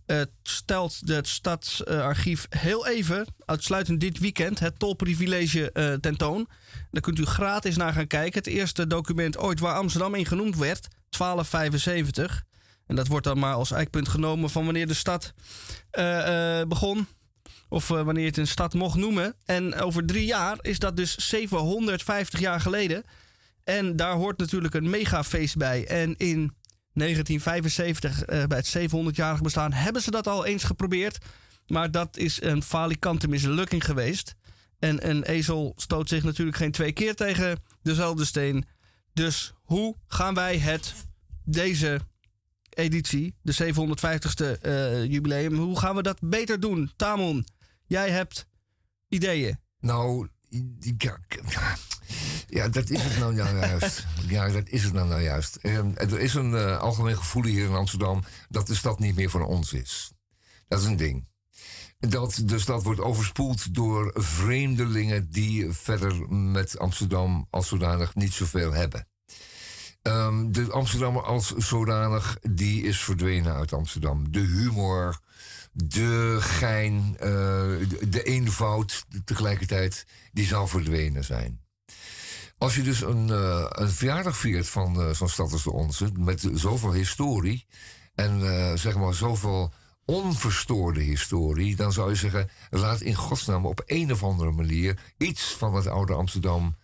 eh, 0.06 0.22
stelt 0.44 1.02
het 1.06 1.28
Stadsarchief 1.28 2.46
heel 2.50 2.88
even, 2.88 3.26
uitsluitend 3.46 4.00
dit 4.00 4.20
weekend, 4.20 4.60
het 4.60 4.80
tolprivilege 4.80 5.98
tentoon. 6.02 6.48
Daar 6.92 7.02
kunt 7.02 7.20
u 7.20 7.26
gratis 7.26 7.78
naar 7.78 7.94
gaan 7.94 8.08
kijken. 8.08 8.40
Het 8.40 8.48
eerste 8.48 8.88
document 8.88 9.38
ooit 9.38 9.60
waar 9.60 9.76
Amsterdam 9.76 10.16
in 10.16 10.26
genoemd 10.26 10.58
werd, 10.58 10.88
1275. 11.10 12.44
En 12.88 12.96
dat 12.96 13.08
wordt 13.08 13.26
dan 13.26 13.40
maar 13.40 13.54
als 13.54 13.72
eikpunt 13.72 14.08
genomen 14.08 14.50
van 14.50 14.66
wanneer 14.66 14.88
de 14.88 14.94
stad 14.94 15.34
begon. 16.68 17.08
Of 17.70 17.90
eh, 17.90 18.02
wanneer 18.02 18.24
je 18.24 18.30
het 18.30 18.38
een 18.38 18.48
stad 18.48 18.74
mocht 18.74 18.98
noemen. 18.98 19.36
En 19.46 19.76
over 19.76 20.06
drie 20.06 20.26
jaar 20.26 20.58
is 20.62 20.80
dat 20.80 20.96
dus 20.98 21.16
750 21.16 22.40
jaar 22.40 22.62
geleden. 22.62 23.04
En 23.64 23.96
daar 23.96 24.14
hoort 24.14 24.38
natuurlijk 24.38 24.74
een 24.74 24.90
megafeest 24.90 25.58
bij. 25.58 25.88
En 25.88 26.16
in 26.18 26.54
1975, 26.94 28.24
eh, 28.24 28.44
bij 28.44 28.58
het 28.58 28.68
700-jarig 28.68 29.42
bestaan, 29.42 29.74
hebben 29.74 30.02
ze 30.02 30.12
dat 30.12 30.28
al 30.28 30.46
eens 30.46 30.64
geprobeerd. 30.64 31.18
Maar 31.68 31.92
dat 31.92 32.18
is 32.18 32.42
een 32.42 32.64
falikante 32.64 33.28
mislukking 33.28 33.86
geweest. 33.86 34.36
En 34.80 35.10
een 35.10 35.24
ezel 35.24 35.74
stoot 35.76 36.10
zich 36.10 36.24
natuurlijk 36.24 36.58
geen 36.58 36.72
twee 36.72 36.92
keer 36.92 37.16
tegen 37.16 37.64
dezelfde 37.82 38.26
steen. 38.26 38.66
Dus 39.14 39.54
hoe 39.62 39.96
gaan 40.08 40.34
wij 40.34 40.58
het, 40.58 40.94
deze 41.44 42.00
editie, 42.70 43.36
de 43.42 43.54
750ste 43.54 44.62
eh, 44.62 45.06
jubileum, 45.06 45.54
hoe 45.54 45.80
gaan 45.80 45.96
we 45.96 46.02
dat 46.02 46.18
beter 46.22 46.60
doen? 46.60 46.92
Tamon, 46.96 47.46
jij 47.90 48.10
hebt 48.10 48.48
ideeën. 49.08 49.60
Nou, 49.80 50.28
ja, 51.00 51.20
ja, 52.58 52.68
dat 52.68 52.90
is 52.90 53.04
het 53.04 53.18
nou, 53.20 53.36
nou 53.36 53.58
juist. 53.58 54.06
Ja, 54.28 54.50
dat 54.50 54.68
is 54.70 54.84
het 54.84 54.94
nou, 54.94 55.08
nou 55.08 55.22
juist. 55.22 55.56
Ehm, 55.56 55.92
er 55.96 56.20
is 56.20 56.34
een 56.34 56.56
eh, 56.56 56.78
algemeen 56.78 57.18
gevoel 57.18 57.44
hier 57.44 57.66
in 57.66 57.76
Amsterdam 57.76 58.24
dat 58.50 58.68
de 58.68 58.76
stad 58.76 59.00
niet 59.00 59.16
meer 59.16 59.30
van 59.30 59.42
ons 59.42 59.74
is. 59.74 60.12
Dat 60.68 60.80
is 60.80 60.86
een 60.86 60.98
ding. 60.98 61.28
Dat 62.00 62.42
de 62.46 62.60
stad 62.60 62.84
wordt 62.84 63.00
overspoeld 63.00 63.74
door 63.74 64.12
vreemdelingen 64.16 65.30
die 65.32 65.72
verder 65.72 66.30
met 66.34 66.80
Amsterdam 66.80 67.48
als 67.50 67.68
zodanig 67.68 68.16
niet 68.16 68.34
zoveel 68.34 68.74
hebben. 68.74 69.08
Ehm, 70.02 70.52
de 70.52 70.72
Amsterdammer 70.72 71.24
als 71.24 71.56
zodanig, 71.56 72.38
die 72.42 72.84
is 72.84 73.04
verdwenen 73.04 73.54
uit 73.54 73.74
Amsterdam. 73.74 74.32
De 74.32 74.40
humor, 74.40 75.20
de 75.72 76.38
gein, 76.40 77.16
eh, 77.20 77.30
de, 78.10 78.24
eenvoud 78.24 79.06
tegelijkertijd, 79.26 80.06
die 80.32 80.46
zal 80.46 80.68
verdwenen 80.68 81.24
zijn. 81.24 81.62
Als 82.58 82.76
je 82.76 82.82
dus 82.82 83.02
een, 83.02 83.30
eh, 83.30 83.88
verjaardag 83.88 84.38
viert 84.38 84.68
van 84.68 85.02
eh, 85.02 85.10
zo'n 85.14 85.30
stad 85.30 85.52
als 85.52 85.64
de 85.64 85.72
onze, 85.72 86.12
met 86.14 86.50
zoveel 86.54 86.94
historie 86.94 87.66
en 88.16 88.78
zeg 88.78 88.96
maar 88.96 89.14
zoveel 89.14 89.74
onverstoorde 90.06 91.02
historie, 91.02 91.76
dan 91.76 91.92
zou 91.94 92.10
je 92.10 92.16
zeggen: 92.16 92.50
laat 92.70 93.02
in 93.02 93.16
godsnaam 93.16 93.66
op 93.66 93.84
een 93.86 94.12
of 94.12 94.24
andere 94.24 94.52
manier 94.52 95.00
iets 95.18 95.56
van 95.58 95.76
het 95.76 95.88
oude 95.88 96.14
Amsterdam 96.14 96.76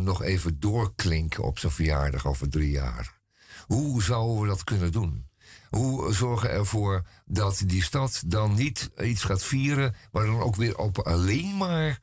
nog 0.00 0.22
even 0.22 0.60
doorklinken 0.60 1.44
op 1.44 1.58
zijn 1.58 1.72
verjaardag 1.72 2.26
over 2.26 2.48
drie 2.48 2.70
jaar. 2.70 3.20
Hoe 3.66 4.02
zouden 4.02 4.40
we 4.40 4.46
dat 4.46 4.64
kunnen 4.64 4.92
doen? 4.92 5.29
Hoe 5.70 6.12
zorgen 6.12 6.50
ervoor 6.50 7.02
dat 7.26 7.62
die 7.66 7.82
stad 7.82 8.22
dan 8.26 8.54
niet 8.54 8.90
iets 9.02 9.22
gaat 9.24 9.44
vieren, 9.44 9.94
maar 10.12 10.26
dan 10.26 10.40
ook 10.40 10.56
weer 10.56 10.78
op 10.78 10.98
alleen 10.98 11.56
maar, 11.56 12.00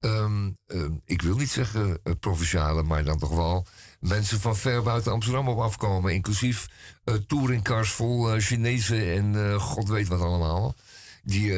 ehm, 0.00 0.50
ehm, 0.66 0.92
ik 1.04 1.22
wil 1.22 1.36
niet 1.36 1.50
zeggen 1.50 1.98
eh, 2.02 2.12
provinciale, 2.20 2.82
maar 2.82 3.04
dan 3.04 3.18
toch 3.18 3.34
wel 3.34 3.66
mensen 4.00 4.40
van 4.40 4.56
ver 4.56 4.82
buiten 4.82 5.12
Amsterdam 5.12 5.48
op 5.48 5.58
afkomen, 5.58 6.14
inclusief 6.14 6.68
eh 7.04 7.14
touringcars 7.14 7.90
vol 7.90 8.32
eh, 8.32 8.40
Chinezen 8.40 9.12
en 9.12 9.60
god 9.60 9.88
weet 9.88 10.08
wat 10.08 10.20
allemaal, 10.20 10.74
die, 11.22 11.50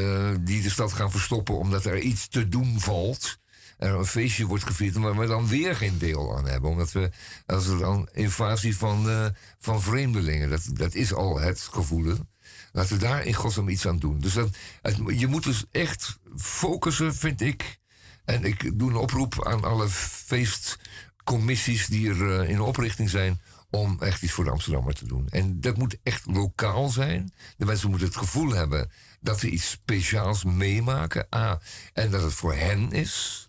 die 0.43 0.63
de 0.63 0.71
stad 0.71 0.93
gaan 0.93 1.11
verstoppen 1.11 1.59
omdat 1.59 1.85
er 1.85 1.99
iets 1.99 2.29
te 2.29 2.49
doen 2.49 2.81
valt 2.81 3.41
er 3.83 3.95
een 3.95 4.07
feestje 4.07 4.47
wordt 4.47 4.65
gevierd, 4.65 4.95
maar 4.95 5.19
we 5.19 5.27
dan 5.27 5.49
weer 5.49 5.77
geen 5.77 5.99
deel 5.99 6.37
aan 6.37 6.47
hebben. 6.47 6.71
Omdat 6.71 6.93
we, 6.93 7.11
als 7.47 7.67
er 7.67 7.79
dan 7.79 8.09
invasie 8.13 8.77
van, 8.77 9.11
eh, 9.11 9.27
van 9.59 9.83
vreemdelingen, 9.83 10.51
dat, 10.51 10.71
dat 10.73 10.95
is 10.95 11.13
al 11.13 11.41
het 11.41 11.61
gevoelen. 11.61 12.29
Laten 12.73 12.93
we 12.93 13.05
daar 13.05 13.25
in 13.25 13.35
godsnaam 13.35 13.69
iets 13.69 13.87
aan 13.87 13.99
doen. 13.99 14.21
Dus 14.21 14.35
dat, 14.35 14.49
je 15.07 15.27
moet 15.27 15.45
dus 15.45 15.65
echt 15.71 16.19
focussen, 16.37 17.15
vind 17.15 17.41
ik. 17.41 17.79
En 18.25 18.45
ik 18.45 18.79
doe 18.79 18.91
een 18.91 18.97
oproep 18.97 19.47
aan 19.47 19.65
alle 19.65 19.89
feestcommissies 19.89 21.87
die 21.87 22.09
er 22.11 22.41
eh, 22.41 22.49
in 22.49 22.61
oprichting 22.61 23.11
zijn. 23.11 23.41
om 23.71 23.97
echt 24.01 24.23
iets 24.23 24.33
voor 24.33 24.45
de 24.45 24.51
Amsterdammer 24.51 24.95
te 24.95 25.07
doen. 25.07 25.29
En 25.29 25.61
dat 25.61 25.77
moet 25.77 25.97
echt 26.03 26.27
lokaal 26.27 26.89
zijn. 26.89 27.33
De 27.57 27.65
mensen 27.65 27.89
moeten 27.89 28.07
het 28.07 28.17
gevoel 28.17 28.51
hebben 28.51 28.91
dat 29.21 29.41
ze 29.41 29.51
iets 29.51 29.71
speciaals 29.71 30.45
meemaken. 30.45 31.27
A, 31.35 31.61
en 31.93 32.11
dat 32.11 32.23
het 32.23 32.33
voor 32.33 32.55
hen 32.55 32.93
is. 32.93 33.47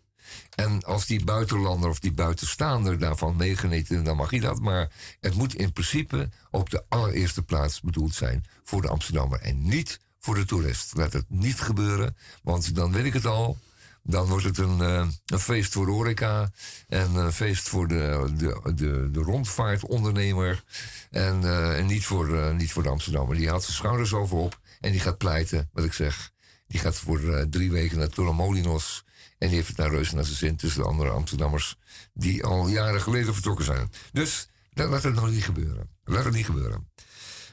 En 0.56 0.84
als 0.84 1.06
die 1.06 1.24
buitenlander 1.24 1.90
of 1.90 2.00
die 2.00 2.14
buitenstaander 2.14 3.00
daarvan 3.00 3.36
meegenieten, 3.36 4.04
dan 4.04 4.16
mag 4.16 4.32
je 4.32 4.40
dat. 4.40 4.60
Maar 4.60 4.92
het 5.20 5.36
moet 5.36 5.56
in 5.56 5.74
principe 5.74 6.30
op 6.52 6.70
de 6.70 6.84
allereerste 6.90 7.44
plaats 7.44 7.82
bedoeld 7.82 8.16
zijn 8.16 8.46
voor 8.64 8.82
de 8.82 8.88
Amsterdammer. 8.88 9.40
En 9.40 9.68
niet 9.68 10.00
voor 10.20 10.36
de 10.36 10.46
toerist. 10.46 10.96
Laat 10.96 11.14
het 11.14 11.26
niet 11.28 11.60
gebeuren, 11.60 12.18
want 12.44 12.76
dan 12.76 12.92
weet 12.92 13.06
ik 13.06 13.14
het 13.14 13.26
al. 13.26 13.58
Dan 14.06 14.28
wordt 14.28 14.46
het 14.46 14.58
een, 14.58 14.82
eh, 14.82 15.08
een 15.26 15.40
feest 15.40 15.74
voor 15.74 15.86
de 15.86 15.92
horeca. 15.92 16.52
En 16.88 17.16
een 17.16 17.34
feest 17.34 17.70
voor 17.70 17.88
de, 17.88 18.32
de, 18.38 18.74
de, 18.76 19.10
de 19.12 19.20
rondvaartondernemer. 19.20 20.64
En, 21.12 21.44
eh, 21.44 21.78
en 21.78 21.86
niet, 21.86 22.06
voor, 22.06 22.38
eh, 22.38 22.56
niet 22.56 22.72
voor 22.72 22.84
de 22.84 22.90
Amsterdammer. 22.90 23.36
Die 23.36 23.50
haalt 23.50 23.64
zijn 23.64 23.76
schouders 23.76 24.14
over 24.14 24.38
op. 24.38 24.60
En 24.80 24.92
die 24.92 25.00
gaat 25.00 25.18
pleiten, 25.18 25.70
wat 25.74 25.84
ik 25.84 25.94
zeg. 25.94 26.32
Die 26.68 26.80
gaat 26.80 26.96
voor 26.96 27.48
drie 27.50 27.72
weken 27.72 27.98
naar 27.98 28.10
Torremolinos. 28.10 29.04
En 29.44 29.49
die 29.49 29.57
heeft 29.57 29.68
het 29.68 29.78
naar 29.78 29.90
reuze 29.90 30.15
naar 30.15 30.24
zijn 30.24 30.38
zin 30.38 30.56
tussen 30.56 30.82
de 30.82 30.88
andere 30.88 31.10
Amsterdammers. 31.10 31.78
die 32.14 32.44
al 32.44 32.68
jaren 32.68 33.02
geleden 33.02 33.34
vertrokken 33.34 33.65
zijn. 33.65 33.91
Dus 34.11 34.48
dat, 34.74 34.90
laat 34.90 35.03
het 35.03 35.14
nog 35.14 35.30
niet 35.30 35.44
gebeuren. 35.44 35.90
Laat 36.03 36.24
het 36.24 36.34
niet 36.34 36.45
gebeuren. 36.45 36.91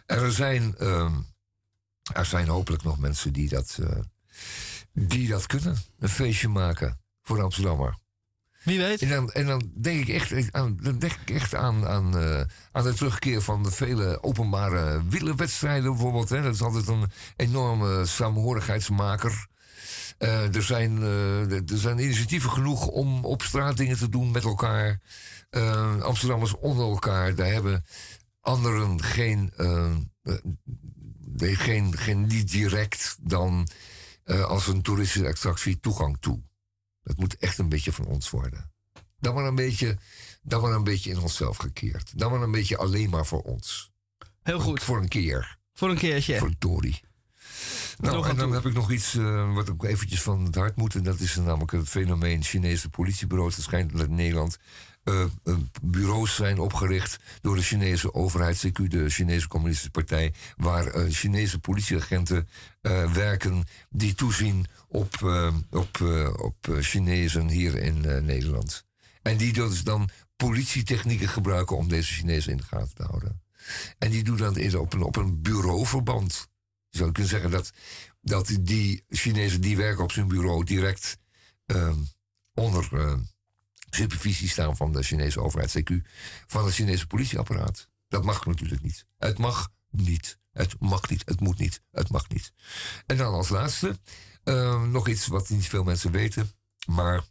Er 0.06 0.32
zijn, 0.32 0.76
ehm, 0.76 1.14
er 2.12 2.26
zijn 2.26 2.48
hopelijk 2.48 2.82
nog 2.82 2.98
mensen 2.98 3.32
die 3.32 3.48
dat, 3.48 3.78
eh, 3.82 3.98
die 4.92 5.28
dat 5.28 5.46
kunnen. 5.46 5.76
Een 5.98 6.08
feestje 6.08 6.48
maken 6.48 7.00
voor 7.22 7.36
de 7.36 7.42
Amsterdammer. 7.42 7.98
Wie 8.62 8.78
weet. 8.78 9.02
En 9.02 9.08
dan, 9.08 9.32
en 9.32 9.46
dan 9.46 9.70
denk 9.74 10.00
ik 10.00 10.08
echt 10.08 10.52
aan, 10.52 10.76
dan 10.82 10.98
denk 10.98 11.12
ik 11.12 11.30
echt 11.30 11.54
aan, 11.54 11.86
aan, 11.86 12.18
eh, 12.18 12.42
aan 12.72 12.84
de 12.84 12.94
terugkeer 12.94 13.42
van 13.42 13.62
de 13.62 13.70
vele 13.70 14.22
openbare 14.22 15.02
wielerwedstrijden 15.08 15.90
bijvoorbeeld. 15.90 16.28
Hè. 16.28 16.42
Dat 16.42 16.54
is 16.54 16.62
altijd 16.62 16.88
een 16.88 17.10
enorme 17.36 18.06
samenhorigheidsmaker. 18.06 19.48
Eh, 20.18 20.54
er, 20.54 20.62
zijn, 20.62 21.02
eh, 21.02 21.52
er 21.52 21.78
zijn 21.78 21.98
initiatieven 21.98 22.50
genoeg 22.50 22.86
om 22.86 23.24
op 23.24 23.42
straat 23.42 23.76
dingen 23.76 23.98
te 23.98 24.08
doen 24.08 24.30
met 24.30 24.44
elkaar. 24.44 25.00
Eh, 25.50 26.00
Amsterdammers 26.00 26.54
onder 26.54 26.84
elkaar. 26.84 27.34
Daar 27.34 27.52
hebben 27.52 27.84
anderen 28.40 29.02
geen, 29.02 29.52
geen, 31.36 31.96
geen 31.96 32.26
niet 32.26 32.50
direct 32.50 33.16
dan 33.20 33.68
als 34.24 34.66
een 34.66 34.82
toeristische 34.82 35.28
attractie 35.28 35.80
toegang 35.80 36.16
toe. 36.20 36.42
Dat 37.02 37.16
moet 37.16 37.36
echt 37.36 37.58
een 37.58 37.68
beetje 37.68 37.92
van 37.92 38.06
ons 38.06 38.30
worden. 38.30 38.72
Dan 39.18 39.34
maar 39.34 39.44
een 39.44 39.54
beetje, 39.54 39.98
dan 40.42 40.60
maar 40.60 40.72
een 40.72 40.84
beetje 40.84 41.10
in 41.10 41.18
onszelf 41.18 41.56
gekeerd. 41.56 42.18
Dan 42.18 42.30
maar 42.30 42.42
een 42.42 42.50
beetje 42.50 42.76
alleen 42.76 43.10
maar 43.10 43.26
voor 43.26 43.42
ons. 43.42 43.92
Heel 44.42 44.60
goed. 44.60 44.82
Voor 44.82 44.98
een 44.98 45.08
keer. 45.08 45.58
Voor 45.72 45.90
een 45.90 45.98
keertje. 45.98 46.38
Voor 46.38 46.58
Tori. 46.58 47.00
Nou, 47.98 48.28
en 48.28 48.36
dan 48.36 48.46
toe. 48.46 48.54
heb 48.54 48.66
ik 48.66 48.72
nog 48.72 48.90
iets 48.90 49.14
eh, 49.14 49.54
wat 49.54 49.70
ook 49.70 49.84
eventjes 49.84 50.22
van 50.22 50.44
het 50.44 50.54
hart 50.54 50.76
moet. 50.76 50.94
En 50.94 51.02
dat 51.02 51.20
is 51.20 51.36
namelijk 51.36 51.72
het 51.72 51.88
fenomeen 51.88 52.42
Chinese 52.42 52.88
politiebureaus. 52.88 53.54
Het 53.54 53.64
schijnt 53.64 53.92
dat 53.92 54.06
in 54.06 54.14
Nederland 54.14 54.58
eh, 55.04 55.22
eh, 55.22 55.54
bureaus 55.82 56.34
zijn 56.34 56.58
opgericht 56.58 57.18
door 57.40 57.56
de 57.56 57.62
Chinese 57.62 58.14
overheid, 58.14 58.66
CQ, 58.66 58.88
de 58.88 59.10
Chinese 59.10 59.48
Communistische 59.48 59.90
Partij, 59.90 60.32
waar 60.56 61.10
Chinese 61.10 61.58
politieagenten 61.58 62.48
werken 63.12 63.64
die 63.88 64.14
toezien 64.14 64.66
op, 64.88 65.14
op, 65.70 66.00
op 66.36 66.76
Chinezen 66.80 67.48
hier 67.48 67.76
in 67.76 68.24
Nederland. 68.24 68.84
En 69.22 69.36
die 69.36 69.52
dus 69.52 69.82
dan 69.82 70.10
politietechnieken 70.36 71.28
gebruiken 71.28 71.76
om 71.76 71.88
deze 71.88 72.12
Chinezen 72.12 72.50
in 72.50 72.56
de 72.56 72.62
gaten 72.62 72.94
te 72.94 73.02
houden. 73.02 73.42
En 73.98 74.10
die 74.10 74.22
doen 74.22 74.36
dat 74.36 74.74
op 74.74 74.92
een, 74.92 75.02
op 75.02 75.16
een 75.16 75.42
bureauverband. 75.42 76.48
Je 76.90 76.98
zou 76.98 77.12
kunnen 77.12 77.30
zeggen 77.30 77.50
dat, 77.50 77.72
dat 78.20 78.58
die 78.60 79.04
Chinezen 79.08 79.60
die 79.60 79.76
werken 79.76 80.04
op 80.04 80.12
zijn 80.12 80.28
bureau 80.28 80.64
direct 80.64 81.18
ehm, 81.66 81.98
onder 82.54 82.88
eh, 82.92 83.18
supervisie 83.90 84.48
staan 84.48 84.76
van 84.76 84.92
de 84.92 85.02
Chinese 85.02 85.40
overheid, 85.40 85.80
CQ, 85.80 85.94
van 86.46 86.64
het 86.64 86.74
Chinese 86.74 87.06
politieapparaat. 87.06 87.88
Dat 88.08 88.24
mag 88.24 88.46
natuurlijk 88.46 88.82
niet. 88.82 89.06
Het 89.18 89.38
mag 89.38 89.68
niet. 89.90 90.38
Het 90.52 90.80
mag 90.80 91.08
niet. 91.08 91.22
Het 91.24 91.40
moet 91.40 91.58
niet. 91.58 91.82
Het 91.90 92.10
mag 92.10 92.28
niet. 92.28 92.52
En 93.06 93.16
dan 93.16 93.34
als 93.34 93.48
laatste 93.48 93.98
ehm, 94.44 94.90
nog 94.90 95.08
iets 95.08 95.26
wat 95.26 95.48
niet 95.48 95.68
veel 95.68 95.84
mensen 95.84 96.10
weten, 96.10 96.52
maar 96.86 97.24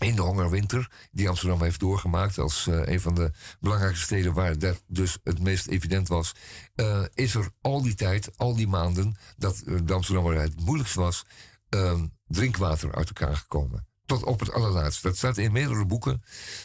in 0.00 0.14
de 0.14 0.22
hongerwinter, 0.22 0.90
die 1.10 1.28
Amsterdam 1.28 1.62
heeft 1.62 1.80
doorgemaakt 1.80 2.38
als 2.38 2.66
eh, 2.66 2.86
een 2.86 3.00
van 3.00 3.14
de 3.14 3.30
belangrijkste 3.60 4.04
steden 4.04 4.32
waar 4.34 4.58
dat 4.58 4.82
dus 4.86 5.18
het 5.24 5.42
meest 5.42 5.66
evident 5.66 6.08
was, 6.08 6.34
eh, 6.74 7.04
is 7.14 7.34
er 7.34 7.50
al 7.60 7.82
die 7.82 7.94
tijd, 7.94 8.38
al 8.38 8.54
die 8.56 8.68
maanden, 8.68 9.16
dat 9.36 9.62
de 9.84 9.92
Amsterdammer 9.92 10.40
het 10.40 10.60
moeilijkst 10.60 10.94
was, 10.94 11.24
ehm, 11.68 12.06
drinkwater 12.26 12.94
uit 12.94 13.06
elkaar 13.06 13.36
gekomen. 13.36 13.86
Tot 14.06 14.24
op 14.24 14.40
het 14.40 14.52
allerlaatste. 14.52 15.08
Dat 15.08 15.16
staat 15.16 15.38
in 15.38 15.52
meerdere 15.52 15.86
boeken. 15.86 16.22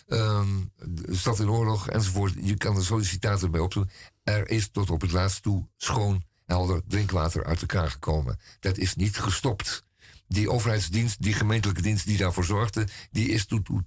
ehm, 0.07 0.47
de 0.85 1.15
Stad 1.15 1.39
in 1.39 1.49
oorlog 1.49 1.89
enzovoort. 1.89 2.33
Je 2.41 2.57
kan 2.57 2.75
er 2.75 2.85
sollicitaten 2.85 3.51
bij 3.51 3.59
opzoeken. 3.59 3.93
Er 4.23 4.49
is 4.49 4.69
tot 4.69 4.89
op 4.89 5.01
het 5.01 5.11
laatst 5.11 5.41
toe 5.41 5.67
schoon, 5.77 6.23
helder 6.45 6.81
drinkwater 6.87 7.45
uit 7.45 7.61
elkaar 7.61 7.91
gekomen. 7.91 8.39
Dat 8.59 8.77
is 8.77 8.95
niet 8.95 9.17
gestopt 9.17 9.84
die 10.27 10.51
overheidsdienst, 10.51 11.21
die 11.21 11.33
gemeentelijke 11.33 11.81
dienst 11.81 12.05
die 12.05 12.17
daarvoor 12.17 12.43
zorgde, 12.43 12.87
die 13.11 13.29
is 13.29 13.45
tot, 13.45 13.65
tot, 13.65 13.83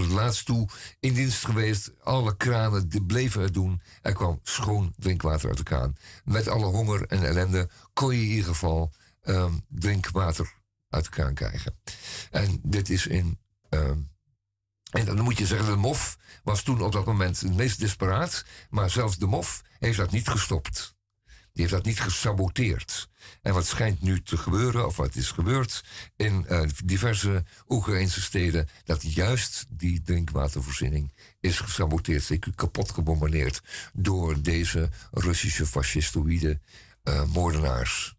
het 0.00 0.10
laatst 0.10 0.46
toe 0.46 0.68
in 1.00 1.14
dienst 1.14 1.44
geweest. 1.44 1.92
Alle 2.02 2.36
kranen 2.36 2.88
bleven 3.06 3.42
het 3.42 3.54
doen. 3.54 3.82
Er 4.02 4.12
kwam 4.12 4.40
schoon 4.42 4.94
drinkwater 4.96 5.48
uit 5.48 5.58
de 5.58 5.62
kraan. 5.62 5.96
Met 6.24 6.48
alle 6.48 6.66
honger 6.66 7.06
en 7.06 7.26
ellende 7.26 7.70
kon 7.92 8.16
je 8.16 8.22
in 8.22 8.28
ieder 8.28 8.44
geval 8.44 8.92
ehm, 9.22 9.52
drinkwater 9.68 10.54
uit 10.88 11.04
de 11.04 11.10
kraan 11.10 11.34
krijgen. 11.34 11.78
En 12.30 12.60
dit 12.62 12.90
is 12.90 13.06
in. 13.06 13.38
ehm, 13.68 13.98
en 14.90 15.04
dan 15.04 15.20
moet 15.20 15.38
je 15.38 15.46
zeggen, 15.46 15.70
de 15.70 15.76
MOF 15.76 16.18
was 16.42 16.62
toen 16.62 16.82
op 16.82 16.92
dat 16.92 17.06
moment 17.06 17.40
het 17.40 17.54
meest 17.54 17.80
desperaat. 17.80 18.44
Maar 18.70 18.90
zelfs 18.90 19.18
de 19.18 19.26
MOF 19.26 19.62
heeft 19.78 19.96
dat 19.96 20.10
niet 20.10 20.28
gestopt. 20.28 20.98
Heeft 21.60 21.72
dat 21.72 21.84
niet 21.84 22.00
gesaboteerd. 22.00 23.08
En 23.42 23.54
wat 23.54 23.66
schijnt 23.66 24.02
nu 24.02 24.22
te 24.22 24.36
gebeuren, 24.36 24.86
of 24.86 24.96
wat 24.96 25.14
is 25.14 25.30
gebeurd 25.30 25.84
in 26.16 26.46
eh, 26.46 26.68
diverse 26.84 27.44
Oekraïnse 27.68 28.20
steden, 28.20 28.68
dat 28.84 29.14
juist 29.14 29.66
die 29.68 30.02
drinkwatervoorziening 30.02 31.12
is 31.40 31.58
gesaboteerd, 31.58 32.22
zeker 32.22 32.54
kapot 32.54 32.90
gebombardeerd 32.90 33.60
door 33.92 34.42
deze 34.42 34.88
Russische 35.10 35.66
fascistoïde 35.66 36.60
eh, 37.02 37.24
moordenaars. 37.24 38.16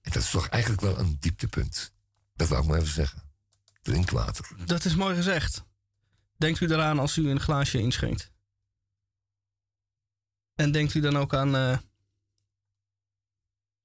En 0.00 0.12
dat 0.12 0.22
is 0.22 0.30
toch 0.30 0.48
eigenlijk 0.48 0.82
wel 0.82 0.98
een 0.98 1.16
dieptepunt. 1.20 1.92
Dat 2.34 2.48
wou 2.48 2.62
ik 2.62 2.68
maar 2.68 2.78
even 2.78 2.92
zeggen. 2.92 3.22
Drinkwater. 3.82 4.48
Dat 4.64 4.84
is 4.84 4.94
mooi 4.94 5.16
gezegd. 5.16 5.64
Denkt 6.36 6.60
u 6.60 6.66
eraan 6.66 6.98
als 6.98 7.16
u 7.16 7.30
een 7.30 7.40
glaasje 7.40 7.78
inschenkt? 7.78 8.30
En 10.54 10.72
denkt 10.72 10.94
u 10.94 11.00
dan 11.00 11.16
ook 11.16 11.34
aan 11.34 11.56
eh, 11.56 11.78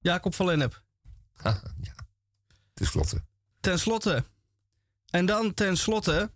Jacob 0.07 0.35
van 0.35 0.45
Lennep? 0.45 0.83
ja, 1.87 1.95
ten 2.73 2.85
slotte. 2.85 3.23
Ten 3.59 3.79
slotte. 3.79 4.23
En 5.09 5.25
dan 5.25 5.53
ten 5.53 5.77
slotte, 5.77 6.31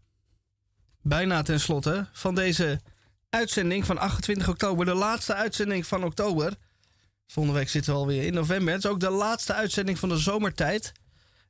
bijna 1.02 1.42
ten 1.42 1.60
slotte, 1.60 2.08
van 2.12 2.36
deze 2.36 2.82
uitzending 3.30 3.86
van 3.86 3.98
28 3.98 4.50
oktober. 4.50 4.86
De 4.86 4.94
laatste 4.94 5.34
uitzending 5.34 5.88
van 5.88 6.04
oktober. 6.04 6.56
Volgende 7.28 7.60
week 7.60 7.70
zitten 7.70 7.94
we 7.94 8.00
alweer 8.00 8.24
in 8.24 8.34
november. 8.34 8.74
Het 8.74 8.84
is 8.84 8.90
ook 8.90 9.00
de 9.00 9.10
laatste 9.10 9.54
uitzending 9.54 10.00
van 10.00 10.10
de 10.10 10.18
zomertijd. 10.18 10.92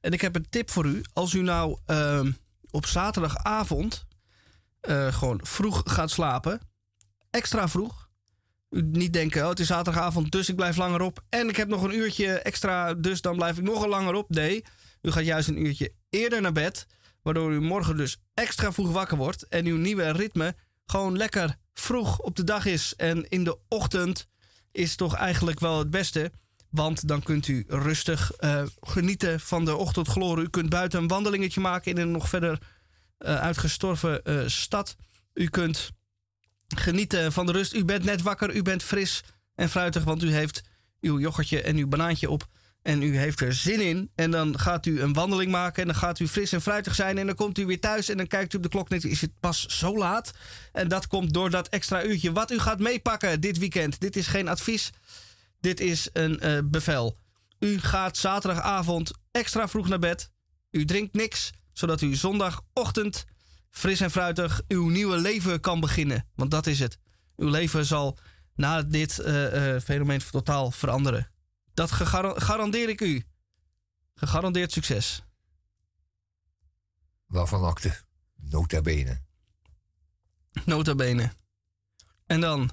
En 0.02 0.12
ik 0.12 0.22
heb 0.22 0.36
een 0.36 0.50
tip 0.50 0.70
voor 0.70 0.86
u. 0.86 1.02
Als 1.14 1.34
u 1.34 1.42
nou 1.42 1.80
ehm, 1.86 2.32
op 2.72 2.86
zaterdagavond 2.86 4.06
eh, 4.82 5.14
gewoon 5.14 5.40
vroeg 5.44 5.82
gaat 5.86 6.12
slapen. 6.12 6.60
Extra 7.30 7.68
vroeg. 7.68 8.10
Niet 8.72 9.14
denken, 9.14 9.44
oh, 9.44 9.50
het 9.50 9.60
is 9.60 9.68
zaterdagavond, 9.68 10.32
dus 10.32 10.50
ik 10.50 10.56
blijf 10.56 10.78
langer 10.78 11.02
op. 11.02 11.24
En 11.30 11.50
ik 11.50 11.56
heb 11.56 11.68
nog 11.68 11.84
een 11.84 11.96
uurtje 11.96 12.40
extra, 12.40 12.94
dus 12.94 13.22
dan 13.22 13.36
blijf 13.36 13.58
ik 13.58 13.64
nog 13.64 13.86
langer 13.86 14.14
op. 14.14 14.30
Nee, 14.30 14.64
u 15.02 15.12
gaat 15.12 15.26
juist 15.26 15.48
een 15.48 15.66
uurtje 15.66 15.94
eerder 16.10 16.42
naar 16.42 16.52
bed. 16.52 16.88
Waardoor 17.22 17.52
u 17.52 17.62
morgen 17.62 17.98
dus 17.98 18.18
extra 18.34 18.72
vroeg 18.72 18.92
wakker 18.92 19.18
wordt. 19.18 19.48
En 19.48 19.66
uw 19.66 19.78
nieuwe 19.78 20.12
ritme 20.12 20.56
gewoon 20.86 21.18
lekker 21.18 21.56
vroeg 21.74 22.20
op 22.20 22.36
de 22.36 22.44
dag 22.44 22.66
is. 22.66 22.94
En 22.96 23.30
in 23.30 23.44
de 23.44 23.58
ochtend 23.68 24.28
is 24.72 24.96
toch 24.96 25.16
eigenlijk 25.16 25.60
wel 25.60 25.80
het 25.80 25.90
beste. 25.90 26.32
Want 26.70 27.08
dan 27.08 27.24
kunt 27.24 27.48
u 27.48 27.66
rustig 27.68 28.32
eh, 28.32 28.64
genieten 28.82 29.40
van 29.40 29.66
de 29.66 29.76
ochtendgloren. 29.76 30.44
U 30.44 30.50
kunt 30.50 30.70
buiten 30.70 31.00
een 31.00 31.08
wandelingetje 31.08 31.62
maken 31.62 31.92
in 31.92 31.98
een 31.98 32.12
nog 32.12 32.30
verder 32.30 32.62
eh, 33.18 33.40
uitgestorven 33.40 34.24
eh, 34.24 34.48
stad. 34.48 34.96
U 35.34 35.48
kunt 35.48 35.92
genieten 36.76 37.32
van 37.32 37.46
de 37.46 37.52
rust. 37.52 37.74
U 37.74 37.86
bent 37.86 38.04
net 38.04 38.22
wakker, 38.22 38.56
u 38.56 38.62
bent 38.62 38.84
fris 38.84 39.24
en 39.56 39.70
fruitig, 39.70 40.04
want 40.04 40.24
u 40.24 40.34
heeft 40.34 40.62
uw 41.02 41.20
yoghurtje 41.20 41.62
en 41.62 41.78
uw 41.78 41.88
banaantje 41.88 42.30
op. 42.30 42.48
En 42.82 43.02
u 43.02 43.18
heeft 43.18 43.42
er 43.42 43.54
zin 43.54 43.82
in. 43.82 44.12
En 44.16 44.32
dan 44.32 44.60
gaat 44.60 44.86
u 44.86 45.02
een 45.02 45.14
wandeling 45.14 45.52
maken. 45.52 45.82
En 45.82 45.88
dan 45.88 45.98
gaat 45.98 46.20
u 46.20 46.28
fris 46.28 46.52
en 46.52 46.62
fruitig 46.62 46.96
zijn. 46.96 47.18
En 47.18 47.26
dan 47.26 47.36
komt 47.36 47.58
u 47.58 47.66
weer 47.66 47.80
thuis. 47.80 48.10
En 48.10 48.18
dan 48.18 48.28
kijkt 48.28 48.54
u 48.54 48.58
op 48.58 48.64
de 48.64 48.70
klok. 48.70 48.90
Net 48.90 49.04
is 49.04 49.22
het 49.22 49.32
pas 49.40 49.66
zo 49.66 49.98
laat. 49.98 50.32
En 50.72 50.88
dat 50.88 51.08
komt 51.08 51.34
door 51.34 51.50
dat 51.50 51.68
extra 51.68 52.04
uurtje. 52.04 52.32
Wat 52.32 52.52
u 52.52 52.60
gaat 52.60 52.80
meepakken 52.80 53.42
dit 53.42 53.58
weekend. 53.58 54.00
Dit 54.00 54.16
is 54.16 54.28
geen 54.28 54.48
advies. 54.48 54.90
Dit 55.60 55.80
is 55.80 56.10
een 56.14 56.40
eh, 56.40 56.58
bevel. 56.64 57.18
U 57.60 57.80
gaat 57.80 58.18
zaterdagavond 58.18 59.12
extra 59.32 59.68
vroeg 59.68 59.88
naar 59.88 60.00
bed. 60.00 60.32
U 60.72 60.86
drinkt 60.86 61.14
niks. 61.14 61.52
Zodat 61.74 62.02
u 62.02 62.16
zondagochtend 62.16 63.26
fris 63.72 64.00
en 64.00 64.12
fruitig 64.12 64.62
uw 64.68 64.88
nieuwe 64.88 65.18
leven 65.18 65.60
kan 65.60 65.80
beginnen. 65.80 66.28
Want 66.36 66.52
dat 66.52 66.68
is 66.68 66.80
het. 66.80 66.98
Uw 67.36 67.50
leven 67.50 67.86
zal 67.86 68.18
na 68.56 68.82
dit 68.82 69.20
eh, 69.20 69.76
eh, 69.76 69.82
fenomeen 69.82 70.22
totaal 70.32 70.72
veranderen. 70.72 71.32
Dat 71.74 71.92
garandeer 71.92 72.90
ik 72.90 73.02
u. 73.02 73.24
Gegarandeerd 74.14 74.72
succes. 74.72 75.24
Waarvan 77.26 77.64
akte? 77.64 77.98
Nota 78.36 78.82
bene. 78.82 79.22
Nota 80.66 80.96
bene. 80.96 81.32
En 82.26 82.42
dan 82.42 82.72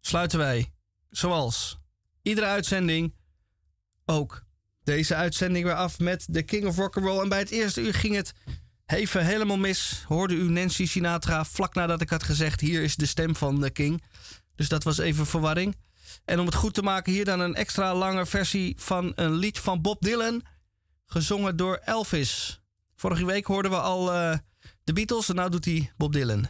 sluiten 0.00 0.38
wij, 0.38 0.72
zoals 1.10 1.78
iedere 2.22 2.46
uitzending, 2.46 3.14
ook 4.04 4.44
deze 4.82 5.14
uitzending 5.14 5.64
weer 5.64 5.74
af 5.74 5.98
met 5.98 6.26
de 6.28 6.42
King 6.42 6.66
of 6.66 6.76
Rock'n'Roll. 6.76 7.22
En 7.22 7.28
bij 7.28 7.38
het 7.38 7.50
eerste 7.50 7.80
uur 7.80 7.94
ging 7.94 8.14
het 8.14 8.34
even 8.92 9.24
helemaal 9.24 9.58
mis. 9.58 10.04
Hoorde 10.08 10.34
u 10.34 10.50
Nancy 10.50 10.86
Sinatra 10.86 11.44
vlak 11.44 11.74
nadat 11.74 12.00
ik 12.00 12.10
had 12.10 12.22
gezegd: 12.22 12.60
hier 12.60 12.82
is 12.82 12.96
de 12.96 13.06
stem 13.06 13.36
van 13.36 13.60
de 13.60 13.70
King. 13.70 14.02
Dus 14.54 14.68
dat 14.68 14.84
was 14.84 14.98
even 14.98 15.26
verwarring. 15.26 15.76
En 16.24 16.40
om 16.40 16.46
het 16.46 16.54
goed 16.54 16.74
te 16.74 16.82
maken, 16.82 17.12
hier 17.12 17.24
dan 17.24 17.40
een 17.40 17.54
extra 17.54 17.94
lange 17.94 18.26
versie 18.26 18.74
van 18.78 19.12
een 19.14 19.32
lied 19.32 19.58
van 19.58 19.80
Bob 19.80 20.00
Dylan, 20.00 20.42
gezongen 21.06 21.56
door 21.56 21.76
Elvis. 21.84 22.60
Vorige 22.96 23.24
week 23.24 23.46
hoorden 23.46 23.70
we 23.70 23.80
al 23.80 24.12
eh, 24.12 24.38
de 24.84 24.92
Beatles 24.92 25.28
en 25.28 25.36
nu 25.36 25.48
doet 25.48 25.64
hij 25.64 25.92
Bob 25.96 26.12
Dylan. 26.12 26.46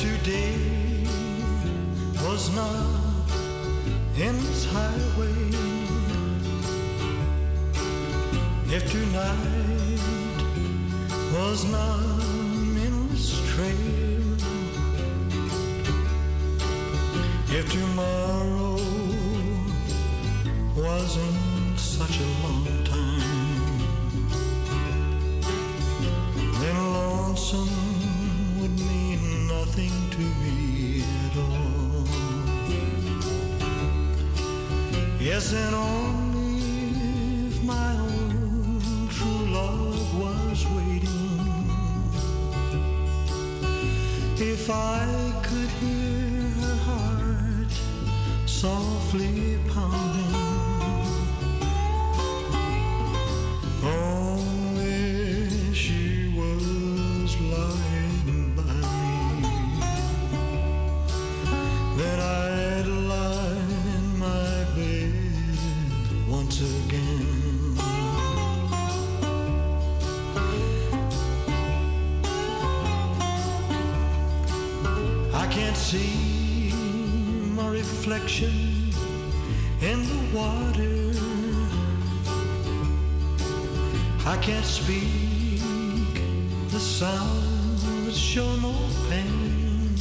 today 0.00 0.56
was 2.24 2.48
not 2.56 3.28
endless 4.16 4.64
highway. 4.64 5.40
If 8.76 8.90
tonight 8.90 10.00
was 11.36 11.64
not 11.70 12.00
endless 12.86 13.28
trail. 13.52 14.24
If 17.58 17.70
tomorrow 17.70 18.80
wasn't 20.76 21.78
such 21.78 22.20
a 22.20 22.28
long 22.42 22.64
time, 22.84 23.78
then 26.58 26.76
lonesome 26.94 27.89
nothing 29.80 30.10
to 30.10 30.18
me 30.18 31.02
at 31.24 31.36
all. 31.36 32.06
Yes, 35.18 35.52
and 35.52 35.74
only 35.74 37.48
if 37.48 37.62
my 37.62 37.92
own 37.96 39.08
true 39.10 39.46
love 39.52 40.18
was 40.18 40.66
waiting, 40.76 41.40
if 44.36 44.70
I 44.70 45.06
could 45.42 45.70
hear 45.82 46.48
her 46.62 46.76
heart 46.88 47.72
softly 48.46 49.58
pound. 49.68 50.09
see 75.90 76.70
my 77.56 77.68
reflection 77.68 78.92
in 79.82 79.98
the 80.12 80.20
water. 80.32 80.98
I 84.24 84.36
can't 84.36 84.64
speak 84.64 86.14
the 86.68 86.78
sound 86.78 87.78
that 88.06 88.14
show 88.14 88.54
no 88.66 88.72
pain. 89.08 89.96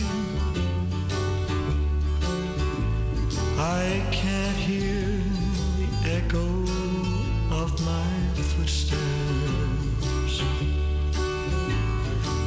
I 3.58 4.06
can't 4.12 4.58
hear 4.58 5.24
the 5.80 5.90
echo 6.18 6.50
of 7.62 7.70
my 7.92 8.12
footsteps. 8.52 10.36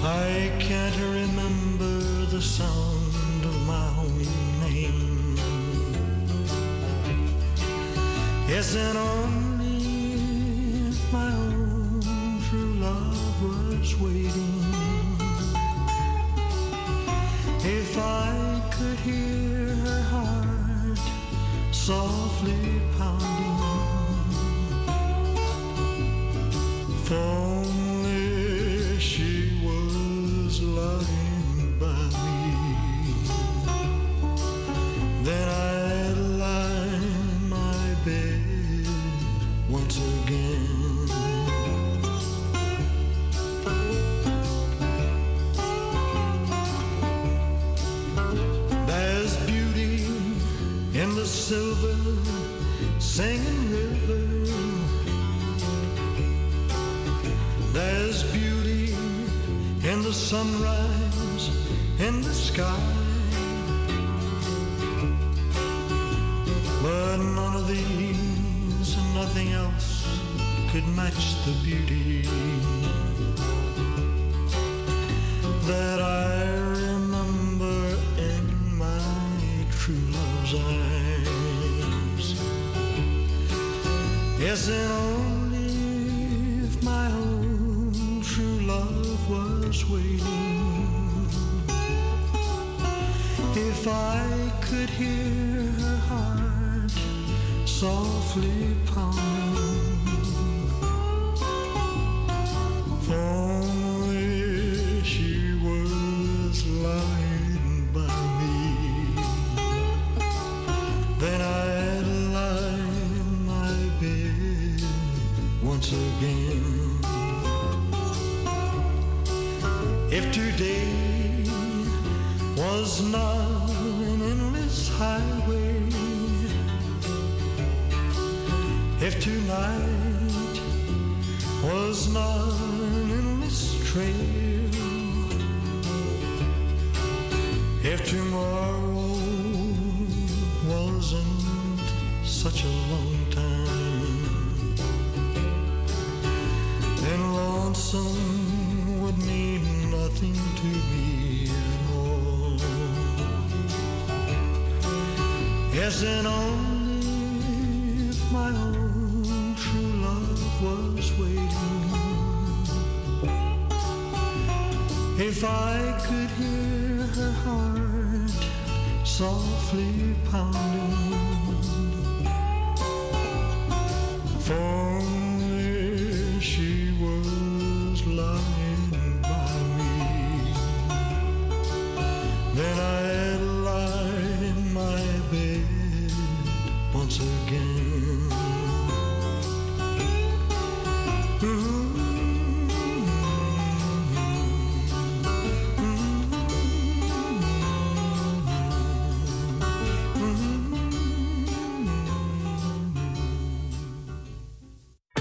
I 0.05 0.52
can't 0.60 0.97
remember 1.19 1.98
the 2.27 2.40
sound 2.40 3.02
Guessing 8.62 8.97
only 8.97 10.12
if 10.86 11.12
my 11.12 11.32
own 11.32 12.01
true 12.48 12.74
love 12.74 13.43
was 13.43 13.98
waiting. 13.98 14.62
If 17.64 17.98
I 17.98 18.62
could 18.70 19.01
hear 19.01 19.66
her 19.66 20.02
heart 20.02 20.98
softly 21.74 22.80
pound. 22.97 23.31